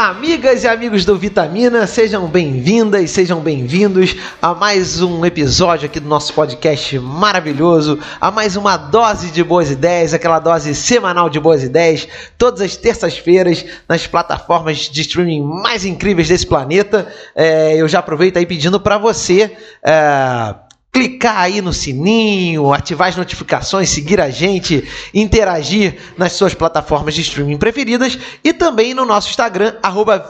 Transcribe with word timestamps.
Amigas 0.00 0.64
e 0.64 0.66
amigos 0.66 1.04
do 1.04 1.14
Vitamina, 1.18 1.86
sejam 1.86 2.26
bem-vindas, 2.26 3.10
sejam 3.10 3.38
bem-vindos 3.38 4.16
a 4.40 4.54
mais 4.54 5.02
um 5.02 5.26
episódio 5.26 5.84
aqui 5.84 6.00
do 6.00 6.08
nosso 6.08 6.32
podcast 6.32 6.98
maravilhoso, 6.98 7.98
a 8.18 8.30
mais 8.30 8.56
uma 8.56 8.78
dose 8.78 9.30
de 9.30 9.44
boas 9.44 9.70
ideias, 9.70 10.14
aquela 10.14 10.38
dose 10.38 10.74
semanal 10.74 11.28
de 11.28 11.38
boas 11.38 11.62
ideias, 11.62 12.08
todas 12.38 12.62
as 12.62 12.76
terças-feiras 12.76 13.62
nas 13.86 14.06
plataformas 14.06 14.88
de 14.88 15.02
streaming 15.02 15.42
mais 15.42 15.84
incríveis 15.84 16.28
desse 16.28 16.46
planeta. 16.46 17.06
É, 17.36 17.76
eu 17.76 17.86
já 17.86 17.98
aproveito 17.98 18.38
aí 18.38 18.46
pedindo 18.46 18.80
para 18.80 18.96
você. 18.96 19.54
É, 19.82 20.54
clicar 20.92 21.38
aí 21.38 21.60
no 21.60 21.72
sininho, 21.72 22.72
ativar 22.72 23.08
as 23.08 23.16
notificações, 23.16 23.90
seguir 23.90 24.20
a 24.20 24.28
gente, 24.28 24.86
interagir 25.14 25.96
nas 26.16 26.32
suas 26.32 26.52
plataformas 26.52 27.14
de 27.14 27.20
streaming 27.20 27.58
preferidas 27.58 28.18
e 28.42 28.52
também 28.52 28.92
no 28.92 29.04
nosso 29.04 29.30
Instagram, 29.30 29.74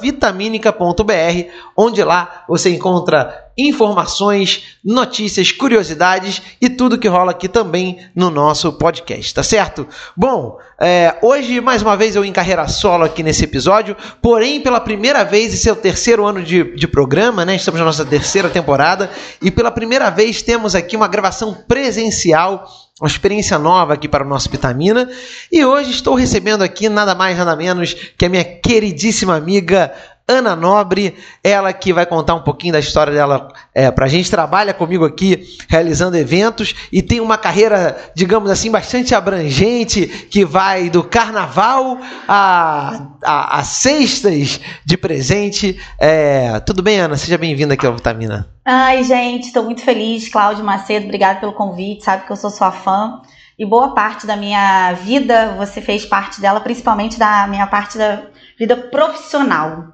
vitaminica.br, 0.00 1.50
onde 1.76 2.04
lá 2.04 2.44
você 2.46 2.70
encontra 2.70 3.49
informações, 3.60 4.76
notícias, 4.84 5.52
curiosidades 5.52 6.40
e 6.60 6.68
tudo 6.68 6.98
que 6.98 7.08
rola 7.08 7.32
aqui 7.32 7.48
também 7.48 7.98
no 8.14 8.30
nosso 8.30 8.72
podcast, 8.72 9.34
tá 9.34 9.42
certo? 9.42 9.86
Bom, 10.16 10.58
é, 10.80 11.16
hoje 11.20 11.60
mais 11.60 11.82
uma 11.82 11.96
vez 11.96 12.16
eu 12.16 12.24
em 12.24 12.32
carreira 12.32 12.66
solo 12.68 13.04
aqui 13.04 13.22
nesse 13.22 13.44
episódio, 13.44 13.96
porém 14.22 14.60
pela 14.60 14.80
primeira 14.80 15.24
vez, 15.24 15.52
esse 15.52 15.68
é 15.68 15.72
o 15.72 15.76
terceiro 15.76 16.24
ano 16.26 16.42
de, 16.42 16.74
de 16.74 16.88
programa, 16.88 17.44
né? 17.44 17.56
Estamos 17.56 17.78
na 17.78 17.86
nossa 17.86 18.04
terceira 18.04 18.48
temporada 18.48 19.10
e 19.42 19.50
pela 19.50 19.70
primeira 19.70 20.10
vez 20.10 20.42
temos 20.42 20.74
aqui 20.74 20.96
uma 20.96 21.08
gravação 21.08 21.54
presencial 21.66 22.66
uma 23.00 23.08
experiência 23.08 23.58
nova 23.58 23.94
aqui 23.94 24.06
para 24.06 24.22
o 24.22 24.28
nosso 24.28 24.50
Vitamina. 24.50 25.08
E 25.50 25.64
hoje 25.64 25.90
estou 25.90 26.14
recebendo 26.14 26.62
aqui 26.62 26.86
nada 26.86 27.14
mais, 27.14 27.38
nada 27.38 27.56
menos 27.56 27.94
que 27.94 28.26
a 28.26 28.28
minha 28.28 28.44
queridíssima 28.44 29.34
amiga 29.34 29.90
Ana 30.30 30.54
Nobre, 30.54 31.16
ela 31.42 31.72
que 31.72 31.92
vai 31.92 32.06
contar 32.06 32.36
um 32.36 32.42
pouquinho 32.42 32.72
da 32.72 32.78
história 32.78 33.12
dela 33.12 33.48
é, 33.74 33.90
para 33.90 34.06
a 34.06 34.08
gente. 34.08 34.30
Trabalha 34.30 34.72
comigo 34.72 35.04
aqui 35.04 35.58
realizando 35.68 36.16
eventos 36.16 36.72
e 36.92 37.02
tem 37.02 37.18
uma 37.20 37.36
carreira, 37.36 38.12
digamos 38.14 38.48
assim, 38.48 38.70
bastante 38.70 39.12
abrangente 39.12 40.06
que 40.06 40.44
vai 40.44 40.88
do 40.88 41.02
carnaval 41.02 41.98
a, 42.28 43.08
a, 43.24 43.58
a 43.58 43.64
cestas 43.64 44.60
de 44.84 44.96
presente. 44.96 45.76
É, 45.98 46.60
tudo 46.60 46.80
bem, 46.80 47.00
Ana? 47.00 47.16
Seja 47.16 47.36
bem-vinda 47.36 47.74
aqui 47.74 47.84
ao 47.84 47.94
Vitamina. 47.96 48.48
Ai, 48.64 49.02
gente, 49.02 49.48
estou 49.48 49.64
muito 49.64 49.82
feliz. 49.82 50.28
Cláudio 50.28 50.64
Macedo, 50.64 51.06
obrigado 51.06 51.40
pelo 51.40 51.52
convite. 51.52 52.04
Sabe 52.04 52.24
que 52.24 52.30
eu 52.30 52.36
sou 52.36 52.50
sua 52.50 52.70
fã. 52.70 53.20
E 53.58 53.66
boa 53.66 53.94
parte 53.94 54.26
da 54.26 54.36
minha 54.36 54.92
vida 54.92 55.54
você 55.58 55.82
fez 55.82 56.06
parte 56.06 56.40
dela, 56.40 56.60
principalmente 56.60 57.18
da 57.18 57.46
minha 57.46 57.66
parte 57.66 57.98
da 57.98 58.22
vida 58.58 58.76
profissional. 58.76 59.88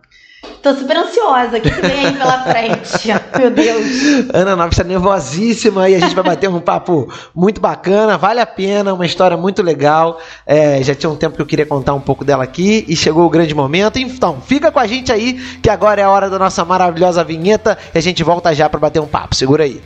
Tô 0.63 0.75
super 0.75 0.97
ansiosa. 0.97 1.59
O 1.59 1.61
que, 1.61 1.71
vem 1.71 2.07
aí 2.07 2.13
pela 2.15 2.43
frente? 2.45 3.09
Meu 3.39 3.51
Deus. 3.51 4.31
Ana 4.33 4.57
Nova 4.57 4.69
está 4.69 4.85
nervosíssima 4.85 5.89
e 5.89 5.95
a 5.95 6.01
gente 6.01 6.15
vai 6.15 6.25
bater 6.25 6.49
um 6.49 6.61
papo 6.61 7.13
muito 7.35 7.61
bacana. 7.61 8.19
Vale 8.19 8.41
a 8.41 8.47
pena, 8.47 8.93
uma 8.95 9.07
história 9.07 9.37
muito 9.37 9.63
legal. 9.63 10.21
É, 10.47 10.83
já 10.83 10.95
tinha 10.95 11.11
um 11.11 11.17
tempo 11.17 11.37
que 11.37 11.43
eu 11.43 11.47
queria 11.47 11.67
contar 11.67 11.95
um 11.95 12.01
pouco 12.01 12.25
dela 12.25 12.45
aqui 12.45 12.85
e 12.89 12.97
chegou 12.97 13.25
o 13.27 13.31
grande 13.31 13.55
momento. 13.55 13.99
Então, 13.99 14.41
fica 14.41 14.71
com 14.71 14.81
a 14.81 14.87
gente 14.87 15.13
aí, 15.13 15.35
que 15.63 15.71
agora 15.71 16.01
é 16.01 16.05
a 16.05 16.11
hora 16.11 16.29
da 16.29 16.39
nossa 16.39 16.65
maravilhosa 16.65 17.23
vinheta 17.23 17.79
e 17.95 17.99
a 17.99 18.03
gente 18.03 18.23
volta 18.23 18.55
já 18.55 18.69
para 18.69 18.81
bater 18.81 19.01
um 19.01 19.07
papo. 19.07 19.35
Segura 19.35 19.65
aí. 19.65 19.81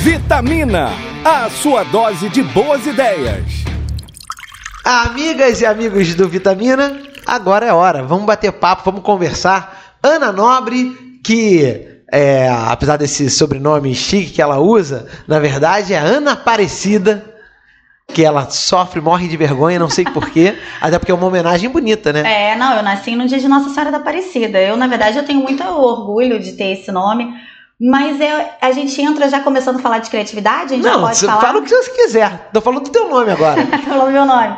Vitamina, 0.00 0.90
a 1.24 1.50
sua 1.50 1.84
dose 1.84 2.28
de 2.30 2.42
boas 2.42 2.86
ideias. 2.86 3.44
Amigas 4.82 5.60
e 5.60 5.66
amigos 5.66 6.14
do 6.14 6.26
Vitamina, 6.26 7.09
agora 7.30 7.66
é 7.66 7.72
hora. 7.72 8.02
Vamos 8.02 8.26
bater 8.26 8.52
papo, 8.52 8.82
vamos 8.84 9.02
conversar. 9.02 9.96
Ana 10.02 10.32
Nobre, 10.32 11.20
que 11.24 12.00
é, 12.12 12.48
apesar 12.68 12.96
desse 12.96 13.30
sobrenome 13.30 13.94
chique 13.94 14.32
que 14.32 14.42
ela 14.42 14.58
usa, 14.58 15.06
na 15.28 15.38
verdade 15.38 15.94
é 15.94 15.98
Ana 15.98 16.32
Aparecida, 16.32 17.24
que 18.08 18.24
ela 18.24 18.50
sofre, 18.50 19.00
morre 19.00 19.28
de 19.28 19.36
vergonha, 19.36 19.78
não 19.78 19.88
sei 19.88 20.04
porquê, 20.04 20.58
até 20.80 20.98
porque 20.98 21.12
é 21.12 21.14
uma 21.14 21.26
homenagem 21.26 21.70
bonita, 21.70 22.12
né? 22.12 22.50
É, 22.50 22.56
não, 22.56 22.74
eu 22.76 22.82
nasci 22.82 23.14
no 23.14 23.26
dia 23.26 23.38
de 23.38 23.46
Nossa 23.46 23.70
Senhora 23.70 23.92
da 23.92 23.98
Aparecida. 23.98 24.58
Eu, 24.60 24.76
na 24.76 24.88
verdade, 24.88 25.18
eu 25.18 25.24
tenho 25.24 25.40
muito 25.40 25.62
orgulho 25.62 26.40
de 26.40 26.52
ter 26.52 26.72
esse 26.72 26.90
nome 26.90 27.32
mas 27.80 28.20
é, 28.20 28.58
a 28.60 28.72
gente 28.72 29.00
entra 29.00 29.26
já 29.30 29.40
começando 29.40 29.76
a 29.76 29.78
falar 29.78 30.00
de 30.00 30.10
criatividade? 30.10 30.74
A 30.74 30.76
gente 30.76 30.84
não, 30.84 30.92
já 30.92 31.00
pode 31.00 31.20
falar? 31.20 31.40
fala 31.40 31.58
o 31.60 31.62
que 31.62 31.70
você 31.70 31.90
quiser. 31.92 32.50
Tô 32.52 32.60
falando 32.60 32.84
do 32.84 32.90
teu 32.90 33.08
nome 33.08 33.32
agora. 33.32 33.66
Falou 33.88 34.10
meu 34.10 34.26
nome. 34.26 34.54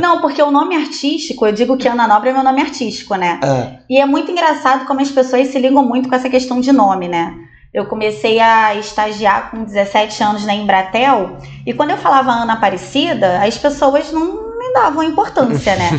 não, 0.00 0.20
porque 0.20 0.42
o 0.42 0.50
nome 0.50 0.76
artístico, 0.76 1.46
eu 1.46 1.52
digo 1.52 1.78
que 1.78 1.88
Ana 1.88 2.06
Nobre 2.06 2.28
é 2.28 2.32
meu 2.34 2.42
nome 2.42 2.60
artístico, 2.60 3.14
né? 3.14 3.40
É. 3.42 3.78
E 3.88 3.98
é 3.98 4.04
muito 4.04 4.30
engraçado 4.30 4.84
como 4.86 5.00
as 5.00 5.10
pessoas 5.10 5.48
se 5.48 5.58
ligam 5.58 5.82
muito 5.82 6.10
com 6.10 6.14
essa 6.14 6.28
questão 6.28 6.60
de 6.60 6.70
nome, 6.70 7.08
né? 7.08 7.34
Eu 7.72 7.86
comecei 7.86 8.38
a 8.38 8.74
estagiar 8.74 9.50
com 9.50 9.64
17 9.64 10.22
anos 10.22 10.44
na 10.44 10.54
Embratel 10.54 11.38
e 11.66 11.72
quando 11.72 11.90
eu 11.90 11.98
falava 11.98 12.32
Ana 12.32 12.54
Aparecida, 12.54 13.42
as 13.42 13.56
pessoas 13.56 14.12
não 14.12 14.47
davam 14.78 15.02
importância, 15.02 15.74
né? 15.74 15.90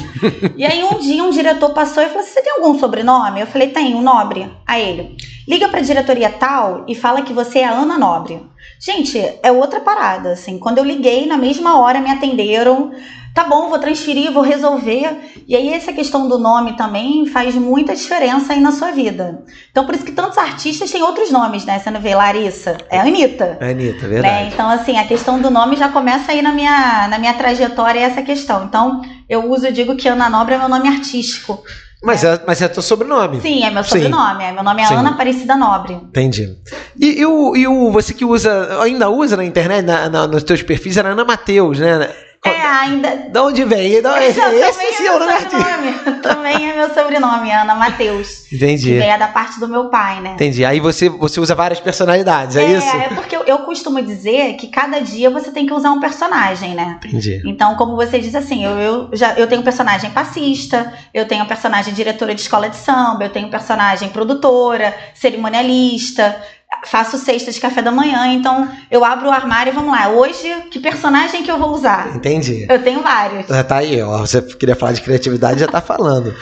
e 0.56 0.66
aí 0.66 0.84
um 0.84 0.98
dia 1.00 1.24
um 1.24 1.30
diretor 1.30 1.72
passou 1.72 2.02
e 2.02 2.08
falou 2.08 2.22
assim, 2.22 2.32
você 2.32 2.42
tem 2.42 2.54
algum 2.54 2.80
sobrenome? 2.80 3.42
Eu 3.42 3.48
falei, 3.48 3.70
tem, 3.70 4.00
Nobre. 4.02 4.50
A 4.66 4.80
ele, 4.80 5.18
liga 5.48 5.68
pra 5.68 5.82
diretoria 5.82 6.30
tal 6.30 6.86
e 6.88 6.96
fala 6.96 7.22
que 7.22 7.34
você 7.34 7.60
é 7.60 7.66
Ana 7.66 7.98
Nobre. 7.98 8.42
Gente, 8.80 9.20
é 9.44 9.52
outra 9.52 9.82
parada, 9.82 10.32
assim. 10.32 10.58
Quando 10.58 10.78
eu 10.78 10.86
liguei, 10.86 11.26
na 11.26 11.38
mesma 11.38 11.80
hora 11.80 12.00
me 12.00 12.10
atenderam 12.10 12.92
tá 13.34 13.44
bom, 13.44 13.70
vou 13.70 13.80
transferir, 13.80 14.32
vou 14.32 14.44
resolver. 14.44 15.18
E 15.48 15.56
aí 15.56 15.74
essa 15.74 15.94
questão 15.94 16.28
do 16.28 16.38
nome 16.38 16.76
também 16.76 17.26
faz 17.26 17.56
muita 17.56 17.96
diferença 17.96 18.54
aí 18.54 18.60
na 18.60 18.72
sua 18.72 18.92
vida. 18.92 19.44
Então 19.72 19.86
por 19.86 19.96
isso 19.96 20.06
que 20.06 20.12
tantos 20.12 20.38
artistas 20.38 20.92
têm 20.92 21.02
outros 21.02 21.32
nomes, 21.32 21.66
né? 21.66 21.80
Você 21.80 21.90
não 21.90 22.02
vê 22.02 22.16
Larissa, 22.16 22.78
é 22.90 23.00
Anitta. 23.00 23.58
É 23.60 23.72
Anitta, 23.72 24.08
verdade. 24.08 24.46
Né? 24.46 24.50
Então 24.54 24.70
assim, 24.70 24.98
a 24.98 25.06
questão 25.06 25.42
do 25.42 25.50
nome 25.50 25.76
já 25.76 25.90
começa 25.90 26.32
aí 26.32 26.42
na 26.42 26.52
minha, 26.52 27.08
na 27.08 27.18
minha 27.18 27.34
trajetória 27.34 28.00
essa 28.00 28.22
questão. 28.22 28.66
Então 28.66 29.02
eu 29.28 29.50
uso, 29.50 29.68
eu 29.68 29.72
digo 29.72 29.96
que 29.96 30.08
Ana 30.08 30.30
Nobre 30.30 30.56
é 30.56 30.58
meu 30.58 30.70
nome 30.70 30.88
artístico. 30.88 31.64
Mas 32.02 32.24
é, 32.24 32.40
mas 32.48 32.62
é 32.62 32.68
teu 32.70 32.82
sobrenome. 32.82 33.42
Sim, 33.42 33.64
é 33.66 33.70
meu 33.70 33.84
sobrenome. 33.84 34.44
É, 34.44 34.52
meu 34.54 34.64
nome 34.64 34.82
é 34.82 34.86
Sim. 34.86 34.96
Ana 34.96 35.10
Aparecida 35.10 35.58
Nobre. 35.58 35.94
Entendi. 35.96 36.56
E, 36.98 37.20
e, 37.20 37.26
o, 37.26 37.56
e 37.58 37.68
o, 37.68 37.92
você 37.92 38.14
que 38.14 38.24
usa, 38.24 38.82
ainda 38.82 39.10
usa 39.10 39.36
na 39.36 39.44
internet, 39.44 39.86
na, 39.86 40.10
na, 40.10 40.26
nos 40.28 40.44
teus 40.44 40.64
perfis, 40.64 40.96
era 40.96 41.10
Ana 41.10 41.26
Mateus, 41.26 41.78
né? 41.78 42.10
É, 42.46 42.66
ainda. 42.66 43.30
De 43.30 43.40
onde 43.40 43.66
vem? 43.66 44.02
De 44.02 44.08
onde... 44.08 44.26
Esse, 44.26 44.40
é, 45.06 45.16
o 45.16 45.20
nome 45.20 45.34
Também 46.24 46.70
é 46.70 46.76
meu 46.76 46.94
sobrenome, 46.94 47.52
Ana 47.52 47.76
Matheus. 47.76 48.52
Entendi. 48.52 48.92
Que 48.92 49.04
é 49.04 49.18
da 49.18 49.28
parte 49.28 49.60
do 49.60 49.68
meu 49.68 49.90
pai, 49.90 50.22
né? 50.22 50.32
Entendi. 50.34 50.64
Aí 50.64 50.80
você, 50.80 51.10
você 51.10 51.40
usa 51.40 51.54
várias 51.54 51.80
personalidades, 51.80 52.56
é, 52.56 52.64
é 52.64 52.72
isso? 52.72 52.88
É, 52.88 53.10
porque 53.10 53.36
eu, 53.36 53.44
eu, 53.44 53.60
costumo 53.60 54.02
dizer 54.02 54.54
que 54.56 54.68
cada 54.68 55.00
dia 55.00 55.30
você 55.30 55.52
tem 55.52 55.66
que 55.66 55.74
usar 55.74 55.92
um 55.92 56.00
personagem, 56.00 56.76
né? 56.76 57.00
Entendi. 57.04 57.42
Então, 57.46 57.76
como 57.76 57.96
você 57.96 58.20
diz 58.20 58.34
assim, 58.34 58.66
eu, 58.66 58.78
eu, 58.80 59.10
já, 59.14 59.34
eu 59.34 59.48
tenho 59.48 59.62
personagem 59.62 60.10
passista, 60.12 60.94
eu 61.14 61.28
tenho 61.28 61.46
personagem 61.46 61.94
diretora 61.94 62.34
de 62.34 62.42
escola 62.42 62.70
de 62.70 62.78
samba, 62.78 63.26
eu 63.26 63.30
tenho 63.30 63.50
personagem 63.50 64.10
produtora, 64.10 64.96
cerimonialista 65.14 66.38
faço 66.86 67.18
cesta 67.18 67.52
de 67.52 67.60
café 67.60 67.82
da 67.82 67.92
manhã, 67.92 68.28
então 68.34 68.70
eu 68.90 69.04
abro 69.04 69.28
o 69.28 69.32
armário 69.32 69.72
e 69.72 69.76
vamos 69.76 69.92
lá. 69.92 70.10
Hoje, 70.10 70.48
que 70.72 70.80
personagem 70.80 71.44
que 71.44 71.52
eu 71.52 71.58
vou 71.58 71.72
usar? 71.72 72.16
Entendi. 72.16 72.66
Eu 72.70 72.82
tenho 72.82 73.02
vários. 73.02 73.48
Já 73.48 73.64
tá 73.64 73.78
aí, 73.78 74.02
ó. 74.02 74.20
Você 74.20 74.42
queria 74.42 74.76
falar 74.76 74.94
de 74.94 75.02
criatividade, 75.02 75.60
já 75.60 75.68
tá 75.68 75.82
falando. 75.82 76.34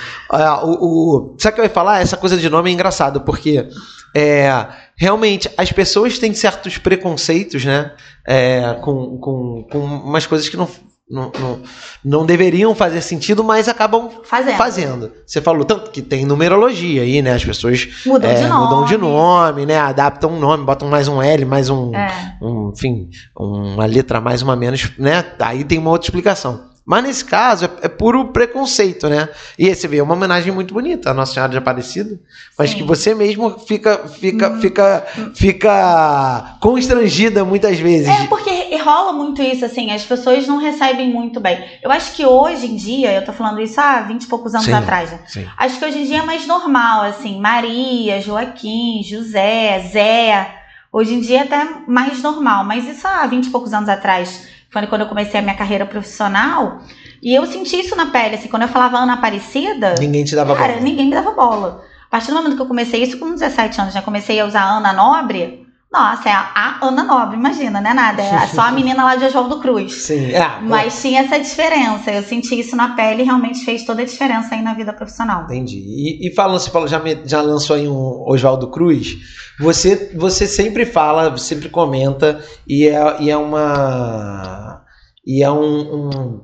o, 0.64 1.34
o, 1.34 1.36
sabe 1.38 1.54
o 1.54 1.56
que 1.56 1.62
eu 1.62 1.66
ia 1.66 1.70
falar? 1.70 2.02
Essa 2.02 2.18
coisa 2.18 2.38
de 2.38 2.50
nome 2.50 2.70
é 2.70 2.74
engraçado, 2.74 3.22
porque 3.22 3.68
é, 4.16 4.50
realmente 4.96 5.50
as 5.58 5.72
pessoas 5.72 6.18
têm 6.18 6.34
certos 6.34 6.78
preconceitos, 6.78 7.64
né? 7.64 7.92
É, 8.26 8.74
com, 8.82 9.18
com, 9.18 9.68
com 9.72 9.78
umas 9.78 10.26
coisas 10.26 10.50
que 10.50 10.58
não 10.58 10.68
não, 11.10 11.32
não, 11.40 11.62
não, 12.04 12.26
deveriam 12.26 12.76
fazer 12.76 13.02
sentido, 13.02 13.42
mas 13.42 13.70
acabam 13.70 14.10
fazendo. 14.26 14.58
fazendo. 14.58 15.12
Você 15.26 15.42
falou 15.42 15.64
tanto 15.64 15.90
que 15.90 16.02
tem 16.02 16.26
numerologia 16.26 17.02
aí, 17.02 17.22
né? 17.22 17.34
As 17.34 17.46
pessoas 17.46 17.88
mudam, 18.06 18.30
é, 18.30 18.36
de, 18.36 18.48
nome. 18.48 18.64
mudam 18.66 18.86
de 18.86 18.98
nome, 18.98 19.66
né? 19.66 19.78
Adaptam 19.78 20.32
um 20.32 20.40
nome, 20.40 20.66
botam 20.66 20.90
mais 20.90 21.08
um 21.08 21.22
L, 21.22 21.46
mais 21.46 21.70
um, 21.70 21.96
é. 21.96 22.38
um 22.42 22.74
enfim, 22.76 23.10
uma 23.34 23.86
letra 23.86 24.20
mais, 24.20 24.42
uma 24.42 24.56
menos, 24.58 24.92
né? 25.00 25.24
Aí 25.40 25.64
tem 25.64 25.78
uma 25.78 25.92
outra 25.92 26.08
explicação. 26.08 26.68
Mas 26.88 27.04
nesse 27.04 27.26
caso 27.26 27.66
é, 27.66 27.70
é, 27.82 27.90
puro 27.90 28.30
preconceito, 28.30 29.10
né? 29.10 29.28
E 29.60 29.68
aí 29.68 29.76
você 29.76 29.90
vê 29.90 29.98
é 29.98 30.04
uma 30.04 30.14
homenagem 30.14 30.54
muito 30.54 30.74
bonita 30.74 31.12
à 31.12 31.14
Nossa 31.14 31.34
Senhora 31.34 31.52
de 31.52 31.58
Aparecida, 31.58 32.18
mas 32.58 32.70
Sim. 32.70 32.78
que 32.78 32.84
você 32.84 33.14
mesmo 33.14 33.60
fica 33.60 34.08
fica 34.08 34.52
hum. 34.52 34.62
fica 34.62 35.06
fica 35.36 36.56
constrangida 36.62 37.44
muitas 37.44 37.78
vezes. 37.78 38.08
É 38.08 38.26
porque 38.28 38.74
rola 38.78 39.12
muito 39.12 39.42
isso 39.42 39.66
assim, 39.66 39.92
as 39.92 40.06
pessoas 40.06 40.48
não 40.48 40.60
recebem 40.60 41.12
muito 41.12 41.42
bem. 41.42 41.62
Eu 41.84 41.92
acho 41.92 42.14
que 42.14 42.26
hoje 42.26 42.68
em 42.68 42.78
dia, 42.78 43.12
eu 43.12 43.26
tô 43.26 43.34
falando 43.34 43.60
isso 43.60 43.82
há 43.82 44.00
20 44.04 44.24
e 44.24 44.28
poucos 44.28 44.56
anos 44.56 44.68
Sim. 44.68 44.74
atrás, 44.74 45.12
né? 45.12 45.20
Sim. 45.28 45.46
Acho 45.58 45.78
que 45.78 45.84
hoje 45.84 45.98
em 45.98 46.06
dia 46.06 46.20
é 46.20 46.26
mais 46.26 46.48
normal 46.48 47.02
assim, 47.02 47.38
Maria, 47.42 48.22
Joaquim, 48.22 49.04
José, 49.04 49.90
Zé. 49.92 50.56
Hoje 50.90 51.16
em 51.16 51.20
dia 51.20 51.40
é 51.40 51.44
até 51.44 51.68
mais 51.86 52.22
normal, 52.24 52.64
mas 52.64 52.88
isso 52.88 53.06
há 53.06 53.28
20 53.28 53.48
e 53.48 53.50
poucos 53.50 53.74
anos 53.74 53.90
atrás 53.90 54.56
foi 54.70 54.88
quando 54.88 55.02
eu 55.02 55.08
comecei 55.08 55.40
a 55.40 55.44
minha 55.44 55.56
carreira 55.56 55.86
profissional, 55.86 56.82
E 57.22 57.34
eu 57.34 57.46
senti 57.46 57.80
isso 57.80 57.96
na 57.96 58.08
pele, 58.08 58.36
assim, 58.36 58.48
quando 58.48 58.64
eu 58.64 58.68
falava 58.68 58.98
Ana 58.98 59.14
Aparecida. 59.14 59.96
Ninguém 60.00 60.24
te 60.24 60.36
dava 60.36 60.56
cara, 60.56 60.74
bola. 60.74 60.84
ninguém 60.84 61.06
me 61.06 61.12
dava 61.12 61.32
bola. 61.32 61.84
A 62.08 62.10
partir 62.10 62.28
do 62.28 62.36
momento 62.36 62.56
que 62.56 62.62
eu 62.62 62.68
comecei 62.68 63.02
isso, 63.02 63.18
com 63.18 63.34
17 63.34 63.82
anos, 63.82 63.94
já 63.94 64.02
comecei 64.02 64.40
a 64.40 64.46
usar 64.46 64.64
Ana 64.64 64.94
Nobre. 64.94 65.67
Nossa, 65.92 66.28
é 66.28 66.34
a, 66.34 66.80
Ana 66.82 67.04
Nobre, 67.04 67.38
imagina, 67.38 67.80
não 67.80 67.90
é 67.90 67.94
nada. 67.94 68.22
É 68.22 68.48
só 68.48 68.62
a 68.62 68.72
menina 68.72 69.04
lá 69.06 69.16
de 69.16 69.24
Oswaldo 69.24 69.60
Cruz. 69.62 69.94
Sim, 69.94 70.36
ah, 70.36 70.60
Mas 70.62 71.02
tinha 71.02 71.22
essa 71.22 71.40
diferença. 71.40 72.12
Eu 72.12 72.24
senti 72.24 72.60
isso 72.60 72.76
na 72.76 72.90
pele 72.94 73.22
e 73.24 73.26
realmente 73.26 73.64
fez 73.64 73.86
toda 73.86 74.02
a 74.02 74.06
diferença 74.06 74.54
aí 74.54 74.62
na 74.62 74.74
vida 74.74 74.92
profissional. 74.92 75.46
Entendi. 75.46 75.78
E, 75.78 76.28
e 76.28 76.36
falando, 76.36 76.60
você 76.60 76.70
falou, 76.70 76.90
já, 76.90 77.00
me- 77.00 77.22
já 77.26 77.42
lançou 77.42 77.76
aí 77.78 77.88
um 77.88 78.24
Oswaldo 78.28 78.70
Cruz. 78.70 79.16
Você, 79.60 80.12
você 80.16 80.46
sempre 80.46 80.86
fala, 80.86 81.36
sempre 81.38 81.70
comenta, 81.70 82.44
e 82.68 82.88
é, 82.88 83.22
e 83.22 83.30
é 83.32 83.38
uma. 83.38 84.84
E 85.26 85.42
é 85.42 85.50
um, 85.50 85.64
um, 85.96 86.42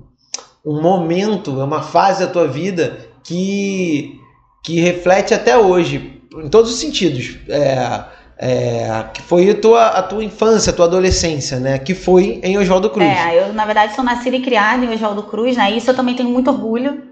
um 0.66 0.81
momento, 0.81 1.60
é 1.60 1.63
uma 1.66 1.81
fase 1.81 2.25
da 2.25 2.31
tua 2.31 2.48
vida 2.48 2.98
que, 3.24 4.19
que 4.63 4.80
reflete 4.80 5.34
até 5.34 5.57
hoje, 5.57 6.22
em 6.34 6.50
todos 6.50 6.72
os 6.72 6.80
sentidos. 6.80 7.38
É, 7.48 8.04
é, 8.45 9.06
que 9.13 9.22
foi 9.22 9.50
a 9.50 9.56
tua, 9.56 9.88
a 9.88 10.04
tua 10.04 10.22
infância, 10.22 10.72
a 10.72 10.75
tua 10.75 10.84
adolescência, 10.84 11.62
né? 11.62 11.80
Que 11.80 11.95
foi 11.95 12.42
em 12.44 12.57
Oswaldo 12.57 12.90
Cruz. 12.90 13.07
É, 13.07 13.42
eu, 13.42 13.54
na 13.54 13.63
verdade, 13.63 13.95
sou 13.95 14.04
nascida 14.04 14.36
e 14.36 14.42
criada 14.42 14.84
em 14.84 14.94
Oswaldo 14.94 15.24
Cruz, 15.24 15.56
né? 15.56 15.72
Isso 15.72 15.90
eu 15.90 15.95
também 15.95 16.13
tenho 16.13 16.28
muito 16.28 16.51
orgulho. 16.51 17.04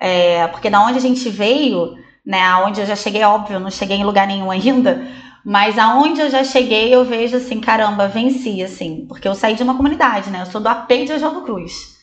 É, 0.00 0.48
porque 0.48 0.68
da 0.68 0.84
onde 0.84 0.98
a 0.98 1.00
gente 1.00 1.28
veio, 1.28 1.94
né? 2.26 2.42
Aonde 2.42 2.80
eu 2.80 2.86
já 2.86 2.96
cheguei, 2.96 3.22
óbvio, 3.22 3.60
não 3.60 3.70
cheguei 3.70 3.98
em 3.98 4.04
lugar 4.04 4.26
nenhum 4.26 4.50
ainda. 4.50 5.06
Mas 5.44 5.78
aonde 5.78 6.22
eu 6.22 6.28
já 6.28 6.42
cheguei, 6.42 6.92
eu 6.92 7.04
vejo 7.04 7.36
assim, 7.36 7.60
caramba, 7.60 8.08
venci, 8.08 8.60
assim. 8.60 9.06
Porque 9.06 9.28
eu 9.28 9.34
saí 9.36 9.54
de 9.54 9.62
uma 9.62 9.76
comunidade, 9.76 10.28
né? 10.28 10.42
Eu 10.42 10.46
sou 10.46 10.60
do 10.60 10.68
AP 10.68 10.88
de 11.06 11.12
Oswaldo 11.12 11.42
Cruz. 11.42 12.00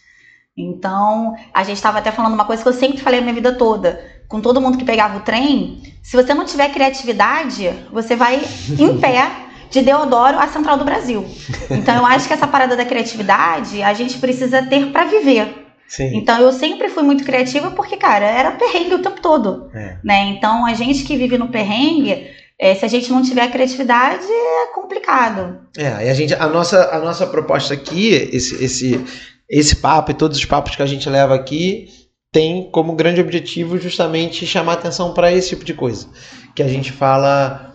Então, 0.57 1.36
a 1.54 1.62
gente 1.66 1.75
estava 1.75 1.98
até 1.98 2.10
falando 2.10 2.36
uma 2.36 2.45
coisa 2.45 2.63
que 2.63 2.69
eu 2.69 2.74
sempre 2.74 3.00
falei 3.00 3.19
a 3.19 3.22
minha 3.22 3.36
vida 3.36 3.51
toda. 3.51 4.00
Com 4.28 4.42
todo 4.42 4.60
mundo 4.62 4.78
que 4.78 4.86
pegava 4.86 5.18
o 5.18 5.22
trem, 5.22 5.82
se 6.04 6.16
você 6.16 6.34
não 6.34 6.46
tiver 6.46 6.70
criatividade, 6.70 7.72
você 7.92 8.16
vai 8.16 8.42
em 8.78 8.98
pé 8.98 9.30
de 9.70 9.82
Deodoro 9.82 10.40
à 10.40 10.48
Central 10.48 10.78
do 10.78 10.86
Brasil. 10.86 11.26
Então, 11.70 11.96
eu 11.96 12.06
acho 12.06 12.28
que 12.28 12.34
essa 12.34 12.48
parada 12.48 12.76
da 12.76 12.86
criatividade 12.86 13.82
a 13.82 13.94
gente 13.94 14.18
precisa 14.18 14.64
ter 14.64 14.88
para 14.92 15.06
viver. 15.06 15.68
Sim. 15.88 16.18
Então, 16.18 16.40
eu 16.42 16.52
sempre 16.52 16.90
fui 16.90 17.04
muito 17.04 17.24
criativa 17.24 17.72
porque, 17.72 17.96
cara, 17.96 18.26
era 18.26 18.52
perrengue 18.52 18.96
o 18.96 19.02
tempo 19.02 19.22
todo. 19.22 19.70
É. 19.74 19.98
Né? 20.04 20.26
Então, 20.26 20.66
a 20.66 20.74
gente 20.74 21.04
que 21.04 21.16
vive 21.16 21.38
no 21.38 21.48
perrengue, 21.48 22.28
eh, 22.60 22.76
se 22.76 22.84
a 22.84 22.88
gente 22.88 23.10
não 23.10 23.22
tiver 23.22 23.50
criatividade, 23.50 24.26
é 24.26 24.74
complicado. 24.74 25.60
É, 25.78 26.06
e 26.06 26.10
a 26.10 26.14
gente, 26.14 26.34
a 26.34 26.48
nossa, 26.48 26.90
a 26.92 27.00
nossa 27.00 27.26
proposta 27.26 27.74
aqui, 27.74 28.10
esse, 28.10 28.64
esse, 28.64 29.06
esse 29.50 29.76
papo 29.78 30.12
e 30.12 30.14
todos 30.14 30.38
os 30.38 30.46
papos 30.46 30.76
que 30.76 30.84
a 30.84 30.88
gente 30.88 31.10
leva 31.10 31.36
aqui, 31.36 31.88
tem 32.32 32.70
como 32.72 32.96
grande 32.96 33.22
objetivo 33.22 33.78
justamente 33.78 34.46
chamar 34.46 34.74
atenção 34.74 35.14
para 35.14 35.32
esse 35.32 35.50
tipo 35.50 35.66
de 35.66 35.74
coisa. 35.74 36.08
Que 36.56 36.62
a 36.62 36.68
gente 36.68 36.92
fala, 36.92 37.74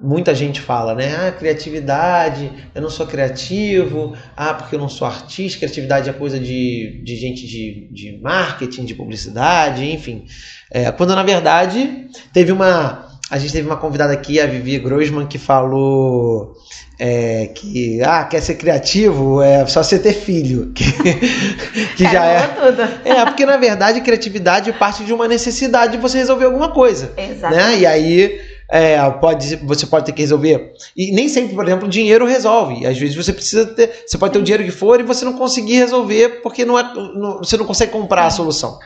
muita 0.00 0.34
gente 0.34 0.60
fala, 0.60 0.94
né? 0.94 1.14
Ah, 1.14 1.32
criatividade, 1.32 2.50
eu 2.74 2.80
não 2.80 2.88
sou 2.88 3.06
criativo, 3.06 4.16
ah, 4.36 4.54
porque 4.54 4.74
eu 4.74 4.78
não 4.78 4.88
sou 4.88 5.06
artista, 5.06 5.58
criatividade 5.58 6.08
é 6.08 6.12
coisa 6.12 6.38
de, 6.38 7.02
de 7.04 7.16
gente 7.16 7.46
de, 7.46 7.88
de 7.92 8.18
marketing, 8.22 8.84
de 8.84 8.94
publicidade, 8.94 9.84
enfim. 9.84 10.24
É, 10.70 10.90
quando 10.90 11.14
na 11.14 11.22
verdade 11.22 12.08
teve 12.32 12.50
uma. 12.50 13.08
A 13.30 13.38
gente 13.38 13.52
teve 13.52 13.68
uma 13.68 13.76
convidada 13.76 14.12
aqui, 14.12 14.40
a 14.40 14.46
Vivi 14.46 14.76
Grossman, 14.78 15.26
que 15.26 15.38
falou 15.38 16.52
é, 17.00 17.46
que 17.54 18.02
ah, 18.02 18.24
quer 18.24 18.42
ser 18.42 18.56
criativo, 18.56 19.40
é 19.42 19.66
só 19.66 19.82
você 19.82 19.98
ter 19.98 20.12
filho. 20.12 20.72
Que, 21.72 21.86
que 21.96 22.04
já 22.04 22.24
é. 22.26 22.40
Cagou 22.46 22.72
tudo. 22.72 22.82
É, 23.04 23.24
porque 23.24 23.46
na 23.46 23.56
verdade 23.56 24.00
criatividade 24.00 24.72
parte 24.74 25.04
de 25.04 25.12
uma 25.12 25.26
necessidade 25.26 25.92
de 25.92 25.98
você 25.98 26.18
resolver 26.18 26.44
alguma 26.44 26.70
coisa. 26.72 27.12
Exato. 27.16 27.54
Né? 27.54 27.78
E 27.78 27.86
aí 27.86 28.40
é, 28.68 28.98
pode, 29.12 29.56
você 29.56 29.86
pode 29.86 30.06
ter 30.06 30.12
que 30.12 30.20
resolver. 30.20 30.72
E 30.96 31.10
nem 31.12 31.28
sempre, 31.28 31.54
por 31.54 31.64
exemplo, 31.66 31.88
dinheiro 31.88 32.26
resolve. 32.26 32.86
Às 32.86 32.98
vezes 32.98 33.14
você 33.16 33.32
precisa 33.32 33.66
ter. 33.66 34.04
Você 34.06 34.18
pode 34.18 34.32
ter 34.32 34.38
o 34.38 34.42
dinheiro 34.42 34.64
que 34.64 34.70
for 34.70 35.00
e 35.00 35.04
você 35.04 35.24
não 35.24 35.32
conseguir 35.34 35.76
resolver 35.76 36.40
porque 36.42 36.64
não 36.64 36.78
é, 36.78 36.82
não- 36.82 37.38
você 37.38 37.56
não 37.56 37.64
consegue 37.64 37.92
comprar 37.92 38.26
a 38.26 38.30
solução. 38.30 38.78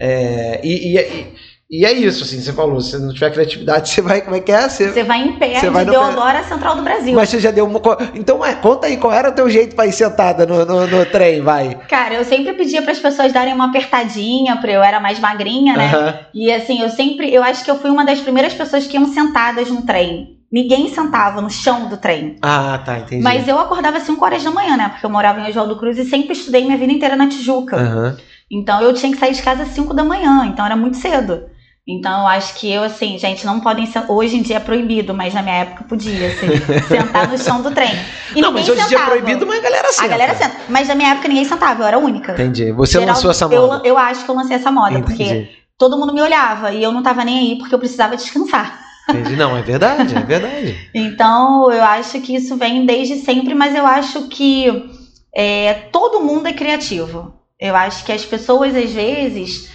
É, 0.00 0.60
e, 0.64 0.94
e, 0.94 0.98
e- 0.98 1.26
e 1.70 1.84
é 1.84 1.92
isso, 1.92 2.24
assim, 2.24 2.40
você 2.40 2.52
falou, 2.52 2.80
se 2.80 2.96
não 2.98 3.12
tiver 3.12 3.30
criatividade, 3.32 3.88
você 3.92 4.02
vai, 4.02 4.20
como 4.20 4.36
é 4.36 4.40
que 4.40 4.52
é? 4.52 4.68
Você, 4.68 4.90
Você 4.92 5.02
vai 5.02 5.22
em 5.22 5.32
pé 5.38 5.58
Você 5.58 5.70
vai 5.70 5.84
Deodoro 5.84 6.20
à 6.38 6.42
Central 6.42 6.76
do 6.76 6.82
Brasil. 6.82 7.14
mas 7.14 7.28
você 7.28 7.40
já 7.40 7.50
deu 7.50 7.64
uma. 7.66 7.80
Então, 8.14 8.44
é, 8.44 8.54
conta 8.54 8.86
aí, 8.86 8.96
qual 8.96 9.12
era 9.12 9.30
o 9.30 9.32
teu 9.32 9.48
jeito 9.48 9.74
pra 9.74 9.86
ir 9.86 9.92
sentada 9.92 10.46
no, 10.46 10.64
no, 10.64 10.86
no 10.86 11.06
trem, 11.06 11.40
vai? 11.40 11.74
Cara, 11.88 12.14
eu 12.14 12.24
sempre 12.24 12.52
pedia 12.52 12.82
para 12.82 12.92
as 12.92 12.98
pessoas 12.98 13.32
darem 13.32 13.54
uma 13.54 13.66
apertadinha, 13.66 14.56
porque 14.56 14.70
eu 14.70 14.82
era 14.82 15.00
mais 15.00 15.18
magrinha, 15.18 15.76
né? 15.76 15.86
Aham. 15.86 16.18
E 16.34 16.52
assim, 16.52 16.80
eu 16.82 16.88
sempre, 16.90 17.32
eu 17.32 17.42
acho 17.42 17.64
que 17.64 17.70
eu 17.70 17.78
fui 17.78 17.90
uma 17.90 18.04
das 18.04 18.20
primeiras 18.20 18.52
pessoas 18.54 18.86
que 18.86 18.96
iam 18.96 19.06
sentadas 19.06 19.68
no 19.70 19.82
trem. 19.82 20.34
Ninguém 20.52 20.88
sentava 20.88 21.40
no 21.40 21.50
chão 21.50 21.88
do 21.88 21.96
trem. 21.96 22.36
Ah, 22.40 22.80
tá, 22.84 23.00
entendi. 23.00 23.24
Mas 23.24 23.48
eu 23.48 23.58
acordava 23.58 23.96
às 23.96 24.04
5 24.04 24.24
horas 24.24 24.44
da 24.44 24.52
manhã, 24.52 24.76
né? 24.76 24.88
Porque 24.88 25.04
eu 25.04 25.10
morava 25.10 25.40
em 25.40 25.48
Oswaldo 25.48 25.76
Cruz 25.76 25.98
e 25.98 26.04
sempre 26.04 26.32
estudei 26.32 26.64
minha 26.64 26.78
vida 26.78 26.92
inteira 26.92 27.16
na 27.16 27.26
Tijuca. 27.28 27.76
Aham. 27.76 28.16
Então 28.48 28.80
eu 28.80 28.94
tinha 28.94 29.10
que 29.10 29.18
sair 29.18 29.32
de 29.32 29.42
casa 29.42 29.64
às 29.64 29.70
5 29.70 29.92
da 29.92 30.04
manhã, 30.04 30.46
então 30.46 30.64
era 30.64 30.76
muito 30.76 30.96
cedo. 30.98 31.46
Então 31.86 32.22
eu 32.22 32.26
acho 32.28 32.54
que 32.54 32.70
eu, 32.72 32.82
assim, 32.82 33.18
gente, 33.18 33.44
não 33.44 33.60
podem 33.60 33.84
ser. 33.84 34.04
Hoje 34.08 34.36
em 34.38 34.42
dia 34.42 34.56
é 34.56 34.60
proibido, 34.60 35.12
mas 35.12 35.34
na 35.34 35.42
minha 35.42 35.56
época 35.56 35.84
podia, 35.84 36.28
assim, 36.28 36.46
sentar 36.88 37.28
no 37.28 37.36
chão 37.36 37.60
do 37.60 37.70
trem. 37.72 37.90
E 38.34 38.40
não, 38.40 38.50
mas 38.52 38.66
hoje 38.66 38.80
em 38.80 38.86
dia 38.86 38.98
é 38.98 39.04
proibido, 39.04 39.46
mas 39.46 39.58
a 39.58 39.62
galera 39.62 39.92
senta. 39.92 40.04
A 40.04 40.08
galera 40.08 40.34
senta. 40.34 40.56
Mas 40.68 40.88
na 40.88 40.94
minha 40.94 41.10
época 41.12 41.28
ninguém 41.28 41.44
sentava, 41.44 41.82
eu 41.82 41.86
era 41.86 41.96
a 41.98 42.00
única. 42.00 42.32
Entendi. 42.32 42.72
Você 42.72 42.92
Geral- 42.98 43.08
lançou 43.08 43.30
essa 43.30 43.44
eu, 43.44 43.66
moda. 43.66 43.86
eu 43.86 43.98
acho 43.98 44.24
que 44.24 44.30
eu 44.30 44.34
lancei 44.34 44.56
essa 44.56 44.72
moda, 44.72 44.98
porque 45.02 45.22
Entendi. 45.24 45.50
todo 45.78 45.98
mundo 45.98 46.14
me 46.14 46.22
olhava 46.22 46.72
e 46.72 46.82
eu 46.82 46.90
não 46.90 47.02
tava 47.02 47.22
nem 47.22 47.38
aí 47.52 47.58
porque 47.58 47.74
eu 47.74 47.78
precisava 47.78 48.16
descansar. 48.16 48.80
Entendi. 49.10 49.36
Não, 49.36 49.54
é 49.54 49.60
verdade, 49.60 50.16
é 50.16 50.20
verdade. 50.20 50.88
Então, 50.94 51.70
eu 51.70 51.84
acho 51.84 52.18
que 52.22 52.34
isso 52.34 52.56
vem 52.56 52.86
desde 52.86 53.16
sempre, 53.16 53.54
mas 53.54 53.74
eu 53.74 53.86
acho 53.86 54.28
que 54.28 54.88
é, 55.36 55.74
todo 55.92 56.22
mundo 56.22 56.46
é 56.46 56.52
criativo. 56.54 57.34
Eu 57.60 57.76
acho 57.76 58.04
que 58.06 58.12
as 58.12 58.24
pessoas, 58.24 58.74
às 58.74 58.90
vezes, 58.90 59.68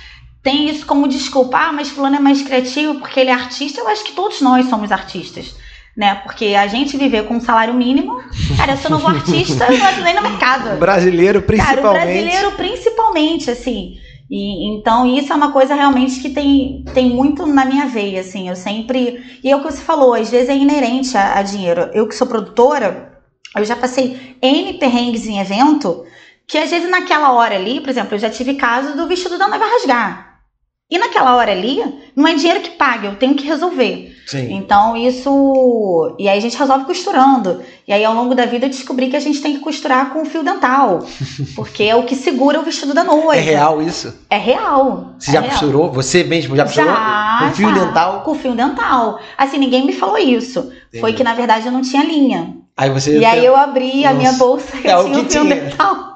têm 0.43 0.69
isso 0.69 0.85
como 0.85 1.07
desculpa. 1.07 1.57
Ah, 1.57 1.73
mas 1.73 1.89
fulano 1.89 2.15
é 2.15 2.19
mais 2.19 2.41
criativo 2.41 2.95
porque 2.95 3.19
ele 3.19 3.29
é 3.29 3.33
artista. 3.33 3.81
Eu 3.81 3.87
acho 3.87 4.03
que 4.03 4.13
todos 4.13 4.41
nós 4.41 4.67
somos 4.67 4.91
artistas. 4.91 5.55
Né? 5.97 6.15
Porque 6.23 6.55
a 6.55 6.67
gente 6.67 6.95
viver 6.95 7.25
com 7.25 7.35
um 7.35 7.41
salário 7.41 7.73
mínimo, 7.73 8.21
cara, 8.55 8.73
eu 8.73 8.77
sou 8.77 8.91
novo 8.91 9.07
artista, 9.07 9.65
eu 9.65 9.77
não 9.77 9.89
entro 9.89 10.03
nem 10.03 10.15
no 10.15 10.21
mercado. 10.21 10.79
Brasileiro, 10.79 11.41
Cara, 11.41 11.43
o 11.43 11.47
principalmente. 11.47 12.05
brasileiro 12.05 12.51
principalmente, 12.53 13.51
assim. 13.51 13.95
E, 14.29 14.77
então, 14.77 15.05
isso 15.07 15.33
é 15.33 15.35
uma 15.35 15.51
coisa 15.51 15.73
realmente 15.73 16.21
que 16.21 16.29
tem, 16.29 16.85
tem 16.93 17.09
muito 17.09 17.45
na 17.47 17.65
minha 17.65 17.87
veia, 17.87 18.21
assim. 18.21 18.47
Eu 18.47 18.55
sempre. 18.55 19.39
E 19.43 19.49
é 19.49 19.55
o 19.55 19.59
que 19.59 19.71
você 19.71 19.81
falou, 19.81 20.13
às 20.13 20.29
vezes 20.29 20.49
é 20.49 20.55
inerente 20.55 21.17
a, 21.17 21.39
a 21.39 21.41
dinheiro. 21.41 21.89
Eu 21.93 22.07
que 22.07 22.15
sou 22.15 22.27
produtora, 22.27 23.19
eu 23.57 23.65
já 23.65 23.75
passei 23.75 24.37
N 24.41 24.73
perrengues 24.75 25.25
em 25.25 25.39
evento, 25.39 26.05
que 26.47 26.57
às 26.57 26.69
vezes 26.69 26.89
naquela 26.89 27.31
hora 27.31 27.55
ali, 27.55 27.81
por 27.81 27.89
exemplo, 27.89 28.13
eu 28.15 28.19
já 28.19 28.29
tive 28.29 28.53
caso 28.53 28.95
do 28.95 29.07
vestido 29.07 29.37
da 29.37 29.47
noiva 29.47 29.65
rasgar. 29.65 30.28
E 30.91 30.97
naquela 30.97 31.35
hora 31.35 31.51
ali, 31.51 31.83
não 32.15 32.27
é 32.27 32.33
dinheiro 32.33 32.61
que 32.61 32.71
paga, 32.71 33.09
eu 33.09 33.15
tenho 33.15 33.35
que 33.35 33.45
resolver. 33.45 34.15
Sim. 34.25 34.53
Então 34.55 34.97
isso. 34.97 36.15
E 36.17 36.27
aí 36.27 36.37
a 36.37 36.41
gente 36.41 36.57
resolve 36.57 36.85
costurando. 36.85 37.61
E 37.87 37.93
aí 37.93 38.03
ao 38.03 38.13
longo 38.15 38.33
da 38.33 38.45
vida 38.45 38.65
eu 38.65 38.69
descobri 38.69 39.07
que 39.07 39.15
a 39.15 39.19
gente 39.19 39.39
tem 39.41 39.53
que 39.53 39.59
costurar 39.59 40.11
com 40.11 40.25
fio 40.25 40.43
dental. 40.43 40.99
Porque 41.55 41.83
é 41.83 41.95
o 41.95 42.03
que 42.03 42.15
segura 42.15 42.59
o 42.59 42.63
vestido 42.63 42.93
da 42.93 43.03
noiva. 43.03 43.35
É 43.35 43.39
real 43.39 43.81
isso? 43.83 44.15
É 44.31 44.37
real. 44.37 45.13
Você 45.19 45.29
é 45.29 45.33
já 45.33 45.39
real. 45.41 45.51
costurou? 45.51 45.91
Você 45.91 46.23
mesmo 46.23 46.55
já 46.55 46.63
costurou? 46.63 46.91
Já, 46.91 47.39
Com 47.43 47.51
fio 47.55 47.69
já. 47.75 47.85
dental? 47.85 48.21
Com 48.21 48.35
fio 48.35 48.55
dental. 48.55 49.19
Assim, 49.37 49.57
ninguém 49.59 49.85
me 49.85 49.93
falou 49.93 50.17
isso. 50.17 50.71
Foi 50.99 51.11
Entendi. 51.11 51.17
que 51.17 51.23
na 51.23 51.33
verdade 51.35 51.67
eu 51.67 51.71
não 51.71 51.81
tinha 51.81 52.03
linha. 52.03 52.55
Aí 52.75 52.89
você. 52.89 53.17
E 53.19 53.25
aí 53.25 53.45
eu 53.45 53.55
abri 53.55 54.05
a 54.05 54.13
minha 54.13 54.31
Nossa. 54.31 54.43
bolsa 54.43 54.75
e 54.83 54.87
É, 54.87 54.97
o 54.97 55.01
eu 55.01 55.05
tinha 55.05 55.19
um 55.19 55.29
fio 55.29 55.41
tinha. 55.43 55.55
dental. 55.55 56.08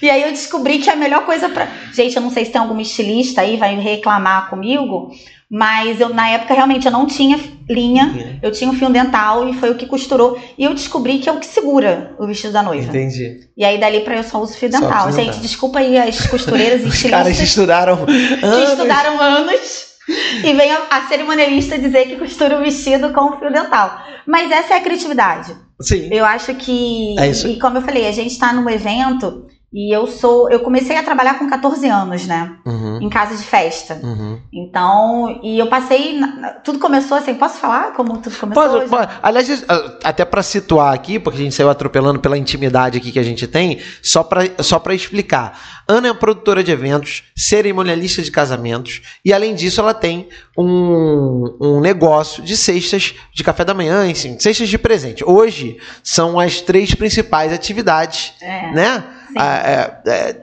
E 0.00 0.08
aí 0.08 0.22
eu 0.22 0.30
descobri 0.30 0.78
que 0.78 0.90
a 0.90 0.96
melhor 0.96 1.24
coisa 1.24 1.48
pra. 1.48 1.68
Gente, 1.92 2.16
eu 2.16 2.22
não 2.22 2.30
sei 2.30 2.44
se 2.44 2.52
tem 2.52 2.60
alguma 2.60 2.82
estilista 2.82 3.40
aí, 3.40 3.56
vai 3.56 3.78
reclamar 3.78 4.48
comigo, 4.48 5.12
mas 5.50 6.00
eu 6.00 6.08
na 6.08 6.28
época 6.30 6.54
realmente 6.54 6.86
eu 6.86 6.92
não 6.92 7.06
tinha 7.06 7.38
linha, 7.68 8.38
eu 8.42 8.50
tinha 8.50 8.70
um 8.70 8.74
fio 8.74 8.88
dental 8.90 9.48
e 9.48 9.54
foi 9.54 9.70
o 9.70 9.74
que 9.74 9.86
costurou. 9.86 10.40
E 10.56 10.64
eu 10.64 10.72
descobri 10.72 11.18
que 11.18 11.28
é 11.28 11.32
o 11.32 11.38
que 11.38 11.46
segura 11.46 12.14
o 12.18 12.26
vestido 12.26 12.52
da 12.52 12.62
noiva. 12.62 12.88
Entendi. 12.88 13.40
E 13.56 13.64
aí 13.64 13.78
dali 13.78 14.00
pra 14.00 14.16
eu 14.16 14.24
só 14.24 14.40
uso 14.40 14.56
fio 14.56 14.70
dental. 14.70 15.12
Gente, 15.12 15.38
desculpa 15.40 15.78
aí 15.80 15.98
as 15.98 16.26
costureiras 16.26 16.82
e 16.82 16.86
Os 16.88 17.02
caras 17.02 17.28
estilistas 17.28 17.48
estudaram 17.48 18.06
que 18.06 18.44
anos. 18.44 18.70
estudaram 18.70 19.20
anos 19.20 19.91
e 20.08 20.52
vem 20.52 20.72
a, 20.72 20.86
a 20.90 21.08
cerimonialista 21.08 21.78
dizer 21.78 22.06
que 22.06 22.16
costura 22.16 22.58
o 22.58 22.62
vestido 22.62 23.12
com 23.12 23.38
fio 23.38 23.52
dental. 23.52 24.02
Mas 24.26 24.50
essa 24.50 24.74
é 24.74 24.76
a 24.78 24.80
criatividade. 24.80 25.56
Sim. 25.80 26.08
Eu 26.10 26.24
acho 26.24 26.54
que. 26.54 27.18
É 27.18 27.28
isso. 27.28 27.48
E 27.48 27.58
como 27.58 27.78
eu 27.78 27.82
falei, 27.82 28.06
a 28.06 28.12
gente 28.12 28.38
tá 28.38 28.52
num 28.52 28.68
evento 28.68 29.46
E 29.72 29.94
eu 29.94 30.06
sou. 30.06 30.50
Eu 30.50 30.60
comecei 30.60 30.96
a 30.96 31.02
trabalhar 31.02 31.38
com 31.38 31.48
14 31.48 31.88
anos, 31.88 32.26
né? 32.26 32.56
Uhum. 32.66 32.98
Em 33.00 33.08
casa 33.08 33.34
de 33.34 33.42
festa. 33.42 33.98
Uhum. 34.02 34.38
Então, 34.52 35.40
e 35.42 35.58
eu 35.58 35.66
passei. 35.68 36.20
Tudo 36.62 36.78
começou 36.78 37.16
assim. 37.16 37.34
Posso 37.34 37.58
falar 37.58 37.94
como 37.94 38.18
tudo 38.18 38.36
começou? 38.36 38.62
Pode, 38.64 38.90
pode. 38.90 39.12
Aliás, 39.22 39.64
até 40.04 40.26
para 40.26 40.42
situar 40.42 40.92
aqui, 40.92 41.18
porque 41.18 41.40
a 41.40 41.42
gente 41.42 41.54
saiu 41.54 41.70
atropelando 41.70 42.20
pela 42.20 42.36
intimidade 42.36 42.98
aqui 42.98 43.10
que 43.10 43.18
a 43.18 43.22
gente 43.22 43.46
tem, 43.46 43.80
só 44.02 44.22
para 44.22 44.42
só 44.62 44.78
pra 44.78 44.94
explicar. 44.94 45.58
Ana 45.88 46.08
é 46.08 46.14
produtora 46.14 46.62
de 46.62 46.70
eventos, 46.70 47.24
cerimonialista 47.34 48.22
de 48.22 48.30
casamentos, 48.30 49.00
e 49.24 49.32
além 49.32 49.54
disso, 49.54 49.80
ela 49.80 49.94
tem 49.94 50.28
um, 50.56 51.56
um 51.60 51.80
negócio 51.80 52.42
de 52.42 52.56
cestas 52.56 53.14
de 53.32 53.42
café 53.42 53.64
da 53.64 53.74
manhã, 53.74 54.06
enfim, 54.06 54.38
cestas 54.38 54.68
de 54.68 54.78
presente. 54.78 55.24
Hoje 55.26 55.78
são 56.02 56.38
as 56.38 56.60
três 56.60 56.94
principais 56.94 57.52
atividades, 57.52 58.34
é. 58.40 58.70
né? 58.72 59.04
A, 59.36 59.56
é, 59.56 60.02
é, 60.06 60.40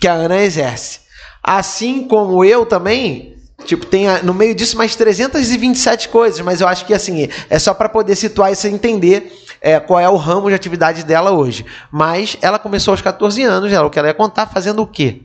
que 0.00 0.08
a 0.08 0.12
Ana 0.12 0.42
exerce. 0.42 1.00
Assim 1.42 2.06
como 2.08 2.44
eu 2.44 2.66
também, 2.66 3.36
tipo, 3.64 3.86
tem 3.86 4.06
no 4.22 4.34
meio 4.34 4.54
disso 4.54 4.76
mais 4.76 4.96
327 4.96 6.08
coisas, 6.08 6.40
mas 6.40 6.60
eu 6.60 6.68
acho 6.68 6.84
que 6.84 6.94
assim, 6.94 7.28
é 7.48 7.58
só 7.58 7.72
para 7.72 7.88
poder 7.88 8.16
situar 8.16 8.52
e 8.52 8.56
você 8.56 8.68
entender 8.68 9.32
é, 9.60 9.78
qual 9.78 10.00
é 10.00 10.08
o 10.08 10.16
ramo 10.16 10.48
de 10.48 10.54
atividade 10.54 11.04
dela 11.04 11.30
hoje. 11.30 11.64
Mas 11.90 12.36
ela 12.42 12.58
começou 12.58 12.92
aos 12.92 13.02
14 13.02 13.42
anos, 13.42 13.72
ela, 13.72 13.86
o 13.86 13.90
que 13.90 13.98
ela 13.98 14.08
ia 14.08 14.14
contar, 14.14 14.46
fazendo 14.46 14.82
o 14.82 14.86
quê? 14.86 15.22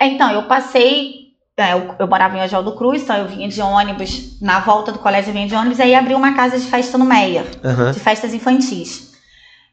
Então, 0.00 0.30
eu 0.30 0.44
passei 0.44 1.28
é, 1.58 1.72
eu, 1.72 1.92
eu, 1.98 2.06
morava 2.06 2.38
em 2.38 2.40
Oswaldo 2.40 2.76
Cruz, 2.76 3.02
então 3.02 3.16
eu 3.16 3.26
vinha 3.26 3.48
de 3.48 3.60
ônibus, 3.60 4.40
na 4.40 4.60
volta 4.60 4.92
do 4.92 5.00
colégio 5.00 5.30
eu 5.30 5.34
vinha 5.34 5.48
de 5.48 5.56
ônibus, 5.56 5.80
aí 5.80 5.92
abri 5.92 6.14
uma 6.14 6.32
casa 6.32 6.56
de 6.56 6.64
festa 6.64 6.96
no 6.96 7.04
Meia, 7.04 7.44
uhum. 7.64 7.90
de 7.90 7.98
festas 7.98 8.32
infantis. 8.32 9.07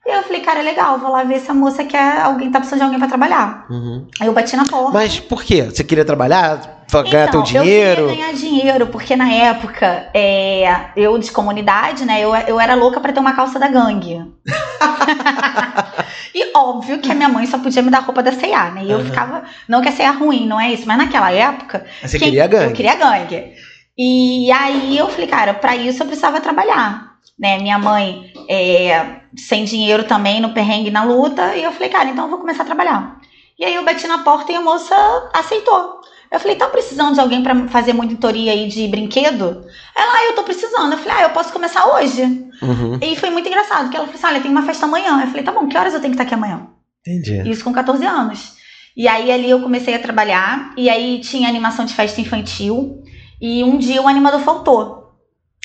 E 0.06 0.16
eu 0.16 0.22
falei, 0.22 0.42
cara, 0.42 0.60
é 0.60 0.64
legal, 0.64 1.00
vou 1.00 1.10
lá 1.10 1.24
ver 1.24 1.40
se 1.40 1.50
a 1.50 1.54
moça 1.54 1.84
quer. 1.84 2.22
Alguém 2.22 2.52
tá 2.52 2.60
precisando 2.60 2.80
de 2.80 2.84
alguém 2.86 3.00
pra 3.00 3.08
trabalhar. 3.08 3.66
Uhum. 3.72 4.08
Aí 4.20 4.28
eu 4.28 4.34
bati 4.34 4.56
na 4.56 4.64
porta. 4.64 4.92
Mas 4.92 5.20
por 5.20 5.44
quê? 5.44 5.64
Você 5.64 5.84
queria 5.84 6.06
trabalhar? 6.06 6.76
Ganhar 6.92 7.28
então, 7.28 7.42
teu 7.42 7.42
dinheiro? 7.42 8.02
Eu 8.02 8.10
queria 8.10 8.26
ganhar 8.26 8.38
dinheiro, 8.38 8.88
porque 8.88 9.16
na 9.16 9.30
época, 9.30 10.08
é, 10.14 10.92
eu 10.96 11.18
de 11.18 11.32
comunidade, 11.32 12.06
né, 12.06 12.22
eu, 12.22 12.34
eu 12.36 12.60
era 12.60 12.76
louca 12.76 13.00
para 13.00 13.12
ter 13.12 13.20
uma 13.20 13.34
calça 13.34 13.58
da 13.58 13.68
gangue. 13.68 14.24
e 16.34 16.52
óbvio 16.56 17.00
que 17.00 17.12
a 17.12 17.16
minha 17.16 17.28
mãe 17.28 17.48
só 17.48 17.58
podia 17.58 17.82
me 17.82 17.90
dar 17.90 18.02
roupa 18.02 18.22
da 18.22 18.32
C&A, 18.32 18.70
né? 18.70 18.84
E 18.86 18.92
eu 18.92 19.00
uhum. 19.00 19.06
ficava, 19.06 19.44
não 19.68 19.82
que 19.82 19.90
a 19.90 19.92
C&A 19.92 20.12
ruim, 20.12 20.48
não 20.48 20.62
é 20.62 20.72
isso, 20.72 20.84
mas 20.86 21.00
naquela 21.00 21.32
época... 21.32 21.84
Você 22.04 22.20
queria 22.20 22.46
gangue. 22.46 22.66
Eu 22.66 22.74
queria 22.74 22.96
gangue. 22.96 23.54
E 23.98 24.52
aí 24.52 24.96
eu 24.96 25.10
falei, 25.10 25.28
cara, 25.28 25.56
para 25.56 25.76
isso 25.76 26.04
eu 26.04 26.08
precisava 26.08 26.40
trabalhar 26.40 27.14
né? 27.38 27.58
Minha 27.60 27.77
mãe 27.77 28.32
é, 28.50 29.22
sem 29.38 29.65
dinheiro 29.65 30.04
também, 30.04 30.39
no 30.39 30.54
perrengue, 30.54 30.92
na 30.92 31.04
luta. 31.04 31.56
E 31.56 31.63
eu 31.63 31.72
falei, 31.72 31.89
cara, 31.89 32.10
então 32.10 32.25
eu 32.25 32.30
vou 32.30 32.39
começar 32.39 32.63
a 32.63 32.65
trabalhar. 32.65 33.20
E 33.58 33.63
aí 33.63 33.75
eu 33.75 33.86
bati 33.86 34.08
na 34.08 34.20
porta 34.20 34.51
e 34.51 34.56
a 34.56 34.62
moça 34.62 34.96
aceitou. 35.34 36.01
Eu 36.32 36.39
falei, 36.39 36.56
tá 36.58 36.68
precisando 36.68 37.13
de 37.13 37.22
alguém 37.22 37.42
para 37.42 37.68
fazer 37.68 37.94
monitoria 37.94 38.51
aí 38.51 38.68
de 38.68 38.88
brinquedo? 38.88 39.65
Ela, 39.96 40.13
ah, 40.13 40.25
eu 40.25 40.36
tô 40.36 40.44
precisando. 40.44 40.92
Eu 40.92 40.98
falei, 40.98 41.18
ah, 41.18 41.24
eu 41.24 41.30
posso 41.30 41.54
começar 41.54 41.86
hoje. 41.88 42.24
Uhum. 42.62 43.00
E 43.01 43.15
foi 43.15 43.30
muito 43.30 43.48
engraçado, 43.48 43.89
que 43.89 43.96
ela 43.96 44.06
falou 44.06 44.20
assim, 44.20 44.27
olha, 44.27 44.42
tem 44.42 44.51
uma 44.51 44.63
festa 44.63 44.86
amanhã. 44.86 45.22
Eu 45.22 45.27
falei, 45.27 45.44
tá 45.44 45.51
bom, 45.51 45.68
que 45.68 45.77
horas 45.77 45.94
eu 45.94 46.01
tenho 46.01 46.13
que 46.13 46.22
estar 46.22 46.24
aqui 46.24 46.34
amanhã? 46.34 46.68
Entendi. 47.08 47.50
Isso 47.50 47.63
com 47.63 47.72
14 47.72 48.06
anos. 48.06 48.56
E 48.98 49.08
aí 49.08 49.32
ali 49.32 49.50
eu 49.50 49.62
comecei 49.62 49.94
a 49.94 50.00
trabalhar, 50.00 50.74
e 50.77 50.89
aí 50.89 51.20
tinha 51.20 51.50
animação 51.50 51.86
de 51.86 51.94
festa 51.94 52.22
infantil, 52.22 53.04
e 53.42 53.63
um 53.63 53.77
dia 53.77 54.01
o 54.01 54.08
animador 54.08 54.39
faltou. 54.39 55.12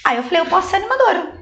Aí 0.04 0.16
eu 0.16 0.22
falei, 0.22 0.40
eu 0.40 0.46
posso 0.46 0.68
ser 0.68 0.76
animadora. 0.76 1.39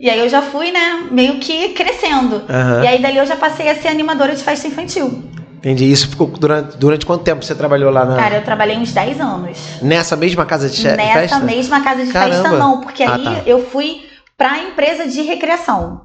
E 0.00 0.08
aí 0.08 0.20
eu 0.20 0.28
já 0.28 0.42
fui, 0.42 0.70
né, 0.70 1.08
meio 1.10 1.38
que 1.38 1.70
crescendo. 1.70 2.36
Uhum. 2.36 2.82
E 2.84 2.86
aí 2.86 3.02
dali 3.02 3.18
eu 3.18 3.26
já 3.26 3.36
passei 3.36 3.68
a 3.68 3.74
ser 3.74 3.88
animadora 3.88 4.34
de 4.34 4.44
festa 4.44 4.68
infantil. 4.68 5.24
Entendi. 5.58 5.90
Isso 5.90 6.08
ficou 6.08 6.28
durante, 6.28 6.76
durante 6.76 7.04
quanto 7.04 7.24
tempo 7.24 7.44
você 7.44 7.54
trabalhou 7.54 7.90
lá 7.90 8.04
na. 8.04 8.16
Cara, 8.16 8.36
eu 8.36 8.44
trabalhei 8.44 8.76
uns 8.76 8.92
10 8.92 9.20
anos. 9.20 9.58
Nessa 9.82 10.14
mesma 10.14 10.46
casa 10.46 10.70
de 10.70 10.84
Nessa 10.84 10.96
festa? 10.96 11.20
Nessa 11.20 11.38
mesma 11.40 11.82
casa 11.82 12.04
de 12.04 12.12
Caramba. 12.12 12.34
festa, 12.34 12.56
não, 12.56 12.80
porque 12.80 13.02
ah, 13.02 13.14
aí 13.14 13.24
tá. 13.24 13.42
eu 13.44 13.66
fui 13.66 14.06
pra 14.36 14.58
empresa 14.60 15.06
de 15.08 15.20
recreação. 15.22 16.02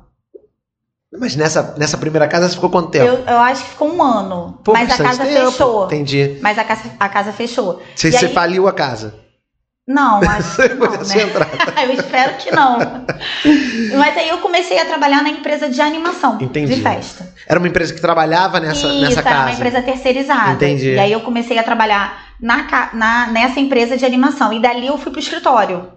Mas 1.16 1.36
nessa, 1.36 1.76
nessa 1.78 1.96
primeira 1.96 2.28
casa 2.28 2.50
você 2.50 2.56
ficou 2.56 2.72
quanto 2.72 2.90
tempo? 2.90 3.06
Eu, 3.06 3.24
eu 3.28 3.38
acho 3.38 3.64
que 3.64 3.70
ficou 3.70 3.94
um 3.94 4.02
ano. 4.02 4.60
Mas 4.68 4.90
a 4.90 5.04
casa 5.04 5.24
tempo. 5.24 5.52
fechou. 5.52 5.86
Entendi. 5.86 6.40
Mas 6.42 6.58
a 6.58 6.64
casa, 6.64 6.90
a 7.00 7.10
casa 7.10 7.32
fechou. 7.32 7.80
Você, 7.96 8.12
você 8.12 8.26
aí... 8.26 8.34
faliu 8.34 8.68
a 8.68 8.74
casa? 8.74 9.14
Não, 9.88 10.22
acho 10.24 10.62
que 10.62 10.74
não, 10.76 10.92
né? 10.92 11.84
eu 11.84 11.94
espero 11.94 12.38
que 12.38 12.52
não. 12.52 12.78
Mas 13.98 14.18
aí 14.18 14.30
eu 14.30 14.38
comecei 14.38 14.80
a 14.80 14.86
trabalhar 14.86 15.22
na 15.22 15.30
empresa 15.30 15.70
de 15.70 15.82
animação 15.82 16.38
Entendi. 16.40 16.76
de 16.76 16.82
festa. 16.82 17.34
Era 17.48 17.60
uma 17.60 17.68
empresa 17.68 17.94
que 17.94 18.00
trabalhava 18.00 18.60
nessa, 18.60 18.88
Isso, 18.88 19.02
nessa 19.02 19.22
casa? 19.22 19.36
era 19.36 19.46
uma 19.48 19.54
empresa 19.54 19.82
terceirizada. 19.82 20.54
Entendi. 20.54 20.92
E 20.92 21.00
aí 21.00 21.12
eu 21.12 21.20
comecei 21.22 21.58
a 21.58 21.64
trabalhar 21.64 22.34
na, 22.40 22.92
na, 22.94 23.28
nessa 23.28 23.60
empresa 23.60 23.98
de 23.98 24.06
animação. 24.06 24.54
E 24.54 24.62
dali 24.62 24.88
eu 24.88 24.98
fui 24.98 25.12
pro 25.12 25.20
escritório. 25.20 25.92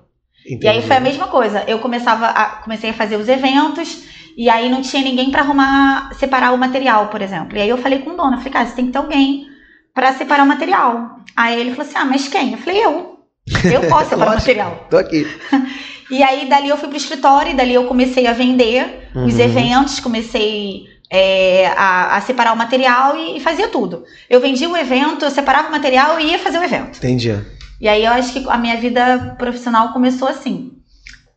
Entendi. 0.44 0.66
E 0.66 0.68
aí 0.68 0.82
foi 0.82 0.96
a 0.96 1.00
mesma 1.00 1.28
coisa. 1.28 1.62
Eu 1.68 1.78
começava 1.78 2.26
a, 2.26 2.46
comecei 2.62 2.90
a 2.90 2.94
fazer 2.94 3.16
os 3.16 3.28
eventos 3.28 4.04
e 4.36 4.50
aí 4.50 4.68
não 4.68 4.82
tinha 4.82 5.02
ninguém 5.02 5.30
para 5.30 5.42
arrumar, 5.42 6.12
separar 6.14 6.52
o 6.52 6.58
material, 6.58 7.06
por 7.08 7.22
exemplo. 7.22 7.56
E 7.56 7.60
aí 7.60 7.68
eu 7.68 7.78
falei 7.78 8.00
com 8.00 8.10
o 8.10 8.16
dono, 8.16 8.34
eu 8.34 8.38
falei, 8.38 8.52
cara, 8.52 8.66
você 8.66 8.74
tem 8.74 8.86
que 8.86 8.92
ter 8.92 8.98
alguém 8.98 9.46
para 9.94 10.12
separar 10.12 10.44
o 10.44 10.46
material. 10.46 11.20
Aí 11.34 11.58
ele 11.58 11.70
falou 11.70 11.86
assim, 11.86 11.98
ah, 11.98 12.04
mas 12.04 12.28
quem? 12.28 12.52
Eu 12.52 12.58
falei, 12.58 12.84
eu. 12.84 13.15
Eu 13.64 13.82
posso 13.88 14.10
separar 14.10 14.34
material. 14.36 14.86
Tô 14.90 14.96
aqui. 14.96 15.26
E 16.08 16.22
aí, 16.22 16.48
dali 16.48 16.68
eu 16.68 16.76
fui 16.76 16.88
pro 16.88 16.96
escritório, 16.96 17.50
e 17.50 17.56
dali 17.56 17.74
eu 17.74 17.86
comecei 17.86 18.28
a 18.28 18.32
vender 18.32 19.08
uhum. 19.12 19.24
os 19.24 19.36
eventos, 19.40 19.98
comecei 19.98 20.86
é, 21.10 21.66
a, 21.76 22.16
a, 22.16 22.20
separar 22.20 22.52
o 22.52 22.56
material 22.56 23.16
e, 23.16 23.36
e, 23.36 23.40
fazia 23.40 23.68
tudo. 23.68 24.04
Eu 24.30 24.40
vendia 24.40 24.68
o 24.68 24.76
evento, 24.76 25.24
eu 25.24 25.30
separava 25.30 25.68
o 25.68 25.72
material 25.72 26.20
e 26.20 26.30
ia 26.30 26.38
fazer 26.38 26.58
o 26.58 26.62
evento. 26.62 26.98
Entendi. 26.98 27.36
E 27.80 27.88
aí 27.88 28.04
eu 28.04 28.12
acho 28.12 28.32
que 28.32 28.48
a 28.48 28.56
minha 28.56 28.76
vida 28.76 29.34
profissional 29.38 29.92
começou 29.92 30.28
assim. 30.28 30.72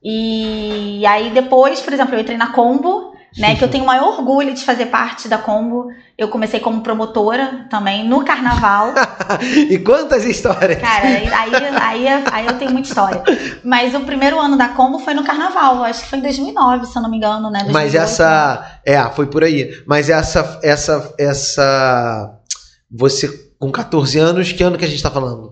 E 0.04 1.06
aí 1.06 1.32
depois, 1.32 1.82
por 1.82 1.92
exemplo, 1.92 2.16
eu 2.16 2.22
entrei 2.22 2.38
na 2.38 2.54
Combo, 2.54 3.09
né? 3.38 3.56
Que 3.56 3.64
eu 3.64 3.70
tenho 3.70 3.84
o 3.84 3.88
maior 3.88 4.18
orgulho 4.18 4.54
de 4.54 4.64
fazer 4.64 4.88
parte 4.88 5.28
da 5.28 5.38
Combo. 5.38 5.92
Eu 6.18 6.28
comecei 6.30 6.60
como 6.60 6.82
promotora 6.82 7.68
também 7.70 8.08
no 8.08 8.24
carnaval. 8.24 8.94
e 9.70 9.78
quantas 9.80 10.26
histórias? 10.26 10.80
Cara, 10.80 11.08
aí, 11.08 11.30
aí, 11.32 12.08
aí, 12.32 12.46
eu 12.46 12.58
tenho 12.58 12.72
muita 12.72 12.88
história. 12.88 13.24
Mas 13.64 13.94
o 13.94 14.02
primeiro 14.02 14.40
ano 14.40 14.58
da 14.58 14.70
Combo 14.70 15.00
foi 15.00 15.14
no 15.14 15.24
carnaval, 15.24 15.84
acho 15.84 16.04
que 16.04 16.10
foi 16.10 16.20
em 16.20 16.24
2009, 16.24 16.86
se 16.86 16.98
eu 16.98 17.02
não 17.02 17.10
me 17.10 17.18
engano, 17.18 17.50
né? 17.50 17.60
2008, 17.60 17.74
Mas 17.74 17.96
essa. 17.96 18.80
É, 18.86 19.02
foi 19.12 19.28
por 19.28 19.44
aí. 19.44 19.82
Mas 19.86 20.10
essa. 20.10 20.60
essa, 20.64 21.14
essa 21.18 22.36
você 22.92 23.50
com 23.60 23.72
14 23.72 24.18
anos, 24.18 24.52
que 24.54 24.64
ano 24.64 24.78
que 24.78 24.86
a 24.86 24.88
gente 24.88 25.04
tá 25.04 25.12
falando? 25.12 25.49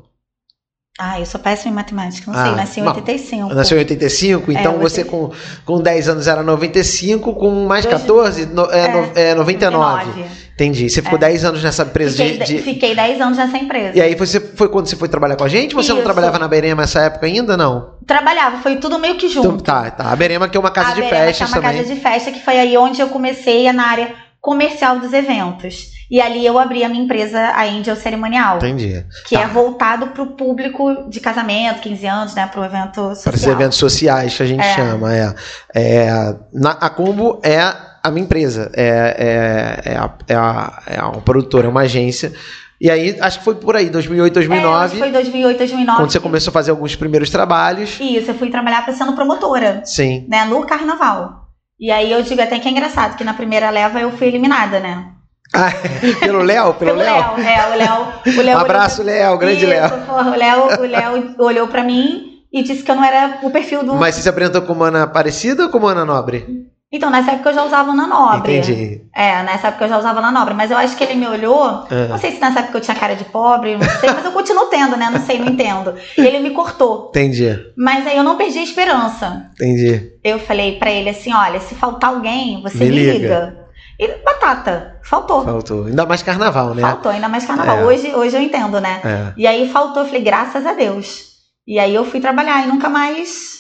Ah, 1.00 1.20
eu 1.20 1.28
sou 1.28 1.40
péssima 1.40 1.72
em 1.72 1.76
matemática, 1.76 2.32
não 2.32 2.40
ah, 2.40 2.44
sei, 2.44 2.56
nasci 2.56 2.80
em 2.80 2.88
85. 2.88 3.54
Nasceu 3.54 3.78
em 3.78 3.82
85, 3.82 4.52
então 4.52 4.74
é, 4.74 4.78
você 4.80 5.04
com, 5.04 5.32
com 5.64 5.80
10 5.80 6.10
anos 6.10 6.28
era 6.28 6.42
95, 6.42 7.36
com 7.36 7.68
mais 7.68 7.86
14 7.86 8.48
no, 8.48 8.66
é, 8.72 9.12
é, 9.16 9.30
é 9.30 9.36
99. 9.36 10.06
99. 10.06 10.48
Entendi. 10.56 10.90
Você 10.90 11.04
ficou 11.04 11.20
é. 11.20 11.22
10 11.22 11.46
anos 11.46 11.64
nessa 11.64 11.84
empresa 11.84 12.24
fiquei, 12.26 12.38
de, 12.40 12.62
Fiquei 12.64 12.96
10 12.96 13.22
anos 13.22 13.38
nessa 13.38 13.58
empresa. 13.60 13.96
E 13.96 14.02
aí 14.02 14.16
você 14.16 14.40
foi 14.40 14.68
quando 14.70 14.88
você 14.88 14.96
foi 14.96 15.08
trabalhar 15.08 15.36
com 15.36 15.44
a 15.44 15.48
gente? 15.48 15.76
Você 15.76 15.90
Isso. 15.90 15.96
não 15.98 16.04
trabalhava 16.04 16.40
na 16.40 16.48
Berema 16.48 16.82
nessa 16.82 17.02
época 17.02 17.28
ainda, 17.28 17.56
não? 17.56 17.92
Trabalhava, 18.08 18.58
foi 18.64 18.78
tudo 18.78 18.98
meio 18.98 19.18
que 19.18 19.30
junto. 19.30 19.50
Então, 19.50 19.58
tá, 19.60 19.92
tá. 19.92 20.12
A 20.12 20.16
Berema 20.16 20.50
que 20.50 20.58
é 20.58 20.60
uma 20.60 20.72
casa 20.72 20.90
a 20.90 20.94
de 20.96 21.02
Berema 21.02 21.26
festas 21.26 21.38
que 21.38 21.44
é 21.44 21.46
uma 21.46 21.62
também. 21.62 21.84
casa 21.84 21.94
de 21.94 22.02
festa, 22.02 22.32
que 22.32 22.44
foi 22.44 22.58
aí 22.58 22.76
onde 22.76 23.00
eu 23.00 23.10
comecei 23.10 23.72
na 23.72 23.86
área 23.86 24.16
comercial 24.42 25.00
dos 25.00 25.14
eventos. 25.14 25.97
E 26.10 26.22
ali 26.22 26.46
eu 26.46 26.58
abri 26.58 26.84
a 26.84 26.90
minha 26.90 27.04
empresa, 27.04 27.38
a 27.38 27.64
Angel 27.66 27.96
Cerimonial. 27.96 28.58
Entendi. 28.58 29.06
Que 29.26 29.36
tá. 29.36 29.42
é 29.42 29.48
voltado 29.48 30.08
para 30.08 30.24
o 30.24 30.28
público 30.28 31.10
de 31.10 31.20
casamento, 31.20 31.82
15 31.82 32.08
anos, 32.08 32.36
né? 32.36 32.48
Para 32.48 32.62
o 32.62 32.66
evento 32.66 32.96
social. 33.10 33.24
Para 33.24 33.36
os 33.36 33.48
eventos 33.48 33.78
sociais 33.78 34.36
que 34.36 34.44
a 34.44 34.46
gente 34.46 34.64
é. 34.64 34.76
chama, 34.76 35.14
é. 35.14 35.36
é 35.76 36.36
na, 36.54 36.72
a 36.72 36.90
Combo 36.90 37.42
é 37.44 37.60
a 38.02 38.12
minha 38.12 38.24
empresa, 38.24 38.72
é, 38.74 39.84
é, 39.86 39.92
é, 39.92 39.98
a, 39.98 40.14
é, 40.28 40.36
a, 40.36 40.84
é 40.88 41.02
uma 41.02 41.22
produtora, 41.22 41.68
é 41.68 41.70
uma 41.70 41.82
agência. 41.82 42.32
E 42.80 42.90
aí, 42.90 43.18
acho 43.20 43.40
que 43.40 43.44
foi 43.44 43.56
por 43.56 43.76
aí, 43.76 43.90
2008, 43.90 44.34
2009. 44.34 44.96
É, 44.96 45.00
foi 45.00 45.12
2008, 45.12 45.58
2009. 45.58 46.00
Quando 46.00 46.12
você 46.12 46.20
começou 46.20 46.52
a 46.52 46.54
fazer 46.54 46.72
alguns 46.72 46.96
primeiros 46.96 47.30
trabalhos. 47.30 47.98
Isso, 48.00 48.32
eu 48.32 48.36
fui 48.36 48.50
trabalhar 48.50 48.86
sendo 48.94 49.14
promotora. 49.14 49.82
Sim. 49.84 50.26
Né, 50.30 50.46
no 50.46 50.66
carnaval. 50.66 51.48
E 51.80 51.92
aí 51.92 52.12
eu 52.12 52.22
digo 52.22 52.42
até 52.42 52.60
que 52.60 52.68
é 52.68 52.72
engraçado, 52.72 53.18
que 53.18 53.24
na 53.24 53.34
primeira 53.34 53.70
leva 53.70 54.00
eu 54.00 54.12
fui 54.12 54.28
eliminada, 54.28 54.80
né? 54.80 55.17
Ah, 55.54 55.72
pelo 56.20 56.42
Léo? 56.44 56.74
Pelo, 56.74 56.96
Léo? 56.96 57.16
É, 57.16 57.74
o 57.74 58.42
Léo. 58.44 58.56
Um 58.56 58.60
abraço, 58.60 59.04
Léo, 59.04 59.38
grande 59.38 59.66
Léo. 59.66 59.90
O 60.10 60.36
Léo, 60.36 60.82
o 60.82 60.86
Léo 60.86 61.36
olhou 61.40 61.68
pra 61.68 61.84
mim 61.84 62.44
e 62.52 62.64
disse 62.64 62.84
que 62.84 62.92
eu 62.92 62.96
não 62.96 63.04
era 63.04 63.40
o 63.44 63.50
perfil 63.50 63.84
do. 63.84 63.96
Mas 63.96 64.16
você 64.16 64.22
se 64.22 64.30
apresentou 64.30 64.62
como 64.62 64.84
Ana 64.84 65.04
Aparecida 65.04 65.64
ou 65.64 65.70
como 65.70 65.88
Ana 65.88 66.06
Nobre? 66.06 66.68
Então, 66.90 67.10
nessa 67.10 67.32
época 67.32 67.50
eu 67.50 67.54
já 67.54 67.66
usava 67.66 67.92
Ana 67.92 68.08
Nobre. 68.08 68.58
Entendi. 68.58 69.02
É, 69.14 69.44
nessa 69.44 69.68
época 69.68 69.86
eu 69.86 69.90
já 69.90 69.98
usava 70.00 70.20
Ana 70.20 70.32
Nobre. 70.32 70.54
Mas 70.54 70.72
eu 70.72 70.78
acho 70.78 70.96
que 70.96 71.04
ele 71.04 71.16
me 71.16 71.28
olhou. 71.28 71.86
É. 71.92 72.08
Não 72.08 72.18
sei 72.18 72.32
se 72.32 72.40
nessa 72.40 72.60
época 72.60 72.78
eu 72.78 72.82
tinha 72.82 72.96
cara 72.96 73.14
de 73.14 73.26
pobre, 73.26 73.76
não 73.76 73.90
sei, 74.00 74.10
mas 74.10 74.24
eu 74.24 74.32
continuo 74.32 74.68
tendo, 74.68 74.96
né? 74.96 75.10
Não 75.12 75.20
sei, 75.20 75.38
não 75.38 75.50
entendo. 75.50 75.96
E 76.18 76.26
ele 76.26 76.40
me 76.40 76.52
cortou. 76.52 77.10
Entendi. 77.10 77.60
Mas 77.76 78.08
aí 78.08 78.16
eu 78.16 78.24
não 78.24 78.38
perdi 78.38 78.60
a 78.60 78.64
esperança. 78.64 79.50
Entendi. 79.56 80.14
Eu 80.24 80.40
falei 80.40 80.78
para 80.80 80.90
ele 80.90 81.10
assim: 81.10 81.34
olha, 81.34 81.60
se 81.60 81.76
faltar 81.76 82.12
alguém, 82.12 82.62
você 82.62 82.78
me 82.78 82.90
liga. 82.90 83.14
liga. 83.14 83.67
E 84.00 84.08
batata, 84.24 85.00
faltou. 85.04 85.44
Faltou. 85.44 85.86
Ainda 85.86 86.06
mais 86.06 86.22
carnaval, 86.22 86.76
né? 86.76 86.82
Faltou, 86.82 87.12
ainda 87.12 87.28
mais 87.28 87.46
carnaval. 87.46 87.78
É. 87.78 87.86
Hoje, 87.86 88.14
hoje 88.14 88.36
eu 88.36 88.42
entendo, 88.42 88.80
né? 88.80 89.02
É. 89.04 89.34
E 89.36 89.48
aí 89.48 89.70
faltou, 89.70 90.04
eu 90.04 90.08
falei, 90.08 90.22
graças 90.22 90.66
a 90.66 90.74
Deus. 90.74 91.28
E 91.68 91.80
aí 91.80 91.94
eu 91.94 92.06
fui 92.06 92.20
trabalhar 92.20 92.64
e 92.64 92.68
nunca 92.68 92.90
mais 92.90 93.58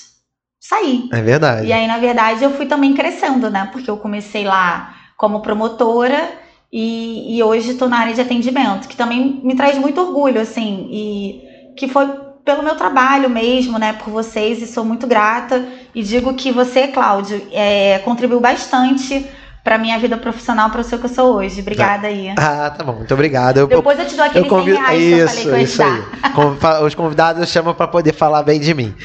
saí. 0.59 1.09
É 1.11 1.21
verdade. 1.21 1.67
E 1.67 1.73
aí, 1.73 1.87
na 1.87 1.97
verdade, 1.97 2.43
eu 2.43 2.51
fui 2.51 2.67
também 2.67 2.93
crescendo, 2.93 3.49
né? 3.49 3.69
Porque 3.71 3.89
eu 3.89 3.97
comecei 3.97 4.45
lá 4.45 4.93
como 5.17 5.41
promotora 5.41 6.29
e, 6.71 7.37
e 7.37 7.43
hoje 7.43 7.71
estou 7.71 7.89
na 7.89 7.99
área 7.99 8.13
de 8.13 8.21
atendimento, 8.21 8.87
que 8.87 8.95
também 8.95 9.41
me 9.43 9.55
traz 9.55 9.77
muito 9.77 9.99
orgulho, 9.99 10.39
assim, 10.39 10.87
e 10.91 11.41
que 11.75 11.87
foi 11.87 12.07
pelo 12.45 12.63
meu 12.63 12.75
trabalho 12.75 13.29
mesmo, 13.29 13.77
né, 13.77 13.93
por 13.93 14.09
vocês, 14.09 14.61
e 14.61 14.67
sou 14.67 14.85
muito 14.85 15.05
grata. 15.05 15.67
E 15.93 16.01
digo 16.01 16.33
que 16.33 16.51
você, 16.51 16.87
Cláudio, 16.87 17.45
é, 17.51 17.99
contribuiu 17.99 18.39
bastante 18.39 19.27
para 19.67 19.77
minha 19.77 19.99
vida 19.99 20.15
profissional, 20.15 20.69
para 20.69 20.81
ser 20.81 20.95
o 20.95 20.99
que 20.99 21.07
eu 21.07 21.09
sou 21.09 21.35
hoje. 21.35 21.59
Obrigada 21.59 22.07
aí. 22.07 22.29
Ah, 22.37 22.69
tá 22.69 22.85
bom. 22.85 22.93
Muito 22.93 23.13
obrigada. 23.13 23.59
Eu, 23.59 23.67
Depois 23.67 23.99
eu 23.99 24.07
te 24.07 24.15
dou 24.15 24.23
aquele 24.23 24.47
convido... 24.47 24.77
100 24.77 24.85
reais 24.85 25.01
isso, 25.01 25.11
que 25.11 25.19
eu 25.19 25.27
falei 25.27 25.43
que 25.43 25.49
eu 25.49 25.57
isso 25.57 25.83
aí. 25.83 26.85
Os 26.85 26.95
convidados 26.95 27.49
chamam 27.49 27.73
para 27.73 27.85
poder 27.85 28.13
falar 28.13 28.43
bem 28.43 28.61
de 28.61 28.73
mim. 28.73 28.95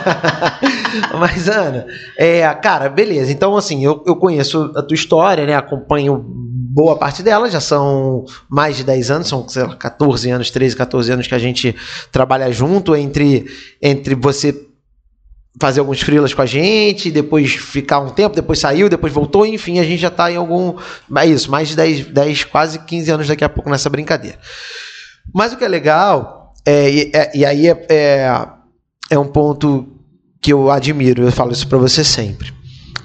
Mas, 1.20 1.46
Ana, 1.46 1.86
é, 2.16 2.48
cara, 2.54 2.88
beleza. 2.88 3.30
Então, 3.30 3.54
assim, 3.54 3.84
eu, 3.84 4.02
eu 4.06 4.16
conheço 4.16 4.72
a 4.74 4.80
tua 4.80 4.94
história, 4.94 5.44
né? 5.44 5.54
Acompanho 5.54 6.24
boa 6.26 6.96
parte 6.96 7.22
dela, 7.22 7.50
já 7.50 7.60
são 7.60 8.24
mais 8.48 8.78
de 8.78 8.84
10 8.84 9.10
anos, 9.10 9.28
são, 9.28 9.46
sei 9.46 9.62
lá, 9.62 9.76
14 9.76 10.30
anos, 10.30 10.50
13, 10.50 10.74
14 10.74 11.12
anos 11.12 11.26
que 11.26 11.34
a 11.34 11.38
gente 11.38 11.76
trabalha 12.10 12.50
junto 12.50 12.96
entre, 12.96 13.44
entre 13.82 14.14
você 14.14 14.54
fazer 15.60 15.80
alguns 15.80 16.00
freelas 16.00 16.34
com 16.34 16.42
a 16.42 16.46
gente, 16.46 17.10
depois 17.10 17.52
ficar 17.54 18.00
um 18.00 18.10
tempo, 18.10 18.34
depois 18.34 18.58
saiu, 18.58 18.88
depois 18.88 19.12
voltou, 19.12 19.46
enfim, 19.46 19.78
a 19.78 19.84
gente 19.84 19.98
já 19.98 20.08
está 20.08 20.30
em 20.30 20.36
algum. 20.36 20.76
É 21.16 21.26
isso, 21.26 21.50
mais 21.50 21.68
de 21.68 21.76
10, 21.76 22.06
10, 22.06 22.44
quase 22.44 22.78
15 22.80 23.10
anos 23.10 23.28
daqui 23.28 23.44
a 23.44 23.48
pouco 23.48 23.70
nessa 23.70 23.88
brincadeira. 23.88 24.38
Mas 25.34 25.52
o 25.52 25.56
que 25.56 25.64
é 25.64 25.68
legal, 25.68 26.54
é, 26.64 26.90
e, 26.90 27.12
é, 27.14 27.32
e 27.34 27.44
aí 27.44 27.68
é, 27.68 27.86
é, 27.88 28.48
é, 29.10 29.18
um 29.18 29.26
ponto 29.26 29.88
que 30.40 30.52
eu 30.52 30.70
admiro, 30.70 31.22
eu 31.22 31.32
falo 31.32 31.52
isso 31.52 31.66
para 31.66 31.78
você 31.78 32.04
sempre. 32.04 32.52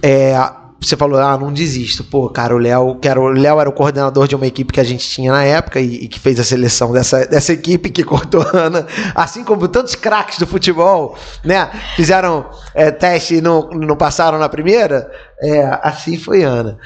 É, 0.02 0.36
você 0.82 0.98
falou, 0.98 1.20
ah, 1.20 1.38
não 1.38 1.54
desisto. 1.54 2.04
Pô, 2.04 2.28
cara, 2.30 2.56
o 2.56 2.58
Léo, 2.58 2.96
que 2.96 3.08
era, 3.08 3.22
o 3.22 3.28
Léo 3.30 3.60
era 3.60 3.70
o 3.70 3.74
coordenador 3.74 4.28
de 4.28 4.36
uma 4.36 4.48
equipe 4.48 4.74
que 4.74 4.80
a 4.80 4.84
gente 4.84 5.08
tinha 5.08 5.32
na 5.32 5.44
época 5.44 5.80
e, 5.80 6.06
e 6.06 6.08
que 6.08 6.20
fez 6.20 6.40
a 6.40 6.44
seleção 6.44 6.92
dessa, 6.92 7.26
dessa 7.28 7.54
equipe 7.54 7.92
que 7.92 8.04
cortou 8.04 8.42
a 8.42 8.58
Ana, 8.58 8.88
assim 9.14 9.44
como 9.44 9.68
tantos 9.68 9.94
craques 9.94 10.40
do 10.40 10.48
futebol, 10.48 11.16
né? 11.44 11.70
Fizeram 11.96 12.50
é, 12.74 12.90
teste 12.90 13.36
e 13.36 13.42
não, 13.42 13.70
não 13.70 13.96
passaram 13.96 14.40
na 14.40 14.50
primeira. 14.50 15.12
É, 15.40 15.80
assim 15.84 16.18
foi 16.18 16.44
Ana. 16.44 16.78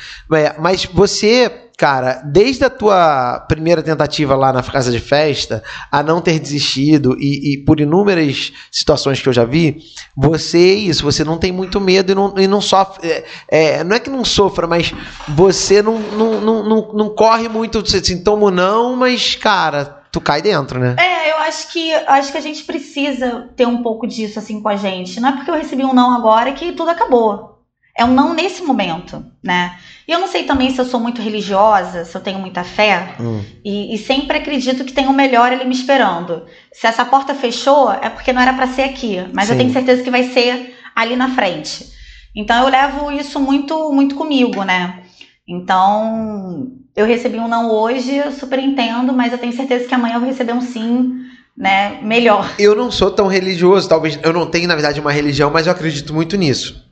Mas 0.59 0.85
você 0.85 1.64
cara, 1.77 2.21
desde 2.25 2.63
a 2.63 2.69
tua 2.69 3.39
primeira 3.47 3.83
tentativa 3.83 4.35
lá 4.35 4.53
na 4.53 4.63
casa 4.63 4.91
de 4.91 4.99
festa, 4.99 5.63
a 5.91 6.01
não 6.01 6.21
ter 6.21 6.39
desistido 6.39 7.17
e, 7.19 7.53
e 7.53 7.57
por 7.57 7.79
inúmeras 7.79 8.53
situações 8.71 9.21
que 9.21 9.27
eu 9.27 9.33
já 9.33 9.43
vi, 9.43 9.83
você 10.15 10.57
é 10.57 10.73
isso, 10.73 11.03
você 11.03 11.23
não 11.23 11.37
tem 11.37 11.51
muito 11.51 11.79
medo 11.81 12.11
e 12.11 12.15
não, 12.15 12.33
e 12.37 12.47
não 12.47 12.61
sofre. 12.61 13.07
É, 13.07 13.25
é, 13.49 13.83
não 13.83 13.95
é 13.95 13.99
que 13.99 14.09
não 14.09 14.23
sofra, 14.23 14.67
mas 14.67 14.93
você 15.27 15.81
não, 15.81 15.99
não, 15.99 16.41
não, 16.41 16.63
não, 16.63 16.93
não 16.93 17.09
corre 17.09 17.49
muito 17.49 17.83
de 17.83 18.05
sintoma 18.05 18.49
não, 18.49 18.95
mas, 18.95 19.35
cara, 19.35 20.03
tu 20.11 20.21
cai 20.21 20.41
dentro, 20.41 20.79
né? 20.79 20.95
É, 20.97 21.31
eu 21.31 21.37
acho 21.39 21.71
que 21.71 21.93
acho 21.93 22.31
que 22.31 22.37
a 22.37 22.41
gente 22.41 22.63
precisa 22.63 23.49
ter 23.55 23.67
um 23.67 23.83
pouco 23.83 24.07
disso 24.07 24.39
assim 24.39 24.61
com 24.61 24.69
a 24.69 24.75
gente. 24.75 25.19
Não 25.19 25.29
é 25.29 25.31
porque 25.33 25.51
eu 25.51 25.55
recebi 25.55 25.83
um 25.83 25.93
não 25.93 26.15
agora 26.15 26.53
que 26.53 26.71
tudo 26.71 26.89
acabou. 26.89 27.54
É 27.97 28.03
um 28.03 28.13
não 28.13 28.33
nesse 28.33 28.61
momento, 28.61 29.25
né? 29.41 29.77
E 30.07 30.11
eu 30.11 30.19
não 30.19 30.27
sei 30.27 30.43
também 30.43 30.69
se 30.69 30.79
eu 30.79 30.85
sou 30.85 30.99
muito 30.99 31.21
religiosa, 31.21 32.03
se 32.03 32.15
eu 32.15 32.21
tenho 32.21 32.39
muita 32.39 32.63
fé, 32.63 33.15
hum. 33.19 33.41
e, 33.63 33.95
e, 33.95 33.97
sempre 33.97 34.37
acredito 34.37 34.83
que 34.83 34.91
tem 34.91 35.07
o 35.07 35.11
um 35.11 35.13
melhor 35.13 35.51
ali 35.51 35.63
me 35.63 35.73
esperando. 35.73 36.45
Se 36.73 36.85
essa 36.85 37.05
porta 37.05 37.33
fechou, 37.33 37.91
é 37.91 38.09
porque 38.09 38.33
não 38.33 38.41
era 38.41 38.53
para 38.53 38.67
ser 38.67 38.83
aqui, 38.83 39.25
mas 39.33 39.47
Sim. 39.47 39.53
eu 39.53 39.57
tenho 39.57 39.71
certeza 39.71 40.03
que 40.03 40.11
vai 40.11 40.23
ser 40.23 40.75
ali 40.93 41.15
na 41.15 41.29
frente. 41.29 41.87
Então 42.35 42.63
eu 42.63 42.69
levo 42.69 43.11
isso 43.11 43.39
muito, 43.39 43.91
muito 43.91 44.15
comigo, 44.15 44.63
né? 44.63 45.01
Então 45.47 46.71
eu 46.95 47.05
recebi 47.05 47.39
um 47.39 47.47
não 47.47 47.71
hoje, 47.71 48.15
eu 48.15 48.31
super 48.31 48.59
entendo, 48.59 49.13
mas 49.13 49.31
eu 49.31 49.37
tenho 49.37 49.53
certeza 49.53 49.87
que 49.87 49.95
amanhã 49.95 50.15
eu 50.15 50.19
vou 50.19 50.29
receber 50.29 50.53
um 50.53 50.61
sim 50.61 51.25
né, 51.57 51.99
melhor. 52.03 52.53
Eu 52.59 52.75
não 52.75 52.91
sou 52.91 53.09
tão 53.09 53.27
religioso, 53.27 53.87
talvez 53.87 54.19
eu 54.21 54.33
não 54.33 54.45
tenho 54.45 54.67
na 54.67 54.75
verdade 54.75 54.99
uma 54.99 55.11
religião, 55.11 55.49
mas 55.49 55.65
eu 55.65 55.71
acredito 55.71 56.13
muito 56.13 56.35
nisso. 56.35 56.84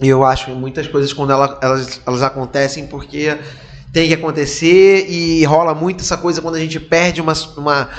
E 0.00 0.08
eu 0.08 0.24
acho 0.24 0.46
que 0.46 0.52
muitas 0.52 0.88
coisas 0.88 1.12
quando 1.12 1.30
ela, 1.30 1.58
elas, 1.62 2.00
elas 2.06 2.22
acontecem 2.22 2.86
porque 2.86 3.36
tem 3.92 4.08
que 4.08 4.14
acontecer 4.14 5.06
e 5.10 5.44
rola 5.44 5.74
muito 5.74 6.00
essa 6.00 6.16
coisa 6.16 6.40
quando 6.40 6.54
a 6.54 6.60
gente 6.60 6.80
perde 6.80 7.20
uma, 7.20 7.34
uma, 7.56 7.90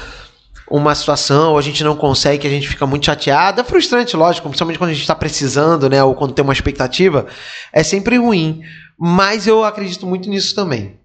uma 0.69 0.95
situação 0.95 1.51
ou 1.51 1.57
a 1.57 1.61
gente 1.61 1.83
não 1.83 1.95
consegue, 1.95 2.39
que 2.39 2.47
a 2.47 2.51
gente 2.51 2.67
fica 2.67 2.87
muito 2.87 3.05
chateado. 3.05 3.61
É 3.61 3.63
frustrante, 3.63 4.15
lógico, 4.15 4.47
principalmente 4.47 4.79
quando 4.79 4.89
a 4.89 4.93
gente 4.93 5.03
está 5.03 5.15
precisando, 5.15 5.89
né? 5.89 6.03
Ou 6.03 6.15
quando 6.15 6.33
tem 6.33 6.43
uma 6.43 6.53
expectativa. 6.53 7.27
É 7.71 7.83
sempre 7.83 8.17
ruim. 8.17 8.61
Mas 8.97 9.45
eu 9.45 9.63
acredito 9.63 10.07
muito 10.07 10.29
nisso 10.29 10.55
também. 10.55 10.99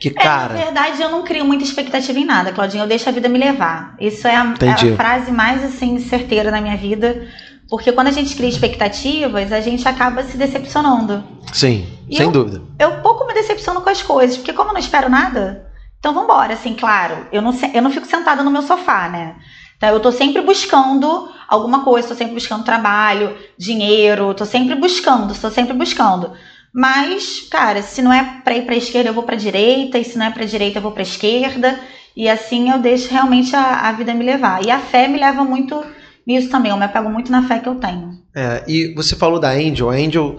Que, 0.00 0.10
cara... 0.10 0.54
É, 0.54 0.58
na 0.58 0.64
verdade, 0.64 1.02
eu 1.02 1.10
não 1.10 1.24
crio 1.24 1.44
muita 1.44 1.64
expectativa 1.64 2.18
em 2.18 2.24
nada, 2.24 2.52
Claudinho. 2.52 2.84
Eu 2.84 2.88
deixo 2.88 3.08
a 3.08 3.12
vida 3.12 3.28
me 3.28 3.38
levar. 3.38 3.96
Isso 4.00 4.26
é 4.26 4.34
a, 4.34 4.54
é 4.60 4.70
a 4.70 4.96
frase 4.96 5.30
mais 5.30 5.64
assim 5.64 5.98
certeira 6.00 6.50
na 6.50 6.60
minha 6.60 6.76
vida. 6.76 7.26
Porque 7.68 7.92
quando 7.92 8.08
a 8.08 8.12
gente 8.12 8.36
cria 8.36 8.48
expectativas, 8.48 9.52
a 9.52 9.60
gente 9.60 9.86
acaba 9.86 10.22
se 10.22 10.36
decepcionando. 10.36 11.24
Sim, 11.52 11.86
e 12.08 12.16
sem 12.16 12.26
eu, 12.26 12.32
dúvida. 12.32 12.62
Eu 12.78 13.00
pouco 13.00 13.26
me 13.26 13.34
decepciono 13.34 13.80
com 13.80 13.90
as 13.90 14.02
coisas, 14.02 14.36
porque 14.36 14.52
como 14.52 14.70
eu 14.70 14.74
não 14.74 14.80
espero 14.80 15.08
nada, 15.08 15.66
então 15.98 16.14
vambora, 16.14 16.54
assim, 16.54 16.74
claro. 16.74 17.26
Eu 17.32 17.42
não, 17.42 17.52
eu 17.74 17.82
não 17.82 17.90
fico 17.90 18.06
sentada 18.06 18.42
no 18.42 18.50
meu 18.50 18.62
sofá, 18.62 19.08
né? 19.08 19.36
Então 19.76 19.90
eu 19.90 20.00
tô 20.00 20.12
sempre 20.12 20.40
buscando 20.42 21.28
alguma 21.48 21.84
coisa, 21.84 22.08
tô 22.08 22.14
sempre 22.14 22.34
buscando 22.34 22.64
trabalho, 22.64 23.36
dinheiro, 23.58 24.32
tô 24.34 24.44
sempre 24.44 24.74
buscando, 24.74 25.34
tô 25.38 25.50
sempre 25.50 25.74
buscando. 25.74 26.32
Mas, 26.72 27.40
cara, 27.50 27.82
se 27.82 28.02
não 28.02 28.12
é 28.12 28.40
para 28.44 28.54
ir 28.54 28.66
para 28.66 28.76
esquerda, 28.76 29.10
eu 29.10 29.14
vou 29.14 29.22
para 29.22 29.36
direita, 29.36 29.98
e 29.98 30.04
se 30.04 30.18
não 30.18 30.26
é 30.26 30.30
para 30.30 30.44
direita, 30.44 30.78
eu 30.78 30.82
vou 30.82 30.92
para 30.92 31.02
esquerda, 31.02 31.78
e 32.14 32.28
assim 32.28 32.70
eu 32.70 32.78
deixo 32.78 33.10
realmente 33.10 33.54
a, 33.56 33.88
a 33.88 33.92
vida 33.92 34.14
me 34.14 34.24
levar. 34.24 34.64
E 34.64 34.70
a 34.70 34.78
fé 34.78 35.08
me 35.08 35.18
leva 35.18 35.42
muito 35.44 35.82
nisso 36.26 36.50
também. 36.50 36.70
Eu 36.70 36.76
me 36.76 36.84
apego 36.84 37.08
muito 37.08 37.30
na 37.30 37.46
fé 37.46 37.58
que 37.58 37.68
eu 37.68 37.76
tenho. 37.76 38.18
É, 38.34 38.64
e 38.66 38.92
você 38.94 39.14
falou 39.14 39.38
da 39.38 39.50
Angel. 39.50 39.90
A 39.90 39.94
Angel, 39.94 40.36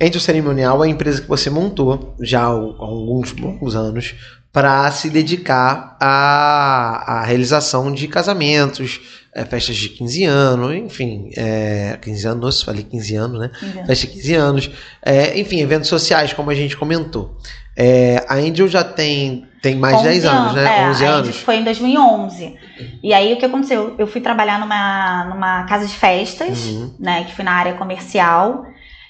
Angel 0.00 0.20
Cerimonial 0.20 0.82
é 0.84 0.86
a 0.86 0.90
empresa 0.90 1.20
que 1.20 1.28
você 1.28 1.50
montou 1.50 2.14
já 2.20 2.42
há 2.42 2.46
alguns 2.46 3.32
bons 3.32 3.74
anos 3.74 4.14
para 4.54 4.88
se 4.92 5.10
dedicar 5.10 5.96
à, 5.98 7.18
à 7.18 7.24
realização 7.24 7.92
de 7.92 8.06
casamentos, 8.06 9.00
é, 9.34 9.44
festas 9.44 9.74
de 9.74 9.88
15 9.88 10.24
anos, 10.26 10.76
enfim, 10.76 11.30
é, 11.36 11.98
15 12.00 12.28
anos, 12.28 12.62
falei 12.62 12.84
15 12.84 13.16
anos, 13.16 13.40
né? 13.40 13.50
15 13.58 13.72
anos. 13.72 13.86
Festa 13.88 14.06
de 14.06 14.12
15 14.12 14.34
anos, 14.34 14.70
é, 15.02 15.40
enfim, 15.40 15.60
eventos 15.60 15.88
sociais, 15.88 16.32
como 16.32 16.50
a 16.50 16.54
gente 16.54 16.76
comentou. 16.76 17.36
É, 17.76 18.24
a 18.28 18.36
Angel 18.36 18.68
já 18.68 18.84
tem, 18.84 19.44
tem 19.60 19.74
mais 19.74 19.98
de 19.98 20.04
10 20.04 20.24
anos, 20.24 20.40
anos 20.40 20.54
né? 20.54 20.82
É, 20.84 20.88
11 20.88 21.04
anos. 21.04 21.36
foi 21.38 21.56
em 21.56 21.64
2011. 21.64 22.54
E 23.02 23.12
aí 23.12 23.32
o 23.32 23.36
que 23.36 23.44
aconteceu? 23.44 23.96
Eu 23.98 24.06
fui 24.06 24.20
trabalhar 24.20 24.60
numa, 24.60 25.24
numa 25.24 25.64
casa 25.64 25.84
de 25.84 25.94
festas, 25.94 26.66
uhum. 26.66 26.94
né? 27.00 27.24
Que 27.24 27.34
foi 27.34 27.44
na 27.44 27.54
área 27.54 27.74
comercial. 27.74 28.64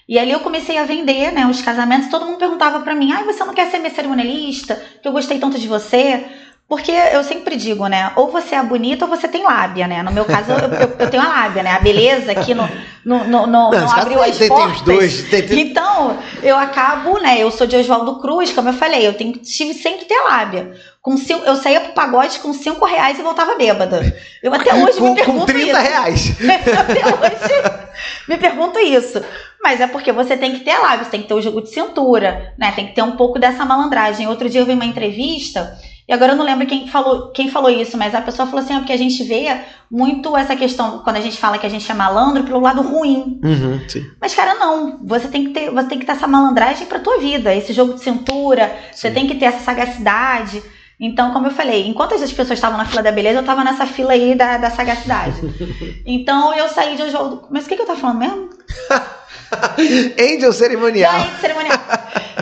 E 0.08 0.18
ali 0.18 0.32
eu 0.32 0.40
comecei 0.40 0.76
a 0.76 0.84
vender, 0.84 1.32
né, 1.32 1.46
os 1.46 1.60
casamentos. 1.62 2.08
Todo 2.08 2.26
mundo 2.26 2.38
perguntava 2.38 2.80
para 2.80 2.94
mim: 2.94 3.10
"Ai, 3.10 3.24
você 3.24 3.42
não 3.44 3.52
quer 3.54 3.66
ser 3.66 3.78
minha 3.78 3.90
cerimonialista? 3.90 4.76
Que 5.00 5.08
eu 5.08 5.12
gostei 5.12 5.38
tanto 5.38 5.58
de 5.58 5.66
você?" 5.68 6.20
Porque 6.66 6.90
eu 6.90 7.22
sempre 7.22 7.56
digo, 7.56 7.86
né? 7.86 8.12
Ou 8.16 8.30
você 8.30 8.54
é 8.54 8.62
bonita 8.62 9.04
ou 9.04 9.10
você 9.10 9.28
tem 9.28 9.42
lábia, 9.42 9.86
né? 9.86 10.02
No 10.02 10.10
meu 10.10 10.24
caso, 10.24 10.50
eu, 10.50 10.58
eu, 10.58 10.96
eu 10.98 11.10
tenho 11.10 11.22
a 11.22 11.28
lábia, 11.28 11.62
né? 11.62 11.70
A 11.72 11.78
beleza 11.78 12.32
aqui 12.32 12.54
no, 12.54 12.66
no, 13.04 13.18
no, 13.24 13.24
no 13.24 13.46
não, 13.46 13.70
não 13.70 13.92
abriu 13.92 14.22
as 14.22 14.38
tem, 14.38 14.48
portas. 14.48 14.80
Tem 14.80 14.96
dois, 14.96 15.22
tem, 15.28 15.46
tem... 15.46 15.60
Então, 15.60 16.18
eu 16.42 16.56
acabo, 16.56 17.18
né? 17.18 17.38
Eu 17.38 17.50
sou 17.50 17.66
de 17.66 17.76
Oswaldo 17.76 18.18
Cruz, 18.18 18.50
como 18.50 18.70
eu 18.70 18.72
falei, 18.72 19.06
eu 19.06 19.12
tenho, 19.12 19.32
tive 19.34 19.74
sempre 19.74 20.00
que 20.00 20.04
ter 20.06 20.18
lábia. 20.22 20.72
Com 21.02 21.18
cinco, 21.18 21.44
eu 21.44 21.54
saía 21.56 21.82
pro 21.82 21.92
pagode 21.92 22.38
com 22.38 22.54
cinco 22.54 22.86
reais 22.86 23.18
e 23.18 23.22
voltava 23.22 23.56
bêbada. 23.56 24.16
Eu 24.42 24.54
até 24.54 24.74
hoje 24.74 24.98
com, 24.98 25.10
me 25.10 25.16
pergunto 25.16 25.40
com 25.40 25.46
30 25.46 25.66
isso. 25.66 25.76
reais. 25.76 26.32
até 26.78 27.06
hoje 27.06 27.84
me 28.26 28.38
pergunto 28.38 28.78
isso. 28.78 29.22
Mas 29.62 29.82
é 29.82 29.86
porque 29.86 30.12
você 30.12 30.34
tem 30.34 30.54
que 30.54 30.60
ter 30.60 30.78
lábia, 30.78 31.04
você 31.04 31.10
tem 31.10 31.22
que 31.22 31.28
ter 31.28 31.34
o 31.34 31.42
jogo 31.42 31.60
de 31.60 31.68
cintura, 31.68 32.54
né? 32.58 32.72
Tem 32.74 32.86
que 32.86 32.94
ter 32.94 33.02
um 33.02 33.12
pouco 33.12 33.38
dessa 33.38 33.66
malandragem. 33.66 34.26
Outro 34.28 34.48
dia 34.48 34.62
eu 34.62 34.66
vi 34.66 34.72
uma 34.72 34.84
entrevista 34.86 35.78
e 36.06 36.12
agora 36.12 36.32
eu 36.32 36.36
não 36.36 36.44
lembro 36.44 36.66
quem 36.66 36.86
falou, 36.86 37.30
quem 37.30 37.50
falou 37.50 37.70
isso, 37.70 37.96
mas 37.96 38.14
a 38.14 38.20
pessoa 38.20 38.46
falou 38.46 38.62
assim, 38.62 38.74
é 38.74 38.78
porque 38.78 38.92
a 38.92 38.96
gente 38.98 39.24
vê 39.24 39.58
muito 39.90 40.36
essa 40.36 40.54
questão, 40.54 40.98
quando 40.98 41.16
a 41.16 41.20
gente 41.20 41.38
fala 41.38 41.56
que 41.56 41.64
a 41.64 41.70
gente 41.70 41.90
é 41.90 41.94
malandro, 41.94 42.44
pelo 42.44 42.60
lado 42.60 42.82
ruim. 42.82 43.40
Uhum, 43.42 43.80
mas, 44.20 44.34
cara, 44.34 44.54
não. 44.54 44.98
Você 45.02 45.28
tem 45.28 45.46
que 45.46 45.50
ter, 45.50 45.70
você 45.70 45.88
tem 45.88 45.98
que 45.98 46.04
ter 46.04 46.12
essa 46.12 46.26
malandragem 46.26 46.86
pra 46.86 46.98
tua 46.98 47.18
vida, 47.18 47.54
esse 47.54 47.72
jogo 47.72 47.94
de 47.94 48.00
cintura, 48.00 48.68
sim. 48.92 48.98
você 48.98 49.10
tem 49.10 49.26
que 49.26 49.36
ter 49.36 49.46
essa 49.46 49.64
sagacidade. 49.64 50.62
Então, 51.00 51.32
como 51.32 51.46
eu 51.46 51.50
falei, 51.50 51.88
enquanto 51.88 52.14
as 52.14 52.20
pessoas 52.20 52.58
estavam 52.58 52.76
na 52.76 52.84
fila 52.84 53.02
da 53.02 53.10
beleza, 53.10 53.38
eu 53.38 53.40
estava 53.40 53.64
nessa 53.64 53.86
fila 53.86 54.12
aí 54.12 54.34
da, 54.34 54.58
da 54.58 54.70
sagacidade. 54.70 55.40
então 56.06 56.54
eu 56.54 56.68
saí 56.68 56.96
de 56.96 57.02
Oswaldo. 57.02 57.46
Mas 57.50 57.64
o 57.64 57.68
que, 57.68 57.76
que 57.76 57.82
eu 57.82 57.86
tava 57.86 57.98
falando 57.98 58.18
mesmo? 58.18 58.50
Angel 60.20 60.52
cerimonial. 60.52 61.14
Angel 61.14 61.40
cerimonial. 61.40 61.78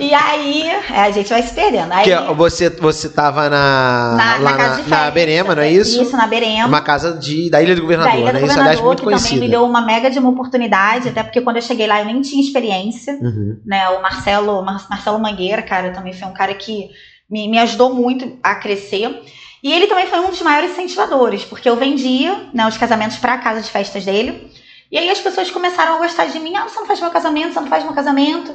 E 0.01 0.13
aí, 0.15 0.69
é, 0.69 1.01
a 1.03 1.11
gente 1.11 1.29
vai 1.29 1.43
se 1.43 1.55
perdendo. 1.55 1.93
Aí, 1.93 2.05
que 2.05 2.35
você, 2.35 2.69
você 2.71 3.09
tava 3.09 3.49
na, 3.49 4.15
na, 4.17 4.35
lá 4.39 4.51
na 4.51 4.57
casa 4.57 4.77
na, 4.79 4.83
de 4.83 4.91
na. 4.91 5.11
Berema, 5.11 5.55
não 5.55 5.63
é 5.63 5.71
isso? 5.71 6.03
Isso, 6.03 6.17
na 6.17 6.27
Berema. 6.27 6.67
Uma 6.67 6.81
casa 6.81 7.13
de, 7.17 7.49
da 7.51 7.63
Ilha 7.63 7.75
do 7.77 7.83
Governador, 7.83 8.13
da 8.13 8.19
Ilha 8.19 8.33
do 8.33 8.33
né? 8.33 8.39
Isso, 8.39 8.47
Governador, 8.49 8.69
aliás, 8.71 8.81
muito 8.81 8.99
que 8.99 9.05
também 9.05 9.19
conhecida. 9.21 9.41
me 9.41 9.49
deu 9.51 9.65
uma 9.65 9.81
mega 9.83 10.11
de 10.11 10.19
uma 10.19 10.31
oportunidade, 10.31 11.09
até 11.09 11.23
porque 11.23 11.41
quando 11.41 11.57
eu 11.57 11.63
cheguei 11.63 11.87
lá 11.87 12.01
eu 12.01 12.07
nem 12.07 12.21
tinha 12.21 12.43
experiência, 12.43 13.15
Uhum. 13.15 13.59
né? 13.65 13.89
O 13.91 14.03
Marcelo, 14.03 14.63
Mar- 14.65 14.87
Marcelo 14.91 15.19
Mangueira, 15.21 15.63
cara, 15.63 15.91
também 15.91 16.13
foi 16.13 16.27
um 16.29 16.35
cara 16.35 16.55
que 16.55 16.91
me, 17.31 17.49
me 17.49 17.59
ajudou 17.59 17.95
muito 17.95 18.39
a 18.43 18.55
crescer. 18.57 19.23
E 19.63 19.73
ele 19.73 19.87
também 19.87 20.09
foi 20.09 20.19
um 20.19 20.31
dos 20.31 20.43
maiores 20.43 20.73
incentivadores, 20.73 21.45
porque 21.45 21.69
eu 21.69 21.77
vendia 21.77 22.47
né, 22.53 22.67
os 22.67 22.77
casamentos 22.77 23.19
para 23.19 23.35
a 23.35 23.39
casa 23.39 23.61
de 23.61 23.71
festas 23.71 24.05
dele. 24.05 24.51
E 24.91 24.99
aí 24.99 25.09
as 25.09 25.21
pessoas 25.21 25.51
começaram 25.51 25.95
a 25.95 25.99
gostar 25.99 26.27
de 26.27 26.39
mim. 26.41 26.57
Ah, 26.57 26.65
você 26.69 26.81
não 26.81 26.87
faz 26.87 27.01
meu 27.01 27.11
casamento, 27.11 27.55
você 27.55 27.61
não 27.61 27.69
faz 27.69 27.85
meu 27.85 27.93
casamento. 27.93 28.53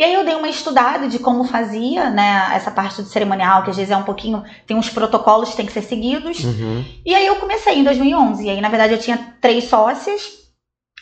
E 0.00 0.02
aí 0.02 0.14
eu 0.14 0.24
dei 0.24 0.34
uma 0.34 0.48
estudada 0.48 1.06
de 1.08 1.18
como 1.18 1.44
fazia, 1.44 2.08
né, 2.08 2.48
essa 2.54 2.70
parte 2.70 3.02
do 3.02 3.08
cerimonial, 3.08 3.62
que 3.62 3.68
às 3.68 3.76
vezes 3.76 3.90
é 3.90 3.96
um 3.98 4.02
pouquinho, 4.02 4.42
tem 4.66 4.74
uns 4.74 4.88
protocolos 4.88 5.50
que 5.50 5.56
tem 5.58 5.66
que 5.66 5.74
ser 5.74 5.82
seguidos. 5.82 6.42
Uhum. 6.42 6.82
E 7.04 7.14
aí 7.14 7.26
eu 7.26 7.36
comecei 7.36 7.74
em 7.78 7.84
2011. 7.84 8.46
E 8.46 8.48
aí, 8.48 8.62
na 8.62 8.70
verdade, 8.70 8.94
eu 8.94 8.98
tinha 8.98 9.34
três 9.42 9.64
sócias, 9.64 10.22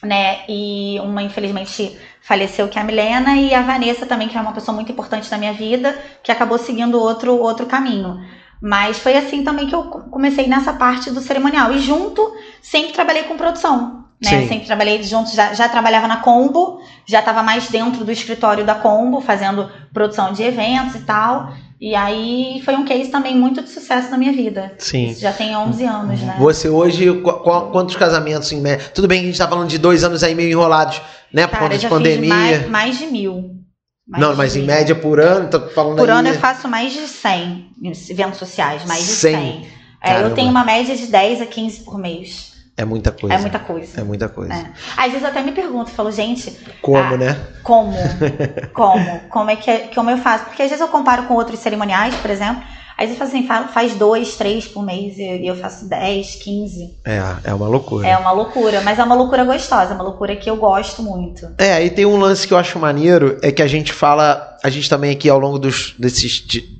né? 0.02 0.40
E 0.48 0.98
uma, 0.98 1.22
infelizmente, 1.22 1.96
faleceu, 2.20 2.66
que 2.66 2.76
é 2.76 2.82
a 2.82 2.84
Milena, 2.84 3.36
e 3.36 3.54
a 3.54 3.62
Vanessa 3.62 4.04
também, 4.04 4.26
que 4.26 4.36
é 4.36 4.40
uma 4.40 4.52
pessoa 4.52 4.74
muito 4.74 4.90
importante 4.90 5.30
na 5.30 5.38
minha 5.38 5.52
vida, 5.52 5.96
que 6.24 6.32
acabou 6.32 6.58
seguindo 6.58 6.98
outro, 6.98 7.36
outro 7.38 7.66
caminho. 7.66 8.18
Mas 8.60 8.98
foi 8.98 9.16
assim 9.16 9.44
também 9.44 9.68
que 9.68 9.76
eu 9.76 9.84
co- 9.84 10.10
comecei 10.10 10.48
nessa 10.48 10.72
parte 10.72 11.08
do 11.12 11.20
cerimonial. 11.20 11.70
E 11.72 11.78
junto, 11.78 12.34
sempre 12.60 12.92
trabalhei 12.92 13.22
com 13.22 13.36
produção. 13.36 13.97
Né? 14.22 14.48
Sempre 14.48 14.66
trabalhei 14.66 15.02
junto, 15.02 15.34
já, 15.34 15.54
já 15.54 15.68
trabalhava 15.68 16.08
na 16.08 16.16
Combo, 16.16 16.80
já 17.06 17.20
estava 17.20 17.42
mais 17.42 17.68
dentro 17.68 18.04
do 18.04 18.10
escritório 18.10 18.64
da 18.64 18.74
Combo, 18.74 19.20
fazendo 19.20 19.70
produção 19.92 20.32
de 20.32 20.42
eventos 20.42 20.96
e 20.96 21.00
tal. 21.00 21.52
E 21.80 21.94
aí 21.94 22.60
foi 22.64 22.74
um 22.74 22.84
case 22.84 23.08
também 23.10 23.36
muito 23.36 23.62
de 23.62 23.68
sucesso 23.70 24.10
na 24.10 24.18
minha 24.18 24.32
vida. 24.32 24.72
Sim. 24.78 25.10
Isso 25.10 25.20
já 25.20 25.32
tem 25.32 25.56
11 25.56 25.84
anos, 25.84 26.20
né? 26.20 26.34
Você 26.40 26.68
hoje, 26.68 27.06
qu- 27.22 27.32
qu- 27.34 27.70
quantos 27.70 27.94
casamentos 27.94 28.50
em 28.50 28.60
média? 28.60 28.90
Tudo 28.92 29.06
bem 29.06 29.20
que 29.20 29.26
a 29.26 29.28
gente 29.28 29.38
tá 29.38 29.46
falando 29.46 29.68
de 29.68 29.78
dois 29.78 30.02
anos 30.02 30.24
aí 30.24 30.34
meio 30.34 30.50
enrolados, 30.50 31.00
né? 31.32 31.46
Por 31.46 31.52
Cara, 31.52 31.64
conta 31.66 31.76
de 31.76 31.82
já 31.84 31.88
pandemia. 31.88 32.20
fiz 32.20 32.28
mais, 32.28 32.68
mais 32.68 32.98
de 32.98 33.06
mil. 33.06 33.54
Mais 34.08 34.20
Não, 34.24 34.32
de 34.32 34.36
mas 34.38 34.56
em 34.56 34.58
mil. 34.60 34.66
média 34.66 34.94
por 34.96 35.20
ano, 35.20 35.48
tô 35.48 35.60
falando 35.68 35.98
Por 35.98 36.10
aí. 36.10 36.16
ano 36.16 36.28
eu 36.28 36.34
faço 36.34 36.66
mais 36.66 36.92
de 36.92 37.06
100 37.06 37.70
eventos 38.10 38.40
sociais, 38.40 38.84
mais 38.84 39.06
de 39.06 39.12
100? 39.12 39.36
100. 39.36 39.66
É, 40.02 40.22
eu 40.24 40.34
tenho 40.34 40.50
uma 40.50 40.64
média 40.64 40.96
de 40.96 41.06
10 41.06 41.40
a 41.42 41.46
15 41.46 41.84
por 41.84 41.96
mês. 41.96 42.47
É 42.78 42.84
muita 42.84 43.10
coisa. 43.12 43.34
É 43.34 43.38
muita 43.38 43.58
coisa. 43.58 44.00
É 44.00 44.04
muita 44.04 44.28
coisa. 44.28 44.54
É. 44.54 44.66
Às 44.96 45.06
vezes 45.06 45.22
eu 45.22 45.28
até 45.28 45.42
me 45.42 45.52
pergunto, 45.52 45.90
falo, 45.90 46.10
gente, 46.12 46.56
Como, 46.80 46.98
Ah. 47.14 47.16
né? 47.16 47.36
como? 47.64 47.92
como? 48.72 49.20
Como 49.28 49.50
é 49.50 49.56
que 49.56 49.70
é- 49.70 49.90
como 49.94 50.08
eu 50.10 50.18
faço? 50.18 50.44
Porque 50.44 50.62
às 50.62 50.68
vezes 50.70 50.80
eu 50.80 50.88
comparo 50.88 51.24
com 51.24 51.34
outros 51.34 51.58
cerimoniais, 51.58 52.14
por 52.16 52.30
exemplo. 52.30 52.62
Às 52.96 53.08
vezes 53.08 53.20
eu 53.20 53.26
falo 53.26 53.30
assim, 53.30 53.46
fa- 53.46 53.68
faz 53.68 53.94
dois, 53.94 54.36
três 54.36 54.66
por 54.66 54.84
mês 54.84 55.16
e 55.18 55.46
eu 55.46 55.54
faço 55.54 55.88
10, 55.88 56.34
15. 56.36 56.98
É, 57.04 57.20
é 57.50 57.54
uma 57.54 57.68
loucura. 57.68 58.06
É 58.06 58.16
uma 58.16 58.32
loucura, 58.32 58.80
mas 58.80 58.98
é 58.98 59.04
uma 59.04 59.14
loucura 59.14 59.44
gostosa, 59.44 59.92
é 59.92 59.94
uma 59.94 60.02
loucura 60.02 60.34
que 60.34 60.50
eu 60.50 60.56
gosto 60.56 61.00
muito. 61.02 61.48
É, 61.58 61.84
e 61.84 61.90
tem 61.90 62.04
um 62.06 62.16
lance 62.16 62.46
que 62.46 62.52
eu 62.52 62.58
acho 62.58 62.76
maneiro, 62.78 63.38
é 63.40 63.52
que 63.52 63.62
a 63.62 63.68
gente 63.68 63.92
fala, 63.92 64.56
a 64.64 64.68
gente 64.68 64.90
também 64.90 65.12
aqui 65.12 65.28
ao 65.28 65.38
longo 65.38 65.60
dos, 65.60 65.94
desses 65.96 66.32
de- 66.44 66.77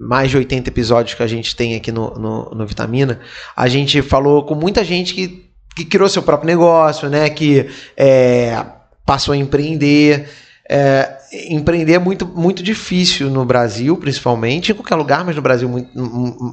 mais 0.00 0.30
de 0.30 0.38
80 0.38 0.70
episódios 0.70 1.14
que 1.14 1.22
a 1.22 1.26
gente 1.26 1.54
tem 1.54 1.74
aqui 1.74 1.92
no, 1.92 2.14
no, 2.14 2.50
no 2.54 2.66
Vitamina, 2.66 3.20
a 3.54 3.68
gente 3.68 4.00
falou 4.00 4.44
com 4.44 4.54
muita 4.54 4.82
gente 4.82 5.12
que, 5.12 5.50
que 5.76 5.84
criou 5.84 6.08
seu 6.08 6.22
próprio 6.22 6.46
negócio, 6.46 7.10
né, 7.10 7.28
que 7.28 7.68
é, 7.94 8.64
passou 9.04 9.34
a 9.34 9.36
empreender. 9.36 10.26
É, 10.72 11.18
empreender 11.50 11.94
é 11.94 11.98
muito, 11.98 12.26
muito 12.26 12.62
difícil 12.62 13.28
no 13.28 13.44
Brasil, 13.44 13.96
principalmente, 13.96 14.72
em 14.72 14.74
qualquer 14.74 14.94
lugar, 14.94 15.24
mas 15.24 15.36
no 15.36 15.42
Brasil 15.42 15.68
muito, 15.68 15.90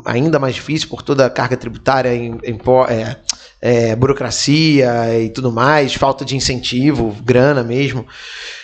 ainda 0.04 0.40
mais 0.40 0.56
difícil 0.56 0.90
por 0.90 1.02
toda 1.02 1.26
a 1.26 1.30
carga 1.30 1.56
tributária, 1.56 2.14
em, 2.14 2.38
em, 2.44 2.60
é, 2.90 3.16
é, 3.62 3.96
burocracia 3.96 5.20
e 5.22 5.30
tudo 5.30 5.52
mais, 5.52 5.94
falta 5.94 6.26
de 6.26 6.36
incentivo, 6.36 7.16
grana 7.24 7.64
mesmo. 7.64 8.06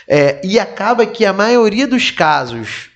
É, 0.07 0.41
e 0.43 0.59
acaba 0.59 1.05
que 1.05 1.23
a 1.23 1.31
maioria 1.31 1.87
dos 1.87 2.11
casos, 2.11 2.89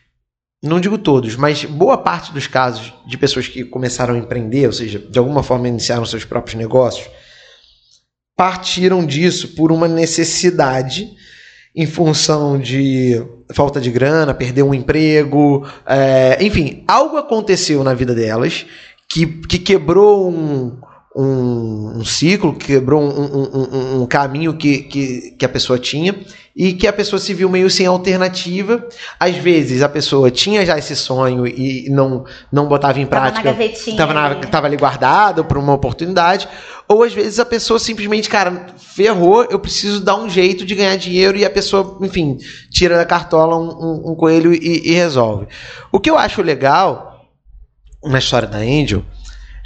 não 0.62 0.80
digo 0.80 0.98
todos, 0.98 1.36
mas 1.36 1.65
boa 1.65 1.98
parte 1.98 2.34
dos 2.34 2.48
casos 2.48 2.93
de 3.06 3.17
pessoas 3.17 3.48
que 3.48 3.63
começaram 3.63 4.15
a 4.15 4.17
empreender, 4.17 4.65
ou 4.65 4.74
seja, 4.74 5.00
de 5.00 5.20
alguma 5.20 5.43
forma 5.43 5.67
iniciaram 5.67 6.06
seus 6.06 6.26
próprios 6.26 6.56
negócios, 6.56 7.08
partiram 8.36 9.06
disso 9.06 9.50
por 9.50 9.72
uma 9.72 9.88
necessidade 9.88 11.10
em 11.76 11.86
função 11.86 12.58
de 12.60 13.24
falta 13.54 13.80
de 13.80 13.91
grana, 13.91 14.34
perder 14.34 14.63
um 14.63 14.74
emprego, 14.74 15.67
é, 15.86 16.43
enfim, 16.43 16.84
algo 16.88 17.17
aconteceu 17.17 17.84
na 17.84 17.93
vida 17.93 18.15
delas 18.15 18.65
que, 19.08 19.26
que 19.26 19.60
quebrou 19.60 20.30
um, 20.30 20.80
um, 21.18 21.98
um 21.98 22.06
ciclo, 22.06 22.54
quebrou 22.54 23.02
um, 23.02 23.08
um, 23.10 24.02
um, 24.02 24.06
caminho 24.06 24.54
que, 24.56 24.84
que, 24.84 25.32
que 25.32 25.44
a 25.44 25.50
pessoa 25.50 25.80
tinha 25.80 26.16
e 26.56 26.74
que 26.74 26.86
a 26.86 26.94
pessoa 26.94 27.20
se 27.20 27.34
viu 27.34 27.50
meio 27.50 27.72
sem 27.72 27.88
alternativa. 27.88 28.88
Às 29.20 29.36
vezes 29.36 29.82
a 29.82 29.90
pessoa 29.90 30.30
tinha 30.30 30.64
já 30.64 30.78
esse 30.78 30.96
sonho 30.96 31.48
e 31.48 31.90
não, 31.90 32.24
não 32.52 32.68
botava 32.68 33.00
em 33.00 33.08
prática. 33.08 33.42
Tava 33.42 33.58
na 33.58 33.64
gavetinha. 33.64 33.98
Tava, 33.98 34.14
na, 34.14 34.26
ali. 34.26 34.48
tava 34.48 34.68
ali 34.68 34.78
guardado 34.78 35.44
para 35.44 35.58
uma 35.58 35.74
oportunidade. 35.74 36.48
Ou 36.88 37.02
às 37.02 37.14
vezes 37.14 37.40
a 37.40 37.46
pessoa 37.46 37.80
simplesmente, 37.80 38.30
cara, 38.30 38.68
ferrou, 38.78 39.44
eu 39.50 39.58
preciso 39.58 40.00
dar 40.00 40.18
um 40.18 40.30
jeito 40.30 40.64
de 40.64 40.76
ganhar 40.76 40.96
dinheiro 40.98 41.36
e 41.36 41.44
a 41.44 41.50
pessoa, 41.50 41.98
enfim, 42.02 42.38
tira 42.70 42.96
da 42.96 43.06
cartola 43.06 43.58
um, 43.58 43.70
um, 43.70 44.12
um 44.12 44.16
coelho 44.16 44.54
e, 44.54 44.92
e 44.92 44.94
resolve. 44.94 45.48
O 45.92 46.00
que 46.00 46.12
eu 46.12 46.18
acho 46.18 46.44
legal 46.44 47.26
na 48.04 48.20
história 48.20 48.48
da 48.48 48.60
Angel 48.60 49.04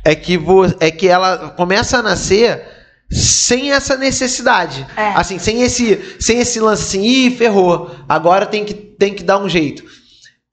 é 0.04 0.16
que, 0.16 0.38
vo, 0.38 0.66
é 0.80 0.90
que 0.92 1.08
ela 1.08 1.50
começa 1.50 1.98
a 1.98 2.02
nascer 2.02 2.62
sem 3.10 3.72
essa 3.72 3.98
necessidade. 3.98 4.86
É. 4.96 5.10
Assim, 5.10 5.38
sem 5.38 5.62
esse, 5.62 6.16
sem 6.20 6.40
esse 6.40 6.60
lance 6.60 6.84
assim, 6.84 7.06
ih, 7.06 7.32
ferrou, 7.32 7.92
agora 8.08 8.46
tem 8.46 8.64
que, 8.64 8.74
tem 8.74 9.14
que 9.14 9.24
dar 9.24 9.38
um 9.38 9.50
jeito. 9.50 9.84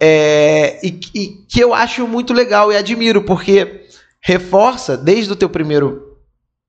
É, 0.01 0.79
e, 0.83 1.01
e 1.15 1.27
que 1.49 1.61
eu 1.61 1.75
acho 1.75 2.07
muito 2.07 2.33
legal 2.33 2.73
e 2.73 2.77
admiro, 2.77 3.23
porque 3.23 3.87
reforça 4.21 4.97
desde 4.97 5.33
o 5.33 5.37
teu 5.37 5.49
primeiro 5.49 6.08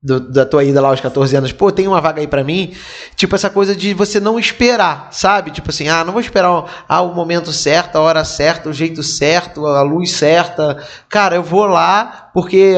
do, 0.02 0.18
da 0.18 0.46
tua 0.46 0.64
ida 0.64 0.80
lá 0.80 0.88
aos 0.88 1.00
14 1.00 1.36
anos, 1.36 1.52
pô, 1.52 1.70
tem 1.70 1.86
uma 1.86 2.00
vaga 2.00 2.20
aí 2.20 2.26
pra 2.26 2.42
mim, 2.42 2.74
tipo 3.16 3.34
essa 3.34 3.50
coisa 3.50 3.76
de 3.76 3.92
você 3.92 4.18
não 4.18 4.38
esperar, 4.38 5.08
sabe? 5.12 5.50
Tipo 5.50 5.70
assim, 5.70 5.88
ah, 5.88 6.04
não 6.04 6.12
vou 6.12 6.22
esperar 6.22 6.50
o, 6.50 6.66
ah, 6.88 7.02
o 7.02 7.14
momento 7.14 7.52
certo, 7.52 7.96
a 7.96 8.00
hora 8.00 8.24
certa, 8.24 8.70
o 8.70 8.72
jeito 8.72 9.02
certo, 9.02 9.66
a 9.66 9.82
luz 9.82 10.12
certa. 10.12 10.82
Cara, 11.08 11.36
eu 11.36 11.42
vou 11.42 11.66
lá 11.66 12.30
porque, 12.32 12.76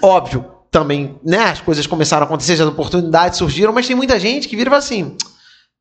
óbvio, 0.00 0.44
também, 0.70 1.18
né, 1.24 1.44
as 1.44 1.60
coisas 1.60 1.86
começaram 1.86 2.22
a 2.22 2.26
acontecer, 2.26 2.52
as 2.52 2.60
oportunidades 2.60 3.38
surgiram, 3.38 3.72
mas 3.72 3.88
tem 3.88 3.96
muita 3.96 4.18
gente 4.20 4.46
que 4.46 4.54
vira 4.54 4.68
e 4.68 4.70
fala 4.70 4.78
assim, 4.78 5.16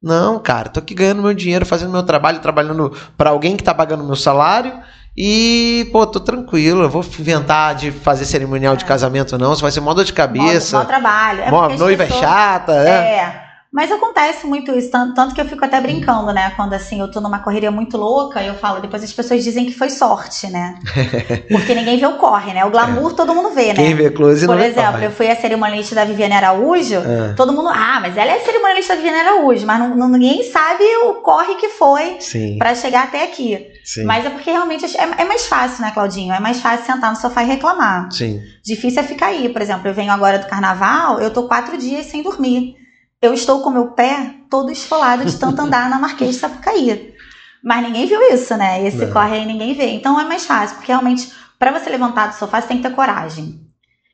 não, 0.01 0.39
cara, 0.39 0.69
tô 0.69 0.79
aqui 0.79 0.95
ganhando 0.95 1.21
meu 1.21 1.33
dinheiro, 1.33 1.65
fazendo 1.65 1.91
meu 1.91 2.01
trabalho, 2.01 2.39
trabalhando 2.39 2.91
para 3.15 3.29
alguém 3.29 3.55
que 3.55 3.63
tá 3.63 3.75
pagando 3.75 4.03
meu 4.03 4.15
salário 4.15 4.73
e, 5.17 5.89
pô, 5.91 6.05
tô 6.07 6.19
tranquilo, 6.19 6.83
eu 6.83 6.89
vou 6.89 7.03
inventar 7.19 7.75
de 7.75 7.91
fazer 7.91 8.25
cerimonial 8.25 8.75
de 8.75 8.85
casamento 8.85 9.37
não, 9.37 9.53
isso 9.53 9.61
vai 9.61 9.71
ser 9.71 9.81
mó 9.81 9.93
dor 9.93 10.05
de 10.05 10.13
cabeça. 10.13 10.77
Mó, 10.77 10.83
mó 10.83 10.87
trabalho. 10.89 11.41
É 11.41 11.51
Mó- 11.51 11.69
noiva 11.69 12.03
pessoas- 12.05 12.21
é 12.23 12.25
chata, 12.25 12.71
é. 12.73 12.89
É. 12.89 13.48
Mas 13.71 13.91
acontece 13.91 14.47
muito 14.47 14.71
isso, 14.73 14.89
tanto, 14.89 15.13
tanto 15.13 15.35
que 15.35 15.39
eu 15.39 15.45
fico 15.45 15.63
até 15.63 15.79
brincando, 15.79 16.33
né? 16.33 16.51
Quando 16.55 16.73
assim, 16.73 16.99
eu 17.01 17.09
tô 17.11 17.21
numa 17.21 17.37
correria 17.37 17.69
muito 17.69 17.97
louca, 17.97 18.41
eu 18.41 18.55
falo, 18.55 18.79
depois 18.81 19.03
as 19.03 19.13
pessoas 19.13 19.43
dizem 19.43 19.63
que 19.67 19.75
foi 19.77 19.91
sorte, 19.91 20.47
né? 20.49 20.73
Porque 21.51 21.75
ninguém 21.75 21.97
vê 21.99 22.05
o 22.07 22.13
corre, 22.17 22.51
né? 22.51 22.65
O 22.65 22.71
glamour 22.71 23.13
todo 23.13 23.31
mundo 23.33 23.51
vê, 23.51 23.67
né? 23.67 23.75
Quem 23.75 23.93
vê 23.93 24.09
close 24.09 24.47
Por 24.47 24.55
não 24.55 24.63
exemplo, 24.63 24.85
recorre. 24.93 25.05
eu 25.05 25.11
fui 25.11 25.29
a 25.29 25.35
cerimonialista 25.35 25.93
da 25.93 26.03
Viviane 26.03 26.33
Araújo, 26.33 26.95
É. 26.95 27.33
todo 27.35 27.53
mundo, 27.53 27.69
ah, 27.69 27.99
mas 28.01 28.17
ela 28.17 28.31
é 28.31 28.39
cerimonialista 28.39 28.95
da 28.95 29.01
Viviane 29.03 29.27
Araújo, 29.27 29.65
mas 29.67 29.79
não, 29.79 29.95
não- 29.95 30.09
ninguém 30.09 30.41
sabe 30.51 30.83
o 31.03 31.21
corre 31.21 31.53
que 31.55 31.69
foi 31.69 32.17
pra 32.57 32.73
chegar 32.73 33.03
até 33.03 33.23
aqui. 33.23 33.67
sim, 33.85 34.03
Mas 34.03 34.25
é 34.25 34.31
porque 34.31 34.49
realmente 34.49 34.83
é, 34.97 35.21
é 35.21 35.25
mais 35.25 35.45
fácil, 35.45 35.83
né, 35.83 35.91
Claudinho? 35.91 36.33
É 36.33 36.39
mais 36.39 36.59
fácil 36.59 36.87
sentar 36.87 37.11
no 37.11 37.15
sofá 37.17 37.43
e 37.43 37.45
reclamar. 37.45 38.09
sim. 38.11 38.39
Difícil 38.65 39.01
é 39.01 39.03
ficar 39.05 39.27
aí. 39.27 39.47
Por 39.49 39.61
exemplo, 39.61 39.87
eu 39.87 39.93
venho 39.93 40.11
agora 40.11 40.39
do 40.39 40.47
carnaval, 40.47 41.19
eu 41.19 41.29
tô 41.31 41.43
quatro 41.43 41.77
dias 41.77 42.07
sem 42.07 42.23
dormir. 42.23 42.78
Eu 43.21 43.33
estou 43.33 43.59
com 43.61 43.69
meu 43.69 43.87
pé 43.87 44.35
todo 44.49 44.71
esfolado 44.71 45.25
de 45.25 45.35
tanto 45.37 45.61
andar 45.61 45.89
na 45.89 45.99
Marquês 45.99 46.35
de 46.35 46.41
Sapucaí. 46.41 47.13
Mas 47.63 47.83
ninguém 47.83 48.05
viu 48.05 48.21
isso, 48.31 48.55
né? 48.55 48.85
Esse 48.85 48.97
Não. 49.05 49.11
corre 49.11 49.35
aí 49.35 49.45
ninguém 49.45 49.73
vê. 49.73 49.87
Então 49.87 50.19
é 50.19 50.23
mais 50.23 50.45
fácil, 50.45 50.77
porque 50.77 50.91
realmente, 50.91 51.29
para 51.57 51.77
você 51.77 51.89
levantar 51.89 52.27
do 52.27 52.35
sofá, 52.35 52.61
você 52.61 52.67
tem 52.69 52.77
que 52.77 52.83
ter 52.83 52.95
coragem. 52.95 53.59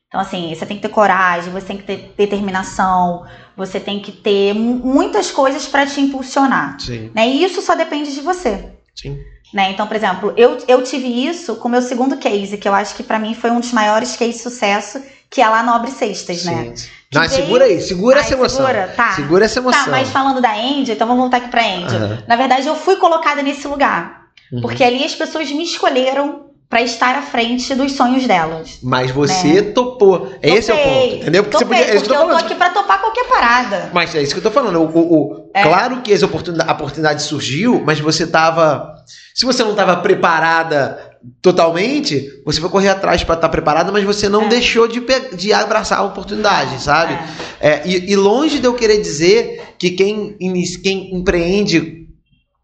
Então, 0.08 0.20
assim, 0.20 0.52
você 0.54 0.66
tem 0.66 0.76
que 0.76 0.82
ter 0.82 0.88
coragem, 0.88 1.52
você 1.52 1.66
tem 1.66 1.76
que 1.78 1.84
ter 1.84 2.12
determinação, 2.16 3.24
você 3.56 3.78
tem 3.78 4.00
que 4.00 4.10
ter 4.12 4.54
mu- 4.54 4.78
muitas 4.84 5.30
coisas 5.30 5.66
para 5.66 5.86
te 5.86 6.00
impulsionar. 6.00 6.80
Sim, 6.80 7.10
Né? 7.14 7.28
E 7.28 7.44
isso 7.44 7.60
só 7.62 7.74
depende 7.74 8.12
de 8.12 8.20
você. 8.20 8.72
sim. 8.94 9.16
Né? 9.54 9.70
Então, 9.70 9.86
por 9.86 9.94
exemplo, 9.96 10.32
eu, 10.36 10.58
eu 10.66 10.82
tive 10.82 11.06
isso 11.06 11.54
com 11.56 11.68
o 11.68 11.70
meu 11.70 11.80
segundo 11.80 12.16
case, 12.16 12.58
que 12.58 12.68
eu 12.68 12.74
acho 12.74 12.96
que 12.96 13.02
pra 13.04 13.18
mim 13.18 13.32
foi 13.32 13.50
um 13.50 13.60
dos 13.60 13.72
maiores 13.72 14.16
cases 14.16 14.36
de 14.36 14.42
sucesso, 14.42 15.00
que 15.30 15.40
é 15.40 15.48
lá 15.48 15.62
Nobre 15.62 15.90
Sextas, 15.90 16.44
né? 16.44 16.72
sim. 16.74 16.88
Não, 17.12 17.22
Que 17.22 17.28
segura 17.28 17.64
aí, 17.64 17.80
segura 17.80 18.16
Ai, 18.16 18.22
essa 18.24 18.34
emoção. 18.34 18.66
segura? 18.66 18.92
Tá. 18.96 19.12
Segura 19.12 19.44
essa 19.44 19.58
emoção. 19.60 19.84
Tá, 19.84 19.90
mas 19.90 20.10
falando 20.10 20.40
da 20.40 20.52
Andy, 20.52 20.92
então 20.92 21.06
vamos 21.06 21.22
voltar 21.22 21.36
aqui 21.38 21.48
pra 21.48 21.64
Andy. 21.64 21.94
Aham. 21.94 22.24
Na 22.26 22.36
verdade, 22.36 22.66
eu 22.66 22.74
fui 22.74 22.96
colocada 22.96 23.42
nesse 23.42 23.66
lugar. 23.68 24.26
Uhum. 24.52 24.60
Porque 24.60 24.82
ali 24.82 25.04
as 25.04 25.14
pessoas 25.14 25.50
me 25.50 25.62
escolheram 25.62 26.46
para 26.68 26.82
estar 26.82 27.14
à 27.14 27.22
frente 27.22 27.72
dos 27.76 27.92
sonhos 27.92 28.26
delas. 28.26 28.80
Mas 28.82 29.12
você 29.12 29.62
né? 29.62 29.72
topou. 29.72 30.18
Topei, 30.18 30.52
Esse 30.52 30.72
é 30.72 30.74
o 30.74 30.78
ponto, 30.78 31.14
entendeu? 31.16 31.44
Porque, 31.44 31.58
topei, 31.58 31.78
você 31.78 31.84
podia, 31.84 31.96
é 31.96 32.00
porque 32.00 32.16
eu, 32.16 32.20
eu 32.20 32.28
tô 32.28 32.36
aqui 32.36 32.54
para 32.56 32.70
topar 32.70 33.00
qualquer 33.00 33.28
parada. 33.28 33.90
Mas 33.92 34.14
é 34.14 34.22
isso 34.22 34.32
que 34.32 34.38
eu 34.38 34.42
tô 34.42 34.50
falando. 34.50 34.80
O, 34.80 34.86
o, 34.86 35.22
o 35.22 35.50
é. 35.54 35.62
Claro 35.62 36.02
que 36.02 36.12
essa 36.12 36.26
oportunidade, 36.26 36.68
a 36.68 36.72
oportunidade 36.72 37.22
surgiu, 37.22 37.82
mas 37.86 38.00
você 38.00 38.26
tava. 38.26 38.94
Se 39.32 39.46
você 39.46 39.62
não 39.62 39.72
estava 39.72 39.96
preparada 39.98 41.15
totalmente, 41.40 42.42
você 42.44 42.60
foi 42.60 42.70
correr 42.70 42.88
atrás 42.88 43.22
para 43.22 43.34
estar 43.34 43.48
tá 43.48 43.52
preparada, 43.52 43.92
mas 43.92 44.04
você 44.04 44.28
não 44.28 44.44
é. 44.44 44.48
deixou 44.48 44.86
de, 44.86 45.02
de 45.36 45.52
abraçar 45.52 45.98
a 45.98 46.02
oportunidade, 46.02 46.80
sabe? 46.80 47.14
É. 47.60 47.68
é. 47.68 47.82
E, 47.86 48.12
e, 48.12 48.16
longe 48.16 48.58
de 48.58 48.66
eu 48.66 48.74
querer 48.74 49.00
dizer 49.00 49.74
que 49.78 49.90
quem, 49.90 50.36
quem 50.82 51.14
empreende 51.14 52.06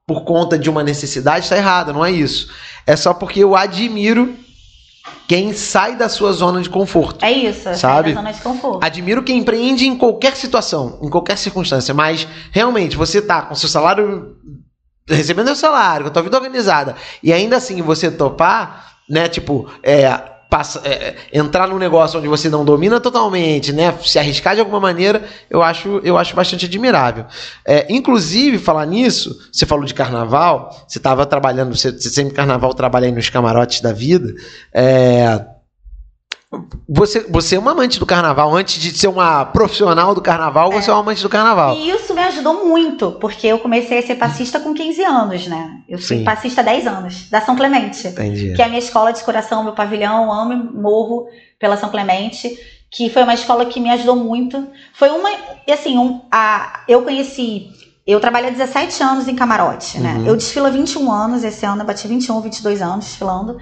por 0.06 0.24
conta 0.24 0.58
de 0.58 0.68
uma 0.68 0.82
necessidade 0.82 1.44
está 1.44 1.56
errado, 1.56 1.92
não 1.92 2.04
é 2.04 2.10
isso. 2.10 2.48
É 2.86 2.96
só 2.96 3.14
porque 3.14 3.40
eu 3.40 3.54
admiro 3.54 4.34
quem 5.26 5.52
sai 5.52 5.96
da 5.96 6.08
sua 6.08 6.32
zona 6.32 6.60
de 6.60 6.68
conforto. 6.68 7.24
É 7.24 7.32
isso, 7.32 7.74
sabe? 7.74 8.10
da 8.10 8.20
zona 8.20 8.32
de 8.32 8.40
conforto. 8.40 8.84
Admiro 8.84 9.22
quem 9.22 9.38
empreende 9.38 9.86
em 9.86 9.96
qualquer 9.96 10.36
situação, 10.36 10.98
em 11.02 11.08
qualquer 11.08 11.38
circunstância, 11.38 11.94
mas 11.94 12.26
realmente 12.50 12.96
você 12.96 13.22
tá 13.22 13.42
com 13.42 13.54
seu 13.54 13.68
salário 13.68 14.36
recebendo 15.08 15.46
seu 15.46 15.56
salário, 15.56 16.04
com 16.04 16.10
a 16.10 16.12
tua 16.12 16.22
vida 16.22 16.36
organizada, 16.36 16.96
e 17.22 17.32
ainda 17.32 17.56
assim 17.56 17.82
você 17.82 18.10
topar, 18.10 18.96
né, 19.08 19.28
tipo, 19.28 19.68
é, 19.82 20.32
passa, 20.52 20.82
é, 20.84 21.16
entrar 21.32 21.66
num 21.66 21.78
negócio 21.78 22.18
onde 22.18 22.28
você 22.28 22.50
não 22.50 22.62
domina 22.62 23.00
totalmente, 23.00 23.72
né? 23.72 23.96
Se 24.04 24.18
arriscar 24.18 24.54
de 24.54 24.60
alguma 24.60 24.78
maneira, 24.78 25.24
eu 25.48 25.62
acho, 25.62 25.98
eu 26.04 26.18
acho 26.18 26.36
bastante 26.36 26.66
admirável. 26.66 27.24
É, 27.66 27.86
inclusive, 27.88 28.58
falar 28.58 28.84
nisso, 28.84 29.48
você 29.50 29.64
falou 29.64 29.86
de 29.86 29.94
carnaval, 29.94 30.84
você 30.86 30.98
estava 30.98 31.24
trabalhando, 31.24 31.74
você, 31.74 31.90
você 31.90 32.10
sempre 32.10 32.34
carnaval 32.34 32.74
trabalha 32.74 33.06
aí 33.06 33.12
nos 33.12 33.30
camarotes 33.30 33.80
da 33.80 33.94
vida. 33.94 34.30
É, 34.74 35.42
você, 36.88 37.20
você 37.28 37.56
é 37.56 37.58
uma 37.58 37.70
amante 37.70 37.98
do 37.98 38.04
carnaval. 38.04 38.54
Antes 38.54 38.80
de 38.80 38.96
ser 38.96 39.08
uma 39.08 39.44
profissional 39.46 40.14
do 40.14 40.20
carnaval, 40.20 40.70
é. 40.72 40.80
você 40.80 40.90
é 40.90 40.92
uma 40.92 41.00
amante 41.00 41.22
do 41.22 41.28
carnaval. 41.28 41.74
E 41.74 41.90
isso 41.90 42.14
me 42.14 42.20
ajudou 42.20 42.66
muito, 42.66 43.12
porque 43.12 43.46
eu 43.46 43.58
comecei 43.58 43.98
a 43.98 44.02
ser 44.02 44.16
passista 44.16 44.60
com 44.60 44.74
15 44.74 45.02
anos, 45.02 45.46
né? 45.46 45.78
Eu 45.88 45.98
fui 45.98 46.18
Sim. 46.18 46.24
passista 46.24 46.60
há 46.60 46.64
10 46.64 46.86
anos, 46.86 47.30
da 47.30 47.40
São 47.40 47.56
Clemente. 47.56 48.06
Entendi. 48.06 48.52
Que 48.54 48.60
é 48.60 48.66
a 48.66 48.68
minha 48.68 48.78
escola 48.78 49.12
de 49.12 49.22
coração, 49.22 49.64
meu 49.64 49.72
pavilhão, 49.72 50.30
amo 50.30 50.52
e 50.52 50.56
morro 50.56 51.26
pela 51.58 51.76
São 51.76 51.88
Clemente. 51.88 52.58
Que 52.90 53.08
foi 53.08 53.22
uma 53.22 53.32
escola 53.32 53.64
que 53.64 53.80
me 53.80 53.88
ajudou 53.90 54.16
muito. 54.16 54.68
Foi 54.92 55.08
uma. 55.08 55.30
Assim, 55.72 55.96
um, 55.96 56.20
a, 56.30 56.84
eu 56.86 57.02
conheci. 57.02 57.70
Eu 58.06 58.20
trabalhei 58.20 58.50
17 58.50 59.02
anos 59.02 59.28
em 59.28 59.34
camarote, 59.34 59.98
né? 59.98 60.16
Uhum. 60.16 60.26
Eu 60.26 60.36
desfilo 60.36 60.66
há 60.66 60.70
21 60.70 61.10
anos, 61.10 61.44
esse 61.44 61.64
ano 61.64 61.80
eu 61.80 61.86
bati 61.86 62.06
21, 62.06 62.40
22 62.42 62.82
anos 62.82 63.06
desfilando. 63.06 63.56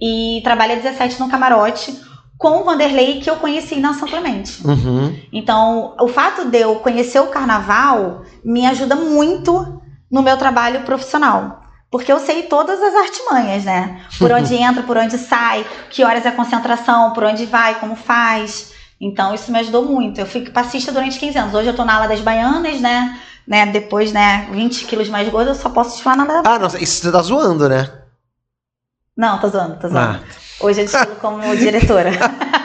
E 0.00 0.40
trabalhei 0.42 0.76
17 0.76 1.20
no 1.20 1.28
camarote 1.28 1.94
com 2.42 2.60
o 2.60 2.64
Vanderlei 2.64 3.20
que 3.20 3.30
eu 3.30 3.36
conheci 3.36 3.76
na 3.76 3.94
São 3.94 4.08
Clemente. 4.08 4.66
Uhum. 4.66 5.16
Então, 5.32 5.94
o 6.00 6.08
fato 6.08 6.44
de 6.46 6.58
eu 6.58 6.74
conhecer 6.80 7.20
o 7.20 7.28
carnaval 7.28 8.22
me 8.44 8.66
ajuda 8.66 8.96
muito 8.96 9.80
no 10.10 10.22
meu 10.22 10.36
trabalho 10.36 10.82
profissional. 10.82 11.62
Porque 11.88 12.12
eu 12.12 12.18
sei 12.18 12.42
todas 12.42 12.82
as 12.82 12.94
artimanhas, 12.96 13.64
né? 13.64 14.00
Por 14.18 14.32
onde 14.32 14.56
entra, 14.56 14.82
por 14.82 14.96
onde 14.96 15.16
sai, 15.18 15.64
que 15.88 16.02
horas 16.02 16.26
é 16.26 16.30
a 16.30 16.32
concentração, 16.32 17.12
por 17.12 17.22
onde 17.22 17.46
vai, 17.46 17.78
como 17.78 17.94
faz. 17.94 18.72
Então, 19.00 19.32
isso 19.32 19.52
me 19.52 19.60
ajudou 19.60 19.84
muito. 19.84 20.20
Eu 20.20 20.26
fui 20.26 20.50
passista 20.50 20.90
durante 20.90 21.20
15 21.20 21.38
anos. 21.38 21.54
Hoje 21.54 21.68
eu 21.68 21.76
tô 21.76 21.84
na 21.84 21.94
ala 21.94 22.08
das 22.08 22.20
baianas, 22.20 22.80
né? 22.80 23.20
né? 23.46 23.66
Depois, 23.66 24.12
né, 24.12 24.48
20 24.50 24.84
quilos 24.86 25.08
mais 25.08 25.28
gordo, 25.28 25.50
eu 25.50 25.54
só 25.54 25.70
posso 25.70 25.96
te 25.96 26.02
falar 26.02 26.16
nada. 26.16 26.42
Ah, 26.44 26.58
nossa, 26.58 26.82
isso 26.82 27.02
você 27.02 27.12
tá 27.12 27.22
zoando, 27.22 27.68
né? 27.68 27.88
Não, 29.16 29.38
tô 29.38 29.48
zoando, 29.48 29.78
tô 29.78 29.88
zoando. 29.88 30.18
Ah. 30.24 30.41
Hoje 30.62 30.80
eu 30.80 30.84
desfilo 30.84 31.16
como 31.16 31.56
diretora. 31.56 32.10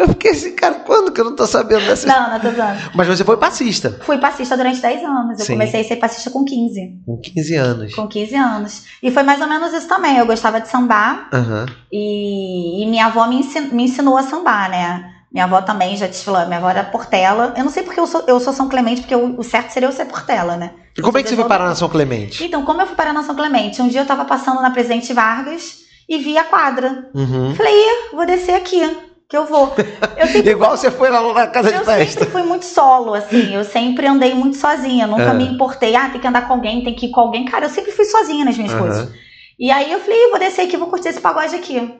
Eu 0.00 0.08
fiquei 0.08 0.30
assim, 0.30 0.56
cara, 0.56 0.76
quando 0.76 1.12
que 1.12 1.20
eu 1.20 1.24
não 1.26 1.36
tô 1.36 1.46
sabendo 1.46 1.84
dessa 1.84 2.06
Não, 2.06 2.30
não 2.30 2.40
tô 2.40 2.50
zoando. 2.50 2.90
Mas 2.94 3.06
você 3.06 3.22
foi 3.22 3.36
passista. 3.36 3.98
Fui 4.00 4.16
passista 4.16 4.56
durante 4.56 4.80
10 4.80 5.04
anos. 5.04 5.38
Eu 5.38 5.44
Sim. 5.44 5.52
comecei 5.52 5.82
a 5.82 5.84
ser 5.84 5.96
passista 5.96 6.30
com 6.30 6.42
15. 6.42 7.02
Com 7.04 7.18
15 7.18 7.54
anos. 7.54 7.94
Com 7.94 8.08
15 8.08 8.34
anos. 8.34 8.84
E 9.02 9.10
foi 9.10 9.22
mais 9.22 9.40
ou 9.42 9.46
menos 9.46 9.74
isso 9.74 9.86
também. 9.86 10.16
Eu 10.16 10.24
gostava 10.24 10.58
de 10.58 10.68
sambar. 10.68 11.28
Uhum. 11.32 11.66
E, 11.92 12.82
e, 12.82 12.86
minha 12.86 13.06
avó 13.06 13.26
me 13.26 13.36
ensinou, 13.36 13.74
me 13.74 13.84
ensinou 13.84 14.16
a 14.16 14.22
sambar, 14.22 14.70
né? 14.70 15.12
Minha 15.30 15.44
avó 15.44 15.60
também 15.60 15.94
já 15.98 16.06
desfilou. 16.06 16.46
Minha 16.46 16.58
avó 16.58 16.70
era 16.70 16.84
Portela. 16.84 17.52
Eu 17.54 17.64
não 17.64 17.70
sei 17.70 17.82
porque 17.82 18.00
eu 18.00 18.06
sou, 18.06 18.24
eu 18.26 18.40
sou 18.40 18.54
São 18.54 18.70
Clemente, 18.70 19.02
porque 19.02 19.14
o, 19.14 19.38
o 19.38 19.44
certo 19.44 19.70
seria 19.70 19.88
eu 19.88 19.92
ser 19.92 20.06
Portela, 20.06 20.56
né? 20.56 20.70
E 20.96 21.02
como 21.02 21.18
é 21.18 21.22
que 21.22 21.28
você 21.28 21.36
foi 21.36 21.44
parar 21.44 21.66
na 21.66 21.74
São 21.74 21.90
Clemente? 21.90 22.42
Então, 22.42 22.64
como 22.64 22.80
eu 22.80 22.86
fui 22.86 22.96
parar 22.96 23.12
na 23.12 23.22
São 23.22 23.34
Clemente? 23.34 23.82
Um 23.82 23.88
dia 23.88 24.00
eu 24.00 24.06
tava 24.06 24.24
passando 24.24 24.62
na 24.62 24.70
Presidente 24.70 25.12
Vargas 25.12 25.89
e 26.10 26.18
vi 26.18 26.36
a 26.36 26.42
quadra. 26.42 27.08
Uhum. 27.14 27.54
Falei, 27.54 27.84
vou 28.12 28.26
descer 28.26 28.56
aqui, 28.56 28.80
que 29.28 29.36
eu 29.36 29.46
vou. 29.46 29.72
Eu 30.16 30.26
Igual 30.44 30.76
você 30.76 30.90
foi 30.90 31.08
lá 31.08 31.22
na 31.32 31.46
casa 31.46 31.72
de 31.72 31.84
festa. 31.84 32.02
Eu 32.02 32.06
sempre 32.08 32.32
fui 32.32 32.42
muito 32.42 32.64
solo, 32.64 33.14
assim, 33.14 33.54
eu 33.54 33.62
sempre 33.62 34.08
andei 34.08 34.34
muito 34.34 34.56
sozinha, 34.56 35.06
nunca 35.06 35.30
é. 35.30 35.34
me 35.34 35.46
importei, 35.46 35.94
ah, 35.94 36.08
tem 36.10 36.20
que 36.20 36.26
andar 36.26 36.48
com 36.48 36.54
alguém, 36.54 36.82
tem 36.82 36.94
que 36.96 37.06
ir 37.06 37.10
com 37.10 37.20
alguém. 37.20 37.44
Cara, 37.44 37.66
eu 37.66 37.70
sempre 37.70 37.92
fui 37.92 38.04
sozinha 38.04 38.44
nas 38.44 38.58
minhas 38.58 38.72
uhum. 38.72 38.80
coisas. 38.80 39.08
E 39.56 39.70
aí 39.70 39.92
eu 39.92 40.00
falei, 40.00 40.30
vou 40.30 40.38
descer 40.40 40.62
aqui, 40.62 40.76
vou 40.76 40.88
curtir 40.88 41.10
esse 41.10 41.20
pagode 41.20 41.54
aqui. 41.54 41.94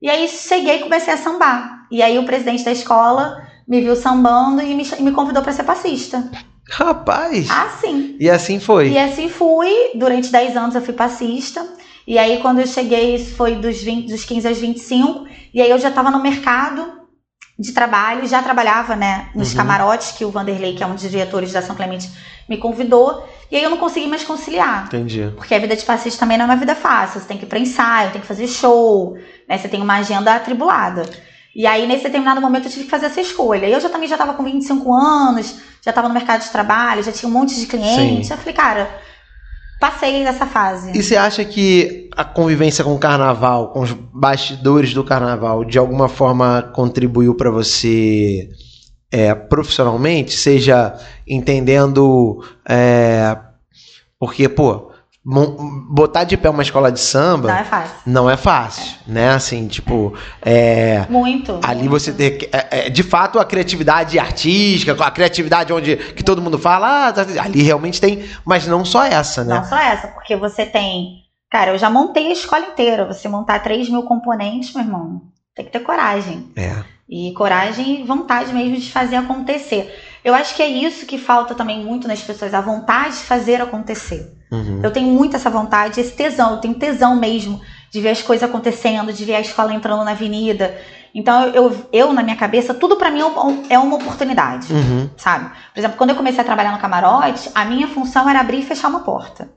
E 0.00 0.10
aí 0.10 0.26
cheguei 0.26 0.78
e 0.78 0.82
comecei 0.82 1.14
a 1.14 1.16
sambar. 1.16 1.86
E 1.88 2.02
aí 2.02 2.18
o 2.18 2.24
presidente 2.24 2.64
da 2.64 2.72
escola 2.72 3.46
me 3.68 3.80
viu 3.80 3.94
sambando 3.94 4.60
e 4.60 4.74
me, 4.74 4.84
me 4.98 5.12
convidou 5.12 5.42
para 5.42 5.52
ser 5.52 5.62
passista. 5.62 6.28
Rapaz! 6.68 7.48
Ah, 7.48 7.68
sim. 7.80 8.16
E 8.18 8.28
assim 8.28 8.58
foi. 8.58 8.88
E 8.88 8.98
assim 8.98 9.28
fui. 9.28 9.72
Durante 9.94 10.32
10 10.32 10.56
anos 10.56 10.74
eu 10.74 10.82
fui 10.82 10.94
passista. 10.94 11.64
E 12.06 12.18
aí, 12.18 12.38
quando 12.40 12.60
eu 12.60 12.66
cheguei, 12.66 13.14
isso 13.14 13.34
foi 13.36 13.54
dos, 13.56 13.82
20, 13.82 14.08
dos 14.08 14.24
15 14.24 14.48
aos 14.48 14.58
25. 14.58 15.26
E 15.54 15.60
aí, 15.60 15.70
eu 15.70 15.78
já 15.78 15.88
estava 15.88 16.10
no 16.10 16.20
mercado 16.20 17.00
de 17.58 17.72
trabalho, 17.72 18.26
já 18.26 18.42
trabalhava, 18.42 18.96
né, 18.96 19.28
nos 19.34 19.50
uhum. 19.50 19.56
camarotes 19.56 20.12
que 20.12 20.24
o 20.24 20.30
Vanderlei, 20.30 20.74
que 20.74 20.82
é 20.82 20.86
um 20.86 20.94
dos 20.94 21.02
diretores 21.02 21.52
da 21.52 21.62
São 21.62 21.76
Clemente, 21.76 22.10
me 22.48 22.56
convidou. 22.56 23.28
E 23.50 23.56
aí, 23.56 23.62
eu 23.62 23.70
não 23.70 23.76
consegui 23.76 24.08
mais 24.08 24.24
conciliar. 24.24 24.86
Entendi. 24.86 25.32
Porque 25.36 25.54
a 25.54 25.58
vida 25.58 25.76
de 25.76 25.84
passista 25.84 26.20
também 26.20 26.36
não 26.36 26.46
é 26.46 26.48
uma 26.48 26.56
vida 26.56 26.74
fácil. 26.74 27.20
Você 27.20 27.26
tem 27.26 27.38
que 27.38 27.44
ir 27.44 27.48
para 27.48 27.58
ensaio, 27.58 28.10
tem 28.10 28.20
que 28.20 28.26
fazer 28.26 28.48
show, 28.48 29.16
né, 29.48 29.58
você 29.58 29.68
tem 29.68 29.80
uma 29.80 29.98
agenda 29.98 30.34
atribulada. 30.34 31.08
E 31.54 31.66
aí, 31.66 31.86
nesse 31.86 32.04
determinado 32.04 32.40
momento, 32.40 32.64
eu 32.64 32.70
tive 32.70 32.84
que 32.86 32.90
fazer 32.90 33.06
essa 33.06 33.20
escolha. 33.20 33.68
Eu 33.68 33.78
já 33.78 33.90
também 33.90 34.08
já 34.08 34.14
estava 34.14 34.32
com 34.32 34.42
25 34.42 34.92
anos, 34.92 35.60
já 35.82 35.90
estava 35.90 36.08
no 36.08 36.14
mercado 36.14 36.42
de 36.42 36.50
trabalho, 36.50 37.02
já 37.02 37.12
tinha 37.12 37.28
um 37.28 37.32
monte 37.32 37.54
de 37.54 37.66
clientes. 37.66 38.26
Sim. 38.26 38.32
Eu 38.32 38.38
falei, 38.38 38.54
cara 38.54 39.11
passei 39.82 40.22
dessa 40.22 40.46
fase. 40.46 40.96
E 40.96 41.02
você 41.02 41.16
acha 41.16 41.44
que 41.44 42.08
a 42.16 42.22
convivência 42.22 42.84
com 42.84 42.94
o 42.94 42.98
carnaval, 43.00 43.72
com 43.72 43.80
os 43.80 43.90
bastidores 43.90 44.94
do 44.94 45.02
carnaval, 45.02 45.64
de 45.64 45.76
alguma 45.76 46.08
forma 46.08 46.70
contribuiu 46.72 47.34
para 47.34 47.50
você 47.50 48.48
é, 49.10 49.34
profissionalmente? 49.34 50.34
Seja 50.34 50.94
entendendo. 51.26 52.44
É, 52.68 53.36
porque, 54.20 54.48
pô, 54.48 54.91
botar 55.24 56.24
de 56.24 56.36
pé 56.36 56.50
uma 56.50 56.62
escola 56.62 56.90
de 56.90 56.98
samba 56.98 57.48
não 57.48 57.58
é 57.58 57.64
fácil, 57.64 57.96
não 58.04 58.30
é 58.30 58.36
fácil 58.36 58.94
é. 59.08 59.12
né? 59.12 59.30
Assim 59.30 59.68
tipo 59.68 60.14
é 60.40 61.06
muito 61.08 61.60
ali 61.62 61.88
muito. 61.88 61.90
você 61.90 62.12
ter 62.12 62.48
é, 62.52 62.86
é, 62.86 62.90
de 62.90 63.04
fato 63.04 63.38
a 63.38 63.44
criatividade 63.44 64.18
artística 64.18 64.92
a 64.92 65.10
criatividade 65.12 65.72
onde 65.72 65.96
que 65.96 66.24
todo 66.24 66.42
mundo 66.42 66.58
fala 66.58 67.08
ah, 67.08 67.12
tá, 67.12 67.22
ali 67.40 67.62
realmente 67.62 68.00
tem 68.00 68.28
mas 68.44 68.66
não 68.66 68.84
só 68.84 69.04
essa 69.04 69.44
né? 69.44 69.54
Não 69.54 69.64
só 69.64 69.78
essa 69.78 70.08
porque 70.08 70.34
você 70.34 70.66
tem 70.66 71.22
cara 71.48 71.70
eu 71.70 71.78
já 71.78 71.88
montei 71.88 72.28
a 72.28 72.32
escola 72.32 72.66
inteira 72.66 73.06
você 73.06 73.28
montar 73.28 73.60
3 73.60 73.88
mil 73.90 74.02
componentes 74.02 74.74
meu 74.74 74.82
irmão 74.84 75.32
tem 75.54 75.64
que 75.66 75.70
ter 75.70 75.80
coragem. 75.80 76.50
É. 76.56 76.82
E 77.08 77.32
coragem 77.34 78.00
e 78.00 78.04
vontade 78.04 78.52
mesmo 78.52 78.78
de 78.78 78.90
fazer 78.90 79.16
acontecer 79.16 79.94
eu 80.24 80.34
acho 80.34 80.54
que 80.54 80.62
é 80.62 80.68
isso 80.68 81.06
que 81.06 81.18
falta 81.18 81.54
também 81.54 81.84
muito 81.84 82.06
nas 82.08 82.20
pessoas 82.20 82.54
a 82.54 82.60
vontade 82.60 83.16
de 83.16 83.24
fazer 83.24 83.60
acontecer 83.60 84.42
Uhum. 84.52 84.80
Eu 84.82 84.90
tenho 84.90 85.08
muito 85.08 85.34
essa 85.34 85.48
vontade, 85.48 85.98
esse 85.98 86.12
tesão, 86.12 86.52
eu 86.52 86.56
tenho 86.58 86.74
tesão 86.74 87.16
mesmo 87.16 87.60
de 87.90 88.00
ver 88.00 88.10
as 88.10 88.20
coisas 88.20 88.48
acontecendo, 88.48 89.10
de 89.10 89.24
ver 89.24 89.34
a 89.34 89.40
escola 89.40 89.72
entrando 89.72 90.04
na 90.04 90.10
avenida. 90.10 90.76
Então, 91.14 91.46
eu, 91.48 91.74
eu 91.90 92.12
na 92.12 92.22
minha 92.22 92.36
cabeça, 92.36 92.74
tudo 92.74 92.96
para 92.96 93.10
mim 93.10 93.20
é, 93.20 93.74
é 93.74 93.78
uma 93.78 93.96
oportunidade, 93.96 94.70
uhum. 94.70 95.08
sabe? 95.16 95.50
Por 95.72 95.80
exemplo, 95.80 95.96
quando 95.96 96.10
eu 96.10 96.16
comecei 96.16 96.40
a 96.40 96.44
trabalhar 96.44 96.72
no 96.72 96.78
camarote, 96.78 97.50
a 97.54 97.64
minha 97.64 97.88
função 97.88 98.28
era 98.28 98.40
abrir 98.40 98.60
e 98.60 98.62
fechar 98.62 98.88
uma 98.88 99.00
porta. 99.00 99.50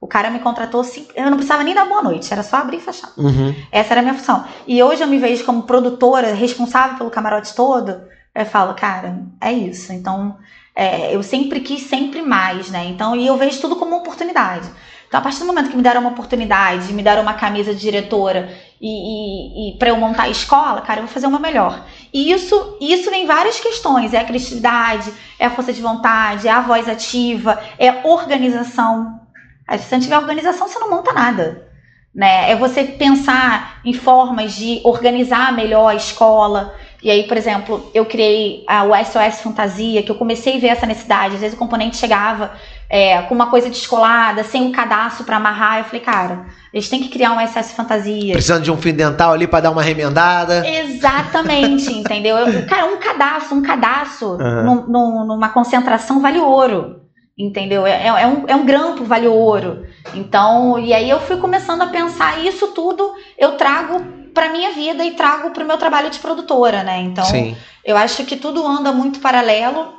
O 0.00 0.06
cara 0.06 0.30
me 0.30 0.40
contratou 0.40 0.80
assim, 0.80 1.06
eu 1.14 1.24
não 1.30 1.36
precisava 1.36 1.62
nem 1.62 1.74
dar 1.74 1.86
boa 1.86 2.02
noite, 2.02 2.30
era 2.32 2.42
só 2.42 2.56
abrir 2.56 2.76
e 2.78 2.80
fechar. 2.80 3.12
Uhum. 3.16 3.54
Essa 3.70 3.94
era 3.94 4.00
a 4.00 4.02
minha 4.02 4.14
função. 4.14 4.44
E 4.66 4.82
hoje 4.82 5.02
eu 5.02 5.06
me 5.06 5.18
vejo 5.18 5.44
como 5.44 5.62
produtora, 5.62 6.34
responsável 6.34 6.98
pelo 6.98 7.10
camarote 7.10 7.54
todo. 7.54 8.02
Eu 8.34 8.46
falo, 8.46 8.74
cara, 8.74 9.22
é 9.40 9.52
isso. 9.52 9.92
Então, 9.92 10.36
é, 10.74 11.14
eu 11.14 11.22
sempre 11.22 11.60
quis 11.60 11.82
sempre 11.82 12.20
mais, 12.20 12.70
né? 12.70 12.84
Então, 12.86 13.14
e 13.14 13.26
eu 13.26 13.36
vejo 13.36 13.60
tudo 13.60 13.76
como 13.76 13.92
uma 13.92 14.00
oportunidade. 14.00 14.68
Então, 15.06 15.20
a 15.20 15.22
partir 15.22 15.38
do 15.38 15.46
momento 15.46 15.70
que 15.70 15.76
me 15.76 15.82
deram 15.82 16.00
uma 16.00 16.10
oportunidade, 16.10 16.92
me 16.92 17.02
deram 17.02 17.22
uma 17.22 17.34
camisa 17.34 17.72
de 17.72 17.80
diretora 17.80 18.52
e, 18.80 18.88
e, 18.88 19.70
e 19.70 19.78
para 19.78 19.90
eu 19.90 19.96
montar 19.96 20.24
a 20.24 20.28
escola, 20.28 20.80
cara, 20.80 20.98
eu 20.98 21.04
vou 21.04 21.14
fazer 21.14 21.28
uma 21.28 21.38
melhor. 21.38 21.86
E 22.12 22.32
isso, 22.32 22.76
isso 22.80 23.10
vem 23.10 23.24
várias 23.24 23.60
questões: 23.60 24.12
é 24.12 24.18
a 24.18 24.24
criatividade, 24.24 25.12
é 25.38 25.46
a 25.46 25.50
força 25.50 25.72
de 25.72 25.80
vontade, 25.80 26.48
é 26.48 26.50
a 26.50 26.60
voz 26.60 26.88
ativa, 26.88 27.62
é 27.78 28.00
organização. 28.04 29.20
Aí, 29.68 29.78
se 29.78 29.84
você 29.84 29.94
não 29.94 30.02
tiver 30.02 30.18
organização, 30.18 30.66
você 30.66 30.80
não 30.80 30.90
monta 30.90 31.12
nada. 31.12 31.68
Né? 32.12 32.50
É 32.50 32.56
você 32.56 32.82
pensar 32.82 33.80
em 33.84 33.92
formas 33.92 34.54
de 34.54 34.80
organizar 34.84 35.52
melhor 35.52 35.88
a 35.88 35.94
escola. 35.94 36.74
E 37.04 37.10
aí, 37.10 37.24
por 37.24 37.36
exemplo, 37.36 37.90
eu 37.92 38.06
criei 38.06 38.64
a 38.66 38.82
SOS 39.04 39.42
Fantasia, 39.42 40.02
que 40.02 40.10
eu 40.10 40.14
comecei 40.14 40.56
a 40.56 40.58
ver 40.58 40.68
essa 40.68 40.86
necessidade. 40.86 41.34
Às 41.34 41.40
vezes 41.42 41.54
o 41.54 41.58
componente 41.58 41.98
chegava 41.98 42.52
é, 42.88 43.20
com 43.20 43.34
uma 43.34 43.50
coisa 43.50 43.68
descolada, 43.68 44.42
sem 44.42 44.62
um 44.62 44.72
cadastro 44.72 45.22
para 45.22 45.36
amarrar. 45.36 45.80
Eu 45.80 45.84
falei, 45.84 46.00
cara, 46.00 46.46
a 46.72 46.76
gente 46.76 46.88
tem 46.88 47.02
que 47.02 47.10
criar 47.10 47.32
um 47.32 47.46
SOS 47.46 47.72
Fantasia. 47.72 48.32
Precisando 48.32 48.62
de 48.62 48.72
um 48.72 48.78
fio 48.78 48.94
dental 48.94 49.34
ali 49.34 49.46
para 49.46 49.60
dar 49.60 49.70
uma 49.70 49.82
remendada. 49.82 50.66
Exatamente, 50.66 51.92
entendeu? 51.92 52.38
Eu, 52.38 52.66
cara, 52.66 52.86
um 52.86 52.96
cadastro, 52.96 53.54
um 53.58 53.62
cadastro 53.62 54.28
uhum. 54.40 54.64
num, 54.64 54.86
num, 54.86 55.26
numa 55.26 55.50
concentração 55.50 56.22
vale 56.22 56.38
ouro 56.38 57.02
entendeu? 57.36 57.84
É, 57.84 58.06
é, 58.06 58.26
um, 58.28 58.44
é 58.46 58.54
um 58.54 58.64
grampo, 58.64 59.02
vale 59.02 59.26
ouro. 59.26 59.84
Então, 60.14 60.78
e 60.78 60.94
aí 60.94 61.10
eu 61.10 61.18
fui 61.18 61.36
começando 61.36 61.82
a 61.82 61.88
pensar 61.88 62.38
isso 62.38 62.68
tudo 62.68 63.12
eu 63.36 63.56
trago 63.56 64.23
para 64.34 64.50
minha 64.50 64.72
vida 64.72 65.04
e 65.04 65.12
trago 65.12 65.50
para 65.50 65.64
o 65.64 65.66
meu 65.66 65.78
trabalho 65.78 66.10
de 66.10 66.18
produtora, 66.18 66.82
né? 66.82 67.00
Então, 67.00 67.24
Sim. 67.24 67.56
eu 67.84 67.96
acho 67.96 68.24
que 68.24 68.36
tudo 68.36 68.66
anda 68.66 68.92
muito 68.92 69.20
paralelo 69.20 69.94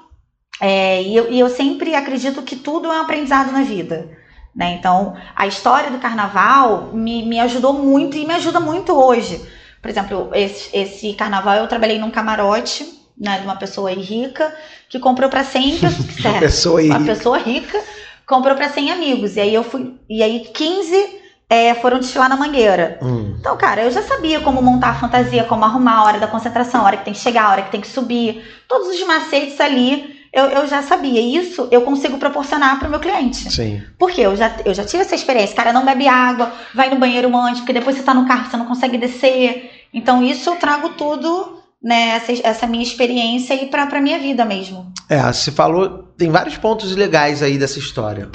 é, 0.61 1.01
e, 1.01 1.15
eu, 1.15 1.31
e 1.31 1.39
eu 1.39 1.49
sempre 1.49 1.95
acredito 1.95 2.41
que 2.41 2.55
tudo 2.55 2.91
é 2.91 2.97
um 2.97 3.01
aprendizado 3.01 3.51
na 3.51 3.61
vida. 3.61 4.09
Né? 4.55 4.75
Então, 4.79 5.15
a 5.35 5.47
história 5.47 5.91
do 5.91 5.97
carnaval 5.99 6.91
me, 6.93 7.25
me 7.25 7.39
ajudou 7.39 7.73
muito 7.73 8.17
e 8.17 8.25
me 8.25 8.33
ajuda 8.33 8.59
muito 8.59 8.93
hoje. 8.93 9.41
Por 9.81 9.89
exemplo, 9.89 10.29
esse, 10.33 10.75
esse 10.75 11.13
carnaval 11.13 11.55
eu 11.55 11.67
trabalhei 11.67 11.99
num 11.99 12.09
camarote 12.09 12.85
né, 13.17 13.39
de 13.39 13.45
uma 13.45 13.55
pessoa 13.55 13.91
rica 13.91 14.53
que 14.89 14.99
comprou 14.99 15.29
para 15.29 15.43
100 15.43 15.79
uma 16.25 16.39
pessoa 16.39 16.81
uma 16.81 16.97
rica. 16.97 17.13
pessoa 17.13 17.37
rica 17.37 17.83
comprou 18.25 18.55
para 18.55 18.69
100 18.69 18.91
amigos 18.91 19.35
e 19.35 19.41
aí 19.41 19.53
eu 19.53 19.63
fui 19.63 19.93
e 20.09 20.23
aí 20.23 20.39
15 20.39 21.21
é, 21.49 21.73
foram 21.75 21.99
desfilar 21.99 22.27
na 22.27 22.35
mangueira. 22.35 22.97
Hum. 23.01 23.35
Então, 23.39 23.55
cara, 23.57 23.83
eu 23.83 23.91
já 23.91 24.01
sabia 24.01 24.39
como 24.41 24.61
montar 24.61 24.89
a 24.89 24.95
fantasia, 24.95 25.43
como 25.43 25.63
arrumar 25.63 25.97
a 25.97 26.03
hora 26.03 26.19
da 26.19 26.27
concentração, 26.27 26.81
a 26.81 26.85
hora 26.85 26.97
que 26.97 27.05
tem 27.05 27.13
que 27.13 27.19
chegar, 27.19 27.45
a 27.45 27.51
hora 27.51 27.61
que 27.63 27.71
tem 27.71 27.81
que 27.81 27.87
subir, 27.87 28.43
todos 28.67 28.87
os 28.89 29.05
macetes 29.05 29.59
ali. 29.59 30.15
Eu, 30.33 30.45
eu 30.47 30.67
já 30.67 30.83
sabia. 30.83 31.21
Isso 31.21 31.65
eu 31.71 31.83
consigo 31.83 32.17
proporcionar 32.17 32.77
para 32.77 32.89
o 32.89 32.91
meu 32.91 32.99
cliente. 32.99 33.49
Sim. 33.49 33.81
Porque 33.97 34.19
eu 34.19 34.35
já, 34.35 34.53
eu 34.65 34.73
já 34.73 34.83
tive 34.83 35.03
essa 35.03 35.15
experiência. 35.15 35.55
Cara, 35.55 35.71
não 35.71 35.85
bebe 35.85 36.09
água, 36.09 36.51
vai 36.73 36.89
no 36.89 36.97
banheiro 36.97 37.33
antes, 37.37 37.61
porque 37.61 37.71
depois 37.71 37.95
você 37.95 38.01
está 38.01 38.13
no 38.13 38.27
carro, 38.27 38.51
você 38.51 38.57
não 38.57 38.65
consegue 38.65 38.97
descer. 38.97 39.71
Então, 39.93 40.21
isso 40.21 40.49
eu 40.49 40.57
trago 40.57 40.89
tudo 40.89 41.63
né, 41.81 42.15
essa, 42.17 42.33
essa 42.45 42.67
minha 42.67 42.83
experiência 42.83 43.53
e 43.53 43.67
para 43.67 43.83
a 43.83 44.01
minha 44.01 44.19
vida 44.19 44.43
mesmo. 44.43 44.91
É, 45.07 45.21
você 45.21 45.51
falou, 45.51 46.03
tem 46.17 46.29
vários 46.29 46.57
pontos 46.57 46.93
legais 46.95 47.41
aí 47.41 47.57
dessa 47.57 47.79
história. 47.79 48.29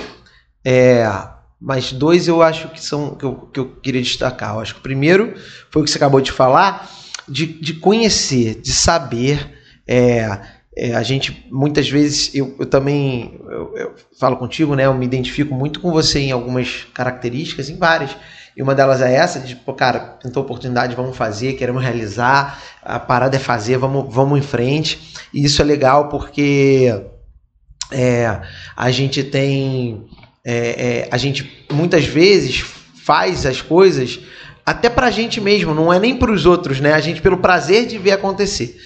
É, 0.64 1.04
mas 1.60 1.92
dois 1.92 2.26
eu 2.26 2.42
acho 2.42 2.68
que 2.68 2.82
são 2.82 3.14
que 3.14 3.24
eu, 3.24 3.34
que 3.52 3.60
eu 3.60 3.66
queria 3.82 4.00
destacar. 4.00 4.54
Eu 4.54 4.60
acho 4.60 4.74
que 4.74 4.80
o 4.80 4.82
primeiro 4.82 5.34
foi 5.70 5.82
o 5.82 5.84
que 5.84 5.90
você 5.90 5.98
acabou 5.98 6.20
de 6.20 6.32
falar, 6.32 6.90
de, 7.28 7.46
de 7.46 7.74
conhecer, 7.74 8.60
de 8.60 8.72
saber. 8.72 9.58
É, 9.86 10.40
é, 10.76 10.94
a 10.94 11.02
gente 11.02 11.46
muitas 11.50 11.90
vezes 11.90 12.34
eu, 12.34 12.56
eu 12.58 12.66
também 12.66 13.38
eu, 13.50 13.76
eu, 13.76 13.94
falo 14.18 14.36
contigo, 14.36 14.74
né? 14.74 14.86
Eu 14.86 14.94
me 14.94 15.04
identifico 15.04 15.54
muito 15.54 15.80
com 15.80 15.90
você 15.90 16.20
em 16.20 16.32
algumas 16.32 16.86
características, 16.94 17.68
em 17.68 17.76
várias. 17.76 18.16
E 18.56 18.62
uma 18.62 18.74
delas 18.74 19.00
é 19.00 19.14
essa, 19.14 19.38
de, 19.38 19.54
pô, 19.54 19.72
cara, 19.72 20.00
tentou 20.22 20.42
oportunidade, 20.42 20.94
vamos 20.94 21.16
fazer, 21.16 21.54
queremos 21.54 21.82
realizar, 21.82 22.60
a 22.82 22.98
parada 22.98 23.36
é 23.36 23.38
fazer, 23.38 23.78
vamos, 23.78 24.12
vamos 24.12 24.38
em 24.38 24.42
frente. 24.42 25.14
E 25.32 25.44
isso 25.44 25.62
é 25.62 25.64
legal 25.64 26.08
porque 26.08 26.92
é, 27.92 28.40
a 28.76 28.90
gente 28.90 29.22
tem. 29.24 30.06
É, 30.44 30.52
é, 30.54 31.08
a 31.10 31.16
gente 31.16 31.66
muitas 31.70 32.04
vezes 32.04 32.64
faz 33.04 33.44
as 33.44 33.60
coisas 33.60 34.20
até 34.64 34.88
pra 34.88 35.10
gente 35.10 35.40
mesmo, 35.40 35.74
não 35.74 35.92
é 35.92 35.98
nem 35.98 36.16
pros 36.16 36.46
outros, 36.46 36.80
né? 36.80 36.92
A 36.92 37.00
gente 37.00 37.20
pelo 37.20 37.38
prazer 37.38 37.86
de 37.86 37.98
ver 37.98 38.12
acontecer. 38.12 38.76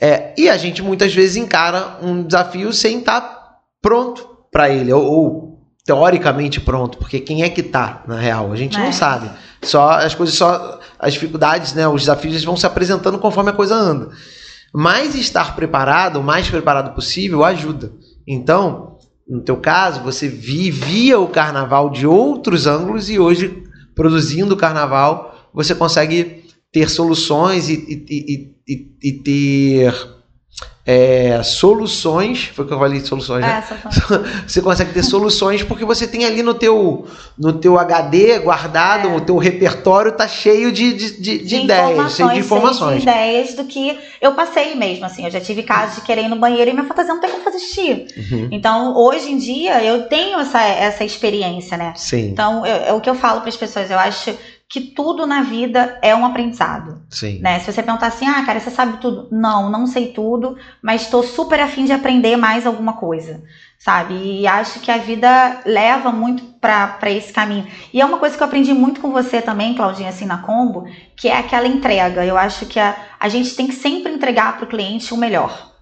É, 0.00 0.34
e 0.36 0.48
a 0.48 0.56
gente 0.56 0.82
muitas 0.82 1.14
vezes 1.14 1.36
encara 1.36 1.98
um 2.02 2.22
desafio 2.22 2.72
sem 2.72 2.98
estar 2.98 3.20
tá 3.20 3.56
pronto 3.80 4.28
para 4.50 4.70
ele, 4.70 4.92
ou, 4.92 5.04
ou 5.04 5.56
teoricamente 5.84 6.60
pronto, 6.60 6.98
porque 6.98 7.20
quem 7.20 7.42
é 7.42 7.48
que 7.48 7.62
tá 7.62 8.02
na 8.06 8.18
real? 8.18 8.52
A 8.52 8.56
gente 8.56 8.76
é. 8.76 8.80
não 8.80 8.92
sabe. 8.92 9.30
Só 9.62 9.90
as 9.90 10.14
coisas 10.14 10.34
só 10.34 10.80
as 10.98 11.12
dificuldades, 11.12 11.74
né, 11.74 11.86
os 11.86 12.02
desafios 12.02 12.42
vão 12.44 12.56
se 12.56 12.66
apresentando 12.66 13.18
conforme 13.18 13.50
a 13.50 13.54
coisa 13.54 13.74
anda. 13.74 14.10
Mas 14.74 15.14
estar 15.14 15.54
preparado, 15.54 16.16
o 16.18 16.22
mais 16.22 16.48
preparado 16.48 16.94
possível, 16.94 17.44
ajuda. 17.44 17.92
Então, 18.26 18.95
no 19.28 19.40
teu 19.40 19.56
caso, 19.56 20.02
você 20.02 20.28
vivia 20.28 21.18
o 21.18 21.28
carnaval 21.28 21.90
de 21.90 22.06
outros 22.06 22.66
ângulos 22.66 23.10
e 23.10 23.18
hoje 23.18 23.64
produzindo 23.94 24.54
o 24.54 24.56
carnaval, 24.56 25.50
você 25.52 25.74
consegue 25.74 26.44
ter 26.70 26.88
soluções 26.88 27.68
e, 27.68 27.74
e, 28.08 28.54
e, 28.68 28.96
e 29.02 29.12
ter 29.12 30.15
é, 30.86 31.42
soluções, 31.42 32.44
foi 32.54 32.64
o 32.64 32.68
que 32.68 32.72
eu 32.72 32.78
falei 32.78 33.00
de 33.00 33.08
soluções, 33.08 33.40
né? 33.40 33.64
É, 33.68 34.46
você 34.46 34.62
consegue 34.62 34.92
ter 34.92 35.02
soluções 35.02 35.64
porque 35.64 35.84
você 35.84 36.06
tem 36.06 36.24
ali 36.24 36.44
no 36.44 36.54
teu, 36.54 37.08
no 37.36 37.54
teu 37.54 37.76
HD 37.76 38.38
guardado, 38.38 39.08
é. 39.08 39.16
o 39.16 39.20
teu 39.20 39.36
repertório 39.36 40.12
tá 40.12 40.28
cheio 40.28 40.70
de, 40.70 40.94
de, 40.94 41.20
de, 41.20 41.38
de 41.38 41.56
ideias, 41.56 42.14
cheio 42.14 42.30
de 42.30 42.38
informações. 42.38 43.02
de 43.02 43.08
ideias 43.08 43.54
do 43.54 43.64
que 43.64 43.98
eu 44.20 44.34
passei 44.34 44.76
mesmo, 44.76 45.04
assim, 45.04 45.24
eu 45.24 45.30
já 45.30 45.40
tive 45.40 45.64
casos 45.64 45.96
de 45.96 46.02
querer 46.02 46.22
ir 46.22 46.28
no 46.28 46.36
banheiro 46.36 46.70
e 46.70 46.72
minha 46.72 46.86
fantasia 46.86 47.12
não 47.12 47.20
tem 47.20 47.30
como 47.30 47.42
fazer 47.42 47.58
xixi. 47.58 48.06
Uhum. 48.16 48.48
Então, 48.52 48.96
hoje 48.96 49.32
em 49.32 49.38
dia, 49.38 49.82
eu 49.82 50.04
tenho 50.04 50.38
essa, 50.38 50.62
essa 50.62 51.04
experiência, 51.04 51.76
né? 51.76 51.94
Sim. 51.96 52.28
Então, 52.28 52.64
é 52.64 52.92
o 52.92 53.00
que 53.00 53.10
eu 53.10 53.16
falo 53.16 53.40
para 53.40 53.48
as 53.48 53.56
pessoas, 53.56 53.90
eu 53.90 53.98
acho 53.98 54.32
que 54.68 54.80
tudo 54.80 55.26
na 55.26 55.42
vida 55.42 55.98
é 56.02 56.14
um 56.14 56.24
aprendizado. 56.24 57.02
Sim. 57.08 57.38
Né? 57.38 57.60
Se 57.60 57.72
você 57.72 57.82
perguntar 57.82 58.08
assim, 58.08 58.26
ah, 58.26 58.44
cara, 58.44 58.58
você 58.58 58.70
sabe 58.70 58.98
tudo? 58.98 59.28
Não, 59.30 59.70
não 59.70 59.86
sei 59.86 60.08
tudo, 60.12 60.56
mas 60.82 61.02
estou 61.02 61.22
super 61.22 61.60
afim 61.60 61.84
de 61.84 61.92
aprender 61.92 62.36
mais 62.36 62.66
alguma 62.66 62.94
coisa, 62.94 63.42
sabe? 63.78 64.14
E 64.14 64.46
acho 64.46 64.80
que 64.80 64.90
a 64.90 64.98
vida 64.98 65.60
leva 65.64 66.10
muito 66.10 66.42
para 66.60 67.10
esse 67.10 67.32
caminho. 67.32 67.66
E 67.92 68.00
é 68.00 68.04
uma 68.04 68.18
coisa 68.18 68.36
que 68.36 68.42
eu 68.42 68.46
aprendi 68.46 68.74
muito 68.74 69.00
com 69.00 69.12
você 69.12 69.40
também, 69.40 69.74
Claudinha, 69.74 70.08
assim, 70.08 70.26
na 70.26 70.38
Combo, 70.38 70.84
que 71.16 71.28
é 71.28 71.38
aquela 71.38 71.68
entrega. 71.68 72.24
Eu 72.24 72.36
acho 72.36 72.66
que 72.66 72.80
a, 72.80 72.96
a 73.20 73.28
gente 73.28 73.54
tem 73.54 73.68
que 73.68 73.74
sempre 73.74 74.12
entregar 74.12 74.56
para 74.56 74.64
o 74.64 74.68
cliente 74.68 75.14
o 75.14 75.16
melhor 75.16 75.75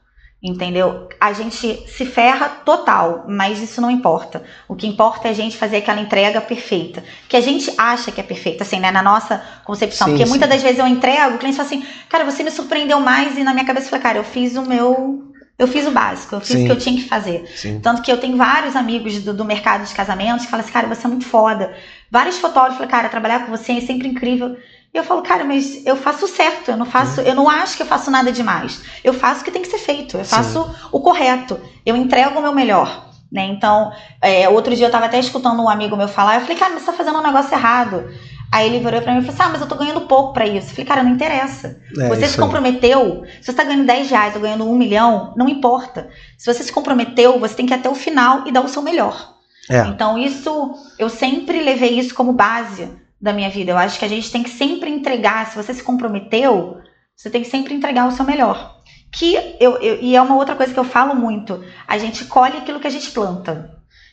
entendeu? 0.45 1.09
A 1.19 1.33
gente 1.33 1.85
se 1.89 2.05
ferra 2.05 2.51
total, 2.51 3.25
mas 3.27 3.63
isso 3.63 3.81
não 3.81 3.91
importa. 3.91 4.43
O 4.69 4.77
que 4.77 4.87
importa 4.87 5.27
é 5.27 5.31
a 5.31 5.35
gente 5.35 5.57
fazer 5.57 5.79
aquela 5.79 6.01
entrega 6.01 6.39
perfeita, 6.39 7.03
que 7.27 7.37
a 7.37 7.41
gente 7.41 7.73
acha 7.79 8.13
que 8.13 8.21
é 8.21 8.25
perfeita, 8.25 8.63
assim, 8.63 8.79
né, 8.79 8.91
na 8.91 9.03
nossa 9.03 9.43
concepção. 9.65 10.09
Sim, 10.09 10.13
Porque 10.13 10.27
sim. 10.27 10.31
muitas 10.31 10.49
das 10.51 10.63
vezes 10.63 10.79
eu 10.79 10.87
entrego, 10.87 11.37
o 11.37 11.39
cliente 11.39 11.57
fala 11.57 11.67
assim, 11.67 11.83
cara, 12.11 12.27
você 12.27 12.43
me 12.43 12.51
surpreendeu 12.51 13.01
mais, 13.01 13.39
e 13.39 13.43
na 13.43 13.55
minha 13.55 13.65
cabeça 13.65 13.87
eu 13.87 13.91
falei, 13.91 14.03
cara, 14.03 14.19
eu 14.19 14.25
fiz 14.25 14.55
o 14.57 14.63
meu. 14.63 15.33
Eu 15.57 15.69
fiz 15.69 15.87
o 15.87 15.93
básico, 15.93 16.35
eu 16.35 16.41
fiz 16.41 16.57
sim. 16.57 16.65
o 16.65 16.67
que 16.67 16.73
eu 16.73 16.77
tinha 16.77 16.97
que 16.97 17.09
fazer. 17.09 17.45
Tanto 17.81 18.03
que 18.03 18.11
eu 18.11 18.19
tenho 18.19 18.37
vários 18.37 18.75
amigos 18.75 19.23
do, 19.23 19.33
do 19.33 19.45
mercado 19.45 19.87
de 19.87 19.95
casamentos 19.95 20.45
que 20.45 20.51
falam 20.51 20.65
assim, 20.65 20.73
cara, 20.73 20.89
você 20.89 21.07
é 21.07 21.09
muito 21.09 21.25
foda. 21.25 21.73
Vários 22.15 22.39
fotógrafos 22.39 22.77
falam, 22.77 22.89
cara, 22.93 23.09
trabalhar 23.09 23.45
com 23.45 23.51
você 23.51 23.73
é 23.73 23.81
sempre 23.81 24.07
incrível. 24.07 24.57
E 24.95 24.97
eu 24.97 25.03
falo, 25.03 25.21
cara, 25.21 25.45
mas 25.45 25.85
eu 25.85 25.97
faço 25.97 26.29
certo, 26.29 26.71
eu 26.71 26.77
não 26.77 26.87
faço, 26.87 27.21
eu 27.21 27.35
não 27.35 27.51
acho 27.51 27.77
que 27.77 27.83
eu 27.83 27.87
faço 27.89 28.09
nada 28.09 28.31
demais. 28.31 28.81
Eu 29.03 29.13
faço 29.13 29.41
o 29.41 29.45
que 29.45 29.51
tem 29.51 29.63
que 29.63 29.67
ser 29.67 29.79
feito, 29.79 30.17
eu 30.17 30.25
faço 30.25 30.63
Sim. 30.63 30.71
o 30.93 31.01
correto, 31.01 31.61
eu 31.85 31.97
entrego 31.97 32.39
o 32.39 32.43
meu 32.43 32.55
melhor. 32.55 33.11
Né? 33.33 33.47
Então, 33.47 33.91
é, 34.23 34.49
outro 34.49 34.77
dia 34.77 34.85
eu 34.85 34.91
estava 34.91 35.07
até 35.07 35.19
escutando 35.19 35.61
um 35.61 35.69
amigo 35.69 35.97
meu 35.97 36.07
falar, 36.07 36.37
eu 36.37 36.43
falei, 36.43 36.57
cara, 36.57 36.75
mas 36.75 36.85
você 36.85 36.93
tá 36.93 36.97
fazendo 36.97 37.19
um 37.19 37.23
negócio 37.23 37.53
errado. 37.53 38.09
Aí 38.53 38.69
ele 38.69 38.79
virou 38.79 39.03
pra 39.03 39.13
mim 39.13 39.19
e 39.19 39.23
falou 39.23 39.35
assim: 39.35 39.43
Ah, 39.43 39.49
mas 39.51 39.61
eu 39.61 39.67
tô 39.67 39.75
ganhando 39.75 40.03
pouco 40.03 40.33
para 40.33 40.47
isso. 40.47 40.69
Eu 40.69 40.75
falei, 40.77 40.85
cara, 40.85 41.03
não 41.03 41.11
interessa. 41.11 41.81
É, 41.99 42.09
você 42.09 42.29
se 42.29 42.39
comprometeu, 42.39 43.25
se 43.41 43.47
você 43.47 43.53
tá 43.53 43.65
ganhando 43.65 43.85
10 43.85 44.09
reais 44.09 44.37
ou 44.37 44.41
ganhando 44.41 44.65
um 44.65 44.77
milhão, 44.77 45.35
não 45.37 45.49
importa. 45.49 46.09
Se 46.39 46.47
você 46.47 46.63
se 46.63 46.73
comprometeu, 46.73 47.41
você 47.41 47.57
tem 47.57 47.67
que 47.67 47.75
ir 47.75 47.77
até 47.77 47.89
o 47.89 47.95
final 47.97 48.47
e 48.47 48.53
dar 48.53 48.61
o 48.61 48.69
seu 48.69 48.81
melhor. 48.81 49.34
É. 49.71 49.81
Então, 49.87 50.19
isso, 50.19 50.75
eu 50.99 51.09
sempre 51.09 51.61
levei 51.61 51.99
isso 51.99 52.15
como 52.15 52.33
base 52.33 52.91
da 53.21 53.33
minha 53.33 53.49
vida. 53.49 53.73
Eu 53.73 53.79
acho 53.79 53.99
que 53.99 54.05
a 54.05 54.09
gente 54.09 54.31
tem 54.31 54.43
que 54.43 54.51
sempre 54.51 54.91
entregar. 54.91 55.47
Se 55.47 55.57
você 55.57 55.73
se 55.73 55.83
comprometeu, 55.83 56.79
você 57.17 57.31
tem 57.31 57.43
que 57.43 57.49
sempre 57.49 57.75
entregar 57.75 58.07
o 58.07 58.13
seu 58.13 58.25
melhor. 58.25 58.83
Que 59.11 59.57
eu, 59.61 59.77
eu, 59.79 60.01
e 60.01 60.17
é 60.17 60.21
uma 60.21 60.37
outra 60.37 60.57
coisa 60.57 60.73
que 60.73 60.79
eu 60.79 60.85
falo 60.85 61.15
muito. 61.15 61.65
A 61.87 61.97
gente 61.97 62.25
colhe 62.27 62.59
aquilo 62.59 62.81
que 62.81 62.87
a 62.87 62.91
gente 62.91 63.11
planta. 63.13 63.71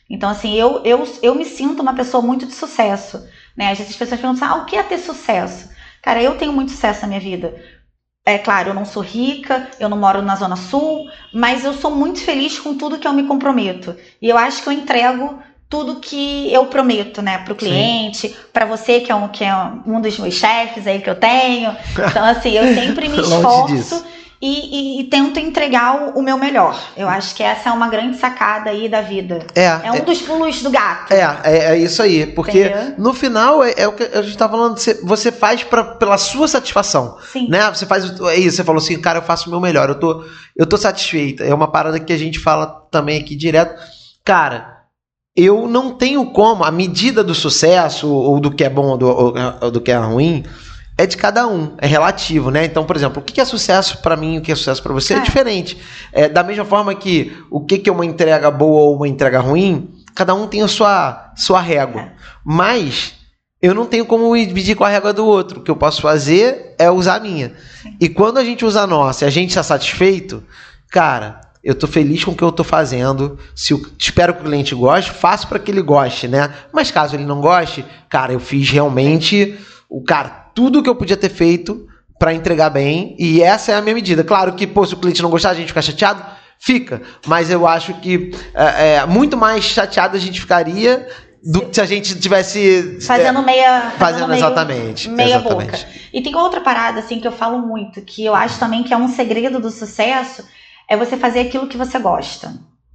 Então, 0.08 0.30
assim, 0.30 0.54
eu, 0.54 0.82
eu, 0.84 1.06
eu 1.22 1.34
me 1.34 1.44
sinto 1.44 1.82
uma 1.82 1.94
pessoa 1.94 2.22
muito 2.22 2.46
de 2.46 2.54
sucesso. 2.54 3.26
Né? 3.56 3.70
Às 3.70 3.78
vezes 3.78 3.92
as 3.92 3.98
pessoas 3.98 4.20
perguntam 4.20 4.46
assim, 4.46 4.58
ah, 4.58 4.62
o 4.62 4.66
que 4.66 4.76
é 4.76 4.82
ter 4.82 4.98
sucesso? 4.98 5.70
Cara, 6.00 6.22
eu 6.22 6.36
tenho 6.36 6.52
muito 6.52 6.70
sucesso 6.70 7.02
na 7.02 7.08
minha 7.08 7.20
vida. 7.20 7.54
É 8.24 8.38
claro, 8.38 8.70
eu 8.70 8.74
não 8.74 8.84
sou 8.84 9.02
rica, 9.02 9.68
eu 9.80 9.88
não 9.88 9.96
moro 9.96 10.22
na 10.22 10.36
Zona 10.36 10.54
Sul, 10.54 11.10
mas 11.34 11.64
eu 11.64 11.72
sou 11.72 11.90
muito 11.90 12.20
feliz 12.20 12.58
com 12.58 12.76
tudo 12.76 12.98
que 12.98 13.06
eu 13.06 13.12
me 13.12 13.24
comprometo. 13.26 13.96
E 14.20 14.28
eu 14.28 14.38
acho 14.38 14.62
que 14.62 14.68
eu 14.68 14.72
entrego 14.72 15.42
tudo 15.72 15.96
que 15.96 16.52
eu 16.52 16.66
prometo, 16.66 17.22
né, 17.22 17.38
para 17.38 17.54
o 17.54 17.56
cliente, 17.56 18.36
para 18.52 18.66
você 18.66 19.00
que 19.00 19.10
é, 19.10 19.14
um, 19.14 19.26
que 19.28 19.42
é 19.42 19.54
um 19.86 20.02
dos 20.02 20.18
meus 20.18 20.34
chefes 20.34 20.86
aí 20.86 21.00
que 21.00 21.08
eu 21.08 21.14
tenho. 21.14 21.74
Então, 22.12 22.22
assim, 22.26 22.50
eu 22.50 22.74
sempre 22.74 23.08
me 23.08 23.16
esforço 23.22 24.04
e, 24.38 24.98
e, 24.98 25.00
e, 25.00 25.04
tento 25.04 25.40
entregar 25.40 25.96
o, 25.96 26.18
o, 26.18 26.22
meu 26.22 26.36
melhor. 26.36 26.78
Eu 26.94 27.08
acho 27.08 27.34
que 27.34 27.42
essa 27.42 27.70
é 27.70 27.72
uma 27.72 27.88
grande 27.88 28.18
sacada 28.18 28.68
aí 28.68 28.86
da 28.86 29.00
vida. 29.00 29.46
É. 29.54 29.64
É 29.64 29.92
um 29.92 29.94
é, 29.94 30.00
dos 30.00 30.20
pulos 30.20 30.60
do 30.60 30.68
gato. 30.68 31.14
É, 31.14 31.20
é, 31.42 31.56
é 31.72 31.78
isso 31.78 32.02
aí. 32.02 32.26
Porque 32.26 32.66
Entendeu? 32.66 32.94
no 32.98 33.14
final 33.14 33.64
é, 33.64 33.72
é, 33.78 33.88
o 33.88 33.92
que 33.92 34.02
a 34.02 34.20
gente 34.20 34.36
tá 34.36 34.46
falando, 34.46 34.76
você, 34.76 35.00
você 35.02 35.32
faz 35.32 35.62
pra, 35.62 35.84
pela 35.84 36.18
sua 36.18 36.46
satisfação. 36.48 37.16
Sim. 37.32 37.48
Né? 37.48 37.66
Você 37.70 37.86
faz. 37.86 38.20
É 38.28 38.36
isso, 38.36 38.56
você 38.56 38.64
falou 38.64 38.82
assim, 38.82 39.00
cara, 39.00 39.20
eu 39.20 39.22
faço 39.22 39.46
o 39.46 39.50
meu 39.50 39.60
melhor, 39.60 39.88
eu 39.88 39.98
tô, 39.98 40.22
eu 40.54 40.66
tô 40.66 40.76
satisfeita. 40.76 41.44
É 41.44 41.54
uma 41.54 41.70
parada 41.70 41.98
que 41.98 42.12
a 42.12 42.18
gente 42.18 42.38
fala 42.38 42.66
também 42.90 43.18
aqui 43.18 43.34
direto. 43.34 43.80
Cara, 44.22 44.71
eu 45.34 45.66
não 45.66 45.92
tenho 45.92 46.26
como, 46.26 46.64
a 46.64 46.70
medida 46.70 47.24
do 47.24 47.34
sucesso, 47.34 48.08
ou 48.08 48.38
do 48.38 48.50
que 48.50 48.64
é 48.64 48.70
bom 48.70 48.88
ou 48.88 48.98
do, 48.98 49.08
ou 49.08 49.70
do 49.70 49.80
que 49.80 49.90
é 49.90 49.96
ruim 49.96 50.44
é 50.96 51.06
de 51.06 51.16
cada 51.16 51.46
um, 51.48 51.74
é 51.78 51.86
relativo, 51.86 52.50
né? 52.50 52.64
Então, 52.64 52.84
por 52.84 52.94
exemplo, 52.94 53.22
o 53.22 53.24
que 53.24 53.40
é 53.40 53.44
sucesso 53.44 53.98
para 54.02 54.16
mim 54.16 54.34
e 54.34 54.38
o 54.38 54.42
que 54.42 54.52
é 54.52 54.54
sucesso 54.54 54.82
para 54.82 54.92
você 54.92 55.14
é, 55.14 55.16
é 55.16 55.20
diferente. 55.20 55.78
É, 56.12 56.28
da 56.28 56.42
mesma 56.42 56.64
forma 56.64 56.94
que 56.94 57.32
o 57.50 57.64
que 57.64 57.88
é 57.88 57.92
uma 57.92 58.04
entrega 58.04 58.50
boa 58.50 58.82
ou 58.82 58.96
uma 58.96 59.08
entrega 59.08 59.40
ruim, 59.40 59.90
cada 60.14 60.34
um 60.34 60.46
tem 60.46 60.62
a 60.62 60.68
sua, 60.68 61.32
sua 61.34 61.60
régua. 61.60 62.02
É. 62.02 62.12
Mas 62.44 63.14
eu 63.60 63.74
não 63.74 63.86
tenho 63.86 64.04
como 64.04 64.36
dividir 64.36 64.76
com 64.76 64.84
a 64.84 64.88
régua 64.88 65.12
do 65.12 65.24
outro. 65.24 65.60
O 65.60 65.62
que 65.62 65.70
eu 65.70 65.76
posso 65.76 66.02
fazer 66.02 66.74
é 66.78 66.90
usar 66.90 67.16
a 67.16 67.20
minha. 67.20 67.52
E 68.00 68.08
quando 68.08 68.38
a 68.38 68.44
gente 68.44 68.64
usa 68.64 68.82
a 68.82 68.86
nossa 68.86 69.24
e 69.24 69.28
a 69.28 69.30
gente 69.30 69.48
está 69.50 69.62
satisfeito, 69.62 70.44
cara, 70.90 71.40
eu 71.62 71.74
tô 71.74 71.86
feliz 71.86 72.24
com 72.24 72.32
o 72.32 72.36
que 72.36 72.42
eu 72.42 72.50
tô 72.50 72.64
fazendo. 72.64 73.38
Se 73.54 73.72
eu, 73.72 73.80
espero 73.98 74.34
que 74.34 74.40
o 74.40 74.44
cliente 74.44 74.74
goste, 74.74 75.10
faço 75.10 75.46
para 75.46 75.58
que 75.58 75.70
ele 75.70 75.82
goste, 75.82 76.26
né? 76.26 76.52
Mas 76.72 76.90
caso 76.90 77.14
ele 77.14 77.24
não 77.24 77.40
goste, 77.40 77.84
cara, 78.08 78.32
eu 78.32 78.40
fiz 78.40 78.68
realmente 78.68 79.56
o 79.88 80.02
cara 80.02 80.42
tudo 80.54 80.82
que 80.82 80.88
eu 80.88 80.94
podia 80.94 81.16
ter 81.16 81.30
feito 81.30 81.86
para 82.18 82.32
entregar 82.32 82.70
bem, 82.70 83.16
e 83.18 83.42
essa 83.42 83.72
é 83.72 83.74
a 83.74 83.82
minha 83.82 83.94
medida. 83.94 84.22
Claro 84.22 84.52
que, 84.52 84.64
pô, 84.64 84.86
se 84.86 84.94
o 84.94 84.96
cliente 84.96 85.20
não 85.20 85.30
gostar, 85.30 85.50
a 85.50 85.54
gente 85.54 85.68
ficar 85.68 85.82
chateado, 85.82 86.22
fica. 86.58 87.02
Mas 87.26 87.50
eu 87.50 87.66
acho 87.66 87.94
que 87.94 88.30
é, 88.54 88.94
é, 88.94 89.06
muito 89.06 89.36
mais 89.36 89.64
chateado 89.64 90.16
a 90.16 90.20
gente 90.20 90.40
ficaria 90.40 91.08
do 91.44 91.62
que 91.62 91.74
se 91.74 91.80
a 91.80 91.84
gente 91.84 92.16
tivesse 92.20 92.98
fazendo 93.04 93.40
é, 93.40 93.42
meia 93.42 93.80
fazendo, 93.98 93.98
fazendo 93.98 94.34
exatamente 94.34 95.10
meia 95.10 95.38
exatamente. 95.38 95.70
boca 95.72 95.88
e 96.12 96.22
tem 96.22 96.36
outra 96.36 96.60
parada 96.60 97.00
assim 97.00 97.18
que 97.18 97.26
eu 97.26 97.32
falo 97.32 97.58
muito 97.58 98.00
que 98.00 98.24
eu 98.24 98.32
acho 98.32 98.60
também 98.60 98.84
que 98.84 98.94
é 98.94 98.96
um 98.96 99.08
segredo 99.08 99.58
do 99.58 99.68
sucesso 99.68 100.44
é 100.92 100.96
você 100.96 101.16
fazer 101.16 101.40
aquilo 101.40 101.66
que 101.66 101.76
você 101.76 101.98
gosta 101.98 102.54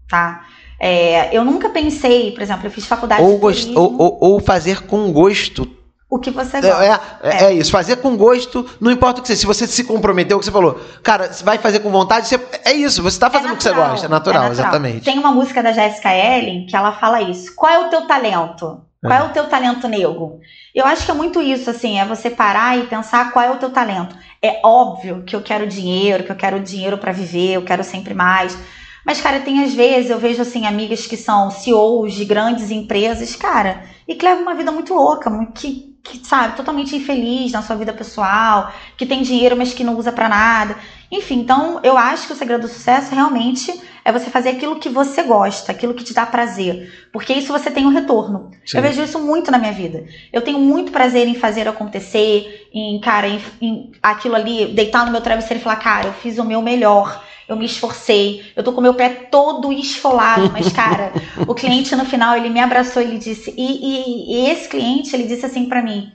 tá 0.10 0.46
é, 0.80 1.36
eu 1.36 1.44
nunca 1.44 1.70
pensei 1.70 2.32
por 2.32 2.42
exemplo 2.42 2.68
eu 2.68 2.72
fiz 2.72 2.86
faculdade 2.86 3.22
ou, 3.22 3.38
gost, 3.38 3.70
ou, 3.76 4.02
ou, 4.02 4.18
ou 4.22 4.40
fazer 4.40 4.84
com 4.84 5.12
gosto 5.12 5.78
o 6.10 6.20
que 6.20 6.32
você 6.32 6.62
gosta. 6.62 6.84
É, 6.84 7.00
é, 7.22 7.44
é, 7.46 7.54
isso, 7.54 7.70
fazer 7.70 7.98
com 7.98 8.16
gosto, 8.16 8.66
não 8.80 8.90
importa 8.90 9.20
o 9.20 9.22
que 9.22 9.28
você. 9.28 9.36
Se 9.36 9.46
você 9.46 9.68
se 9.68 9.84
comprometeu, 9.84 10.38
o 10.38 10.40
que 10.40 10.46
você 10.46 10.52
falou, 10.52 10.80
cara, 11.04 11.34
você 11.34 11.44
vai 11.44 11.58
fazer 11.58 11.80
com 11.80 11.92
vontade, 11.92 12.28
você, 12.28 12.40
é 12.64 12.72
isso, 12.72 13.04
você 13.04 13.18
está 13.18 13.30
fazendo 13.30 13.50
é 13.50 13.54
o 13.54 13.58
que 13.58 13.64
você 13.64 13.74
gosta, 13.74 14.06
é 14.06 14.08
natural, 14.08 14.44
é 14.44 14.48
natural, 14.48 14.52
exatamente. 14.52 15.04
Tem 15.04 15.20
uma 15.20 15.34
música 15.34 15.62
da 15.62 15.74
Jessica 15.74 16.14
Ellen 16.16 16.66
que 16.66 16.76
ela 16.78 16.94
fala 16.94 17.22
isso. 17.22 17.54
Qual 17.54 17.72
é 17.72 17.86
o 17.86 17.90
teu 17.90 18.08
talento? 18.08 18.82
Qual 19.02 19.14
é, 19.14 19.24
o 19.24 19.30
teu 19.30 19.46
talento 19.48 19.88
nego? 19.88 20.40
Eu 20.74 20.86
acho 20.86 21.06
que 21.06 21.12
é 21.12 21.14
muito 21.14 21.42
isso, 21.42 21.70
assim, 21.70 22.00
é 22.00 22.06
você 22.06 22.30
parar 22.30 22.78
e 22.78 22.88
pensar 22.88 23.32
qual 23.32 23.46
é 23.46 23.52
o 23.52 23.58
teu 23.58 23.70
talento. 23.70 24.16
É 24.42 24.62
óbvio 24.64 25.24
que 25.24 25.36
eu 25.36 25.42
quero 25.42 25.68
dinheiro, 25.68 26.24
que 26.24 26.32
eu 26.32 26.36
quero 26.36 26.60
dinheiro 26.60 26.98
para 26.98 27.12
viver, 27.12 27.54
eu 27.54 27.64
quero 27.64 27.84
sempre 27.84 28.14
mais. 28.14 28.58
Mas, 29.06 29.22
cara, 29.22 29.40
tem 29.40 29.64
às 29.64 29.74
vezes, 29.74 30.10
eu 30.10 30.20
vejo, 30.20 30.42
assim, 30.42 30.66
amigas 30.66 31.08
que 31.08 31.16
são 31.16 31.50
CEOs 31.50 32.14
de 32.14 32.26
grandes 32.26 32.72
empresas, 32.72 33.36
cara, 33.36 33.84
e 34.08 34.16
que 34.16 34.26
levam 34.26 34.44
uma 34.44 34.54
vida 34.54 34.72
muito 34.72 34.94
louca, 34.94 35.32
que 35.56 35.88
que, 36.08 36.26
sabe, 36.26 36.56
totalmente 36.56 36.96
infeliz 36.96 37.52
na 37.52 37.62
sua 37.62 37.76
vida 37.76 37.92
pessoal, 37.92 38.72
que 38.96 39.06
tem 39.06 39.22
dinheiro, 39.22 39.58
mas 39.58 39.74
que 39.74 39.84
não 39.84 39.98
usa 39.98 40.12
para 40.12 40.30
nada. 40.30 40.78
Enfim, 41.12 41.40
então 41.40 41.80
eu 41.84 41.98
acho 41.98 42.28
que 42.28 42.34
o 42.34 42.36
segredo 42.36 42.62
do 42.62 42.68
sucesso 42.68 43.14
realmente 43.14 43.72
é 44.08 44.12
você 44.14 44.30
fazer 44.30 44.52
aquilo 44.52 44.80
que 44.80 44.88
você 44.88 45.22
gosta, 45.22 45.70
aquilo 45.70 45.94
que 45.94 46.02
te 46.02 46.14
dá 46.14 46.26
prazer. 46.26 46.90
Porque 47.12 47.34
isso 47.34 47.52
você 47.52 47.70
tem 47.70 47.86
um 47.86 47.90
retorno. 47.90 48.52
Sim. 48.66 48.78
Eu 48.78 48.84
vejo 48.84 49.04
isso 49.04 49.20
muito 49.20 49.52
na 49.52 49.58
minha 49.58 49.74
vida. 49.74 50.06
Eu 50.32 50.42
tenho 50.42 50.60
muito 50.60 50.94
prazer 50.94 51.28
em 51.28 51.36
fazer 51.36 51.68
acontecer, 51.68 52.70
em, 52.74 53.02
cara, 53.02 53.28
em, 53.28 53.42
em 53.62 53.92
aquilo 54.02 54.36
ali, 54.36 54.68
deitar 54.68 55.06
no 55.06 55.12
meu 55.12 55.20
travesseiro 55.20 55.60
e 55.60 55.64
falar, 55.64 55.76
cara, 55.76 56.08
eu 56.08 56.14
fiz 56.14 56.38
o 56.38 56.46
meu 56.46 56.62
melhor 56.62 57.22
eu 57.50 57.56
me 57.56 57.66
esforcei, 57.66 58.52
eu 58.58 58.62
tô 58.62 58.74
com 58.74 58.82
meu 58.82 58.94
pé 58.94 59.08
todo 59.08 59.72
esfolado, 59.72 60.52
mas 60.52 60.70
cara, 60.74 61.14
o 61.48 61.56
cliente 61.56 61.96
no 61.96 62.04
final 62.04 62.36
ele 62.36 62.50
me 62.50 62.60
abraçou, 62.60 63.02
ele 63.02 63.18
disse, 63.18 63.54
e, 63.56 63.62
e, 63.62 64.36
e 64.36 64.50
esse 64.50 64.68
cliente 64.68 65.16
ele 65.16 65.24
disse 65.24 65.46
assim 65.46 65.64
para 65.64 65.82
mim, 65.82 66.12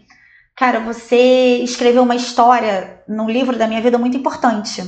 cara, 0.54 0.78
você 0.80 1.56
escreveu 1.62 2.02
uma 2.02 2.14
história 2.14 3.00
num 3.08 3.30
livro 3.30 3.56
da 3.56 3.66
minha 3.66 3.80
vida 3.80 3.96
muito 3.96 4.14
importante. 4.14 4.82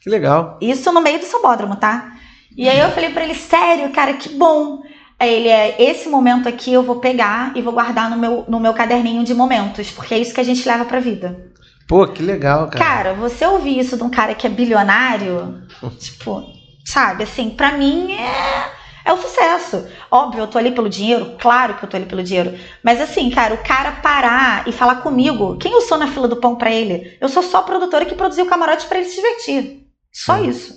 Que 0.00 0.08
legal. 0.08 0.56
Isso 0.62 0.90
no 0.90 1.02
meio 1.02 1.18
do 1.18 1.26
sabódromo, 1.26 1.76
tá? 1.76 2.17
E 2.56 2.68
aí 2.68 2.78
eu 2.78 2.90
falei 2.90 3.10
para 3.10 3.24
ele, 3.24 3.34
sério, 3.34 3.90
cara, 3.92 4.14
que 4.14 4.30
bom. 4.30 4.82
Aí 5.18 5.32
ele 5.32 5.48
é, 5.48 5.82
esse 5.82 6.08
momento 6.08 6.48
aqui 6.48 6.72
eu 6.72 6.82
vou 6.82 6.96
pegar 6.96 7.52
e 7.56 7.62
vou 7.62 7.72
guardar 7.72 8.08
no 8.08 8.16
meu, 8.16 8.44
no 8.48 8.60
meu 8.60 8.72
caderninho 8.72 9.24
de 9.24 9.34
momentos, 9.34 9.90
porque 9.90 10.14
é 10.14 10.18
isso 10.18 10.34
que 10.34 10.40
a 10.40 10.44
gente 10.44 10.66
leva 10.66 10.84
pra 10.84 11.00
vida. 11.00 11.50
Pô, 11.88 12.06
que 12.06 12.22
legal, 12.22 12.68
cara. 12.68 12.84
Cara, 12.84 13.14
você 13.14 13.46
ouvir 13.46 13.78
isso 13.78 13.96
de 13.96 14.02
um 14.02 14.10
cara 14.10 14.34
que 14.34 14.46
é 14.46 14.50
bilionário, 14.50 15.62
tipo, 15.98 16.44
sabe, 16.84 17.24
assim, 17.24 17.50
pra 17.50 17.72
mim 17.72 18.12
é 18.12 18.78
é 19.08 19.12
o 19.12 19.16
sucesso. 19.16 19.86
Óbvio, 20.10 20.42
eu 20.42 20.46
tô 20.46 20.58
ali 20.58 20.70
pelo 20.70 20.88
dinheiro, 20.88 21.34
claro 21.40 21.74
que 21.74 21.84
eu 21.84 21.88
tô 21.88 21.96
ali 21.96 22.04
pelo 22.04 22.22
dinheiro. 22.22 22.58
Mas 22.84 23.00
assim, 23.00 23.30
cara, 23.30 23.54
o 23.54 23.64
cara 23.64 23.92
parar 23.92 24.68
e 24.68 24.72
falar 24.72 24.96
comigo, 24.96 25.56
quem 25.56 25.72
eu 25.72 25.80
sou 25.80 25.96
na 25.96 26.08
fila 26.08 26.28
do 26.28 26.36
pão 26.36 26.56
para 26.56 26.70
ele? 26.70 27.16
Eu 27.18 27.28
sou 27.30 27.42
só 27.42 27.62
produtora 27.62 28.04
que 28.04 28.14
produziu 28.14 28.44
o 28.44 28.48
camarote 28.48 28.86
para 28.86 28.98
ele 28.98 29.08
se 29.08 29.16
divertir. 29.16 29.86
Só 30.12 30.36
Sim. 30.36 30.48
isso. 30.50 30.74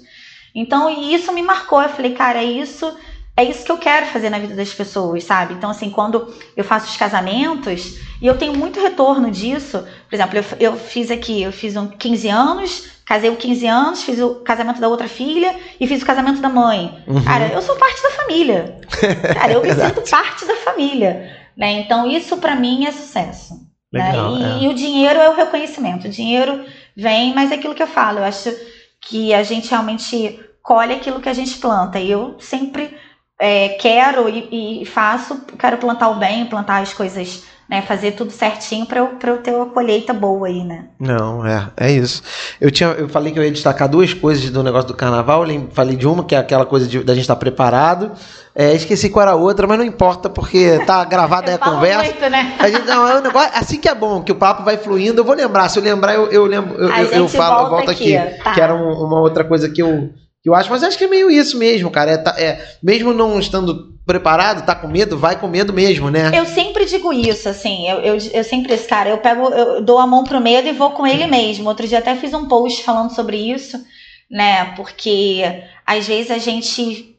Então, 0.53 0.89
isso 0.89 1.31
me 1.31 1.41
marcou. 1.41 1.81
Eu 1.81 1.89
falei, 1.89 2.13
cara, 2.13 2.39
é 2.39 2.45
isso 2.45 2.91
é 3.35 3.43
isso 3.43 3.63
que 3.63 3.71
eu 3.71 3.77
quero 3.77 4.05
fazer 4.07 4.29
na 4.29 4.37
vida 4.37 4.53
das 4.55 4.73
pessoas, 4.73 5.23
sabe? 5.23 5.53
Então, 5.53 5.69
assim, 5.69 5.89
quando 5.89 6.31
eu 6.55 6.63
faço 6.63 6.87
os 6.87 6.97
casamentos, 6.97 7.97
e 8.21 8.27
eu 8.27 8.37
tenho 8.37 8.55
muito 8.55 8.79
retorno 8.79 9.31
disso, 9.31 9.83
por 10.07 10.15
exemplo, 10.15 10.37
eu, 10.37 10.43
eu 10.59 10.77
fiz 10.77 11.09
aqui, 11.09 11.41
eu 11.41 11.51
fiz 11.51 11.75
um 11.75 11.87
15 11.87 12.27
anos, 12.27 12.91
casei 13.05 13.29
com 13.31 13.37
15 13.37 13.67
anos, 13.67 14.03
fiz 14.03 14.19
o 14.19 14.35
casamento 14.35 14.81
da 14.81 14.87
outra 14.87 15.07
filha 15.07 15.55
e 15.79 15.87
fiz 15.87 16.01
o 16.01 16.05
casamento 16.05 16.41
da 16.41 16.49
mãe. 16.49 17.03
Uhum. 17.07 17.23
Cara, 17.23 17.47
eu 17.47 17.61
sou 17.61 17.75
parte 17.77 18.03
da 18.03 18.11
família. 18.11 18.79
Cara, 19.33 19.53
eu 19.53 19.61
me 19.61 19.73
sinto 19.73 20.09
parte 20.09 20.45
da 20.45 20.55
família. 20.57 21.35
Né? 21.57 21.71
Então, 21.79 22.05
isso 22.07 22.37
para 22.37 22.55
mim 22.55 22.85
é 22.85 22.91
sucesso. 22.91 23.55
Né? 23.91 24.11
Legal, 24.11 24.35
né? 24.35 24.57
e, 24.61 24.65
é. 24.65 24.67
e 24.67 24.67
o 24.71 24.73
dinheiro 24.73 25.19
é 25.19 25.29
o 25.29 25.35
reconhecimento. 25.35 26.07
O 26.07 26.11
dinheiro 26.11 26.63
vem, 26.95 27.33
mas 27.33 27.51
é 27.51 27.55
aquilo 27.55 27.75
que 27.75 27.83
eu 27.83 27.87
falo. 27.87 28.19
Eu 28.19 28.25
acho 28.25 28.53
que 29.01 29.33
a 29.33 29.43
gente 29.43 29.69
realmente 29.69 30.39
colhe 30.61 30.93
aquilo 30.93 31.19
que 31.19 31.29
a 31.29 31.33
gente 31.33 31.57
planta. 31.57 31.99
E 31.99 32.09
eu 32.09 32.37
sempre 32.39 32.95
é, 33.39 33.69
quero 33.69 34.29
e, 34.29 34.83
e, 34.83 34.85
faço, 34.85 35.41
quero 35.57 35.77
plantar 35.77 36.09
o 36.09 36.15
bem, 36.15 36.45
plantar 36.45 36.81
as 36.81 36.93
coisas, 36.93 37.43
né, 37.71 37.81
fazer 37.81 38.11
tudo 38.11 38.33
certinho 38.33 38.85
para 38.85 38.99
eu, 38.99 39.11
eu 39.23 39.37
ter 39.37 39.51
uma 39.51 39.67
colheita 39.67 40.11
boa 40.11 40.45
aí, 40.45 40.61
né? 40.61 40.89
Não, 40.99 41.45
é, 41.45 41.69
é 41.77 41.89
isso. 41.89 42.21
Eu, 42.59 42.69
tinha, 42.69 42.89
eu 42.89 43.07
falei 43.07 43.31
que 43.31 43.39
eu 43.39 43.43
ia 43.45 43.51
destacar 43.51 43.87
duas 43.87 44.13
coisas 44.13 44.49
do 44.49 44.61
negócio 44.61 44.89
do 44.89 44.93
carnaval, 44.93 45.49
eu 45.49 45.69
falei 45.71 45.95
de 45.95 46.05
uma, 46.05 46.25
que 46.25 46.35
é 46.35 46.37
aquela 46.37 46.65
coisa 46.65 46.85
de, 46.85 47.01
da 47.01 47.13
gente 47.13 47.21
estar 47.21 47.35
tá 47.35 47.39
preparado, 47.39 48.11
é, 48.53 48.75
esqueci 48.75 49.09
qual 49.09 49.23
era 49.23 49.31
a 49.31 49.35
outra, 49.35 49.65
mas 49.67 49.77
não 49.77 49.85
importa, 49.85 50.29
porque 50.29 50.79
tá 50.85 51.01
gravada 51.05 51.49
aí 51.49 51.55
a 51.55 51.57
conversa. 51.57 52.03
Muito, 52.03 52.29
né? 52.29 52.57
A 52.59 52.69
gente, 52.69 52.85
não, 52.85 53.07
é 53.07 53.17
um 53.17 53.21
negócio, 53.21 53.51
assim 53.53 53.79
que 53.79 53.87
é 53.87 53.95
bom, 53.95 54.21
que 54.21 54.33
o 54.33 54.35
papo 54.35 54.63
vai 54.63 54.75
fluindo, 54.75 55.21
eu 55.21 55.25
vou 55.25 55.33
lembrar, 55.33 55.69
se 55.69 55.79
eu 55.79 55.83
lembrar, 55.83 56.13
eu, 56.13 56.29
eu 56.29 56.45
lembro, 56.45 56.75
eu, 56.75 56.89
eu, 56.89 57.05
eu 57.05 57.27
falo, 57.29 57.67
eu 57.67 57.69
volto 57.69 57.89
aqui, 57.89 58.17
aqui 58.17 58.43
tá. 58.43 58.51
que 58.51 58.59
era 58.59 58.75
um, 58.75 58.91
uma 59.01 59.21
outra 59.21 59.45
coisa 59.45 59.69
que 59.69 59.81
eu 59.81 60.09
eu 60.43 60.55
acho, 60.55 60.71
mas 60.71 60.83
acho 60.83 60.97
que 60.97 61.03
é 61.03 61.07
meio 61.07 61.29
isso 61.29 61.55
mesmo, 61.57 61.91
cara. 61.91 62.11
É, 62.11 62.43
é, 62.43 62.75
mesmo 62.81 63.13
não 63.13 63.39
estando 63.39 63.93
preparado, 64.11 64.65
tá 64.65 64.75
com 64.75 64.89
medo, 64.89 65.17
vai 65.17 65.39
com 65.39 65.47
medo 65.47 65.71
mesmo, 65.71 66.11
né? 66.11 66.31
Eu 66.33 66.45
sempre 66.45 66.83
digo 66.83 67.13
isso, 67.13 67.47
assim, 67.47 67.87
eu, 67.87 67.99
eu, 67.99 68.17
eu 68.33 68.43
sempre 68.43 68.77
cara, 68.79 69.09
eu 69.09 69.17
pego, 69.19 69.47
eu 69.47 69.81
dou 69.81 69.99
a 69.99 70.05
mão 70.05 70.25
pro 70.25 70.41
medo 70.41 70.67
e 70.67 70.73
vou 70.73 70.91
com 70.91 71.07
ele 71.07 71.25
mesmo. 71.27 71.69
Outro 71.69 71.87
dia 71.87 71.99
até 71.99 72.13
fiz 72.17 72.33
um 72.33 72.45
post 72.45 72.83
falando 72.83 73.15
sobre 73.15 73.37
isso, 73.37 73.81
né? 74.29 74.73
Porque 74.75 75.63
às 75.85 76.05
vezes 76.05 76.29
a 76.29 76.37
gente 76.37 77.15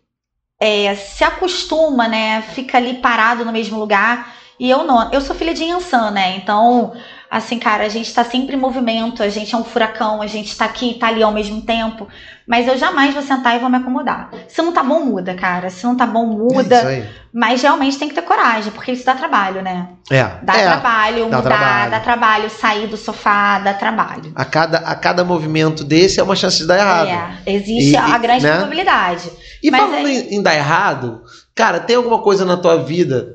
é, 0.61 0.95
se 0.95 1.24
acostuma, 1.24 2.07
né? 2.09 2.43
Fica 2.43 2.76
ali 2.76 2.95
parado 2.95 3.43
no 3.43 3.53
mesmo 3.53 3.78
lugar. 3.78 4.34
E 4.61 4.68
eu 4.68 4.84
não. 4.84 5.11
Eu 5.12 5.22
sou 5.22 5.34
filha 5.34 5.55
de 5.55 5.64
Yansan, 5.64 6.11
né? 6.11 6.36
Então 6.36 6.93
assim, 7.32 7.58
cara, 7.58 7.84
a 7.84 7.88
gente 7.88 8.12
tá 8.12 8.22
sempre 8.22 8.56
em 8.56 8.58
movimento, 8.58 9.22
a 9.22 9.28
gente 9.30 9.54
é 9.54 9.56
um 9.56 9.64
furacão, 9.64 10.20
a 10.20 10.26
gente 10.26 10.54
tá 10.54 10.66
aqui 10.66 10.90
e 10.90 10.94
tá 10.98 11.08
ali 11.08 11.22
ao 11.22 11.32
mesmo 11.32 11.62
tempo. 11.62 12.06
Mas 12.46 12.68
eu 12.68 12.76
jamais 12.76 13.14
vou 13.14 13.22
sentar 13.22 13.56
e 13.56 13.58
vou 13.58 13.70
me 13.70 13.78
acomodar. 13.78 14.30
Se 14.48 14.60
não 14.60 14.70
tá 14.70 14.82
bom, 14.82 15.00
muda, 15.00 15.32
cara. 15.32 15.70
Se 15.70 15.82
não 15.84 15.96
tá 15.96 16.04
bom, 16.04 16.26
muda. 16.26 16.76
É 16.92 17.08
mas 17.32 17.62
realmente 17.62 17.98
tem 17.98 18.10
que 18.10 18.14
ter 18.14 18.22
coragem, 18.22 18.70
porque 18.72 18.92
isso 18.92 19.06
dá 19.06 19.14
trabalho, 19.14 19.62
né? 19.62 19.88
É. 20.10 20.22
Dá 20.42 20.54
é, 20.54 20.66
trabalho, 20.66 21.30
dá 21.30 21.36
mudar, 21.38 21.42
trabalho. 21.42 21.90
dá 21.90 22.00
trabalho, 22.00 22.50
sair 22.50 22.86
do 22.86 22.98
sofá, 22.98 23.58
dá 23.58 23.72
trabalho. 23.72 24.32
A 24.34 24.44
cada, 24.44 24.78
a 24.78 24.94
cada 24.94 25.24
movimento 25.24 25.82
desse 25.82 26.20
é 26.20 26.22
uma 26.22 26.36
chance 26.36 26.58
de 26.58 26.66
dar 26.66 26.78
errado. 26.78 27.08
É, 27.46 27.52
existe 27.54 27.92
e, 27.92 27.96
a 27.96 28.18
grande 28.18 28.44
né? 28.44 28.52
probabilidade. 28.52 29.30
E 29.62 29.70
mas 29.70 29.80
falando 29.80 30.08
é... 30.08 30.12
em 30.12 30.42
dar 30.42 30.54
errado, 30.54 31.22
cara, 31.55 31.80
tem 31.80 31.96
alguma 31.96 32.18
coisa 32.18 32.44
na 32.44 32.57
tua 32.57 32.76
vida 32.76 33.34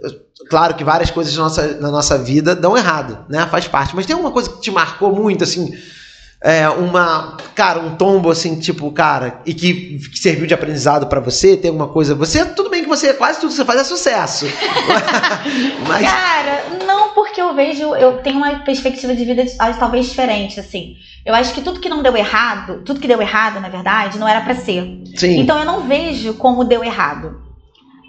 Claro 0.49 0.75
que 0.75 0.83
várias 0.83 1.09
coisas 1.09 1.35
na 1.35 1.43
nossa, 1.43 1.67
na 1.79 1.91
nossa 1.91 2.17
vida 2.17 2.55
dão 2.55 2.77
errado, 2.77 3.25
né? 3.27 3.45
Faz 3.47 3.67
parte. 3.67 3.95
Mas 3.95 4.05
tem 4.05 4.13
alguma 4.13 4.31
coisa 4.31 4.49
que 4.49 4.61
te 4.61 4.71
marcou 4.71 5.13
muito, 5.13 5.43
assim? 5.43 5.75
é, 6.41 6.69
uma, 6.69 7.35
cara, 7.55 7.79
um 7.79 7.95
tombo 7.95 8.29
assim, 8.29 8.59
tipo, 8.59 8.91
cara, 8.91 9.41
e 9.45 9.53
que, 9.53 9.97
que 9.97 10.19
serviu 10.19 10.45
de 10.45 10.53
aprendizado 10.53 11.07
para 11.07 11.19
você? 11.19 11.57
Tem 11.57 11.69
alguma 11.69 11.87
coisa? 11.87 12.13
Você, 12.13 12.45
tudo 12.45 12.69
bem 12.69 12.83
que 12.83 12.89
você, 12.89 13.13
quase 13.13 13.39
tudo 13.39 13.49
que 13.49 13.55
você 13.55 13.65
faz 13.65 13.81
é 13.81 13.83
sucesso. 13.83 14.45
Mas... 15.87 16.07
Cara, 16.07 16.63
não, 16.85 17.09
porque 17.15 17.41
eu 17.41 17.55
vejo, 17.55 17.95
eu 17.95 18.19
tenho 18.19 18.37
uma 18.37 18.59
perspectiva 18.59 19.15
de 19.15 19.25
vida 19.25 19.45
talvez 19.79 20.05
diferente, 20.05 20.59
assim. 20.59 20.95
Eu 21.25 21.33
acho 21.33 21.53
que 21.53 21.61
tudo 21.61 21.79
que 21.79 21.89
não 21.89 22.03
deu 22.03 22.15
errado, 22.15 22.83
tudo 22.85 22.99
que 22.99 23.07
deu 23.07 23.21
errado, 23.21 23.59
na 23.59 23.67
verdade, 23.67 24.19
não 24.19 24.27
era 24.27 24.41
para 24.41 24.55
ser. 24.55 25.01
Sim. 25.15 25.39
Então 25.39 25.57
eu 25.57 25.65
não 25.65 25.87
vejo 25.87 26.35
como 26.35 26.63
deu 26.63 26.83
errado. 26.83 27.46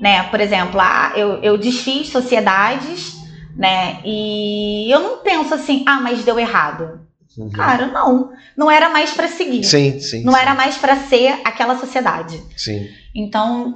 Né? 0.01 0.23
Por 0.25 0.41
exemplo, 0.41 0.81
eu, 1.17 1.43
eu 1.43 1.59
desfiz 1.59 2.09
sociedades, 2.09 3.17
né? 3.57 4.01
E 4.05 4.91
eu 4.91 5.01
não 5.01 5.19
penso 5.19 5.55
assim, 5.55 5.85
ah, 5.87 6.01
mas 6.01 6.25
deu 6.25 6.39
errado. 6.39 7.01
Uhum. 7.37 7.51
Cara, 7.51 7.87
não. 7.87 8.31
Não 8.57 8.71
era 8.71 8.89
mais 8.89 9.13
para 9.13 9.29
seguir. 9.29 9.65
Sim, 9.65 10.01
sim. 10.01 10.25
Não 10.25 10.33
sim. 10.33 10.41
era 10.41 10.55
mais 10.55 10.77
para 10.77 10.97
ser 10.97 11.41
aquela 11.45 11.79
sociedade. 11.79 12.43
Sim. 12.57 12.89
Então, 13.15 13.75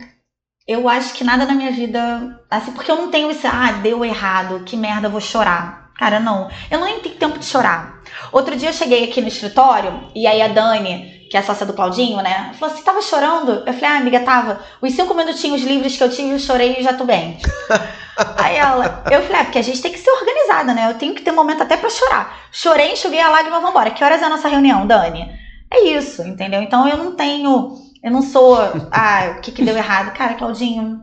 eu 0.67 0.89
acho 0.89 1.15
que 1.15 1.25
nada 1.25 1.45
na 1.45 1.55
minha 1.55 1.71
vida. 1.71 2.41
Assim, 2.51 2.73
porque 2.73 2.91
eu 2.91 2.97
não 2.97 3.11
tenho 3.11 3.31
esse, 3.31 3.47
ah, 3.47 3.73
deu 3.83 4.05
errado, 4.05 4.65
que 4.65 4.77
merda, 4.77 5.09
vou 5.09 5.21
chorar. 5.21 5.93
Cara, 5.97 6.19
não. 6.19 6.51
Eu 6.71 6.81
não 6.81 7.01
tenho 7.01 7.15
tempo 7.15 7.39
de 7.39 7.45
chorar. 7.45 8.03
Outro 8.33 8.57
dia 8.57 8.71
eu 8.71 8.75
cheguei 8.75 9.05
aqui 9.05 9.21
no 9.21 9.29
escritório 9.29 10.09
e 10.15 10.27
aí 10.27 10.43
a 10.43 10.49
Dani, 10.49 11.22
que 11.33 11.37
é 11.39 11.41
a 11.41 11.43
sócia 11.43 11.65
do 11.65 11.73
Claudinho, 11.73 12.19
né? 12.19 12.53
Falou 12.61 12.75
assim: 12.75 12.85
tava 12.85 13.01
chorando? 13.01 13.63
Eu 13.67 13.73
falei: 13.73 13.85
ah, 13.87 13.97
amiga, 13.97 14.21
tava. 14.21 14.61
Os 14.83 14.93
cinco 14.93 15.15
minutinhos 15.15 15.63
livres 15.63 15.97
que 15.97 16.05
eu 16.05 16.11
tive, 16.11 16.33
eu 16.33 16.39
chorei 16.39 16.77
e 16.79 16.83
já 16.83 16.93
tô 16.93 17.07
bem. 17.07 17.39
Aí 18.37 18.57
ela, 18.57 19.03
eu 19.11 19.23
falei, 19.23 19.41
é, 19.41 19.45
porque 19.45 19.59
a 19.59 19.63
gente 19.63 19.81
tem 19.81 19.91
que 19.91 19.99
ser 19.99 20.11
organizada, 20.11 20.75
né? 20.75 20.91
Eu 20.91 20.99
tenho 20.99 21.15
que 21.15 21.23
ter 21.23 21.31
um 21.31 21.35
momento 21.35 21.63
até 21.63 21.79
para 21.79 21.89
chorar. 21.89 22.49
Chorei, 22.53 22.93
enxuguei 22.93 23.19
a 23.19 23.31
lágrima, 23.31 23.61
vambora. 23.61 23.93
Que 23.93 24.05
horas 24.05 24.21
é 24.21 24.27
a 24.27 24.29
nossa 24.29 24.47
reunião, 24.47 24.87
Dani? 24.87 25.35
É 25.73 25.85
isso, 25.85 26.21
entendeu? 26.21 26.61
Então 26.61 26.87
eu 26.87 26.99
não 26.99 27.17
tenho, 27.17 27.79
eu 28.05 28.11
não 28.11 28.21
sou, 28.21 28.59
ah, 28.93 29.37
o 29.39 29.41
que 29.41 29.53
que 29.53 29.65
deu 29.65 29.75
errado? 29.75 30.13
Cara, 30.13 30.35
Claudinho, 30.35 31.01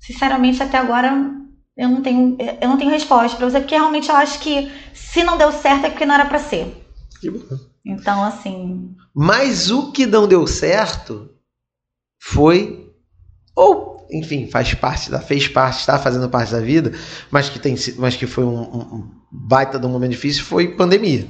sinceramente 0.00 0.60
até 0.60 0.76
agora 0.76 1.12
eu 1.76 1.88
não 1.88 2.02
tenho, 2.02 2.36
eu 2.60 2.68
não 2.68 2.76
tenho 2.76 2.90
resposta 2.90 3.36
para 3.36 3.48
você, 3.48 3.60
porque 3.60 3.76
realmente 3.76 4.08
eu 4.08 4.16
acho 4.16 4.40
que 4.40 4.72
se 4.92 5.22
não 5.22 5.38
deu 5.38 5.52
certo 5.52 5.86
é 5.86 5.90
porque 5.90 6.04
não 6.04 6.16
era 6.16 6.26
para 6.26 6.40
ser. 6.40 6.84
Que 7.20 7.30
bom. 7.30 7.71
Então, 7.84 8.22
assim. 8.22 8.94
Mas 9.14 9.70
o 9.70 9.92
que 9.92 10.06
não 10.06 10.28
deu 10.28 10.46
certo 10.46 11.30
foi 12.20 12.90
ou 13.54 13.92
enfim, 14.12 14.46
faz 14.46 14.74
parte 14.74 15.10
da, 15.10 15.18
fez 15.20 15.48
parte, 15.48 15.80
está 15.80 15.98
fazendo 15.98 16.28
parte 16.28 16.52
da 16.52 16.60
vida, 16.60 16.92
mas 17.30 17.48
que 17.48 17.58
tem, 17.58 17.74
mas 17.96 18.14
que 18.14 18.26
foi 18.26 18.44
um, 18.44 18.60
um 18.60 19.10
baita 19.30 19.78
de 19.78 19.86
um 19.86 19.88
momento 19.88 20.10
difícil, 20.10 20.44
foi 20.44 20.68
pandemia. 20.68 21.26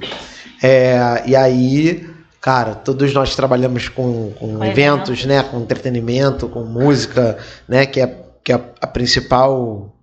É, 0.61 1.23
e 1.25 1.37
aí, 1.37 2.09
cara, 2.41 2.75
todos 2.75 3.13
nós 3.15 3.37
trabalhamos 3.37 3.89
com, 3.89 4.33
com 4.33 4.65
eventos, 4.65 5.25
né, 5.25 5.43
com 5.45 5.61
entretenimento, 5.61 6.49
com 6.49 6.65
música, 6.65 7.39
né, 7.69 7.87
que 7.87 8.01
é, 8.01 8.25
que 8.43 8.53
é 8.53 8.61
a 8.81 8.87
principal 8.87 9.97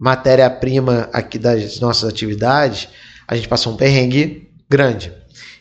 matéria-prima 0.00 1.08
aqui 1.12 1.38
das 1.38 1.80
nossas 1.80 2.08
atividades. 2.08 2.88
A 3.26 3.34
gente 3.34 3.48
passou 3.48 3.72
um 3.72 3.76
perrengue 3.76 4.50
grande. 4.68 5.12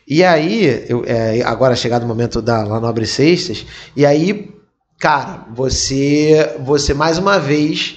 E 0.09 0.23
aí, 0.23 0.85
eu, 0.89 1.03
é, 1.05 1.41
agora 1.43 1.75
chegado 1.75 2.03
o 2.03 2.07
momento 2.07 2.41
da 2.41 2.63
La 2.63 2.79
Nobre 2.79 3.05
Sextas, 3.05 3.65
e 3.95 4.05
aí 4.05 4.49
cara, 4.99 5.45
você, 5.55 6.57
você 6.59 6.93
mais 6.93 7.17
uma 7.17 7.39
vez 7.39 7.95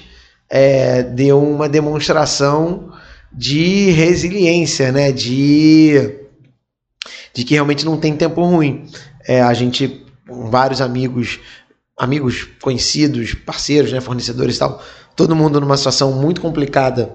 é, 0.49 1.03
deu 1.03 1.43
uma 1.43 1.67
demonstração 1.67 2.93
de 3.31 3.91
resiliência, 3.91 4.91
né? 4.91 5.11
De, 5.11 6.19
de 7.33 7.43
que 7.43 7.53
realmente 7.53 7.83
não 7.83 7.97
tem 7.97 8.15
tempo 8.15 8.41
ruim. 8.41 8.87
É, 9.27 9.41
a 9.41 9.53
gente, 9.53 10.05
vários 10.25 10.79
amigos, 10.79 11.39
amigos 11.97 12.47
conhecidos, 12.61 13.33
parceiros, 13.33 13.91
né, 13.91 13.99
fornecedores 13.99 14.55
e 14.55 14.59
tal, 14.59 14.81
todo 15.15 15.35
mundo 15.35 15.59
numa 15.59 15.77
situação 15.77 16.13
muito 16.13 16.39
complicada 16.39 17.13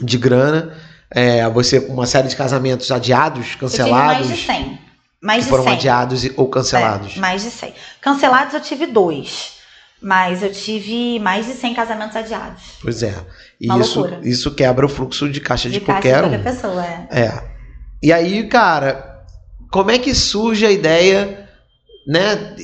de 0.00 0.16
grana. 0.16 0.76
É, 1.10 1.48
você 1.50 1.78
uma 1.78 2.06
série 2.06 2.28
de 2.28 2.36
casamentos 2.36 2.90
adiados, 2.90 3.54
cancelados. 3.54 4.26
Mais 4.26 4.28
de 4.28 4.46
100. 4.46 4.78
Mais 5.22 5.44
de 5.44 5.50
foram 5.50 5.64
100. 5.64 5.72
adiados 5.72 6.28
ou 6.36 6.48
cancelados? 6.48 7.16
É, 7.16 7.20
mais 7.20 7.42
de 7.42 7.50
100. 7.50 7.74
Cancelados 8.00 8.54
eu 8.54 8.60
tive 8.60 8.86
dois. 8.86 9.54
Mas 10.00 10.42
eu 10.42 10.52
tive 10.52 11.18
mais 11.18 11.46
de 11.46 11.54
100 11.54 11.74
casamentos 11.74 12.16
adiados. 12.16 12.62
Pois 12.82 13.02
é. 13.02 13.14
E 13.60 13.66
isso, 13.80 14.06
isso 14.22 14.54
quebra 14.54 14.84
o 14.84 14.88
fluxo 14.88 15.28
de 15.28 15.40
caixa 15.40 15.70
de, 15.70 15.78
de 15.78 15.84
qualquer 15.84 16.22
caixa 16.22 16.28
de 16.28 16.42
qualquer 16.42 16.52
pessoa, 16.52 16.84
é. 16.84 17.22
É. 17.22 17.42
E 18.02 18.12
aí, 18.12 18.46
cara, 18.46 19.24
como 19.70 19.90
é 19.90 19.98
que 19.98 20.14
surge 20.14 20.66
a 20.66 20.70
ideia, 20.70 21.48
né? 22.06 22.54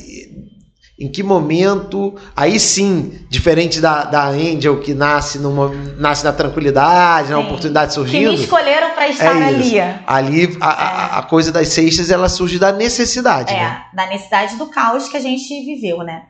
Em 1.02 1.08
que 1.08 1.20
momento, 1.20 2.14
aí 2.36 2.60
sim, 2.60 3.26
diferente 3.28 3.80
da, 3.80 4.04
da 4.04 4.28
Angel, 4.28 4.78
que 4.78 4.94
nasce, 4.94 5.36
numa, 5.36 5.68
nasce 5.98 6.24
na 6.24 6.32
tranquilidade, 6.32 7.32
na 7.32 7.40
oportunidade 7.40 7.92
surgindo. 7.92 8.30
Que 8.30 8.36
me 8.36 8.42
escolheram 8.44 8.90
para 8.90 9.08
estar 9.08 9.36
é 9.36 9.44
ali. 9.44 9.80
Ali, 10.06 10.56
a, 10.60 10.66
é. 10.66 10.68
a, 10.68 11.18
a, 11.18 11.22
coisa 11.24 11.50
das 11.50 11.66
sextas, 11.70 12.08
ela 12.08 12.28
surge 12.28 12.56
da 12.56 12.70
necessidade. 12.70 13.52
É, 13.52 13.56
né? 13.56 13.82
da 13.92 14.06
necessidade 14.06 14.54
do 14.54 14.66
caos 14.66 15.08
que 15.08 15.16
a 15.16 15.20
gente 15.20 15.48
viveu, 15.64 16.04
né? 16.04 16.22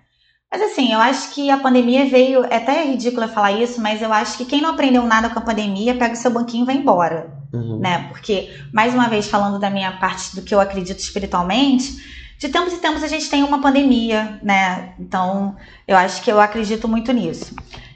Mas 0.50 0.62
assim, 0.62 0.90
eu 0.90 0.98
acho 1.00 1.34
que 1.34 1.50
a 1.50 1.58
pandemia 1.58 2.06
veio. 2.06 2.42
É 2.46 2.56
até 2.56 2.82
ridículo 2.82 3.28
falar 3.28 3.52
isso, 3.52 3.78
mas 3.78 4.00
eu 4.00 4.10
acho 4.10 4.38
que 4.38 4.46
quem 4.46 4.62
não 4.62 4.70
aprendeu 4.70 5.02
nada 5.02 5.28
com 5.28 5.38
a 5.38 5.42
pandemia 5.42 5.94
pega 5.96 6.14
o 6.14 6.16
seu 6.16 6.30
banquinho 6.30 6.62
e 6.62 6.66
vai 6.66 6.76
embora. 6.76 7.30
Uhum. 7.52 7.78
Né? 7.78 8.06
Porque, 8.08 8.48
mais 8.72 8.94
uma 8.94 9.06
vez, 9.06 9.28
falando 9.28 9.58
da 9.58 9.68
minha 9.68 9.92
parte 9.92 10.34
do 10.34 10.40
que 10.40 10.54
eu 10.54 10.60
acredito 10.60 10.98
espiritualmente 10.98 12.21
de 12.42 12.48
tempos 12.48 12.72
em 12.72 12.78
tempos 12.78 13.04
a 13.04 13.08
gente 13.08 13.30
tem 13.30 13.44
uma 13.44 13.60
pandemia, 13.60 14.40
né? 14.42 14.94
Então, 14.98 15.54
eu 15.86 15.96
acho 15.96 16.20
que 16.22 16.30
eu 16.30 16.40
acredito 16.40 16.88
muito 16.88 17.12
nisso. 17.12 17.54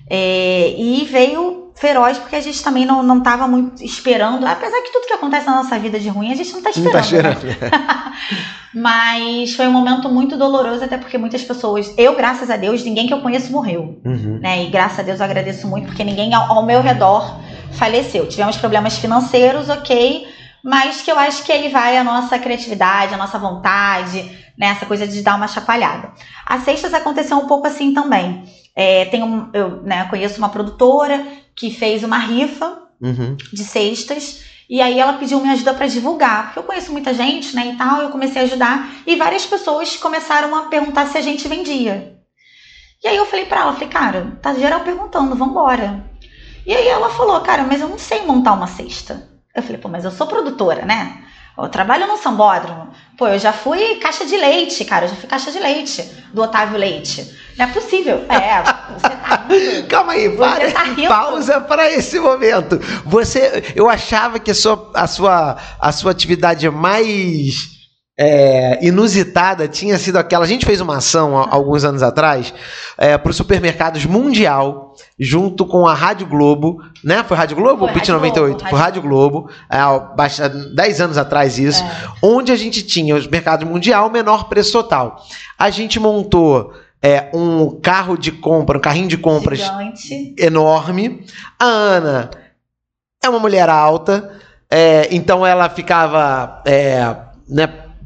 É, 0.09 0.73
e 0.79 1.05
veio 1.05 1.73
feroz 1.75 2.17
porque 2.17 2.37
a 2.37 2.41
gente 2.41 2.63
também 2.63 2.87
não 2.87 3.19
estava 3.19 3.49
muito 3.49 3.85
esperando, 3.85 4.47
apesar 4.47 4.81
que 4.83 4.93
tudo 4.93 5.07
que 5.07 5.13
acontece 5.13 5.47
na 5.47 5.57
nossa 5.57 5.77
vida 5.81 5.99
de 5.99 6.09
ruim 6.09 6.31
a 6.31 6.37
gente 6.37 6.53
não 6.53 6.59
está 6.59 6.71
esperando. 6.71 6.93
Não 6.93 7.01
tá 7.01 7.07
esperando. 7.07 7.45
Né? 7.45 7.57
Mas 8.73 9.55
foi 9.55 9.67
um 9.67 9.73
momento 9.73 10.09
muito 10.09 10.37
doloroso, 10.37 10.85
até 10.85 10.97
porque 10.97 11.19
muitas 11.19 11.43
pessoas, 11.43 11.93
eu, 11.99 12.15
graças 12.15 12.49
a 12.49 12.57
Deus, 12.57 12.85
ninguém 12.85 13.09
que 13.09 13.15
eu 13.15 13.21
conheço 13.21 13.51
morreu. 13.51 13.99
Uhum. 14.05 14.39
Né? 14.41 14.65
E 14.65 14.71
graças 14.71 15.01
a 15.01 15.03
Deus 15.03 15.19
eu 15.19 15.25
agradeço 15.25 15.67
muito, 15.67 15.87
porque 15.87 16.05
ninguém 16.05 16.33
ao, 16.35 16.53
ao 16.53 16.65
meu 16.65 16.81
redor 16.81 17.41
faleceu. 17.73 18.29
Tivemos 18.29 18.57
problemas 18.57 18.97
financeiros, 18.97 19.69
ok 19.69 20.36
mas 20.67 21.01
que 21.01 21.13
eu 21.13 21.17
acho 21.17 21.45
que 21.45 21.53
aí 21.53 21.69
vai 21.69 21.97
a 21.97 22.03
nossa 22.03 22.37
criatividade, 22.41 23.15
a 23.15 23.17
nossa 23.17 23.39
vontade, 23.39 24.37
né? 24.59 24.71
Essa 24.71 24.85
coisa 24.85 25.07
de 25.07 25.23
dar 25.23 25.37
uma 25.37 25.47
chacoalhada. 25.47 26.11
A 26.45 26.59
Sextas 26.59 26.93
aconteceu 26.93 27.37
um 27.37 27.47
pouco 27.47 27.69
assim 27.69 27.95
também. 27.95 28.43
É, 28.75 29.05
tem 29.05 29.23
um, 29.23 29.49
eu 29.53 29.81
né, 29.83 30.09
conheço 30.11 30.39
uma 30.39 30.49
produtora 30.49 31.25
que 31.55 31.71
fez 31.71 32.03
uma 32.03 32.19
rifa 32.19 32.83
uhum. 33.01 33.37
de 33.53 33.63
cestas. 33.63 34.43
E 34.69 34.83
aí 34.83 34.99
ela 34.99 35.13
pediu 35.13 35.39
minha 35.39 35.53
ajuda 35.53 35.73
para 35.73 35.87
divulgar, 35.87 36.47
porque 36.47 36.59
eu 36.59 36.65
conheço 36.65 36.91
muita 36.91 37.15
gente, 37.15 37.55
né, 37.55 37.71
e 37.73 37.77
tal, 37.77 38.03
eu 38.03 38.11
comecei 38.11 38.43
a 38.43 38.45
ajudar 38.47 38.91
e 39.07 39.15
várias 39.15 39.47
pessoas 39.47 39.97
começaram 39.97 40.53
a 40.57 40.63
perguntar 40.63 41.07
se 41.07 41.17
a 41.17 41.21
gente 41.21 41.47
vendia. 41.47 42.19
E 43.05 43.07
aí 43.07 43.15
eu 43.15 43.27
falei 43.27 43.47
para 43.47 43.61
ela, 43.61 43.73
falei, 43.73 43.89
cara, 43.89 44.37
tá 44.43 44.53
geral 44.53 44.81
perguntando, 44.81 45.37
vambora. 45.37 46.05
E 46.67 46.75
aí 46.75 46.89
ela 46.89 47.09
falou, 47.11 47.41
cara, 47.43 47.63
mas 47.63 47.81
eu 47.81 47.89
não 47.89 47.99
sei 47.99 48.27
montar 48.27 48.55
uma 48.55 48.67
cesta. 48.67 49.36
Eu 49.57 49.63
falei, 49.63 49.79
pô, 49.79 49.89
mas 49.89 50.05
eu 50.05 50.11
sou 50.11 50.27
produtora, 50.27 50.85
né? 50.85 51.23
Eu 51.57 51.69
trabalho 51.69 52.07
no 52.07 52.19
sambódromo. 52.19 52.91
Pô, 53.17 53.27
eu 53.27 53.39
já 53.39 53.51
fui 53.51 53.95
caixa 53.97 54.27
de 54.27 54.37
leite, 54.37 54.85
cara. 54.85 55.07
Eu 55.07 55.09
já 55.09 55.17
fui 55.17 55.27
caixa 55.27 55.51
de 55.51 55.59
leite 55.59 56.03
do 56.35 56.43
Otávio 56.43 56.79
Leite. 56.79 57.35
Não 57.57 57.65
é 57.65 57.69
possível. 57.69 58.27
É, 58.29 58.63
você 58.93 59.09
tá 59.09 59.47
rindo. 59.49 59.89
Calma 59.89 60.13
aí, 60.13 60.37
para, 60.37 60.71
tá 60.71 60.85
pausa 61.09 61.61
para 61.63 61.91
esse 61.91 62.21
momento. 62.21 62.79
Você, 63.07 63.73
eu 63.75 63.89
achava 63.89 64.39
que 64.39 64.51
a 64.51 64.55
sua, 64.55 64.91
a 64.95 65.07
sua, 65.07 65.57
a 65.81 65.93
sua 65.93 66.11
atividade 66.11 66.69
mais 66.69 67.76
é, 68.19 68.79
inusitada 68.87 69.69
tinha 69.69 69.99
sido 69.99 70.17
aquela. 70.17 70.45
A 70.45 70.49
gente 70.49 70.65
fez 70.65 70.81
uma 70.81 70.97
ação 70.97 71.37
há, 71.37 71.49
alguns 71.51 71.85
anos 71.85 72.03
atrás 72.03 72.53
é, 72.97 73.19
para 73.19 73.31
os 73.31 73.37
supermercados 73.37 74.07
mundial, 74.07 74.95
junto 75.19 75.67
com 75.67 75.87
a 75.87 75.93
Rádio 75.93 76.27
Globo, 76.27 76.83
né? 77.05 77.23
Foi 77.25 77.37
Rádio 77.37 77.57
Globo 77.57 77.85
ou 77.85 77.93
Pit 77.93 78.11
98? 78.11 78.57
Globo, 78.57 78.71
Foi 78.71 78.79
Rádio 78.79 79.03
Globo, 79.03 79.51
é, 79.69 80.49
10 80.75 81.01
anos 81.03 81.19
atrás 81.19 81.59
isso, 81.59 81.83
é. 81.83 82.09
onde 82.23 82.51
a 82.51 82.57
gente 82.57 82.83
tinha 82.83 83.15
os 83.15 83.27
mercados 83.27 83.69
mundial, 83.69 84.09
menor 84.09 84.49
preço 84.49 84.73
total. 84.73 85.23
A 85.59 85.69
gente 85.69 86.01
montou 86.01 86.73
é, 87.03 87.29
um 87.35 87.79
carro 87.81 88.17
de 88.17 88.33
compra, 88.33 88.79
um 88.79 88.81
carrinho 88.81 89.09
de 89.09 89.19
compras 89.19 89.59
Gigante. 89.59 90.35
enorme. 90.39 91.27
A 91.59 91.67
Ana 91.67 92.31
é 93.23 93.29
uma 93.29 93.39
mulher 93.39 93.69
alta, 93.69 94.33
é, 94.71 95.07
então 95.11 95.45
ela 95.47 95.69
ficava. 95.69 96.63
É, 96.67 97.15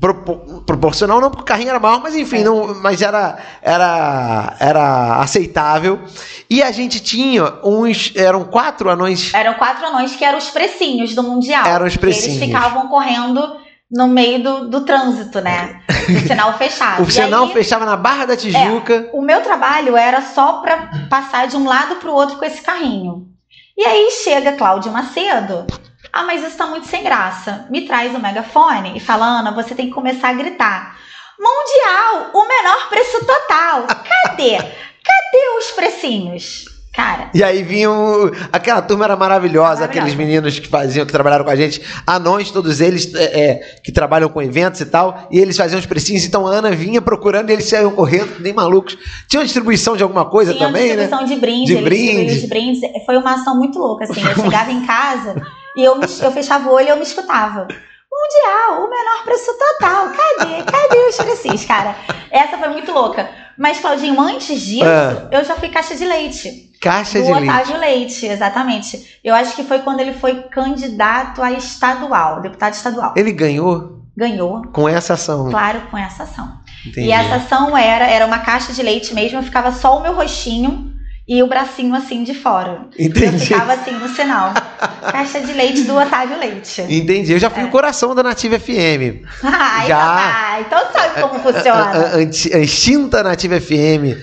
proporcional, 0.01 1.21
não 1.21 1.31
porque 1.31 1.43
o 1.43 1.47
carrinho 1.47 1.71
era 1.71 1.79
maior, 1.79 2.01
mas 2.03 2.17
enfim, 2.17 2.39
é. 2.39 2.45
não, 2.45 2.75
mas 2.77 3.03
era, 3.03 3.39
era, 3.61 4.57
era 4.59 5.17
aceitável. 5.21 6.01
E 6.49 6.63
a 6.63 6.73
gente 6.73 7.01
tinha 7.01 7.45
uns. 7.63 8.13
Eram 8.17 8.45
quatro 8.45 8.89
anões. 8.89 9.33
Eram 9.35 9.55
quatro 9.55 9.87
anões 9.87 10.17
que 10.17 10.25
eram 10.25 10.39
os 10.39 10.49
precinhos 10.49 11.15
do 11.15 11.23
Mundial. 11.23 11.67
Eram 11.67 11.87
os 11.87 11.97
precinhos. 11.97 12.37
Eles 12.37 12.47
ficavam 12.47 12.89
correndo 12.89 13.61
no 13.91 14.07
meio 14.09 14.43
do, 14.43 14.69
do 14.69 14.81
trânsito, 14.85 15.41
né? 15.41 15.81
O 16.11 16.27
sinal 16.27 16.59
fechado. 16.59 17.03
o 17.05 17.11
sinal 17.11 17.45
aí, 17.45 17.53
fechava 17.53 17.85
na 17.85 17.97
Barra 17.97 18.25
da 18.25 18.37
Tijuca. 18.37 18.95
É, 18.95 19.11
o 19.13 19.23
meu 19.23 19.43
trabalho 19.43 19.97
era 19.97 20.21
só 20.23 20.55
para 20.55 20.89
passar 21.09 21.47
de 21.47 21.57
um 21.57 21.65
lado 21.65 21.97
para 21.97 22.11
o 22.11 22.15
outro 22.15 22.37
com 22.37 22.45
esse 22.45 22.61
carrinho. 22.61 23.29
E 23.77 23.85
aí 23.85 24.11
chega 24.11 24.53
Cláudio 24.53 24.91
Macedo. 24.91 25.67
Ah, 26.13 26.25
mas 26.25 26.43
isso 26.43 26.57
tá 26.57 26.67
muito 26.67 26.87
sem 26.87 27.03
graça. 27.03 27.67
Me 27.71 27.87
traz 27.87 28.15
o 28.15 28.19
megafone 28.19 28.97
e 28.97 29.01
fala, 29.01 29.27
Ana, 29.27 29.53
você 29.53 29.75
tem 29.75 29.87
que 29.87 29.93
começar 29.93 30.31
a 30.31 30.35
gritar. 30.35 30.97
Mundial, 31.39 32.31
o 32.35 32.47
menor 32.47 32.89
preço 32.89 33.25
total. 33.25 33.87
Cadê? 33.87 34.57
Cadê 35.03 35.59
os 35.59 35.71
precinhos? 35.71 36.65
Cara. 36.93 37.31
E 37.33 37.43
aí 37.43 37.63
vinham. 37.63 38.31
Aquela 38.53 38.83
turma 38.83 39.05
era 39.05 39.17
maravilhosa, 39.17 39.85
aqueles 39.85 40.15
meninos 40.15 40.59
que 40.59 40.67
faziam, 40.67 41.07
que 41.07 41.13
trabalharam 41.13 41.45
com 41.45 41.51
a 41.51 41.57
gente, 41.57 41.81
anões, 42.05 42.51
todos 42.51 42.81
eles 42.81 43.15
é, 43.15 43.41
é, 43.41 43.55
que 43.83 43.93
trabalham 43.93 44.29
com 44.29 44.43
eventos 44.43 44.81
e 44.81 44.87
tal, 44.87 45.29
e 45.31 45.39
eles 45.39 45.57
faziam 45.57 45.79
os 45.79 45.87
precinhos, 45.87 46.25
então 46.25 46.49
a 46.49 46.51
Ana 46.51 46.73
vinha 46.73 47.01
procurando 47.01 47.49
e 47.49 47.53
eles 47.53 47.67
saíam 47.67 47.93
correndo, 47.93 48.41
nem 48.41 48.53
malucos. 48.53 48.99
Tinha 49.29 49.39
uma 49.39 49.45
distribuição 49.45 49.97
de 49.97 50.03
alguma 50.03 50.25
coisa 50.25 50.53
Tinha 50.53 50.67
também, 50.67 50.97
né? 50.97 51.07
distribuição 51.07 51.25
de 51.25 51.41
brindes, 51.41 51.69
de 51.69 51.83
brindes. 51.83 52.41
de 52.41 52.47
brindes. 52.49 52.81
Foi 53.07 53.17
uma 53.17 53.35
ação 53.35 53.57
muito 53.57 53.79
louca, 53.79 54.05
assim. 54.05 54.21
Eu 54.21 54.35
chegava 54.35 54.73
em 54.73 54.85
casa 54.85 55.37
e 55.77 55.85
eu, 55.85 56.01
eu 56.01 56.33
fechava 56.33 56.69
o 56.69 56.73
olho 56.73 56.87
e 56.87 56.91
eu 56.91 56.97
me 56.97 57.03
escutava. 57.03 57.67
Mundial, 58.13 58.85
o 58.85 58.91
menor 58.91 59.25
preço 59.25 59.53
total. 59.57 60.09
Cadê? 60.09 60.63
Cadê 60.65 61.09
os 61.09 61.17
precis, 61.17 61.65
cara? 61.65 61.95
Essa 62.31 62.59
foi 62.59 62.69
muito 62.69 62.93
louca. 62.93 63.31
Mas, 63.57 63.79
Claudinho, 63.79 64.21
antes 64.21 64.61
disso, 64.61 64.85
ah. 64.85 65.29
eu 65.31 65.45
já 65.45 65.55
fui 65.55 65.69
caixa 65.69 65.95
de 65.95 66.05
leite. 66.05 66.71
Caixa 66.81 67.21
de 67.21 67.31
Otávio 67.31 67.77
Leite. 67.77 68.23
Leite, 68.23 68.27
exatamente. 68.27 69.21
Eu 69.23 69.35
acho 69.35 69.55
que 69.55 69.63
foi 69.63 69.81
quando 69.81 70.01
ele 70.01 70.15
foi 70.15 70.45
candidato 70.45 71.43
a 71.43 71.53
estadual, 71.53 72.41
deputado 72.41 72.73
estadual. 72.73 73.13
Ele 73.17 73.33
ganhou? 73.33 74.01
Ganhou. 74.17 74.63
Com 74.73 74.89
essa 74.89 75.13
ação? 75.13 75.51
Claro, 75.51 75.83
com 75.91 75.99
essa 75.99 76.23
ação. 76.23 76.59
Entendi. 76.87 77.09
E 77.09 77.13
essa 77.13 77.37
ação 77.37 77.77
era, 77.77 78.07
era 78.07 78.27
uma 78.27 78.39
caixa 78.39 78.73
de 78.73 78.83
leite 78.83 79.15
mesmo, 79.15 79.43
ficava 79.43 79.73
só 79.73 79.99
o 79.99 80.03
meu 80.03 80.15
rostinho 80.15 80.90
e 81.31 81.45
o 81.45 81.47
bracinho 81.47 81.95
assim 81.95 82.25
de 82.25 82.35
fora. 82.35 82.87
Entendi. 82.99 83.25
Eu 83.25 83.39
ficava 83.39 83.75
assim 83.75 83.93
no 83.93 84.09
sinal. 84.09 84.53
Caixa 85.13 85.41
de 85.41 85.53
leite 85.53 85.85
do 85.85 85.97
Otávio 85.97 86.37
Leite. 86.37 86.83
Entendi. 86.89 87.33
Eu 87.33 87.39
já 87.39 87.49
fui 87.49 87.63
é. 87.63 87.67
o 87.67 87.71
coração 87.71 88.17
da 88.17 88.23
Nativa 88.25 88.59
FM. 88.59 89.23
Ai, 89.45 89.87
já. 89.87 89.97
Papai, 89.97 90.61
então 90.63 90.93
sabe 90.93 91.21
como 91.21 91.39
funciona. 91.39 91.93
A 92.17 92.59
extinta 92.59 93.23
Nativa 93.23 93.61
FM, 93.61 94.19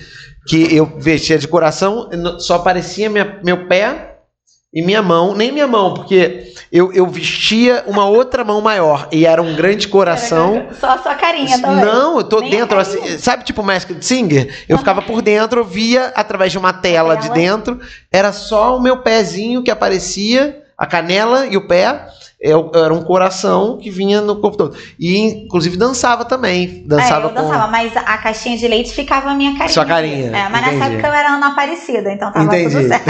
que 0.46 0.76
eu 0.76 0.84
vestia 0.98 1.38
de 1.38 1.48
coração, 1.48 2.10
só 2.40 2.56
aparecia 2.56 3.08
minha, 3.08 3.40
meu 3.42 3.66
pé 3.66 4.07
e 4.72 4.82
minha 4.82 5.00
mão, 5.00 5.34
nem 5.34 5.50
minha 5.50 5.66
mão, 5.66 5.94
porque 5.94 6.52
eu, 6.70 6.92
eu 6.92 7.06
vestia 7.06 7.84
uma 7.86 8.04
outra 8.04 8.44
mão 8.44 8.60
maior 8.60 9.08
e 9.10 9.24
era 9.24 9.40
um 9.40 9.56
grande 9.56 9.88
coração. 9.88 10.66
Só 10.78 10.90
a 10.90 10.98
sua 10.98 11.14
carinha 11.14 11.58
também. 11.58 11.84
Não, 11.84 12.18
eu 12.18 12.24
tô 12.24 12.40
nem 12.40 12.50
dentro, 12.50 12.78
assim, 12.78 13.16
sabe 13.16 13.44
tipo 13.44 13.62
Masked 13.62 14.04
Singer? 14.04 14.54
Eu 14.68 14.74
uhum. 14.74 14.78
ficava 14.78 15.00
por 15.00 15.22
dentro, 15.22 15.60
eu 15.60 15.64
via 15.64 16.12
através 16.14 16.52
de 16.52 16.58
uma 16.58 16.72
tela, 16.72 17.16
tela 17.16 17.16
de 17.16 17.30
dentro, 17.30 17.80
era 18.12 18.30
só 18.30 18.76
o 18.76 18.80
meu 18.80 18.98
pezinho 18.98 19.62
que 19.62 19.70
aparecia, 19.70 20.62
a 20.76 20.86
canela 20.86 21.46
e 21.46 21.56
o 21.56 21.66
pé. 21.66 22.06
era 22.38 22.92
um 22.92 23.02
coração 23.02 23.78
que 23.78 23.90
vinha 23.90 24.20
no 24.20 24.36
corpo 24.36 24.58
todo. 24.58 24.76
E, 25.00 25.44
inclusive, 25.44 25.78
dançava 25.78 26.26
também. 26.26 26.84
Dançava 26.86 27.28
é, 27.28 27.30
eu 27.30 27.34
dançava, 27.34 27.64
com... 27.64 27.70
mas 27.70 27.96
a 27.96 28.18
caixinha 28.18 28.58
de 28.58 28.68
leite 28.68 28.92
ficava 28.92 29.30
a 29.30 29.34
minha 29.34 29.52
carinha. 29.52 29.68
Sua 29.70 29.86
carinha. 29.86 30.26
É, 30.26 30.48
mas 30.50 30.60
Entendi. 30.60 30.76
nessa 30.76 30.92
época 30.92 31.08
eu 31.08 31.14
era 31.14 31.28
Ana 31.30 31.48
Aparecida, 31.48 32.12
então 32.12 32.30
tava 32.30 32.44
Entendi. 32.44 32.74
tudo 32.76 32.86
certo. 32.86 33.08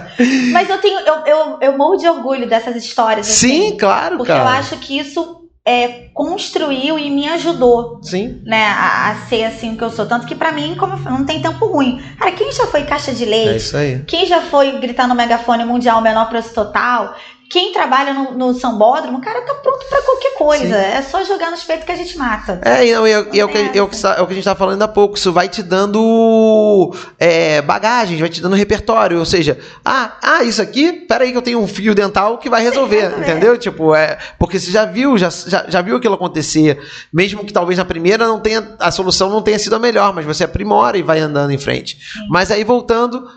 Mas 0.52 0.68
eu 0.68 0.78
tenho, 0.78 1.00
eu, 1.00 1.14
eu, 1.26 1.58
eu 1.60 1.78
morro 1.78 1.96
de 1.96 2.08
orgulho 2.08 2.48
dessas 2.48 2.76
histórias. 2.76 3.26
Sim, 3.26 3.68
assim, 3.68 3.76
claro, 3.76 4.16
porque 4.16 4.32
cara. 4.32 4.44
eu 4.44 4.48
acho 4.48 4.76
que 4.76 4.98
isso 4.98 5.44
é, 5.66 6.08
construiu 6.12 6.98
e 6.98 7.10
me 7.10 7.26
ajudou. 7.28 8.00
Sim. 8.02 8.42
Né, 8.44 8.66
a, 8.66 9.10
a, 9.10 9.14
ser 9.26 9.44
assim 9.44 9.72
o 9.72 9.76
que 9.76 9.82
eu 9.82 9.90
sou. 9.90 10.04
Tanto 10.04 10.26
que 10.26 10.34
para 10.34 10.52
mim, 10.52 10.74
como 10.78 10.96
não 11.08 11.24
tem 11.24 11.40
tempo 11.40 11.66
ruim. 11.66 12.02
Cara, 12.18 12.32
quem 12.32 12.52
já 12.52 12.66
foi 12.66 12.84
caixa 12.84 13.12
de 13.12 13.24
leite? 13.24 13.48
É 13.48 13.56
isso 13.56 13.76
aí. 13.76 14.04
Quem 14.06 14.26
já 14.26 14.42
foi 14.42 14.78
gritar 14.78 15.08
no 15.08 15.14
megafone 15.14 15.64
mundial 15.64 16.02
menor 16.02 16.28
preço 16.28 16.52
total? 16.52 17.16
Quem 17.50 17.72
trabalha 17.72 18.14
no, 18.14 18.34
no 18.34 18.54
sambódromo, 18.54 19.18
o 19.18 19.20
cara 19.20 19.42
tá 19.42 19.54
pronto 19.54 19.84
para 19.88 20.02
qualquer 20.02 20.34
coisa. 20.34 20.64
Sim. 20.64 20.72
É 20.72 21.02
só 21.02 21.24
jogar 21.24 21.50
nos 21.50 21.62
peitos 21.62 21.84
que 21.84 21.92
a 21.92 21.96
gente 21.96 22.16
mata. 22.16 22.60
É, 22.64 22.86
e, 22.86 22.92
não, 22.92 23.06
e, 23.06 23.12
é, 23.12 23.26
e 23.32 23.40
é, 23.40 23.44
o 23.44 23.48
que, 23.48 23.58
é, 23.58 23.82
o 23.82 23.88
que, 23.88 24.06
é 24.06 24.22
o 24.22 24.26
que 24.26 24.32
a 24.32 24.34
gente 24.34 24.44
tá 24.44 24.54
falando 24.54 24.82
há 24.82 24.88
pouco. 24.88 25.16
Isso 25.16 25.32
vai 25.32 25.48
te 25.48 25.62
dando 25.62 26.94
é, 27.18 27.60
bagagem, 27.62 28.18
vai 28.18 28.28
te 28.28 28.40
dando 28.40 28.56
repertório. 28.56 29.18
Ou 29.18 29.24
seja, 29.24 29.58
ah, 29.84 30.16
ah, 30.22 30.44
isso 30.44 30.62
aqui, 30.62 30.92
peraí 30.92 31.32
que 31.32 31.38
eu 31.38 31.42
tenho 31.42 31.60
um 31.60 31.68
fio 31.68 31.94
dental 31.94 32.38
que 32.38 32.48
vai 32.48 32.62
resolver, 32.62 33.10
Sim, 33.10 33.20
entendeu? 33.20 33.58
Tipo, 33.58 33.94
é, 33.94 34.18
porque 34.38 34.58
você 34.58 34.70
já 34.70 34.84
viu, 34.84 35.18
já, 35.18 35.28
já, 35.30 35.66
já 35.68 35.82
viu 35.82 35.96
aquilo 35.96 36.14
acontecer. 36.14 36.80
Mesmo 37.12 37.44
que 37.44 37.52
talvez 37.52 37.78
na 37.78 37.84
primeira 37.84 38.26
não 38.26 38.40
tenha, 38.40 38.74
a 38.78 38.90
solução 38.90 39.28
não 39.30 39.42
tenha 39.42 39.58
sido 39.58 39.76
a 39.76 39.78
melhor, 39.78 40.14
mas 40.14 40.24
você 40.24 40.44
aprimora 40.44 40.96
e 40.96 41.02
vai 41.02 41.20
andando 41.20 41.50
em 41.50 41.58
frente. 41.58 41.96
Sim. 41.96 42.26
Mas 42.30 42.50
aí 42.50 42.64
voltando, 42.64 43.28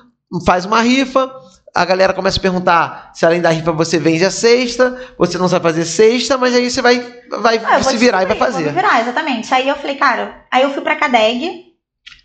faz 0.46 0.66
uma 0.66 0.82
rifa 0.82 1.30
a 1.78 1.86
galera 1.86 2.12
começa 2.12 2.40
a 2.40 2.42
perguntar 2.42 3.12
se 3.14 3.24
além 3.24 3.40
da 3.40 3.52
rifa 3.52 3.72
você 3.72 4.00
vende 4.00 4.26
a 4.26 4.32
sexta, 4.32 5.00
você 5.16 5.38
não 5.38 5.48
sabe 5.48 5.62
fazer 5.62 5.86
sexta, 5.86 6.36
mas 6.36 6.56
aí 6.56 6.72
você 6.72 6.82
vai, 6.82 7.00
vai 7.40 7.62
ah, 7.64 7.84
se 7.84 7.96
virar 7.98 8.24
e 8.24 8.26
vai 8.26 8.36
fazer. 8.36 8.64
Vou 8.64 8.74
virar, 8.74 9.00
exatamente. 9.00 9.54
Aí 9.54 9.70
eu 9.70 9.76
falei, 9.76 9.96
cara, 9.96 10.44
aí 10.52 10.64
eu 10.64 10.74
fui 10.74 10.82
pra 10.82 10.96
Cadeg, 10.96 11.66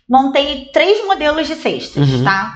montei 0.09 0.71
três 0.73 1.05
modelos 1.05 1.45
de 1.45 1.53
cestas, 1.53 2.09
uhum. 2.09 2.23
tá? 2.23 2.55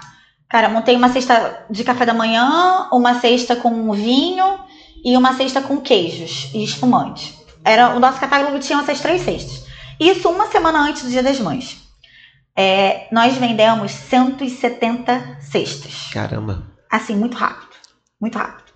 Cara, 0.50 0.70
montei 0.70 0.96
uma 0.96 1.10
cesta 1.10 1.68
de 1.70 1.84
café 1.84 2.04
da 2.04 2.16
manhã, 2.16 2.88
uma 2.92 3.20
cesta 3.20 3.56
com 3.56 3.92
vinho 3.92 4.60
e 5.06 5.16
uma 5.16 5.36
cesta 5.36 5.62
com 5.62 5.80
queijos 5.80 6.50
e 6.52 6.64
espumante. 6.64 7.38
Era, 7.64 7.96
o 7.96 8.00
nosso 8.00 8.20
catálogo 8.20 8.58
tinha 8.58 8.80
essas 8.80 9.00
três 9.02 9.22
cestas. 9.22 9.68
Isso 10.00 10.28
uma 10.30 10.48
semana 10.48 10.80
antes 10.80 11.04
do 11.04 11.12
Dia 11.12 11.22
das 11.22 11.40
Mães. 11.40 11.78
É, 12.56 13.08
nós 13.12 13.38
vendemos 13.38 13.92
170 13.92 15.42
cestas. 15.42 16.10
Caramba 16.12 16.77
assim, 16.90 17.16
muito 17.16 17.38
rápido. 17.38 17.76
Muito 18.20 18.38
rápido. 18.38 18.68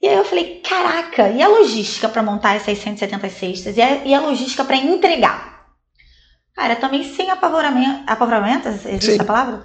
E 0.00 0.08
aí 0.08 0.16
eu 0.16 0.24
falei, 0.24 0.60
caraca, 0.60 1.28
e 1.28 1.42
a 1.42 1.48
logística 1.48 2.08
para 2.08 2.22
montar 2.22 2.54
essas 2.54 2.78
170 2.78 3.28
cestas? 3.30 3.76
E 3.76 3.82
a, 3.82 4.04
e 4.04 4.14
a 4.14 4.20
logística 4.20 4.64
para 4.64 4.76
entregar? 4.76 5.66
Cara, 6.54 6.76
também 6.76 7.02
sem 7.14 7.30
apavoramento, 7.30 8.02
apavoramento, 8.06 8.68
existe 8.68 9.12
Sim. 9.12 9.20
a 9.20 9.24
palavra? 9.24 9.62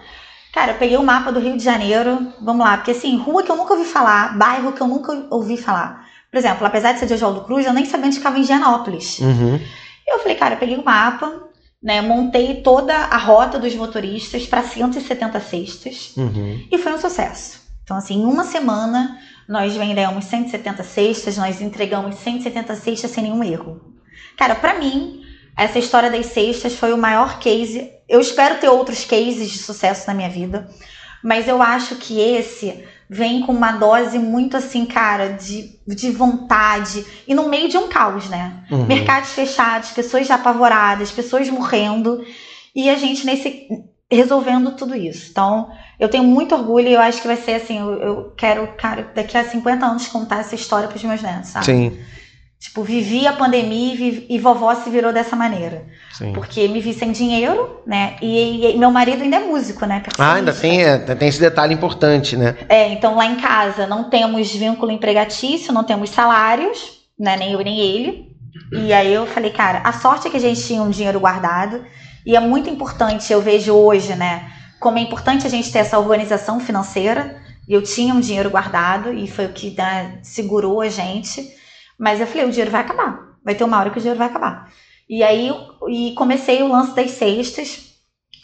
Cara, 0.53 0.73
eu 0.73 0.77
peguei 0.77 0.97
o 0.97 1.03
mapa 1.03 1.31
do 1.31 1.39
Rio 1.39 1.57
de 1.57 1.63
Janeiro, 1.63 2.31
vamos 2.39 2.63
lá, 2.63 2.77
porque 2.77 2.91
assim, 2.91 3.17
rua 3.17 3.41
que 3.41 3.51
eu 3.51 3.55
nunca 3.55 3.73
ouvi 3.73 3.85
falar, 3.85 4.37
bairro 4.37 4.71
que 4.71 4.81
eu 4.81 4.87
nunca 4.87 5.25
ouvi 5.31 5.57
falar. 5.57 6.07
Por 6.31 6.37
exemplo, 6.37 6.65
apesar 6.65 6.93
de 6.93 6.99
ser 6.99 7.05
de 7.07 7.13
Oswaldo 7.13 7.41
Cruz, 7.41 7.65
eu 7.65 7.73
nem 7.73 7.85
sabia 7.85 8.07
onde 8.07 8.17
ficava 8.17 8.37
em 8.37 8.43
Gianópolis. 8.43 9.19
Uhum. 9.19 9.59
Eu 10.07 10.19
falei, 10.19 10.35
cara, 10.35 10.55
eu 10.55 10.59
peguei 10.59 10.77
o 10.77 10.85
mapa, 10.85 11.43
né, 11.83 12.01
montei 12.01 12.61
toda 12.61 12.95
a 12.95 13.17
rota 13.17 13.59
dos 13.59 13.75
motoristas 13.75 14.45
para 14.45 14.63
170 14.63 15.39
cestas 15.41 16.13
uhum. 16.15 16.65
e 16.71 16.77
foi 16.77 16.93
um 16.93 16.97
sucesso. 16.97 17.61
Então, 17.83 17.97
assim, 17.97 18.21
em 18.21 18.25
uma 18.25 18.45
semana 18.45 19.19
nós 19.47 19.75
vendemos 19.75 20.23
170 20.25 20.81
cestas, 20.83 21.35
nós 21.35 21.61
entregamos 21.61 22.15
170 22.15 22.75
cestas 22.77 23.11
sem 23.11 23.23
nenhum 23.25 23.43
erro. 23.43 23.81
Cara, 24.37 24.55
para 24.55 24.79
mim, 24.79 25.21
essa 25.57 25.77
história 25.77 26.09
das 26.09 26.27
cestas 26.27 26.73
foi 26.73 26.93
o 26.93 26.97
maior 26.97 27.39
case. 27.39 27.91
Eu 28.07 28.21
espero 28.21 28.59
ter 28.59 28.69
outros 28.69 29.03
cases 29.03 29.51
de 29.51 29.57
sucesso 29.57 30.07
na 30.07 30.13
minha 30.13 30.29
vida, 30.29 30.69
mas 31.21 31.49
eu 31.49 31.61
acho 31.61 31.97
que 31.97 32.19
esse 32.21 32.85
vem 33.13 33.41
com 33.41 33.51
uma 33.51 33.73
dose 33.73 34.17
muito 34.17 34.57
assim, 34.57 34.85
cara, 34.85 35.29
de, 35.29 35.79
de 35.87 36.09
vontade. 36.09 37.05
E 37.27 37.35
no 37.35 37.47
meio 37.47 37.69
de 37.69 37.77
um 37.77 37.87
caos, 37.87 38.27
né? 38.27 38.63
Uhum. 38.71 38.85
Mercados 38.85 39.29
fechados, 39.29 39.91
pessoas 39.91 40.29
apavoradas, 40.31 41.11
pessoas 41.11 41.47
morrendo. 41.49 42.25
E 42.75 42.89
a 42.89 42.95
gente 42.95 43.23
nesse 43.25 43.67
resolvendo 44.11 44.71
tudo 44.71 44.95
isso. 44.95 45.29
Então, 45.31 45.69
eu 45.99 46.09
tenho 46.09 46.23
muito 46.23 46.55
orgulho 46.55 46.87
e 46.87 46.93
eu 46.93 47.01
acho 47.01 47.21
que 47.21 47.27
vai 47.27 47.37
ser 47.37 47.53
assim, 47.53 47.79
eu, 47.79 47.93
eu 47.93 48.33
quero, 48.35 48.67
cara, 48.77 49.11
daqui 49.13 49.37
a 49.37 49.43
50 49.43 49.85
anos 49.85 50.07
contar 50.07 50.39
essa 50.39 50.55
história 50.55 50.87
para 50.87 50.97
os 50.97 51.03
meus 51.03 51.21
netos, 51.21 51.49
sabe? 51.49 51.65
Sim. 51.65 51.99
Tipo, 52.63 52.81
vivi 52.81 53.27
a 53.27 53.33
pandemia 53.33 53.93
e, 53.93 53.97
vivi, 53.97 54.25
e 54.29 54.39
vovó 54.39 54.73
se 54.73 54.89
virou 54.89 55.11
dessa 55.11 55.35
maneira. 55.35 55.83
Sim. 56.13 56.31
Porque 56.31 56.65
me 56.69 56.79
vi 56.79 56.93
sem 56.93 57.11
dinheiro, 57.11 57.81
né? 57.85 58.15
E, 58.21 58.71
e 58.71 58.77
meu 58.77 58.89
marido 58.89 59.21
ainda 59.21 59.35
é 59.35 59.39
músico, 59.41 59.85
né? 59.85 60.01
Ah, 60.17 60.35
ainda 60.35 60.53
tem, 60.53 60.81
é, 60.81 60.97
tem 60.97 61.27
esse 61.27 61.41
detalhe 61.41 61.73
importante, 61.73 62.37
né? 62.37 62.55
É, 62.69 62.87
então 62.87 63.15
lá 63.17 63.25
em 63.25 63.35
casa 63.35 63.85
não 63.85 64.09
temos 64.09 64.49
vínculo 64.55 64.93
empregatício, 64.93 65.73
não 65.73 65.83
temos 65.83 66.09
salários, 66.11 67.01
né? 67.19 67.35
Nem 67.35 67.51
eu 67.51 67.59
nem 67.59 67.81
ele. 67.81 68.33
E 68.71 68.93
aí 68.93 69.13
eu 69.13 69.27
falei, 69.27 69.51
cara, 69.51 69.81
a 69.83 69.91
sorte 69.91 70.29
é 70.29 70.31
que 70.31 70.37
a 70.37 70.39
gente 70.39 70.63
tinha 70.63 70.81
um 70.81 70.89
dinheiro 70.89 71.19
guardado. 71.19 71.83
E 72.25 72.33
é 72.33 72.39
muito 72.39 72.69
importante, 72.69 73.33
eu 73.33 73.41
vejo 73.41 73.73
hoje, 73.73 74.15
né? 74.15 74.49
Como 74.79 74.97
é 74.97 75.01
importante 75.01 75.45
a 75.45 75.49
gente 75.49 75.69
ter 75.69 75.79
essa 75.79 75.99
organização 75.99 76.61
financeira. 76.61 77.41
E 77.67 77.73
eu 77.73 77.81
tinha 77.81 78.13
um 78.13 78.21
dinheiro 78.21 78.49
guardado 78.49 79.13
e 79.13 79.27
foi 79.27 79.47
o 79.47 79.49
que 79.49 79.75
né, 79.77 80.19
segurou 80.21 80.79
a 80.79 80.87
gente. 80.87 81.61
Mas 82.03 82.19
eu 82.19 82.27
falei, 82.27 82.45
o 82.45 82.49
dinheiro 82.49 82.69
vai 82.69 82.81
acabar. 82.81 83.37
Vai 83.45 83.55
ter 83.55 83.63
uma 83.63 83.79
hora 83.79 83.89
que 83.89 83.97
o 83.97 84.01
dinheiro 84.01 84.19
vai 84.19 84.27
acabar. 84.27 84.69
E 85.09 85.23
aí 85.23 85.49
e 85.87 86.11
comecei 86.15 86.61
o 86.61 86.67
lance 86.67 86.93
das 86.93 87.11
cestas. 87.11 87.93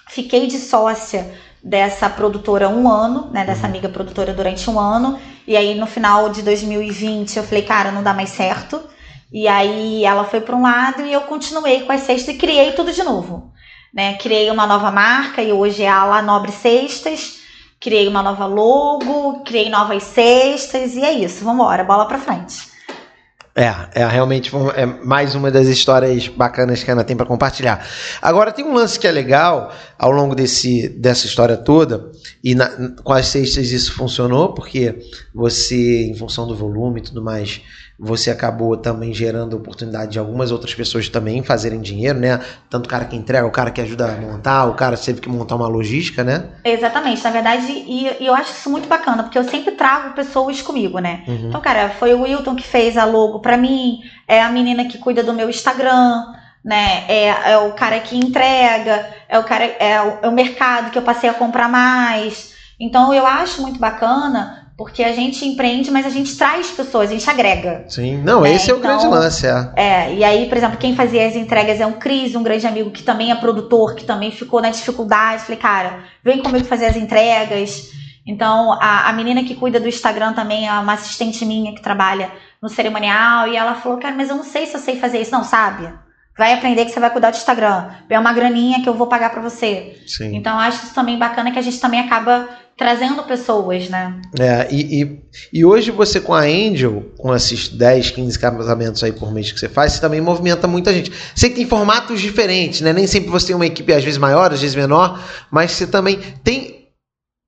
Fiquei 0.08 0.48
de 0.48 0.58
sócia 0.58 1.38
dessa 1.62 2.10
produtora 2.10 2.70
um 2.70 2.90
ano, 2.90 3.30
né? 3.34 3.44
Dessa 3.44 3.64
uhum. 3.64 3.68
amiga 3.68 3.90
produtora 3.90 4.34
durante 4.34 4.70
um 4.70 4.80
ano. 4.80 5.20
E 5.46 5.58
aí 5.58 5.76
no 5.76 5.86
final 5.86 6.30
de 6.30 6.42
2020 6.42 7.36
eu 7.36 7.44
falei, 7.44 7.64
cara, 7.64 7.92
não 7.92 8.02
dá 8.02 8.14
mais 8.14 8.30
certo. 8.30 8.82
E 9.30 9.46
aí 9.46 10.06
ela 10.06 10.24
foi 10.24 10.40
para 10.40 10.56
um 10.56 10.62
lado 10.62 11.02
e 11.06 11.12
eu 11.12 11.22
continuei 11.24 11.82
com 11.82 11.92
as 11.92 12.04
cestas 12.04 12.34
e 12.34 12.38
criei 12.38 12.72
tudo 12.72 12.94
de 12.94 13.04
novo. 13.04 13.52
Né? 13.94 14.14
Criei 14.20 14.50
uma 14.50 14.66
nova 14.66 14.90
marca 14.90 15.42
e 15.42 15.52
hoje 15.52 15.84
é 15.84 15.90
a 15.90 16.06
La 16.06 16.22
Nobre 16.22 16.54
Cestas. 16.54 17.40
Criei 17.78 18.08
uma 18.08 18.24
nova 18.24 18.46
logo, 18.46 19.44
criei 19.44 19.70
novas 19.70 20.04
cestas 20.04 20.96
e 20.96 21.04
é 21.04 21.12
isso. 21.12 21.44
Vamos 21.44 21.62
embora, 21.62 21.84
bola 21.84 22.06
para 22.06 22.20
frente. 22.20 22.69
É, 23.60 24.04
é 24.04 24.08
realmente 24.08 24.54
é 24.74 24.86
mais 24.86 25.36
uma 25.36 25.52
das 25.52 25.68
histórias 25.68 26.30
bacanas 26.30 26.82
que 26.82 26.90
a 26.90 26.94
Ana 26.94 27.04
tem 27.04 27.18
para 27.18 27.26
compartilhar. 27.26 27.86
Agora 28.22 28.54
tem 28.54 28.64
um 28.64 28.74
lance 28.74 28.98
que 28.98 29.06
é 29.06 29.12
legal 29.12 29.74
ao 29.98 30.12
longo 30.12 30.34
desse, 30.34 30.88
dessa 30.88 31.26
história 31.26 31.58
toda, 31.58 32.10
e 32.42 32.56
na, 32.56 32.70
com 33.04 33.12
as 33.12 33.28
cestas 33.28 33.70
isso 33.70 33.92
funcionou, 33.92 34.54
porque 34.54 34.98
você, 35.36 36.06
em 36.06 36.16
função 36.16 36.48
do 36.48 36.56
volume 36.56 37.02
e 37.02 37.04
tudo 37.04 37.22
mais, 37.22 37.62
você 38.00 38.32
acabou 38.32 38.78
também 38.78 39.14
gerando 39.14 39.58
oportunidade 39.58 40.14
de 40.14 40.20
algumas 40.20 40.52
outras 40.52 40.74
pessoas 40.74 41.10
também 41.10 41.44
fazerem 41.44 41.82
dinheiro, 41.82 42.18
né? 42.18 42.40
Tanto 42.70 42.86
o 42.86 42.90
cara 42.90 43.04
que 43.04 43.16
entrega, 43.16 43.46
o 43.46 43.52
cara 43.52 43.72
que 43.72 43.82
ajuda 43.82 44.14
a 44.14 44.16
montar, 44.16 44.66
o 44.66 44.74
cara 44.74 44.96
teve 44.96 45.20
que 45.20 45.28
montar 45.28 45.56
uma 45.56 45.68
logística, 45.68 46.24
né? 46.24 46.46
Exatamente, 46.64 47.22
na 47.22 47.30
verdade, 47.30 47.70
e, 47.70 48.08
e 48.22 48.26
eu 48.26 48.34
acho 48.34 48.54
isso 48.54 48.70
muito 48.70 48.88
bacana, 48.88 49.24
porque 49.24 49.38
eu 49.38 49.44
sempre 49.44 49.72
trago 49.74 50.14
pessoas 50.14 50.62
comigo, 50.62 51.00
né? 51.00 51.24
Uhum. 51.28 51.50
Então, 51.50 51.60
cara, 51.60 51.90
foi 51.90 52.14
o 52.14 52.22
Wilton 52.22 52.56
que 52.56 52.66
fez 52.66 52.96
a 52.96 53.04
logo 53.04 53.42
para 53.42 53.58
mim, 53.58 54.00
é 54.26 54.42
a 54.42 54.50
menina 54.50 54.86
que 54.86 54.98
cuida 54.98 55.22
do 55.22 55.34
meu 55.34 55.50
Instagram, 55.50 56.24
né? 56.64 57.04
É, 57.10 57.52
é 57.52 57.58
o 57.58 57.74
cara 57.74 58.00
que 58.00 58.16
entrega, 58.16 59.10
é 59.28 59.38
o 59.38 59.44
cara, 59.44 59.66
é 59.66 60.02
o, 60.02 60.20
é 60.22 60.30
o 60.30 60.32
mercado 60.32 60.90
que 60.90 60.98
eu 60.98 61.04
passei 61.04 61.30
a 61.30 61.34
comprar 61.34 61.68
mais. 61.68 62.54
Então, 62.80 63.14
eu 63.14 63.28
acho 63.28 63.62
muito 63.62 63.78
bacana 63.78 64.69
porque 64.80 65.04
a 65.04 65.12
gente 65.12 65.46
empreende, 65.46 65.92
mas 65.92 66.06
a 66.06 66.10
gente 66.10 66.38
traz 66.38 66.72
pessoas, 66.72 67.10
a 67.10 67.14
gente 67.14 67.30
agrega. 67.30 67.84
Sim, 67.90 68.16
não, 68.24 68.40
né? 68.40 68.54
esse 68.54 68.72
é 68.72 68.74
o 68.74 68.78
então, 68.78 68.90
grande 68.90 69.08
lance, 69.08 69.46
é. 69.46 69.72
É, 69.76 70.14
e 70.14 70.24
aí, 70.24 70.48
por 70.48 70.58
exemplo, 70.58 70.78
quem 70.78 70.96
fazia 70.96 71.28
as 71.28 71.36
entregas 71.36 71.82
é 71.82 71.86
um 71.86 72.00
Cris, 72.00 72.34
um 72.34 72.42
grande 72.42 72.66
amigo 72.66 72.90
que 72.90 73.04
também 73.04 73.30
é 73.30 73.36
produtor, 73.36 73.94
que 73.94 74.06
também 74.06 74.32
ficou 74.32 74.62
na 74.62 74.70
dificuldade. 74.70 75.42
Falei, 75.42 75.58
cara, 75.58 76.06
vem 76.24 76.42
comigo 76.42 76.64
fazer 76.64 76.86
as 76.86 76.96
entregas. 76.96 77.90
Então, 78.26 78.72
a, 78.72 79.10
a 79.10 79.12
menina 79.12 79.44
que 79.44 79.54
cuida 79.54 79.82
do 79.82 79.88
Instagram 79.90 80.32
também 80.32 80.66
é 80.66 80.72
uma 80.72 80.94
assistente 80.94 81.46
minha 81.46 81.76
que 81.76 81.82
trabalha 81.82 82.32
no 82.62 82.70
cerimonial, 82.70 83.50
e 83.50 83.58
ela 83.58 83.76
falou, 83.76 83.98
cara, 83.98 84.16
mas 84.16 84.30
eu 84.30 84.38
não 84.38 84.46
sei 84.46 84.66
se 84.66 84.76
eu 84.76 84.80
sei 84.80 84.98
fazer 84.98 85.20
isso. 85.20 85.34
Não, 85.34 85.44
sabe? 85.44 85.94
Vai 86.38 86.54
aprender 86.54 86.86
que 86.86 86.92
você 86.92 87.02
vai 87.02 87.10
cuidar 87.10 87.32
do 87.32 87.36
Instagram. 87.36 87.90
É 88.10 88.18
uma 88.18 88.32
graninha 88.32 88.82
que 88.82 88.88
eu 88.88 88.94
vou 88.94 89.08
pagar 89.08 89.30
para 89.30 89.42
você. 89.42 90.02
Sim. 90.08 90.38
Então, 90.38 90.58
acho 90.58 90.86
isso 90.86 90.96
também 90.96 91.20
bacana 91.20 91.52
que 91.52 91.60
a 91.60 91.62
gente 91.62 91.82
também 91.82 92.00
acaba 92.00 92.48
trazendo 92.80 93.22
pessoas, 93.24 93.90
né? 93.90 94.22
É, 94.40 94.74
e, 94.74 95.04
e, 95.04 95.22
e, 95.52 95.66
hoje 95.66 95.92
você 95.92 96.22
com 96.22 96.34
a 96.34 96.44
Angel, 96.44 97.12
com 97.18 97.36
esses 97.36 97.68
10, 97.68 98.12
15 98.12 98.40
casamentos 98.40 99.04
aí 99.04 99.12
por 99.12 99.34
mês 99.34 99.52
que 99.52 99.60
você 99.60 99.68
faz, 99.68 99.92
você 99.92 100.02
também 100.02 100.22
movimenta 100.22 100.66
muita 100.66 100.94
gente. 100.94 101.12
Sei 101.36 101.50
que 101.50 101.58
tem 101.58 101.68
formatos 101.68 102.22
diferentes, 102.22 102.80
né? 102.80 102.94
Nem 102.94 103.06
sempre 103.06 103.30
você 103.30 103.48
tem 103.48 103.56
uma 103.56 103.66
equipe 103.66 103.92
às 103.92 104.02
vezes 104.02 104.18
maior, 104.18 104.54
às 104.54 104.62
vezes 104.62 104.78
menor, 104.78 105.22
mas 105.52 105.74
você 105.74 105.86
também 105.86 106.20
tem 106.42 106.80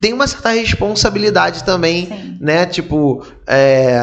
tem 0.02 0.12
uma 0.14 0.28
certa 0.28 0.50
responsabilidade 0.50 1.64
também, 1.64 2.08
Sim. 2.08 2.38
né? 2.42 2.66
Tipo, 2.66 3.26
é, 3.48 4.02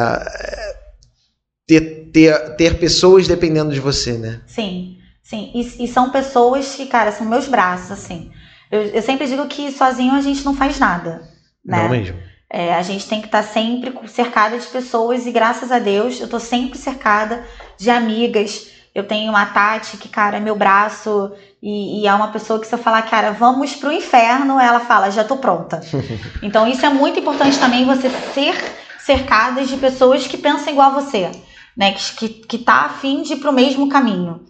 ter, 1.67 2.09
ter, 2.11 2.55
ter 2.55 2.79
pessoas 2.79 3.27
dependendo 3.27 3.71
de 3.71 3.79
você, 3.79 4.13
né? 4.13 4.41
Sim, 4.47 4.97
sim. 5.21 5.51
E, 5.53 5.83
e 5.83 5.87
são 5.87 6.09
pessoas 6.09 6.73
que, 6.73 6.87
cara, 6.87 7.11
são 7.11 7.27
meus 7.27 7.47
braços, 7.47 7.91
assim. 7.91 8.31
Eu, 8.71 8.81
eu 8.83 9.01
sempre 9.01 9.27
digo 9.27 9.47
que 9.47 9.71
sozinho 9.71 10.13
a 10.13 10.21
gente 10.21 10.45
não 10.45 10.55
faz 10.55 10.79
nada. 10.79 11.27
Né? 11.65 11.83
Não 11.83 11.89
mesmo. 11.89 12.17
É, 12.51 12.73
a 12.73 12.81
gente 12.81 13.07
tem 13.07 13.21
que 13.21 13.27
estar 13.27 13.43
tá 13.43 13.47
sempre 13.47 13.93
cercada 14.07 14.57
de 14.57 14.65
pessoas 14.65 15.27
e 15.27 15.31
graças 15.31 15.71
a 15.71 15.77
Deus 15.77 16.19
eu 16.19 16.27
tô 16.27 16.39
sempre 16.39 16.77
cercada 16.79 17.45
de 17.77 17.91
amigas. 17.91 18.71
Eu 18.93 19.03
tenho 19.07 19.29
uma 19.29 19.45
Tati 19.45 19.97
que, 19.97 20.09
cara, 20.09 20.37
é 20.37 20.39
meu 20.39 20.55
braço 20.55 21.31
e, 21.61 22.01
e, 22.01 22.07
é 22.07 22.13
uma 22.13 22.29
pessoa 22.29 22.59
que 22.59 22.65
se 22.65 22.73
eu 22.73 22.79
falar, 22.79 23.03
cara, 23.03 23.31
vamos 23.31 23.75
pro 23.75 23.91
inferno, 23.91 24.59
ela 24.59 24.79
fala, 24.79 25.11
já 25.11 25.23
tô 25.23 25.37
pronta. 25.37 25.79
então 26.41 26.67
isso 26.67 26.83
é 26.83 26.89
muito 26.89 27.19
importante 27.19 27.59
também, 27.59 27.85
você 27.85 28.09
ser 28.33 28.55
cercada 28.99 29.63
de 29.63 29.77
pessoas 29.77 30.25
que 30.25 30.37
pensam 30.37 30.73
igual 30.73 30.89
a 30.89 31.01
você, 31.01 31.31
né? 31.77 31.93
Que, 31.93 32.15
que, 32.15 32.29
que 32.29 32.57
tá 32.57 32.85
afim 32.85 33.21
de 33.21 33.33
ir 33.33 33.37
pro 33.37 33.53
mesmo 33.53 33.89
caminho. 33.89 34.43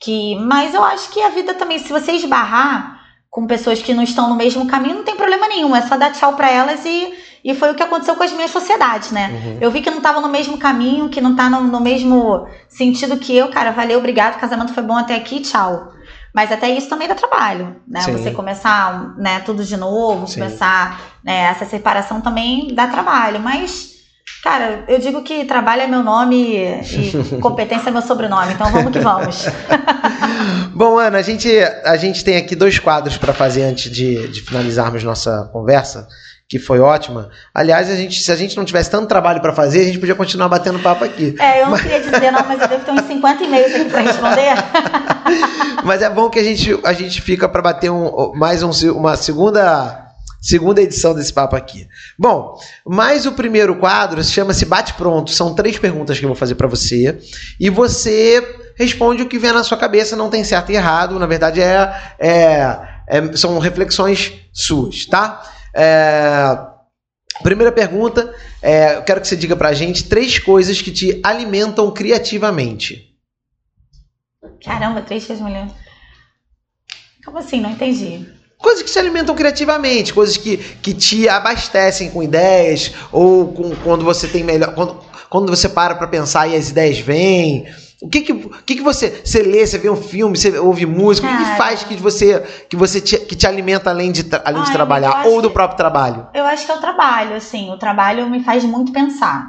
Que, 0.00 0.36
mas 0.36 0.74
eu 0.74 0.82
acho 0.82 1.10
que 1.10 1.20
a 1.20 1.28
vida 1.28 1.54
também, 1.54 1.78
se 1.78 1.92
você 1.92 2.12
esbarrar 2.12 3.01
com 3.32 3.46
pessoas 3.46 3.80
que 3.80 3.94
não 3.94 4.02
estão 4.02 4.28
no 4.28 4.36
mesmo 4.36 4.66
caminho, 4.66 4.96
não 4.96 5.04
tem 5.04 5.16
problema 5.16 5.48
nenhum. 5.48 5.74
É 5.74 5.80
só 5.80 5.96
dar 5.96 6.12
tchau 6.12 6.34
para 6.34 6.50
elas 6.50 6.84
e, 6.84 7.14
e 7.42 7.54
foi 7.54 7.72
o 7.72 7.74
que 7.74 7.82
aconteceu 7.82 8.14
com 8.14 8.22
as 8.22 8.30
minhas 8.30 8.50
sociedades, 8.50 9.10
né? 9.10 9.30
Uhum. 9.32 9.58
Eu 9.58 9.70
vi 9.70 9.80
que 9.80 9.90
não 9.90 9.96
estava 9.96 10.20
no 10.20 10.28
mesmo 10.28 10.58
caminho, 10.58 11.08
que 11.08 11.18
não 11.18 11.34
tá 11.34 11.48
no, 11.48 11.62
no, 11.62 11.80
mesmo 11.80 12.46
sentido 12.68 13.16
que 13.16 13.34
eu, 13.34 13.48
cara, 13.48 13.70
valeu, 13.70 13.98
obrigado, 13.98 14.36
o 14.36 14.38
casamento 14.38 14.74
foi 14.74 14.82
bom 14.82 14.98
até 14.98 15.16
aqui, 15.16 15.40
tchau. 15.40 15.94
Mas 16.34 16.52
até 16.52 16.68
isso 16.68 16.90
também 16.90 17.08
dá 17.08 17.14
trabalho, 17.14 17.76
né? 17.88 18.02
Sim. 18.02 18.12
Você 18.12 18.32
começar, 18.32 19.16
né, 19.16 19.40
tudo 19.40 19.64
de 19.64 19.78
novo, 19.78 20.26
Sim. 20.26 20.40
começar, 20.40 21.00
né, 21.24 21.44
essa 21.44 21.64
separação 21.64 22.20
também 22.20 22.74
dá 22.74 22.86
trabalho, 22.86 23.40
mas 23.40 23.91
Cara, 24.42 24.84
eu 24.88 24.98
digo 24.98 25.22
que 25.22 25.44
trabalho 25.44 25.82
é 25.82 25.86
meu 25.86 26.02
nome 26.02 26.56
e 26.56 27.38
competência 27.40 27.90
é 27.90 27.92
meu 27.92 28.02
sobrenome, 28.02 28.52
então 28.52 28.70
vamos 28.72 28.92
que 28.92 28.98
vamos. 28.98 29.46
Bom, 30.74 30.98
Ana, 30.98 31.18
a 31.18 31.22
gente, 31.22 31.48
a 31.84 31.96
gente 31.96 32.24
tem 32.24 32.36
aqui 32.36 32.56
dois 32.56 32.78
quadros 32.78 33.16
para 33.16 33.32
fazer 33.32 33.62
antes 33.62 33.90
de, 33.90 34.26
de 34.28 34.40
finalizarmos 34.40 35.04
nossa 35.04 35.48
conversa, 35.52 36.08
que 36.48 36.58
foi 36.58 36.80
ótima. 36.80 37.30
Aliás, 37.54 37.88
a 37.88 37.94
gente, 37.94 38.20
se 38.20 38.32
a 38.32 38.36
gente 38.36 38.56
não 38.56 38.64
tivesse 38.64 38.90
tanto 38.90 39.06
trabalho 39.06 39.40
para 39.40 39.52
fazer, 39.52 39.82
a 39.82 39.84
gente 39.84 39.98
podia 40.00 40.14
continuar 40.16 40.48
batendo 40.48 40.80
papo 40.80 41.04
aqui. 41.04 41.36
É, 41.38 41.60
eu 41.60 41.66
não 41.66 41.70
mas... 41.70 41.82
queria 41.82 42.00
dizer 42.00 42.32
não, 42.32 42.44
mas 42.44 42.60
eu 42.60 42.68
devo 42.68 42.84
ter 42.84 42.90
uns 42.90 43.06
50 43.06 43.44
e-mails 43.44 43.74
aqui 43.74 43.84
para 43.84 44.00
responder. 44.00 44.54
mas 45.84 46.02
é 46.02 46.10
bom 46.10 46.28
que 46.28 46.40
a 46.40 46.44
gente, 46.44 46.78
a 46.82 46.92
gente 46.92 47.22
fica 47.22 47.48
para 47.48 47.62
bater 47.62 47.90
um, 47.90 48.32
mais 48.34 48.62
um, 48.62 48.70
uma 48.92 49.16
segunda 49.16 50.01
segunda 50.42 50.82
edição 50.82 51.14
desse 51.14 51.32
papo 51.32 51.54
aqui. 51.54 51.88
Bom, 52.18 52.58
mais 52.84 53.24
o 53.24 53.32
primeiro 53.32 53.76
quadro 53.76 54.22
chama-se 54.24 54.66
Bate 54.66 54.94
Pronto. 54.94 55.30
São 55.30 55.54
três 55.54 55.78
perguntas 55.78 56.18
que 56.18 56.24
eu 56.24 56.28
vou 56.28 56.36
fazer 56.36 56.56
para 56.56 56.66
você 56.66 57.20
e 57.60 57.70
você 57.70 58.74
responde 58.74 59.22
o 59.22 59.28
que 59.28 59.38
vem 59.38 59.52
na 59.52 59.62
sua 59.62 59.78
cabeça. 59.78 60.16
Não 60.16 60.28
tem 60.28 60.42
certo 60.42 60.72
e 60.72 60.74
errado. 60.74 61.16
Na 61.18 61.26
verdade, 61.26 61.62
é, 61.62 61.94
é, 62.18 62.78
é 63.06 63.36
são 63.36 63.56
reflexões 63.60 64.32
suas, 64.52 65.06
tá? 65.06 65.42
É, 65.72 66.58
primeira 67.42 67.70
pergunta, 67.70 68.34
é, 68.60 68.96
eu 68.96 69.02
quero 69.02 69.20
que 69.20 69.28
você 69.28 69.36
diga 69.36 69.54
pra 69.54 69.72
gente 69.72 70.08
três 70.08 70.40
coisas 70.40 70.82
que 70.82 70.90
te 70.90 71.20
alimentam 71.22 71.90
criativamente. 71.92 73.16
Caramba, 74.64 75.02
três 75.02 75.24
coisas 75.24 75.44
me. 75.44 75.72
Como 77.24 77.38
assim? 77.38 77.60
Não 77.60 77.70
entendi. 77.70 78.41
Coisas 78.62 78.82
que 78.82 78.88
se 78.88 78.98
alimentam 78.98 79.34
criativamente, 79.34 80.14
coisas 80.14 80.36
que, 80.36 80.56
que 80.56 80.94
te 80.94 81.28
abastecem 81.28 82.08
com 82.10 82.22
ideias, 82.22 82.92
ou 83.10 83.52
com, 83.52 83.74
quando 83.76 84.04
você 84.04 84.28
tem 84.28 84.44
melhor. 84.44 84.72
Quando, 84.74 84.98
quando 85.28 85.50
você 85.50 85.68
para 85.68 85.94
para 85.94 86.06
pensar 86.06 86.46
e 86.46 86.54
as 86.54 86.68
ideias 86.70 86.98
vêm. 86.98 87.66
O 88.02 88.08
que 88.08 88.20
que, 88.20 88.34
que 88.34 88.74
que 88.76 88.82
você, 88.82 89.22
você 89.24 89.42
lê, 89.42 89.66
você 89.66 89.78
vê 89.78 89.88
um 89.88 89.96
filme, 89.96 90.36
você 90.36 90.58
ouve 90.58 90.84
música, 90.84 91.26
Cara, 91.26 91.40
o 91.40 91.44
que, 91.44 91.50
que 91.50 91.56
faz 91.56 91.84
que 91.84 91.96
você, 91.96 92.40
que 92.68 92.76
você 92.76 93.00
te, 93.00 93.16
que 93.18 93.34
te 93.34 93.46
alimenta 93.46 93.90
além 93.90 94.12
de, 94.12 94.26
além 94.44 94.60
ai, 94.60 94.66
de 94.66 94.72
trabalhar, 94.72 95.26
ou 95.26 95.40
do 95.40 95.50
próprio 95.50 95.76
trabalho? 95.76 96.26
Eu 96.34 96.44
acho 96.44 96.66
que 96.66 96.72
é 96.72 96.74
o 96.74 96.80
trabalho, 96.80 97.36
assim, 97.36 97.70
o 97.70 97.78
trabalho 97.78 98.28
me 98.28 98.42
faz 98.42 98.64
muito 98.64 98.92
pensar, 98.92 99.48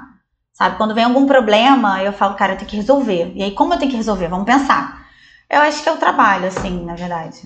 sabe? 0.53 0.77
Quando 0.77 0.95
vem 0.95 1.03
algum 1.03 1.25
problema, 1.25 2.01
eu 2.03 2.13
falo, 2.13 2.35
cara, 2.35 2.53
eu 2.53 2.57
tenho 2.57 2.69
que 2.69 2.77
resolver. 2.77 3.33
E 3.35 3.43
aí, 3.43 3.51
como 3.51 3.73
eu 3.73 3.77
tenho 3.77 3.91
que 3.91 3.97
resolver? 3.97 4.27
Vamos 4.27 4.45
pensar. 4.45 5.02
Eu 5.49 5.61
acho 5.61 5.83
que 5.83 5.89
é 5.89 5.91
o 5.91 5.97
trabalho, 5.97 6.47
assim, 6.47 6.83
na 6.83 6.95
verdade. 6.95 7.41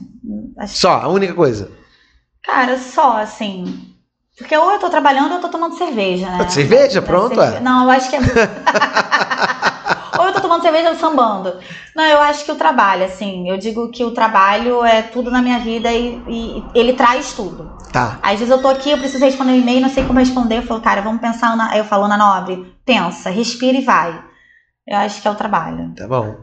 Acho 0.58 0.78
só, 0.78 1.02
a 1.02 1.08
única 1.08 1.34
coisa? 1.34 1.72
Cara, 2.44 2.78
só, 2.78 3.18
assim. 3.18 3.94
Porque 4.38 4.56
ou 4.56 4.72
eu 4.72 4.80
tô 4.80 4.90
trabalhando 4.90 5.32
ou 5.32 5.38
eu 5.38 5.42
tô 5.42 5.50
tomando 5.50 5.78
cerveja, 5.78 6.30
né? 6.30 6.46
Cerveja? 6.50 7.02
Pronto, 7.02 7.36
cerveja. 7.36 7.58
é? 7.58 7.60
Não, 7.60 7.86
eu 7.86 7.90
acho 7.90 8.10
que 8.10 8.16
é. 8.16 8.20
ou 10.20 10.28
eu 10.28 10.34
tô 10.34 10.42
tomando 10.42 10.62
cerveja 10.62 10.90
ou 10.90 10.96
sambando. 10.96 11.60
Não, 11.96 12.06
eu 12.06 12.20
acho 12.20 12.46
que 12.46 12.52
o 12.52 12.56
trabalho, 12.56 13.04
assim, 13.04 13.50
eu 13.50 13.58
digo 13.58 13.90
que 13.90 14.04
o 14.04 14.12
trabalho 14.12 14.86
é 14.86 15.02
tudo 15.02 15.32
na 15.32 15.42
minha 15.42 15.60
vida 15.60 15.92
e, 15.92 16.22
e 16.28 16.64
ele 16.76 16.94
traz 16.94 17.34
tudo. 17.34 17.76
Tá. 17.92 18.20
Às 18.22 18.40
vezes 18.40 18.50
eu 18.50 18.62
tô 18.62 18.68
aqui, 18.68 18.92
eu 18.92 18.98
preciso 19.00 19.26
responder 19.26 19.54
um 19.54 19.60
e-mail, 19.60 19.82
não 19.82 19.90
sei 19.90 20.06
como 20.06 20.20
responder. 20.20 20.60
Eu 20.60 20.64
falo, 20.64 20.82
cara, 20.82 21.02
vamos 21.02 21.20
pensar. 21.20 21.58
Na... 21.58 21.76
Eu 21.76 21.84
falo 21.84 22.08
na 22.08 22.18
Nobre, 22.18 22.76
pensa, 22.86 23.32
respira 23.32 23.78
e 23.78 23.82
vai. 23.82 24.24
Eu 24.88 24.98
acho 25.00 25.22
que 25.22 25.28
é 25.28 25.32
o 25.32 25.36
trabalho. 25.36 25.94
Tá 25.96 26.08
bom. 26.08 26.38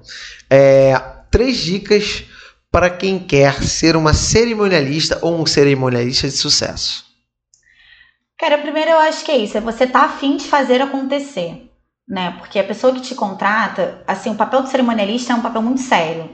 É, 0.50 1.00
três 1.34 1.56
dicas 1.56 2.22
para 2.70 2.88
quem 2.88 3.18
quer 3.18 3.60
ser 3.60 3.96
uma 3.96 4.14
cerimonialista 4.14 5.18
ou 5.20 5.34
um 5.34 5.44
cerimonialista 5.44 6.28
de 6.28 6.36
sucesso? 6.36 7.04
Cara, 8.38 8.58
primeiro 8.58 8.92
eu 8.92 8.98
acho 8.98 9.24
que 9.24 9.32
é 9.32 9.38
isso, 9.38 9.58
é 9.58 9.60
você 9.60 9.84
tá 9.84 10.02
afim 10.02 10.36
de 10.36 10.44
fazer 10.44 10.80
acontecer, 10.80 11.68
né? 12.08 12.36
Porque 12.38 12.56
a 12.56 12.62
pessoa 12.62 12.94
que 12.94 13.00
te 13.00 13.16
contrata, 13.16 14.00
assim, 14.06 14.30
o 14.30 14.36
papel 14.36 14.62
do 14.62 14.68
cerimonialista 14.68 15.32
é 15.32 15.36
um 15.36 15.42
papel 15.42 15.60
muito 15.60 15.80
sério, 15.80 16.30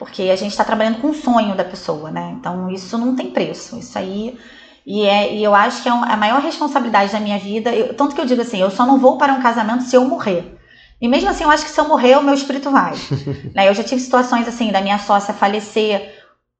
porque 0.00 0.22
a 0.22 0.36
gente 0.36 0.50
está 0.50 0.64
trabalhando 0.64 1.00
com 1.00 1.10
o 1.10 1.14
sonho 1.14 1.54
da 1.54 1.64
pessoa, 1.64 2.10
né? 2.10 2.34
Então 2.36 2.68
isso 2.70 2.98
não 2.98 3.14
tem 3.14 3.30
preço, 3.30 3.78
isso 3.78 3.96
aí 3.96 4.36
e, 4.84 5.02
é, 5.02 5.32
e 5.32 5.44
eu 5.44 5.54
acho 5.54 5.80
que 5.80 5.88
é 5.88 5.92
a 5.92 6.16
maior 6.16 6.40
responsabilidade 6.40 7.12
da 7.12 7.20
minha 7.20 7.38
vida. 7.38 7.72
Eu, 7.72 7.94
tanto 7.94 8.16
que 8.16 8.20
eu 8.20 8.26
digo 8.26 8.42
assim, 8.42 8.60
eu 8.60 8.70
só 8.72 8.84
não 8.84 8.98
vou 8.98 9.16
para 9.16 9.32
um 9.32 9.40
casamento 9.40 9.84
se 9.84 9.94
eu 9.94 10.04
morrer. 10.04 10.59
E 11.00 11.08
mesmo 11.08 11.30
assim, 11.30 11.44
eu 11.44 11.50
acho 11.50 11.64
que 11.64 11.70
se 11.70 11.80
eu 11.80 11.88
morrer, 11.88 12.16
o 12.16 12.22
meu 12.22 12.34
espírito 12.34 12.70
vai. 12.70 12.94
né? 13.54 13.68
Eu 13.68 13.74
já 13.74 13.82
tive 13.82 14.00
situações 14.00 14.46
assim, 14.46 14.70
da 14.70 14.80
minha 14.80 14.98
sócia 14.98 15.32
falecer 15.32 16.14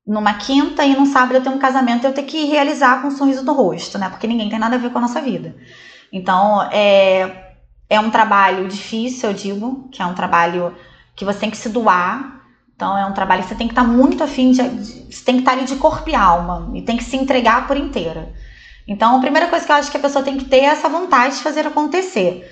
numa 0.07 0.35
quinta 0.35 0.85
e 0.85 0.97
num 0.97 1.07
sábado 1.07 1.35
eu 1.35 1.43
ter 1.43 1.51
um 1.51 1.59
casamento 1.59 2.05
e 2.05 2.07
eu 2.07 2.15
ter 2.15 2.23
que 2.23 2.47
realizar 2.47 3.03
com 3.03 3.09
um 3.09 3.11
sorriso 3.11 3.45
no 3.45 3.53
rosto, 3.53 3.99
né? 3.99 4.09
Porque 4.09 4.27
ninguém 4.27 4.49
tem 4.49 4.59
nada 4.59 4.77
a 4.77 4.79
ver 4.79 4.91
com 4.91 4.99
a 4.99 5.03
nossa 5.03 5.21
vida. 5.21 5.55
Então, 6.13 6.63
é, 6.73 7.55
é 7.89 8.01
um 8.01 8.11
trabalho 8.11 8.67
difícil, 8.67 9.31
eu 9.31 9.35
digo, 9.35 9.89
que 9.93 10.01
é 10.01 10.07
um 10.07 10.15
trabalho 10.15 10.75
que 11.15 11.25
você 11.25 11.41
tem 11.41 11.51
que 11.51 11.57
se 11.57 11.69
doar. 11.69 12.41
Então, 12.75 12.97
é 12.97 13.05
um 13.05 13.13
trabalho 13.13 13.43
que 13.43 13.49
você 13.49 13.55
tem 13.55 13.69
que 13.69 13.73
estar 13.73 13.85
muito 13.85 14.25
afim 14.25 14.53
de. 14.53 14.63
Você 14.63 15.23
tem 15.23 15.37
que 15.37 15.43
estar 15.43 15.53
ali 15.53 15.65
de 15.65 15.77
corpo 15.77 16.09
e 16.09 16.15
alma 16.15 16.71
e 16.75 16.81
tem 16.81 16.97
que 16.97 17.05
se 17.05 17.17
entregar 17.17 17.67
por 17.67 17.77
inteira. 17.77 18.33
Então, 18.89 19.17
a 19.17 19.21
primeira 19.21 19.49
coisa 19.49 19.67
que 19.67 19.71
eu 19.71 19.77
acho 19.77 19.91
que 19.91 19.97
a 19.99 20.01
pessoa 20.01 20.25
tem 20.25 20.39
que 20.39 20.47
ter 20.47 20.61
é 20.61 20.65
essa 20.65 20.89
vontade 20.89 21.37
de 21.37 21.43
fazer 21.43 21.67
acontecer. 21.67 22.51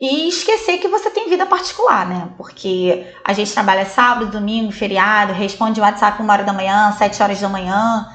E 0.00 0.28
esquecer 0.28 0.78
que 0.78 0.88
você 0.88 1.10
tem 1.10 1.28
vida 1.28 1.44
particular, 1.44 2.08
né? 2.08 2.30
Porque 2.38 3.06
a 3.22 3.34
gente 3.34 3.52
trabalha 3.52 3.84
sábado, 3.84 4.30
domingo, 4.30 4.72
feriado, 4.72 5.34
responde 5.34 5.78
o 5.78 5.82
WhatsApp 5.82 6.22
uma 6.22 6.32
hora 6.32 6.42
da 6.42 6.54
manhã, 6.54 6.90
sete 6.92 7.22
horas 7.22 7.38
da 7.38 7.50
manhã. 7.50 8.08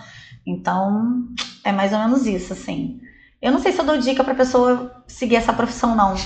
Então, 0.48 1.28
é 1.64 1.72
mais 1.72 1.94
ou 1.94 2.00
menos 2.00 2.26
isso, 2.26 2.54
assim. 2.54 3.00
Eu 3.40 3.52
não 3.52 3.60
sei 3.60 3.72
se 3.72 3.80
eu 3.80 3.86
dou 3.86 4.00
dica 4.00 4.24
pra 4.24 4.34
pessoa 4.34 5.04
seguir 5.06 5.36
essa 5.36 5.54
profissão, 5.54 5.96
não. 5.96 6.16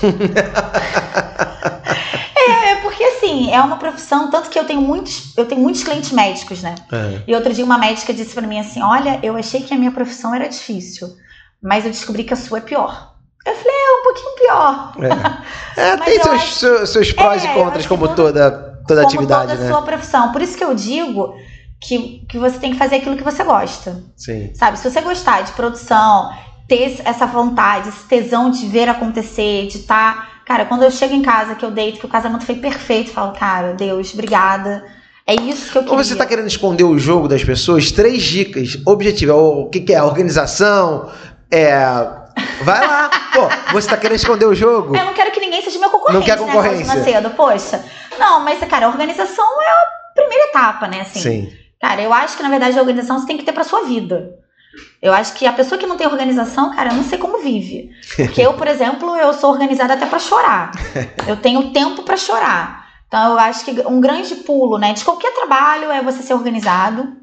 é, 2.34 2.70
é, 2.70 2.76
porque 2.76 3.04
assim, 3.04 3.52
é 3.52 3.60
uma 3.60 3.76
profissão, 3.76 4.30
tanto 4.30 4.48
que 4.48 4.58
eu 4.58 4.64
tenho 4.64 4.80
muitos, 4.80 5.36
eu 5.36 5.44
tenho 5.44 5.60
muitos 5.60 5.82
clientes 5.82 6.10
médicos, 6.12 6.62
né? 6.62 6.74
É. 6.90 7.20
E 7.26 7.34
outro 7.34 7.52
dia 7.52 7.66
uma 7.66 7.76
médica 7.76 8.14
disse 8.14 8.34
para 8.34 8.46
mim 8.46 8.58
assim: 8.58 8.82
olha, 8.82 9.20
eu 9.22 9.36
achei 9.36 9.60
que 9.62 9.74
a 9.74 9.76
minha 9.76 9.92
profissão 9.92 10.34
era 10.34 10.48
difícil, 10.48 11.08
mas 11.62 11.84
eu 11.84 11.90
descobri 11.90 12.24
que 12.24 12.32
a 12.32 12.36
sua 12.36 12.56
é 12.56 12.62
pior. 12.62 13.19
Eu 13.46 13.54
falei, 13.54 13.74
é 13.74 13.98
um 13.98 14.02
pouquinho 14.02 14.34
pior. 14.36 14.92
É, 15.76 15.82
é 15.82 15.96
tem 16.04 16.22
seus, 16.22 16.34
acho... 16.34 16.86
seus, 16.86 17.12
prós 17.12 17.44
é, 17.44 17.50
e 17.50 17.54
contras, 17.54 17.86
como 17.86 18.08
toda, 18.08 18.50
toda 18.86 19.02
como 19.02 19.06
atividade. 19.06 19.52
Toda 19.52 19.64
né? 19.64 19.68
sua 19.70 19.82
profissão. 19.82 20.32
Por 20.32 20.42
isso 20.42 20.56
que 20.56 20.64
eu 20.64 20.74
digo 20.74 21.34
que, 21.80 22.24
que 22.28 22.38
você 22.38 22.58
tem 22.58 22.72
que 22.72 22.78
fazer 22.78 22.96
aquilo 22.96 23.16
que 23.16 23.24
você 23.24 23.42
gosta. 23.42 24.02
Sim. 24.16 24.52
Sabe? 24.54 24.78
Se 24.78 24.90
você 24.90 25.00
gostar 25.00 25.42
de 25.42 25.52
produção, 25.52 26.30
ter 26.68 27.00
essa 27.04 27.26
vontade, 27.26 27.88
esse 27.88 28.04
tesão 28.04 28.50
de 28.50 28.66
ver 28.66 28.88
acontecer, 28.88 29.66
de 29.66 29.78
estar. 29.78 30.14
Tá... 30.14 30.30
Cara, 30.44 30.66
quando 30.66 30.82
eu 30.82 30.90
chego 30.90 31.14
em 31.14 31.22
casa, 31.22 31.54
que 31.54 31.64
eu 31.64 31.70
deito, 31.70 32.00
que 32.00 32.06
o 32.06 32.08
casamento 32.08 32.44
foi 32.44 32.56
perfeito, 32.56 33.10
eu 33.10 33.14
falo, 33.14 33.32
cara, 33.32 33.72
Deus, 33.72 34.12
obrigada. 34.12 34.84
É 35.26 35.34
isso 35.34 35.70
que 35.70 35.78
eu 35.78 35.82
queria. 35.82 35.96
Ou 35.96 36.04
você 36.04 36.12
está 36.12 36.26
querendo 36.26 36.48
esconder 36.48 36.84
o 36.84 36.98
jogo 36.98 37.28
das 37.28 37.42
pessoas? 37.44 37.92
Três 37.92 38.22
dicas. 38.22 38.78
Objetivo. 38.84 39.32
O 39.32 39.70
que, 39.70 39.80
que 39.80 39.94
é? 39.94 40.02
Organização. 40.02 41.08
É. 41.50 42.19
Vai 42.62 42.86
lá. 42.86 43.10
Pô, 43.32 43.48
você 43.72 43.88
tá 43.88 43.96
querendo 43.96 44.16
esconder 44.16 44.46
o 44.46 44.54
jogo? 44.54 44.96
Eu 44.96 45.04
não 45.04 45.14
quero 45.14 45.30
que 45.30 45.40
ninguém 45.40 45.62
seja 45.62 45.78
meu 45.78 45.90
concorrente. 45.90 46.18
Não 46.18 46.24
quer 46.24 46.38
né, 46.38 46.46
concorrência. 46.46 46.94
Né, 46.94 47.04
cedo, 47.04 47.30
poxa. 47.30 47.84
Não, 48.18 48.40
mas, 48.40 48.58
cara, 48.64 48.86
a 48.86 48.88
organização 48.88 49.62
é 49.62 49.68
a 49.68 50.12
primeira 50.14 50.44
etapa, 50.44 50.86
né? 50.88 51.00
Assim. 51.02 51.20
Sim. 51.20 51.52
Cara, 51.80 52.02
eu 52.02 52.12
acho 52.12 52.36
que, 52.36 52.42
na 52.42 52.50
verdade, 52.50 52.78
a 52.78 52.80
organização 52.80 53.18
você 53.18 53.26
tem 53.26 53.38
que 53.38 53.44
ter 53.44 53.52
pra 53.52 53.64
sua 53.64 53.84
vida. 53.84 54.38
Eu 55.02 55.12
acho 55.12 55.32
que 55.34 55.46
a 55.46 55.52
pessoa 55.52 55.78
que 55.78 55.86
não 55.86 55.96
tem 55.96 56.06
organização, 56.06 56.74
cara, 56.74 56.90
eu 56.90 56.96
não 56.96 57.04
sei 57.04 57.18
como 57.18 57.42
vive. 57.42 57.90
Porque 58.16 58.42
eu, 58.42 58.54
por 58.54 58.66
exemplo, 58.68 59.16
eu 59.16 59.32
sou 59.32 59.50
organizada 59.50 59.94
até 59.94 60.06
para 60.06 60.18
chorar. 60.18 60.70
Eu 61.26 61.36
tenho 61.36 61.72
tempo 61.72 62.02
para 62.02 62.16
chorar. 62.16 62.86
Então 63.08 63.32
eu 63.32 63.38
acho 63.38 63.64
que 63.64 63.72
um 63.88 64.00
grande 64.00 64.36
pulo, 64.36 64.78
né, 64.78 64.92
de 64.92 65.04
qualquer 65.04 65.34
trabalho 65.34 65.90
é 65.90 66.00
você 66.00 66.22
ser 66.22 66.34
organizado, 66.34 67.16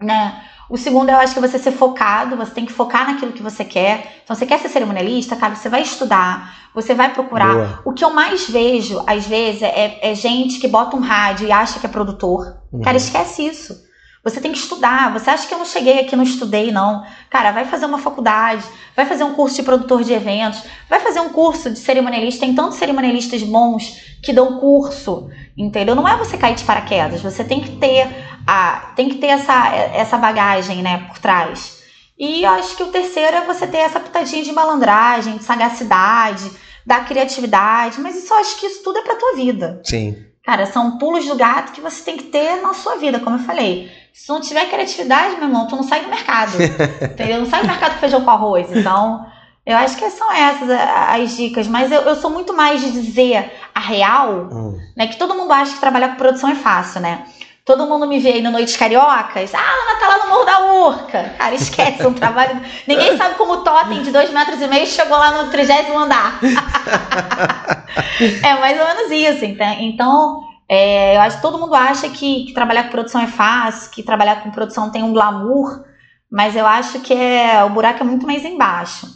né? 0.00 0.40
O 0.68 0.76
segundo, 0.78 1.10
eu 1.10 1.16
acho 1.16 1.34
que 1.34 1.40
você 1.40 1.58
ser 1.58 1.72
focado, 1.72 2.36
você 2.36 2.52
tem 2.52 2.64
que 2.64 2.72
focar 2.72 3.06
naquilo 3.06 3.32
que 3.32 3.42
você 3.42 3.64
quer. 3.64 4.22
Então, 4.24 4.34
você 4.34 4.46
quer 4.46 4.58
ser 4.58 4.68
cerimonialista, 4.68 5.36
cara, 5.36 5.54
você 5.54 5.68
vai 5.68 5.82
estudar, 5.82 6.54
você 6.74 6.94
vai 6.94 7.12
procurar. 7.12 7.54
Boa. 7.54 7.82
O 7.84 7.92
que 7.92 8.04
eu 8.04 8.10
mais 8.10 8.48
vejo, 8.48 9.02
às 9.06 9.26
vezes, 9.26 9.62
é, 9.62 9.98
é, 10.00 10.14
gente 10.14 10.58
que 10.58 10.66
bota 10.66 10.96
um 10.96 11.00
rádio 11.00 11.46
e 11.46 11.52
acha 11.52 11.78
que 11.78 11.86
é 11.86 11.88
produtor. 11.88 12.56
Uhum. 12.72 12.80
Cara, 12.80 12.96
esquece 12.96 13.46
isso. 13.46 13.84
Você 14.24 14.40
tem 14.40 14.52
que 14.52 14.58
estudar. 14.58 15.12
Você 15.12 15.28
acha 15.28 15.46
que 15.46 15.52
eu 15.52 15.58
não 15.58 15.66
cheguei 15.66 16.00
aqui, 16.00 16.16
não 16.16 16.24
estudei, 16.24 16.72
não. 16.72 17.04
Cara, 17.28 17.52
vai 17.52 17.66
fazer 17.66 17.84
uma 17.84 17.98
faculdade, 17.98 18.64
vai 18.96 19.04
fazer 19.04 19.22
um 19.22 19.34
curso 19.34 19.56
de 19.56 19.62
produtor 19.62 20.02
de 20.02 20.14
eventos, 20.14 20.62
vai 20.88 20.98
fazer 20.98 21.20
um 21.20 21.28
curso 21.28 21.70
de 21.70 21.78
cerimonialista. 21.78 22.40
Tem 22.40 22.54
tantos 22.54 22.78
cerimonialistas 22.78 23.42
bons 23.42 24.16
que 24.22 24.32
dão 24.32 24.58
curso, 24.58 25.28
entendeu? 25.54 25.94
Não 25.94 26.08
é 26.08 26.16
você 26.16 26.38
cair 26.38 26.54
de 26.54 26.64
paraquedas. 26.64 27.20
Você 27.20 27.44
tem 27.44 27.60
que 27.60 27.76
ter 27.76 28.08
a, 28.46 28.92
tem 28.94 29.08
que 29.08 29.16
ter 29.16 29.28
essa, 29.28 29.74
essa 29.74 30.16
bagagem, 30.16 30.82
né, 30.82 31.06
por 31.08 31.18
trás. 31.18 31.82
E 32.18 32.44
eu 32.44 32.50
acho 32.50 32.76
que 32.76 32.82
o 32.82 32.90
terceiro 32.92 33.36
é 33.36 33.44
você 33.44 33.66
ter 33.66 33.78
essa 33.78 33.98
pitadinha 33.98 34.42
de 34.42 34.52
malandragem, 34.52 35.36
de 35.36 35.44
sagacidade, 35.44 36.50
da 36.86 37.00
criatividade. 37.00 38.00
Mas 38.00 38.16
isso 38.16 38.32
eu 38.32 38.38
acho 38.38 38.60
que 38.60 38.66
isso 38.66 38.82
tudo 38.84 38.98
é 38.98 39.02
pra 39.02 39.16
tua 39.16 39.34
vida. 39.34 39.80
Sim. 39.84 40.16
Cara, 40.44 40.66
são 40.66 40.98
pulos 40.98 41.24
do 41.26 41.34
gato 41.34 41.72
que 41.72 41.80
você 41.80 42.02
tem 42.02 42.16
que 42.16 42.24
ter 42.24 42.60
na 42.60 42.74
sua 42.74 42.96
vida, 42.96 43.18
como 43.18 43.36
eu 43.36 43.42
falei. 43.42 43.90
Se 44.12 44.28
não 44.28 44.40
tiver 44.40 44.68
criatividade, 44.68 45.36
meu 45.36 45.44
irmão, 45.44 45.66
tu 45.66 45.74
não 45.74 45.82
sai 45.82 46.02
do 46.02 46.10
mercado. 46.10 46.52
entendeu? 47.02 47.40
Não 47.40 47.46
sai 47.46 47.62
do 47.62 47.66
mercado 47.66 47.94
com 47.94 48.00
feijão 48.00 48.22
com 48.22 48.30
arroz. 48.30 48.70
Então, 48.70 49.26
eu 49.66 49.76
acho 49.76 49.96
que 49.96 50.08
são 50.10 50.30
essas 50.30 50.68
as 50.70 51.36
dicas. 51.36 51.66
Mas 51.66 51.90
eu, 51.90 52.02
eu 52.02 52.14
sou 52.14 52.30
muito 52.30 52.52
mais 52.52 52.80
de 52.80 52.92
dizer 52.92 53.50
a 53.74 53.80
real, 53.80 54.48
hum. 54.52 54.78
né? 54.96 55.08
Que 55.08 55.16
todo 55.16 55.34
mundo 55.34 55.52
acha 55.52 55.72
que 55.72 55.80
trabalhar 55.80 56.10
com 56.10 56.16
produção 56.16 56.50
é 56.50 56.54
fácil, 56.54 57.00
né? 57.00 57.24
Todo 57.64 57.86
mundo 57.86 58.06
me 58.06 58.18
vê 58.18 58.34
aí 58.34 58.42
no 58.42 58.50
Noites 58.50 58.76
Cariocas. 58.76 59.54
Ah, 59.54 59.58
Ana 59.58 59.98
tá 59.98 60.08
lá 60.08 60.18
no 60.18 60.28
Morro 60.28 60.44
da 60.44 60.74
Urca. 60.74 61.34
Cara, 61.38 61.54
esquece, 61.54 62.02
é 62.02 62.06
um 62.06 62.12
trabalho. 62.12 62.60
Ninguém 62.86 63.16
sabe 63.16 63.36
como 63.36 63.54
o 63.54 63.64
Totem 63.64 64.02
de 64.02 64.10
dois 64.10 64.30
metros 64.30 64.60
e 64.60 64.66
meio 64.66 64.86
chegou 64.86 65.16
lá 65.16 65.42
no 65.42 65.50
trigésimo 65.50 65.98
andar. 65.98 66.38
é 68.44 68.54
mais 68.60 68.78
ou 68.78 68.86
menos 68.86 69.10
isso. 69.10 69.46
Então, 69.80 70.42
é, 70.68 71.16
eu 71.16 71.22
acho 71.22 71.36
que 71.36 71.42
todo 71.42 71.58
mundo 71.58 71.74
acha 71.74 72.10
que, 72.10 72.44
que, 72.44 72.52
trabalhar 72.52 72.84
com 72.84 72.90
produção 72.90 73.22
é 73.22 73.26
fácil, 73.26 73.90
que 73.90 74.02
trabalhar 74.02 74.42
com 74.42 74.50
produção 74.50 74.90
tem 74.90 75.02
um 75.02 75.14
glamour, 75.14 75.84
mas 76.30 76.54
eu 76.54 76.66
acho 76.66 77.00
que 77.00 77.14
é, 77.14 77.64
o 77.64 77.70
buraco 77.70 78.02
é 78.02 78.04
muito 78.04 78.26
mais 78.26 78.44
embaixo. 78.44 79.06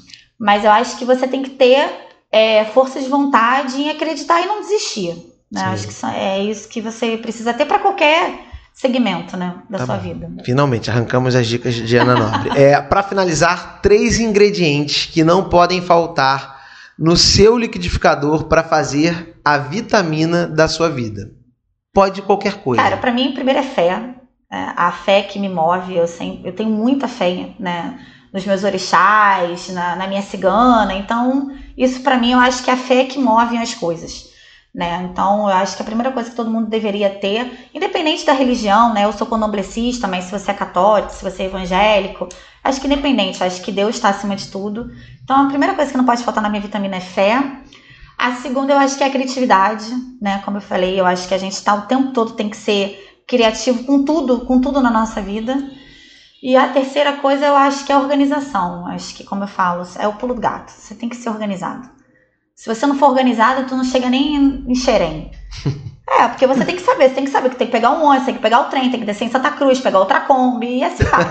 Mas 0.41 0.65
eu 0.65 0.71
acho 0.71 0.97
que 0.97 1.05
você 1.05 1.29
tem 1.29 1.43
que 1.43 1.51
ter 1.51 1.87
é, 2.33 2.65
força 2.67 2.99
de 2.99 3.11
vontade 3.11 3.79
em 3.79 3.91
acreditar 3.91 4.41
e 4.41 4.47
não 4.47 4.61
desistir. 4.61 5.28
Né? 5.51 5.63
Acho 5.63 5.89
que 5.89 6.07
é 6.07 6.43
isso 6.43 6.69
que 6.69 6.81
você 6.81 7.17
precisa 7.17 7.55
ter 7.55 7.65
para 7.65 7.79
qualquer 7.79 8.49
segmento 8.73 9.37
né, 9.37 9.57
da 9.69 9.79
tá 9.79 9.87
sua 9.87 9.97
bom. 9.97 10.03
vida. 10.03 10.31
Finalmente, 10.45 10.91
arrancamos 10.91 11.35
as 11.35 11.47
dicas 11.47 11.75
de 11.75 11.97
Ana 11.97 12.15
Nobre. 12.15 12.51
é, 12.57 12.81
para 12.81 13.03
finalizar, 13.03 13.81
três 13.83 14.21
ingredientes 14.21 15.07
que 15.07 15.25
não 15.25 15.49
podem 15.49 15.83
faltar 15.83 16.59
no 16.99 17.17
seu 17.17 17.59
liquidificador 17.59 18.45
para 18.45 18.63
fazer 18.63 19.41
a 19.45 19.59
vitamina 19.59 20.47
da 20.47 20.69
sua 20.69 20.89
vida. 20.89 21.31
Pode 21.93 22.23
qualquer 22.23 22.55
coisa. 22.63 22.83
Cara, 22.83 22.97
para 22.97 23.11
mim, 23.11 23.33
primeiro 23.33 23.61
é 23.61 23.65
fé. 23.65 24.15
É, 24.51 24.73
a 24.77 24.93
fé 24.93 25.23
que 25.23 25.39
me 25.39 25.49
move. 25.49 25.97
Eu, 25.97 26.07
sempre, 26.07 26.49
eu 26.49 26.55
tenho 26.55 26.71
muita 26.71 27.09
fé 27.09 27.51
né, 27.59 27.99
nos 28.33 28.45
meus 28.47 28.63
orixás, 28.63 29.71
na, 29.71 29.97
na 29.97 30.07
minha 30.07 30.23
cigana. 30.23 30.95
Então, 30.95 31.51
isso 31.77 32.01
para 32.01 32.17
mim, 32.17 32.33
eu 32.33 32.39
acho 32.39 32.63
que 32.63 32.71
é 32.71 32.75
a 32.75 32.77
fé 32.77 33.05
que 33.05 33.19
move 33.19 33.57
as 33.57 33.75
coisas. 33.75 34.29
Né? 34.75 35.09
Então, 35.11 35.49
eu 35.49 35.57
acho 35.57 35.75
que 35.75 35.83
a 35.83 35.85
primeira 35.85 36.13
coisa 36.13 36.31
que 36.31 36.37
todo 36.37 36.51
mundo 36.51 36.69
deveria 36.69 37.11
ter, 37.11 37.69
independente 37.75 38.25
da 38.25 38.33
religião, 38.33 38.93
né? 38.93 39.05
Eu 39.05 39.13
sou 39.13 39.27
condomblessista, 39.27 40.07
mas 40.07 40.25
se 40.25 40.31
você 40.31 40.51
é 40.51 40.55
católico, 40.55 41.13
se 41.13 41.25
você 41.25 41.45
é 41.45 41.47
evangélico, 41.47 42.29
acho 42.63 42.81
que 42.81 42.87
independente, 42.87 43.43
acho 43.43 43.63
que 43.63 43.73
Deus 43.73 43.97
está 43.97 44.11
acima 44.11 44.37
de 44.37 44.49
tudo. 44.49 44.91
Então, 45.25 45.47
a 45.47 45.49
primeira 45.49 45.75
coisa 45.75 45.91
que 45.91 45.97
não 45.97 46.05
pode 46.05 46.23
faltar 46.23 46.43
na 46.43 46.51
minha 46.51 46.63
vitamina 46.63 46.97
é 46.97 47.01
fé. 47.01 47.43
A 48.17 48.35
segunda, 48.35 48.75
eu 48.75 48.79
acho 48.79 48.97
que 48.97 49.03
é 49.03 49.07
a 49.07 49.11
criatividade, 49.11 49.91
né? 50.21 50.43
Como 50.45 50.59
eu 50.59 50.61
falei, 50.61 51.01
eu 51.01 51.07
acho 51.07 51.27
que 51.27 51.35
a 51.35 51.39
gente 51.39 51.63
tá 51.63 51.75
o 51.75 51.83
tempo 51.83 52.13
todo 52.13 52.35
tem 52.35 52.49
que 52.49 52.57
ser 52.57 53.23
criativo 53.27 53.85
com 53.85 54.05
tudo, 54.05 54.41
com 54.41 54.61
tudo 54.61 54.81
na 54.81 54.91
nossa 54.91 55.21
vida. 55.21 55.57
E 56.43 56.57
a 56.57 56.69
terceira 56.69 57.15
coisa, 57.15 57.47
eu 57.47 57.57
acho 57.57 57.85
que 57.85 57.91
é 57.91 57.95
a 57.95 57.99
organização. 58.01 58.87
Acho 58.87 59.15
que, 59.15 59.25
como 59.25 59.43
eu 59.43 59.49
falo, 59.49 59.87
é 59.99 60.07
o 60.07 60.15
pulo 60.15 60.35
do 60.35 60.41
gato. 60.41 60.71
Você 60.71 60.95
tem 60.95 61.09
que 61.09 61.17
ser 61.17 61.31
organizado. 61.31 61.98
Se 62.59 62.69
você 62.69 62.85
não 62.89 62.99
for 62.99 63.11
organizado, 63.11 63.69
tu 63.69 63.77
não 63.77 63.85
chega 63.85 64.11
nem 64.11 64.35
em 64.67 64.75
Xerém. 64.75 65.31
É, 66.11 66.27
porque 66.27 66.47
você 66.47 66.65
tem 66.65 66.75
que 66.75 66.81
saber, 66.81 67.11
você 67.11 67.17
tem 67.17 67.25
que 67.27 67.31
saber 67.31 67.51
que 67.51 67.57
tem 67.57 67.67
que 67.67 67.73
pegar 67.73 67.91
um 67.91 68.03
ônibus, 68.03 68.25
tem 68.25 68.35
que 68.35 68.41
pegar 68.41 68.63
o 68.63 68.71
trem, 68.71 68.91
tem 68.91 68.99
que 68.99 69.05
descer 69.05 69.27
em 69.27 69.31
Santa 69.31 69.51
Cruz, 69.51 69.79
pegar 69.79 69.99
outra 69.99 70.21
Kombi 70.21 70.79
e 70.79 70.83
assim 70.83 71.05
vai. 71.05 71.23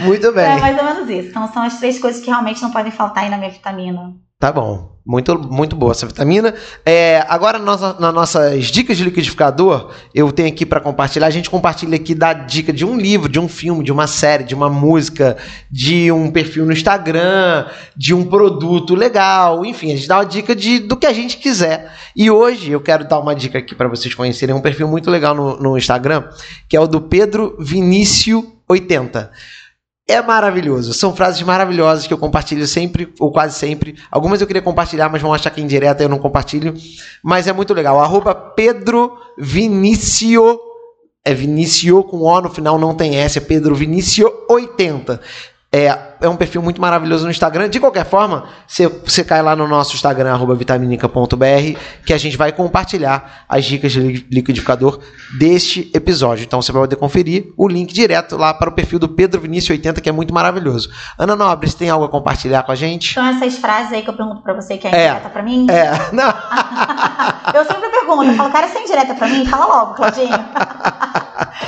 Muito 0.00 0.32
bem. 0.32 0.44
É 0.44 0.58
mais 0.58 0.78
ou 0.78 0.82
menos 0.82 1.10
isso. 1.10 1.28
Então 1.28 1.52
são 1.52 1.62
as 1.62 1.78
três 1.78 1.98
coisas 1.98 2.22
que 2.22 2.30
realmente 2.30 2.62
não 2.62 2.70
podem 2.70 2.90
faltar 2.90 3.24
aí 3.24 3.28
na 3.28 3.36
minha 3.36 3.50
vitamina. 3.50 4.14
Tá 4.40 4.50
bom. 4.50 4.93
Muito, 5.06 5.38
muito 5.38 5.76
boa 5.76 5.92
essa 5.92 6.06
vitamina. 6.06 6.54
É, 6.84 7.22
agora, 7.28 7.58
nas, 7.58 7.78
nas 8.00 8.14
nossas 8.14 8.66
dicas 8.68 8.96
de 8.96 9.04
liquidificador, 9.04 9.90
eu 10.14 10.32
tenho 10.32 10.48
aqui 10.48 10.64
para 10.64 10.80
compartilhar. 10.80 11.26
A 11.26 11.30
gente 11.30 11.50
compartilha 11.50 11.96
aqui 11.96 12.14
da 12.14 12.32
dica 12.32 12.72
de 12.72 12.86
um 12.86 12.96
livro, 12.96 13.28
de 13.28 13.38
um 13.38 13.46
filme, 13.46 13.84
de 13.84 13.92
uma 13.92 14.06
série, 14.06 14.44
de 14.44 14.54
uma 14.54 14.70
música, 14.70 15.36
de 15.70 16.10
um 16.10 16.30
perfil 16.30 16.64
no 16.64 16.72
Instagram, 16.72 17.66
de 17.94 18.14
um 18.14 18.24
produto 18.24 18.94
legal. 18.94 19.62
Enfim, 19.62 19.92
a 19.92 19.96
gente 19.96 20.08
dá 20.08 20.16
uma 20.16 20.24
dica 20.24 20.56
de, 20.56 20.78
do 20.78 20.96
que 20.96 21.06
a 21.06 21.12
gente 21.12 21.36
quiser. 21.36 21.92
E 22.16 22.30
hoje 22.30 22.70
eu 22.70 22.80
quero 22.80 23.06
dar 23.06 23.18
uma 23.18 23.34
dica 23.34 23.58
aqui 23.58 23.74
para 23.74 23.88
vocês 23.88 24.14
conhecerem 24.14 24.54
um 24.54 24.60
perfil 24.62 24.88
muito 24.88 25.10
legal 25.10 25.34
no, 25.34 25.60
no 25.60 25.76
Instagram, 25.76 26.24
que 26.66 26.74
é 26.74 26.80
o 26.80 26.86
do 26.86 27.02
Pedro 27.02 27.56
Vinícius 27.60 28.42
80. 28.66 29.30
É 30.06 30.20
maravilhoso. 30.20 30.92
São 30.92 31.16
frases 31.16 31.42
maravilhosas 31.42 32.06
que 32.06 32.12
eu 32.12 32.18
compartilho 32.18 32.66
sempre, 32.66 33.12
ou 33.18 33.32
quase 33.32 33.58
sempre. 33.58 33.96
Algumas 34.10 34.40
eu 34.40 34.46
queria 34.46 34.62
compartilhar, 34.62 35.08
mas 35.08 35.22
vão 35.22 35.32
achar 35.32 35.50
que 35.50 35.62
indireta 35.62 36.02
eu 36.02 36.08
não 36.08 36.18
compartilho. 36.18 36.74
Mas 37.22 37.46
é 37.46 37.52
muito 37.52 37.72
legal. 37.72 37.98
Arroba 38.00 38.34
Pedro 38.34 39.16
Vinicio. 39.38 40.60
É 41.24 41.32
Vinicio 41.32 42.04
com 42.04 42.18
O 42.18 42.40
no 42.42 42.50
final, 42.50 42.78
não 42.78 42.94
tem 42.94 43.16
S, 43.16 43.38
é 43.38 43.40
Pedro 43.40 43.74
Vinicio 43.74 44.30
80. 44.50 45.18
É, 45.72 46.13
é 46.20 46.28
um 46.28 46.36
perfil 46.36 46.62
muito 46.62 46.80
maravilhoso 46.80 47.24
no 47.24 47.30
Instagram. 47.30 47.68
De 47.68 47.80
qualquer 47.80 48.04
forma, 48.04 48.44
você, 48.66 49.24
cai 49.24 49.42
lá 49.42 49.54
no 49.54 49.66
nosso 49.66 49.94
Instagram, 49.94 50.38
vitaminica.br, 50.56 51.78
que 52.04 52.12
a 52.12 52.18
gente 52.18 52.36
vai 52.36 52.52
compartilhar 52.52 53.44
as 53.48 53.64
dicas 53.64 53.92
de 53.92 54.26
liquidificador 54.30 55.00
deste 55.38 55.90
episódio. 55.94 56.44
Então 56.44 56.60
você 56.60 56.72
vai 56.72 56.82
poder 56.82 56.96
conferir 56.96 57.52
o 57.56 57.68
link 57.68 57.92
direto 57.92 58.36
lá 58.36 58.52
para 58.52 58.68
o 58.68 58.72
perfil 58.72 58.98
do 58.98 59.08
Pedro 59.08 59.40
Vinícius 59.40 59.70
80, 59.70 60.00
que 60.00 60.08
é 60.08 60.12
muito 60.12 60.32
maravilhoso. 60.32 60.90
Ana 61.18 61.36
Nobre, 61.36 61.70
você 61.70 61.76
tem 61.76 61.90
algo 61.90 62.04
a 62.04 62.08
compartilhar 62.08 62.62
com 62.62 62.72
a 62.72 62.74
gente? 62.74 63.12
Então 63.12 63.26
essas 63.26 63.58
frases 63.58 63.92
aí 63.92 64.02
que 64.02 64.10
eu 64.10 64.14
pergunto 64.14 64.42
para 64.42 64.54
você 64.54 64.76
que 64.76 64.86
é, 64.86 64.90
é 64.90 65.06
indireta 65.06 65.28
para 65.30 65.42
mim? 65.42 65.66
É, 65.70 65.90
não. 66.12 66.32
eu 67.54 67.64
sempre 67.64 67.88
pergunto, 67.88 68.24
eu 68.24 68.34
falo, 68.34 68.52
cara, 68.52 68.68
você 68.68 68.78
é 68.78 68.82
indireta 68.82 69.14
para 69.14 69.28
mim? 69.28 69.46
Fala 69.46 69.66
logo, 69.66 69.94
Claudinho. 69.94 70.34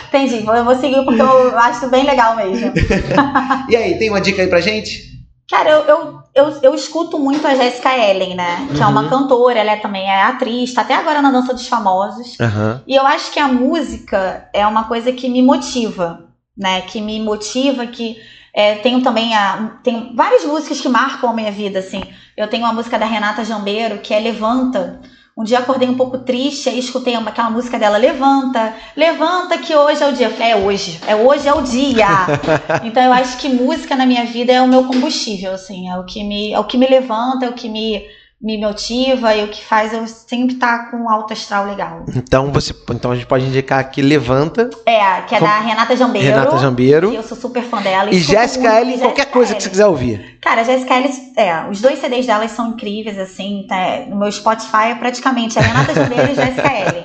Entendi, 0.08 0.46
eu 0.46 0.64
vou 0.64 0.76
seguir 0.76 1.04
porque 1.04 1.20
eu 1.20 1.58
acho 1.58 1.88
bem 1.88 2.04
legal 2.04 2.36
mesmo. 2.36 2.72
e 3.68 3.76
aí, 3.76 3.98
tem 3.98 4.08
uma 4.08 4.20
dica 4.20 4.35
aí 4.40 4.48
pra 4.48 4.60
gente? 4.60 5.16
Cara, 5.48 5.70
eu, 5.70 5.84
eu, 5.84 6.18
eu, 6.34 6.60
eu 6.62 6.74
escuto 6.74 7.18
muito 7.18 7.46
a 7.46 7.54
Jessica 7.54 7.96
Ellen, 7.96 8.34
né? 8.34 8.66
Que 8.68 8.78
uhum. 8.78 8.82
é 8.82 8.86
uma 8.86 9.02
uhum. 9.02 9.08
cantora, 9.08 9.58
ela 9.60 9.72
é, 9.72 9.76
também 9.76 10.10
é 10.10 10.22
atriz, 10.22 10.74
tá 10.74 10.82
até 10.82 10.94
agora 10.94 11.22
na 11.22 11.30
Dança 11.30 11.54
dos 11.54 11.68
Famosos. 11.68 12.36
Uhum. 12.40 12.80
E 12.86 12.96
eu 12.96 13.06
acho 13.06 13.30
que 13.30 13.38
a 13.38 13.46
música 13.46 14.48
é 14.52 14.66
uma 14.66 14.84
coisa 14.84 15.12
que 15.12 15.28
me 15.28 15.40
motiva, 15.42 16.26
né? 16.56 16.80
Que 16.80 17.00
me 17.00 17.20
motiva, 17.20 17.86
que 17.86 18.20
é, 18.52 18.76
tenho 18.76 19.02
também 19.02 19.36
a, 19.36 19.78
tenho 19.84 20.16
várias 20.16 20.44
músicas 20.44 20.80
que 20.80 20.88
marcam 20.88 21.30
a 21.30 21.32
minha 21.32 21.52
vida, 21.52 21.78
assim. 21.78 22.02
Eu 22.36 22.48
tenho 22.48 22.64
uma 22.64 22.72
música 22.72 22.98
da 22.98 23.06
Renata 23.06 23.44
Jambeiro, 23.44 23.98
que 23.98 24.12
é 24.12 24.18
Levanta, 24.18 25.00
um 25.36 25.44
dia 25.44 25.58
acordei 25.58 25.86
um 25.86 25.96
pouco 25.96 26.18
triste, 26.18 26.70
aí 26.70 26.78
escutei 26.78 27.14
aquela 27.14 27.50
música 27.50 27.78
dela, 27.78 27.98
Levanta, 27.98 28.74
levanta 28.96 29.58
que 29.58 29.76
hoje 29.76 30.02
é 30.02 30.08
o 30.08 30.12
dia. 30.12 30.30
Falei, 30.30 30.52
é 30.52 30.56
hoje, 30.56 30.98
é 31.06 31.14
hoje 31.14 31.46
é 31.46 31.52
o 31.52 31.60
dia. 31.60 32.06
então 32.82 33.02
eu 33.02 33.12
acho 33.12 33.36
que 33.36 33.48
música 33.48 33.94
na 33.94 34.06
minha 34.06 34.24
vida 34.24 34.50
é 34.50 34.62
o 34.62 34.68
meu 34.68 34.84
combustível, 34.84 35.52
assim, 35.52 35.90
é 35.90 35.98
o 35.98 36.04
que 36.04 36.24
me, 36.24 36.52
é 36.52 36.58
o 36.58 36.64
que 36.64 36.78
me 36.78 36.86
levanta, 36.86 37.44
é 37.44 37.50
o 37.50 37.52
que 37.52 37.68
me 37.68 38.06
me 38.40 38.58
motiva 38.58 39.34
e 39.34 39.44
o 39.44 39.48
que 39.48 39.64
faz 39.64 39.94
eu 39.94 40.06
sempre 40.06 40.54
estar 40.54 40.78
tá 40.78 40.90
com 40.90 40.98
um 40.98 41.10
alto 41.10 41.32
astral 41.32 41.64
legal. 41.64 42.04
Então 42.14 42.52
você, 42.52 42.74
então 42.90 43.10
a 43.10 43.14
gente 43.14 43.26
pode 43.26 43.46
indicar 43.46 43.78
aqui 43.78 44.02
Levanta. 44.02 44.68
É, 44.84 45.22
que 45.22 45.34
é 45.34 45.40
da 45.40 45.58
Renata 45.60 45.96
Jambeiro. 45.96 46.28
Renata 46.28 46.58
Jambeiro. 46.58 47.14
eu 47.14 47.22
sou 47.22 47.36
super 47.36 47.62
fã 47.62 47.80
dela. 47.80 48.10
E, 48.10 48.18
Jéssica 48.18 48.80
Ellen, 48.80 48.98
qualquer 48.98 49.26
coisa 49.26 49.54
que 49.54 49.62
você 49.62 49.70
quiser 49.70 49.86
ouvir. 49.86 50.38
Cara, 50.42 50.60
a 50.60 50.64
Jéssica 50.64 50.96
Ellen, 50.96 51.32
é, 51.34 51.68
os 51.70 51.80
dois 51.80 51.98
CDs 51.98 52.26
delas 52.26 52.50
são 52.50 52.68
incríveis, 52.68 53.18
assim, 53.18 53.64
tá, 53.66 54.04
no 54.06 54.16
meu 54.16 54.30
Spotify 54.30 54.90
é 54.90 54.94
praticamente 54.94 55.58
a 55.58 55.62
Renata 55.62 55.94
Jambeiro 55.94 56.32
e 56.32 56.34
Jéssica 56.34 56.68
Ellen. 56.68 57.04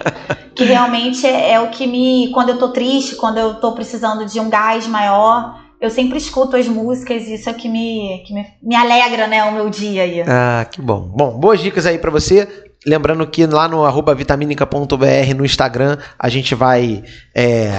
Que 0.53 0.65
realmente 0.65 1.25
é, 1.25 1.53
é 1.53 1.59
o 1.61 1.69
que 1.69 1.87
me, 1.87 2.29
quando 2.33 2.49
eu 2.49 2.57
tô 2.57 2.69
triste, 2.69 3.15
quando 3.15 3.37
eu 3.37 3.55
tô 3.55 3.71
precisando 3.71 4.25
de 4.25 4.37
um 4.37 4.49
gás 4.49 4.85
maior, 4.85 5.60
eu 5.81 5.89
sempre 5.89 6.19
escuto 6.19 6.55
as 6.55 6.67
músicas 6.67 7.23
e 7.23 7.33
isso 7.33 7.49
é 7.49 7.53
que 7.53 7.67
me, 7.67 8.23
que 8.25 8.33
me, 8.33 8.45
me 8.61 8.75
alegra, 8.75 9.27
né, 9.27 9.43
o 9.45 9.51
meu 9.51 9.67
dia 9.67 10.03
aí. 10.03 10.21
Ah, 10.21 10.63
que 10.69 10.79
bom. 10.79 11.01
Bom, 11.01 11.39
boas 11.39 11.59
dicas 11.59 11.87
aí 11.87 11.97
para 11.97 12.11
você. 12.11 12.47
Lembrando 12.85 13.25
que 13.25 13.47
lá 13.47 13.67
no 13.67 13.83
vitaminica.br 14.15 15.35
no 15.35 15.43
Instagram 15.43 15.97
a 16.17 16.29
gente 16.29 16.53
vai 16.53 17.03
é, 17.35 17.71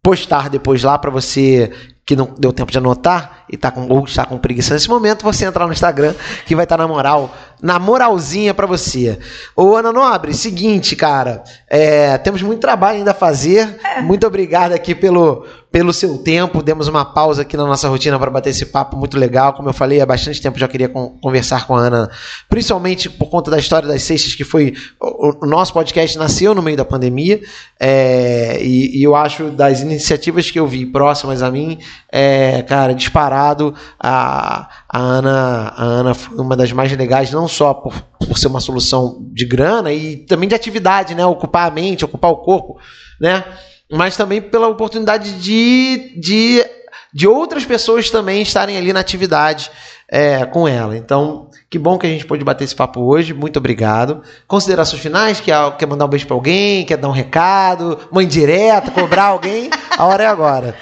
postar 0.00 0.48
depois 0.48 0.84
lá 0.84 0.96
para 0.96 1.10
você 1.10 1.72
que 2.06 2.14
não 2.14 2.32
deu 2.38 2.52
tempo 2.52 2.70
de 2.70 2.78
anotar 2.78 3.44
e 3.50 3.56
tá 3.56 3.72
com, 3.72 3.88
ou 3.88 4.04
está 4.04 4.24
com 4.24 4.38
preguiça 4.38 4.74
nesse 4.74 4.88
momento, 4.88 5.24
você 5.24 5.44
entra 5.44 5.66
no 5.66 5.72
Instagram 5.72 6.14
que 6.46 6.54
vai 6.54 6.64
estar 6.64 6.76
tá 6.76 6.82
na 6.84 6.88
moral, 6.88 7.34
na 7.62 7.78
moralzinha 7.78 8.52
para 8.52 8.66
você. 8.66 9.18
Ô 9.54 9.76
Ana 9.76 9.92
Nobre, 9.92 10.34
seguinte, 10.34 10.94
cara, 10.94 11.42
é, 11.68 12.18
temos 12.18 12.42
muito 12.42 12.60
trabalho 12.60 12.98
ainda 12.98 13.12
a 13.12 13.14
fazer. 13.14 13.78
É. 13.84 14.02
Muito 14.02 14.26
obrigado 14.26 14.72
aqui 14.72 14.94
pelo, 14.94 15.46
pelo 15.70 15.92
seu 15.92 16.18
tempo. 16.18 16.62
Demos 16.62 16.88
uma 16.88 17.04
pausa 17.04 17.42
aqui 17.42 17.56
na 17.56 17.66
nossa 17.66 17.88
rotina 17.88 18.18
para 18.18 18.30
bater 18.30 18.50
esse 18.50 18.66
papo 18.66 18.96
muito 18.96 19.18
legal. 19.18 19.52
Como 19.52 19.68
eu 19.68 19.72
falei, 19.74 20.00
há 20.00 20.06
bastante 20.06 20.40
tempo 20.40 20.58
já 20.58 20.68
queria 20.68 20.88
con 20.88 21.18
conversar 21.20 21.66
com 21.66 21.76
a 21.76 21.80
Ana, 21.80 22.10
principalmente 22.48 23.10
por 23.10 23.28
conta 23.28 23.50
da 23.50 23.58
história 23.58 23.88
das 23.88 24.02
sextas, 24.02 24.34
que 24.34 24.44
foi. 24.44 24.74
O, 25.00 25.44
o 25.44 25.46
nosso 25.46 25.72
podcast 25.72 26.16
nasceu 26.16 26.54
no 26.54 26.62
meio 26.62 26.76
da 26.76 26.84
pandemia, 26.84 27.40
é, 27.78 28.58
e, 28.62 28.98
e, 28.98 29.02
eu 29.02 29.14
acho 29.14 29.50
das 29.50 29.80
iniciativas 29.80 30.50
que 30.50 30.58
eu 30.58 30.66
vi 30.66 30.86
próximas 30.86 31.42
a 31.42 31.50
mim, 31.50 31.78
é, 32.16 32.62
cara, 32.62 32.94
disparado. 32.94 33.74
A, 33.98 34.68
a, 34.88 34.98
Ana, 34.98 35.72
a 35.76 35.82
Ana 35.82 36.14
foi 36.14 36.38
uma 36.38 36.56
das 36.56 36.72
mais 36.72 36.90
legais, 36.96 37.30
não 37.30 37.46
só 37.46 37.74
por, 37.74 37.94
por 38.18 38.38
ser 38.38 38.48
uma 38.48 38.60
solução 38.60 39.18
de 39.32 39.44
grana 39.44 39.92
e 39.92 40.16
também 40.16 40.48
de 40.48 40.54
atividade, 40.54 41.14
né? 41.14 41.26
Ocupar 41.26 41.68
a 41.68 41.70
mente, 41.70 42.04
ocupar 42.04 42.30
o 42.30 42.38
corpo, 42.38 42.78
né? 43.20 43.44
mas 43.90 44.16
também 44.16 44.40
pela 44.40 44.68
oportunidade 44.68 45.40
de, 45.40 46.18
de, 46.18 46.64
de 47.12 47.28
outras 47.28 47.64
pessoas 47.64 48.10
também 48.10 48.42
estarem 48.42 48.76
ali 48.76 48.92
na 48.92 49.00
atividade 49.00 49.70
é, 50.08 50.44
com 50.44 50.66
ela. 50.66 50.96
Então, 50.96 51.50
que 51.70 51.78
bom 51.78 51.98
que 51.98 52.06
a 52.06 52.10
gente 52.10 52.26
pôde 52.26 52.44
bater 52.44 52.64
esse 52.64 52.74
papo 52.74 53.00
hoje. 53.00 53.32
Muito 53.32 53.58
obrigado. 53.58 54.22
Considerações 54.46 55.02
finais? 55.02 55.40
Quer, 55.40 55.76
quer 55.76 55.86
mandar 55.86 56.06
um 56.06 56.08
beijo 56.08 56.26
para 56.26 56.36
alguém? 56.36 56.84
Quer 56.84 56.96
dar 56.96 57.08
um 57.08 57.12
recado? 57.12 57.98
Uma 58.10 58.22
indireta? 58.22 58.90
Cobrar 58.90 59.26
alguém? 59.26 59.70
A 59.96 60.04
hora 60.04 60.24
é 60.24 60.26
agora. 60.26 60.74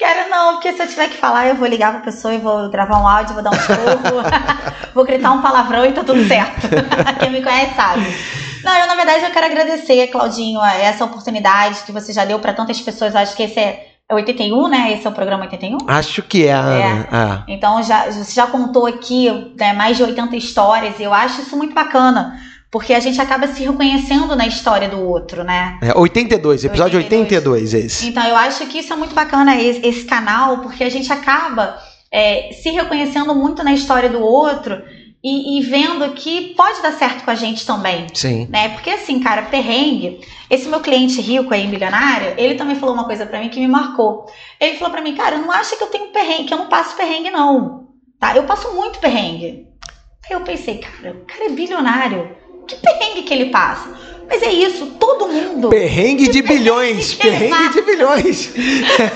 Quero 0.00 0.30
não, 0.30 0.54
porque 0.54 0.72
se 0.72 0.82
eu 0.82 0.88
tiver 0.88 1.10
que 1.10 1.18
falar, 1.18 1.48
eu 1.48 1.56
vou 1.56 1.68
ligar 1.68 1.92
pra 1.92 2.00
pessoa 2.00 2.32
e 2.32 2.38
vou 2.38 2.70
gravar 2.70 2.98
um 2.98 3.06
áudio, 3.06 3.34
vou 3.34 3.42
dar 3.42 3.50
um 3.50 3.54
esporro, 3.54 4.22
vou 4.94 5.04
gritar 5.04 5.30
um 5.30 5.42
palavrão 5.42 5.84
e 5.84 5.92
tá 5.92 6.02
tudo 6.02 6.26
certo. 6.26 6.68
Quem 7.20 7.30
me 7.30 7.42
conhece 7.42 7.74
sabe. 7.74 8.06
Não, 8.64 8.74
eu 8.78 8.86
na 8.86 8.94
verdade 8.94 9.24
eu 9.24 9.30
quero 9.30 9.44
agradecer, 9.44 10.06
Claudinho, 10.06 10.58
essa 10.64 11.04
oportunidade 11.04 11.82
que 11.84 11.92
você 11.92 12.14
já 12.14 12.24
deu 12.24 12.38
para 12.38 12.54
tantas 12.54 12.80
pessoas. 12.80 13.14
Acho 13.14 13.36
que 13.36 13.42
esse 13.42 13.60
é, 13.60 13.88
é 14.08 14.14
81, 14.14 14.68
né? 14.68 14.94
Esse 14.94 15.06
é 15.06 15.10
o 15.10 15.12
programa 15.12 15.44
81? 15.44 15.76
Acho 15.86 16.22
que 16.22 16.46
é. 16.46 16.52
É. 16.52 17.08
Ah. 17.12 17.44
Então 17.46 17.82
já, 17.82 18.06
você 18.06 18.34
já 18.34 18.46
contou 18.46 18.86
aqui 18.86 19.54
né, 19.58 19.74
mais 19.74 19.98
de 19.98 20.02
80 20.02 20.34
histórias 20.34 20.98
e 20.98 21.02
eu 21.02 21.12
acho 21.12 21.42
isso 21.42 21.54
muito 21.58 21.74
bacana. 21.74 22.40
Porque 22.70 22.94
a 22.94 23.00
gente 23.00 23.20
acaba 23.20 23.48
se 23.48 23.64
reconhecendo 23.64 24.36
na 24.36 24.46
história 24.46 24.88
do 24.88 25.00
outro, 25.00 25.42
né? 25.42 25.78
É, 25.82 25.98
82, 25.98 26.64
episódio 26.64 26.98
82, 26.98 27.32
82 27.32 27.74
esse. 27.74 28.08
Então 28.08 28.24
eu 28.24 28.36
acho 28.36 28.64
que 28.66 28.78
isso 28.78 28.92
é 28.92 28.96
muito 28.96 29.14
bacana, 29.14 29.60
esse, 29.60 29.84
esse 29.84 30.04
canal, 30.04 30.58
porque 30.58 30.84
a 30.84 30.88
gente 30.88 31.12
acaba 31.12 31.76
é, 32.12 32.52
se 32.52 32.70
reconhecendo 32.70 33.34
muito 33.34 33.64
na 33.64 33.72
história 33.72 34.08
do 34.08 34.20
outro 34.20 34.80
e, 35.22 35.58
e, 35.58 35.62
vendo 35.62 36.14
que 36.14 36.54
pode 36.54 36.80
dar 36.80 36.92
certo 36.92 37.24
com 37.24 37.30
a 37.30 37.34
gente 37.34 37.66
também. 37.66 38.06
Sim. 38.14 38.46
Né? 38.48 38.70
Porque 38.70 38.90
assim, 38.90 39.20
cara, 39.20 39.42
perrengue. 39.42 40.20
Esse 40.48 40.68
meu 40.68 40.80
cliente 40.80 41.20
rico 41.20 41.52
aí, 41.52 41.66
milionário, 41.66 42.34
ele 42.38 42.54
também 42.54 42.76
falou 42.76 42.94
uma 42.94 43.04
coisa 43.04 43.26
para 43.26 43.40
mim 43.40 43.50
que 43.50 43.60
me 43.60 43.68
marcou. 43.68 44.26
Ele 44.58 44.78
falou 44.78 44.92
para 44.92 45.02
mim, 45.02 45.14
cara, 45.14 45.36
não 45.36 45.52
acha 45.52 45.76
que 45.76 45.82
eu 45.82 45.88
tenho 45.88 46.12
perrengue, 46.12 46.44
que 46.44 46.54
eu 46.54 46.58
não 46.58 46.68
passo 46.68 46.96
perrengue, 46.96 47.30
não. 47.30 47.88
Tá? 48.18 48.34
Eu 48.34 48.44
passo 48.44 48.72
muito 48.72 48.98
perrengue. 48.98 49.66
Aí 50.24 50.36
eu 50.36 50.40
pensei, 50.40 50.78
cara, 50.78 51.12
o 51.12 51.26
cara 51.26 51.46
é 51.46 51.50
bilionário. 51.50 52.39
Que 52.70 52.76
perrengue 52.76 53.22
que 53.22 53.34
ele 53.34 53.46
passa? 53.46 53.88
Mas 54.28 54.44
é 54.44 54.52
isso, 54.52 54.86
todo 54.98 55.26
mundo. 55.26 55.70
Perrengue 55.70 56.28
de 56.28 56.40
bilhões. 56.40 57.14
Perrengue 57.14 57.70
de 57.70 57.82
bilhões. 57.82 58.52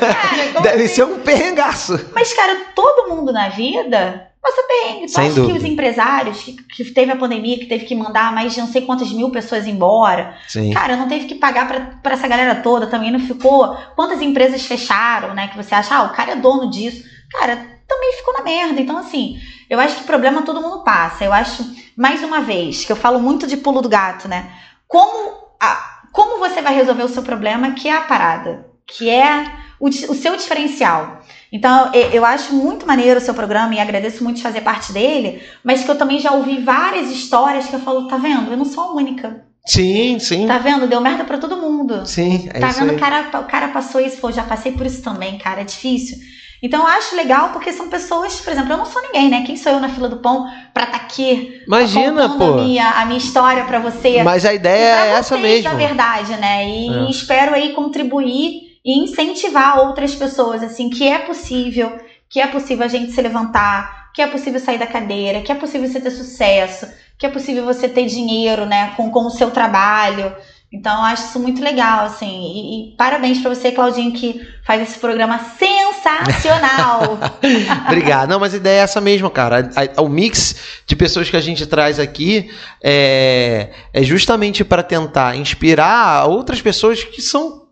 Cara, 0.00 0.60
Deve 0.60 0.88
ser 0.88 1.04
um 1.04 1.20
perrengaço. 1.20 2.10
Mas, 2.12 2.32
cara, 2.32 2.56
todo 2.74 3.14
mundo 3.14 3.32
na 3.32 3.48
vida 3.48 4.28
passa 4.42 4.62
perrengue. 4.66 5.06
Tu 5.06 5.20
acha 5.20 5.46
que 5.46 5.52
os 5.52 5.64
empresários 5.64 6.42
que, 6.42 6.52
que 6.52 6.84
teve 6.90 7.12
a 7.12 7.16
pandemia, 7.16 7.58
que 7.58 7.66
teve 7.66 7.84
que 7.84 7.94
mandar 7.94 8.34
mais 8.34 8.54
de 8.54 8.60
não 8.60 8.66
sei 8.66 8.82
quantas 8.82 9.12
mil 9.12 9.30
pessoas 9.30 9.68
embora, 9.68 10.36
Sim. 10.48 10.72
cara, 10.72 10.96
não 10.96 11.06
teve 11.06 11.26
que 11.26 11.36
pagar 11.36 12.00
para 12.02 12.12
essa 12.12 12.26
galera 12.26 12.56
toda, 12.56 12.88
também 12.88 13.12
não 13.12 13.20
ficou. 13.20 13.76
Quantas 13.94 14.20
empresas 14.20 14.66
fecharam, 14.66 15.32
né? 15.32 15.46
Que 15.46 15.56
você 15.56 15.76
acha, 15.76 15.94
ah, 15.94 16.02
o 16.02 16.12
cara 16.12 16.32
é 16.32 16.36
dono 16.36 16.68
disso. 16.68 17.04
Cara, 17.30 17.56
também 17.86 18.12
ficou 18.14 18.34
na 18.34 18.42
merda. 18.42 18.80
Então, 18.80 18.98
assim, 18.98 19.38
eu 19.68 19.80
acho 19.80 19.96
que 19.96 20.04
problema 20.04 20.42
todo 20.42 20.60
mundo 20.60 20.84
passa. 20.84 21.24
Eu 21.24 21.32
acho, 21.32 21.64
mais 21.96 22.22
uma 22.22 22.40
vez, 22.40 22.84
que 22.84 22.92
eu 22.92 22.96
falo 22.96 23.20
muito 23.20 23.46
de 23.46 23.56
pulo 23.56 23.80
do 23.80 23.88
gato, 23.88 24.28
né? 24.28 24.50
Como, 24.86 25.34
a, 25.60 26.02
como 26.12 26.38
você 26.38 26.60
vai 26.60 26.74
resolver 26.74 27.02
o 27.02 27.08
seu 27.08 27.22
problema, 27.22 27.72
que 27.72 27.88
é 27.88 27.96
a 27.96 28.02
parada, 28.02 28.66
que 28.86 29.08
é 29.10 29.46
o, 29.80 29.88
o 29.88 30.14
seu 30.14 30.36
diferencial. 30.36 31.20
Então, 31.52 31.92
eu 32.12 32.24
acho 32.24 32.52
muito 32.52 32.86
maneiro 32.86 33.20
o 33.20 33.22
seu 33.22 33.32
programa 33.32 33.74
e 33.74 33.80
agradeço 33.80 34.24
muito 34.24 34.36
de 34.36 34.42
fazer 34.42 34.60
parte 34.62 34.92
dele, 34.92 35.42
mas 35.62 35.84
que 35.84 35.90
eu 35.90 35.96
também 35.96 36.18
já 36.18 36.32
ouvi 36.32 36.60
várias 36.60 37.10
histórias 37.10 37.66
que 37.66 37.74
eu 37.74 37.80
falo, 37.80 38.08
tá 38.08 38.16
vendo? 38.16 38.50
Eu 38.50 38.56
não 38.56 38.64
sou 38.64 38.82
a 38.82 38.92
única. 38.92 39.44
Sim, 39.66 40.18
sim. 40.18 40.46
Tá 40.46 40.58
vendo? 40.58 40.86
Deu 40.86 41.00
merda 41.00 41.24
para 41.24 41.38
todo 41.38 41.56
mundo. 41.56 42.04
Sim, 42.06 42.48
é 42.52 42.60
Tá 42.60 42.68
vendo? 42.68 42.94
O 42.94 42.98
cara, 42.98 43.28
o 43.40 43.44
cara 43.44 43.68
passou 43.68 44.00
isso, 44.00 44.18
pô, 44.20 44.30
já 44.30 44.42
passei 44.42 44.72
por 44.72 44.84
isso 44.84 45.02
também, 45.02 45.38
cara, 45.38 45.62
é 45.62 45.64
difícil. 45.64 46.18
Então 46.64 46.80
eu 46.80 46.86
acho 46.86 47.14
legal 47.14 47.50
porque 47.50 47.70
são 47.74 47.90
pessoas, 47.90 48.40
por 48.40 48.50
exemplo, 48.50 48.72
eu 48.72 48.78
não 48.78 48.86
sou 48.86 49.02
ninguém, 49.02 49.28
né? 49.28 49.44
Quem 49.44 49.54
sou 49.54 49.70
eu 49.70 49.80
na 49.80 49.90
fila 49.90 50.08
do 50.08 50.16
pão 50.16 50.50
pra 50.72 50.84
estar 50.84 50.98
tá 50.98 51.04
aqui 51.04 51.62
Imagina, 51.66 52.38
pô. 52.38 52.54
A 52.54 52.62
minha, 52.62 52.90
a 52.90 53.04
minha 53.04 53.18
história 53.18 53.64
para 53.64 53.78
você? 53.80 54.22
Mas 54.22 54.46
a 54.46 54.54
ideia 54.54 55.04
é 55.04 55.10
essa 55.10 55.36
mesmo. 55.36 55.70
Na 55.70 55.74
verdade, 55.74 56.34
né? 56.38 56.66
E 56.66 56.88
é. 56.88 57.10
espero 57.10 57.54
aí 57.54 57.74
contribuir 57.74 58.78
e 58.82 58.98
incentivar 58.98 59.78
outras 59.78 60.14
pessoas, 60.14 60.62
assim, 60.62 60.88
que 60.88 61.06
é 61.06 61.18
possível, 61.18 61.98
que 62.30 62.40
é 62.40 62.46
possível 62.46 62.86
a 62.86 62.88
gente 62.88 63.12
se 63.12 63.20
levantar, 63.20 64.10
que 64.14 64.22
é 64.22 64.26
possível 64.26 64.58
sair 64.58 64.78
da 64.78 64.86
cadeira, 64.86 65.42
que 65.42 65.52
é 65.52 65.54
possível 65.54 65.86
você 65.86 66.00
ter 66.00 66.12
sucesso, 66.12 66.88
que 67.18 67.26
é 67.26 67.28
possível 67.28 67.66
você 67.66 67.90
ter 67.90 68.06
dinheiro, 68.06 68.64
né, 68.64 68.94
com, 68.96 69.10
com 69.10 69.26
o 69.26 69.30
seu 69.30 69.50
trabalho. 69.50 70.34
Então, 70.74 70.92
eu 70.96 71.04
acho 71.04 71.28
isso 71.28 71.38
muito 71.38 71.62
legal, 71.62 72.06
assim. 72.06 72.26
E, 72.26 72.90
e 72.92 72.96
parabéns 72.96 73.38
para 73.38 73.54
você, 73.54 73.70
Claudinho, 73.70 74.12
que 74.12 74.44
faz 74.66 74.82
esse 74.82 74.98
programa 74.98 75.38
sensacional. 75.56 77.16
Obrigado. 77.86 78.28
Não, 78.28 78.40
mas 78.40 78.54
a 78.54 78.56
ideia 78.56 78.80
é 78.80 78.82
essa 78.82 79.00
mesmo, 79.00 79.30
cara. 79.30 79.70
o 79.98 80.08
mix 80.08 80.82
de 80.84 80.96
pessoas 80.96 81.30
que 81.30 81.36
a 81.36 81.40
gente 81.40 81.64
traz 81.64 82.00
aqui 82.00 82.50
é, 82.82 83.70
é 83.92 84.02
justamente 84.02 84.64
para 84.64 84.82
tentar 84.82 85.36
inspirar 85.36 86.26
outras 86.26 86.60
pessoas 86.60 87.04
que 87.04 87.22
são 87.22 87.62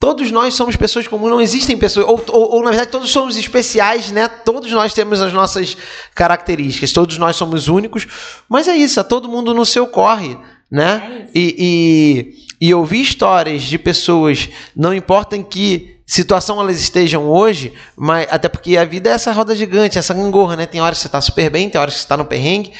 Todos 0.00 0.32
nós 0.32 0.54
somos 0.54 0.74
pessoas 0.74 1.06
comuns, 1.06 1.30
não 1.30 1.40
existem 1.40 1.78
pessoas, 1.78 2.08
ou, 2.08 2.20
ou, 2.30 2.54
ou, 2.54 2.62
na 2.64 2.70
verdade 2.70 2.90
todos 2.90 3.08
somos 3.08 3.36
especiais, 3.36 4.10
né? 4.10 4.26
Todos 4.26 4.72
nós 4.72 4.92
temos 4.92 5.20
as 5.20 5.32
nossas 5.32 5.76
características, 6.12 6.90
todos 6.90 7.18
nós 7.18 7.36
somos 7.36 7.68
únicos, 7.68 8.08
mas 8.48 8.66
é 8.66 8.74
isso, 8.74 8.98
é 8.98 9.04
todo 9.04 9.28
mundo 9.28 9.54
no 9.54 9.64
seu 9.64 9.86
corre 9.86 10.36
né? 10.72 11.26
É 11.28 11.38
e, 11.38 12.34
e, 12.58 12.68
e 12.68 12.74
ouvir 12.74 13.02
histórias 13.02 13.62
de 13.62 13.78
pessoas, 13.78 14.48
não 14.74 14.94
importa 14.94 15.36
em 15.36 15.42
que 15.42 15.98
situação 16.06 16.58
elas 16.58 16.80
estejam 16.80 17.28
hoje, 17.28 17.74
mas 17.94 18.26
até 18.30 18.48
porque 18.48 18.78
a 18.78 18.84
vida 18.84 19.10
é 19.10 19.12
essa 19.12 19.32
roda 19.32 19.54
gigante, 19.54 19.98
essa 19.98 20.14
gangorra, 20.14 20.56
né? 20.56 20.64
Tem 20.64 20.80
horas 20.80 20.98
que 20.98 21.02
você 21.02 21.08
está 21.08 21.20
super 21.20 21.50
bem, 21.50 21.68
tem 21.68 21.78
horas 21.80 21.94
que 21.94 22.00
você 22.00 22.04
está 22.04 22.16
no 22.16 22.24
perrengue. 22.24 22.72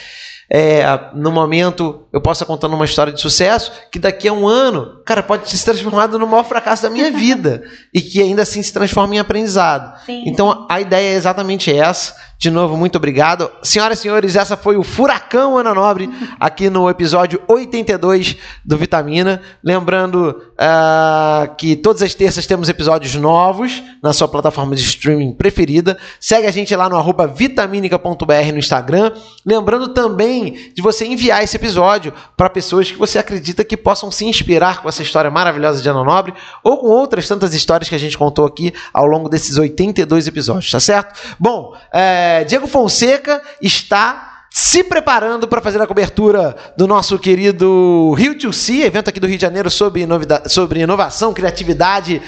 É, 0.50 0.84
no 1.14 1.30
momento 1.30 2.01
eu 2.12 2.20
posso 2.20 2.42
estar 2.42 2.52
contando 2.52 2.74
uma 2.74 2.84
história 2.84 3.12
de 3.12 3.20
sucesso 3.20 3.72
que 3.90 3.98
daqui 3.98 4.28
a 4.28 4.32
um 4.32 4.46
ano, 4.46 5.00
cara, 5.04 5.22
pode 5.22 5.48
se 5.48 5.64
transformado 5.64 6.18
no 6.18 6.26
maior 6.26 6.44
fracasso 6.44 6.82
da 6.82 6.90
minha 6.90 7.10
vida 7.12 7.64
e 7.92 8.00
que 8.00 8.20
ainda 8.20 8.42
assim 8.42 8.62
se 8.62 8.72
transforma 8.72 9.14
em 9.14 9.18
aprendizado. 9.18 9.98
Sim. 10.04 10.24
Então 10.26 10.66
a 10.68 10.80
ideia 10.80 11.14
é 11.14 11.16
exatamente 11.16 11.72
essa 11.72 12.14
de 12.42 12.50
novo, 12.50 12.76
muito 12.76 12.96
obrigado. 12.96 13.48
Senhoras 13.62 14.00
e 14.00 14.02
senhores, 14.02 14.34
essa 14.34 14.56
foi 14.56 14.76
o 14.76 14.82
Furacão 14.82 15.56
Ana 15.56 15.72
Nobre, 15.72 16.10
aqui 16.40 16.68
no 16.68 16.90
episódio 16.90 17.40
82 17.46 18.36
do 18.64 18.76
Vitamina. 18.76 19.40
Lembrando 19.62 20.42
uh, 20.58 21.54
que 21.54 21.76
todas 21.76 22.02
as 22.02 22.16
terças 22.16 22.44
temos 22.44 22.68
episódios 22.68 23.14
novos 23.14 23.80
na 24.02 24.12
sua 24.12 24.26
plataforma 24.26 24.74
de 24.74 24.82
streaming 24.82 25.34
preferida. 25.34 25.96
Segue 26.18 26.48
a 26.48 26.50
gente 26.50 26.74
lá 26.74 26.88
no 26.88 26.96
arroba 26.96 27.28
vitaminica.br 27.28 28.52
no 28.52 28.58
Instagram. 28.58 29.12
Lembrando 29.46 29.94
também 29.94 30.72
de 30.74 30.82
você 30.82 31.06
enviar 31.06 31.44
esse 31.44 31.54
episódio 31.54 32.01
para 32.36 32.48
pessoas 32.48 32.90
que 32.90 32.96
você 32.96 33.18
acredita 33.18 33.62
que 33.62 33.76
possam 33.76 34.10
se 34.10 34.24
inspirar 34.24 34.82
com 34.82 34.88
essa 34.88 35.02
história 35.02 35.30
maravilhosa 35.30 35.82
de 35.82 35.88
Ana 35.88 36.02
Nobre 36.02 36.32
ou 36.64 36.78
com 36.78 36.86
outras 36.86 37.28
tantas 37.28 37.54
histórias 37.54 37.88
que 37.88 37.94
a 37.94 37.98
gente 37.98 38.16
contou 38.16 38.46
aqui 38.46 38.72
ao 38.92 39.06
longo 39.06 39.28
desses 39.28 39.56
82 39.56 40.26
episódios, 40.26 40.70
tá 40.70 40.80
certo? 40.80 41.18
Bom, 41.38 41.76
é 41.92 42.44
Diego 42.44 42.66
Fonseca 42.66 43.42
está 43.60 44.30
se 44.52 44.84
preparando 44.84 45.48
para 45.48 45.62
fazer 45.62 45.80
a 45.80 45.86
cobertura 45.86 46.54
do 46.76 46.86
nosso 46.86 47.18
querido 47.18 48.12
Rio 48.12 48.38
to 48.38 48.50
evento 48.70 49.08
aqui 49.08 49.18
do 49.18 49.26
Rio 49.26 49.38
de 49.38 49.42
Janeiro 49.42 49.70
sobre, 49.70 50.06
sobre 50.46 50.80
inovação, 50.80 51.32
criatividade, 51.32 52.20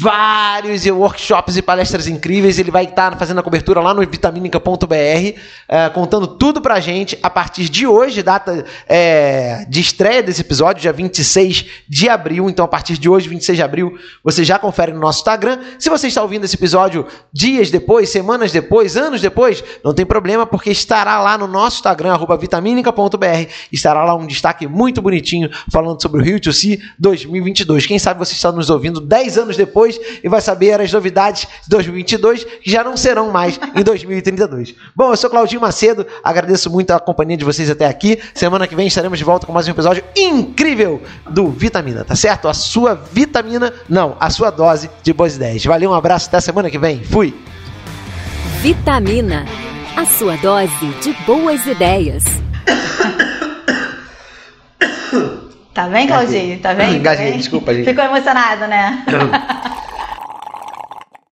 vários 0.00 0.84
workshops 0.86 1.56
e 1.56 1.62
palestras 1.62 2.08
incríveis. 2.08 2.58
Ele 2.58 2.70
vai 2.70 2.84
estar 2.84 3.16
fazendo 3.16 3.38
a 3.38 3.42
cobertura 3.42 3.80
lá 3.80 3.94
no 3.94 4.00
vitaminica.br, 4.00 5.38
é, 5.68 5.88
contando 5.90 6.26
tudo 6.26 6.60
pra 6.60 6.80
gente 6.80 7.16
a 7.22 7.30
partir 7.30 7.68
de 7.68 7.86
hoje, 7.86 8.22
data 8.22 8.64
é, 8.88 9.64
de 9.68 9.80
estreia 9.80 10.22
desse 10.22 10.40
episódio, 10.40 10.82
dia 10.82 10.92
26 10.92 11.66
de 11.88 12.08
abril. 12.08 12.50
Então, 12.50 12.64
a 12.64 12.68
partir 12.68 12.98
de 12.98 13.08
hoje, 13.08 13.28
26 13.28 13.56
de 13.56 13.62
abril, 13.62 13.96
você 14.22 14.44
já 14.44 14.58
confere 14.58 14.92
no 14.92 14.98
nosso 14.98 15.20
Instagram. 15.20 15.60
Se 15.78 15.88
você 15.88 16.08
está 16.08 16.22
ouvindo 16.22 16.44
esse 16.44 16.56
episódio 16.56 17.06
dias 17.32 17.70
depois, 17.70 18.10
semanas 18.10 18.50
depois, 18.50 18.96
anos 18.96 19.20
depois, 19.20 19.62
não 19.84 19.94
tem 19.94 20.04
problema, 20.04 20.44
porque 20.44 20.70
estará 20.70 21.20
lá 21.20 21.38
no 21.38 21.46
nosso 21.46 21.76
Instagram, 21.76 22.18
vitaminica.br, 22.40 23.50
estará 23.70 24.04
lá 24.04 24.14
um 24.14 24.26
destaque 24.26 24.66
muito 24.66 25.00
bonitinho 25.00 25.50
falando 25.70 26.02
sobre 26.02 26.20
o 26.20 26.24
Rio 26.24 26.40
to 26.40 26.52
Sea 26.52 26.78
2022. 26.98 27.86
Quem 27.86 27.98
sabe 27.98 28.18
você 28.18 28.32
está 28.32 28.50
nos 28.50 28.70
ouvindo 28.70 29.00
10 29.00 29.35
anos 29.36 29.56
depois 29.56 29.98
e 30.22 30.28
vai 30.28 30.40
saber 30.40 30.80
as 30.80 30.92
novidades 30.92 31.46
de 31.62 31.68
2022 31.68 32.44
que 32.44 32.70
já 32.70 32.82
não 32.82 32.96
serão 32.96 33.30
mais 33.30 33.58
em 33.74 33.82
2032. 33.82 34.74
Bom, 34.94 35.10
eu 35.10 35.16
sou 35.16 35.30
Claudinho 35.30 35.60
Macedo, 35.60 36.06
agradeço 36.22 36.70
muito 36.70 36.90
a 36.92 37.00
companhia 37.00 37.36
de 37.36 37.44
vocês 37.44 37.70
até 37.70 37.86
aqui. 37.86 38.18
Semana 38.34 38.66
que 38.66 38.74
vem 38.74 38.86
estaremos 38.86 39.18
de 39.18 39.24
volta 39.24 39.46
com 39.46 39.52
mais 39.52 39.66
um 39.66 39.70
episódio 39.70 40.04
incrível 40.16 41.02
do 41.28 41.48
Vitamina, 41.48 42.04
tá 42.04 42.14
certo? 42.14 42.48
A 42.48 42.54
sua 42.54 42.94
vitamina, 42.94 43.72
não, 43.88 44.16
a 44.20 44.30
sua 44.30 44.50
dose 44.50 44.90
de 45.02 45.12
boas 45.12 45.36
ideias. 45.36 45.64
Valeu, 45.64 45.90
um 45.90 45.94
abraço, 45.94 46.28
até 46.28 46.40
semana 46.40 46.70
que 46.70 46.78
vem. 46.78 47.02
Fui! 47.04 47.34
Vitamina, 48.60 49.44
a 49.96 50.06
sua 50.06 50.36
dose 50.36 50.86
de 51.02 51.12
boas 51.24 51.66
ideias. 51.66 52.24
Tá 55.76 55.86
bem, 55.88 56.06
Claudinho? 56.06 56.58
Tá 56.58 56.72
bem? 56.72 56.96
Engasguei, 56.96 57.32
desculpa, 57.32 57.74
gente. 57.74 57.84
Ficou 57.84 58.02
emocionado, 58.02 58.66
né? 58.66 59.04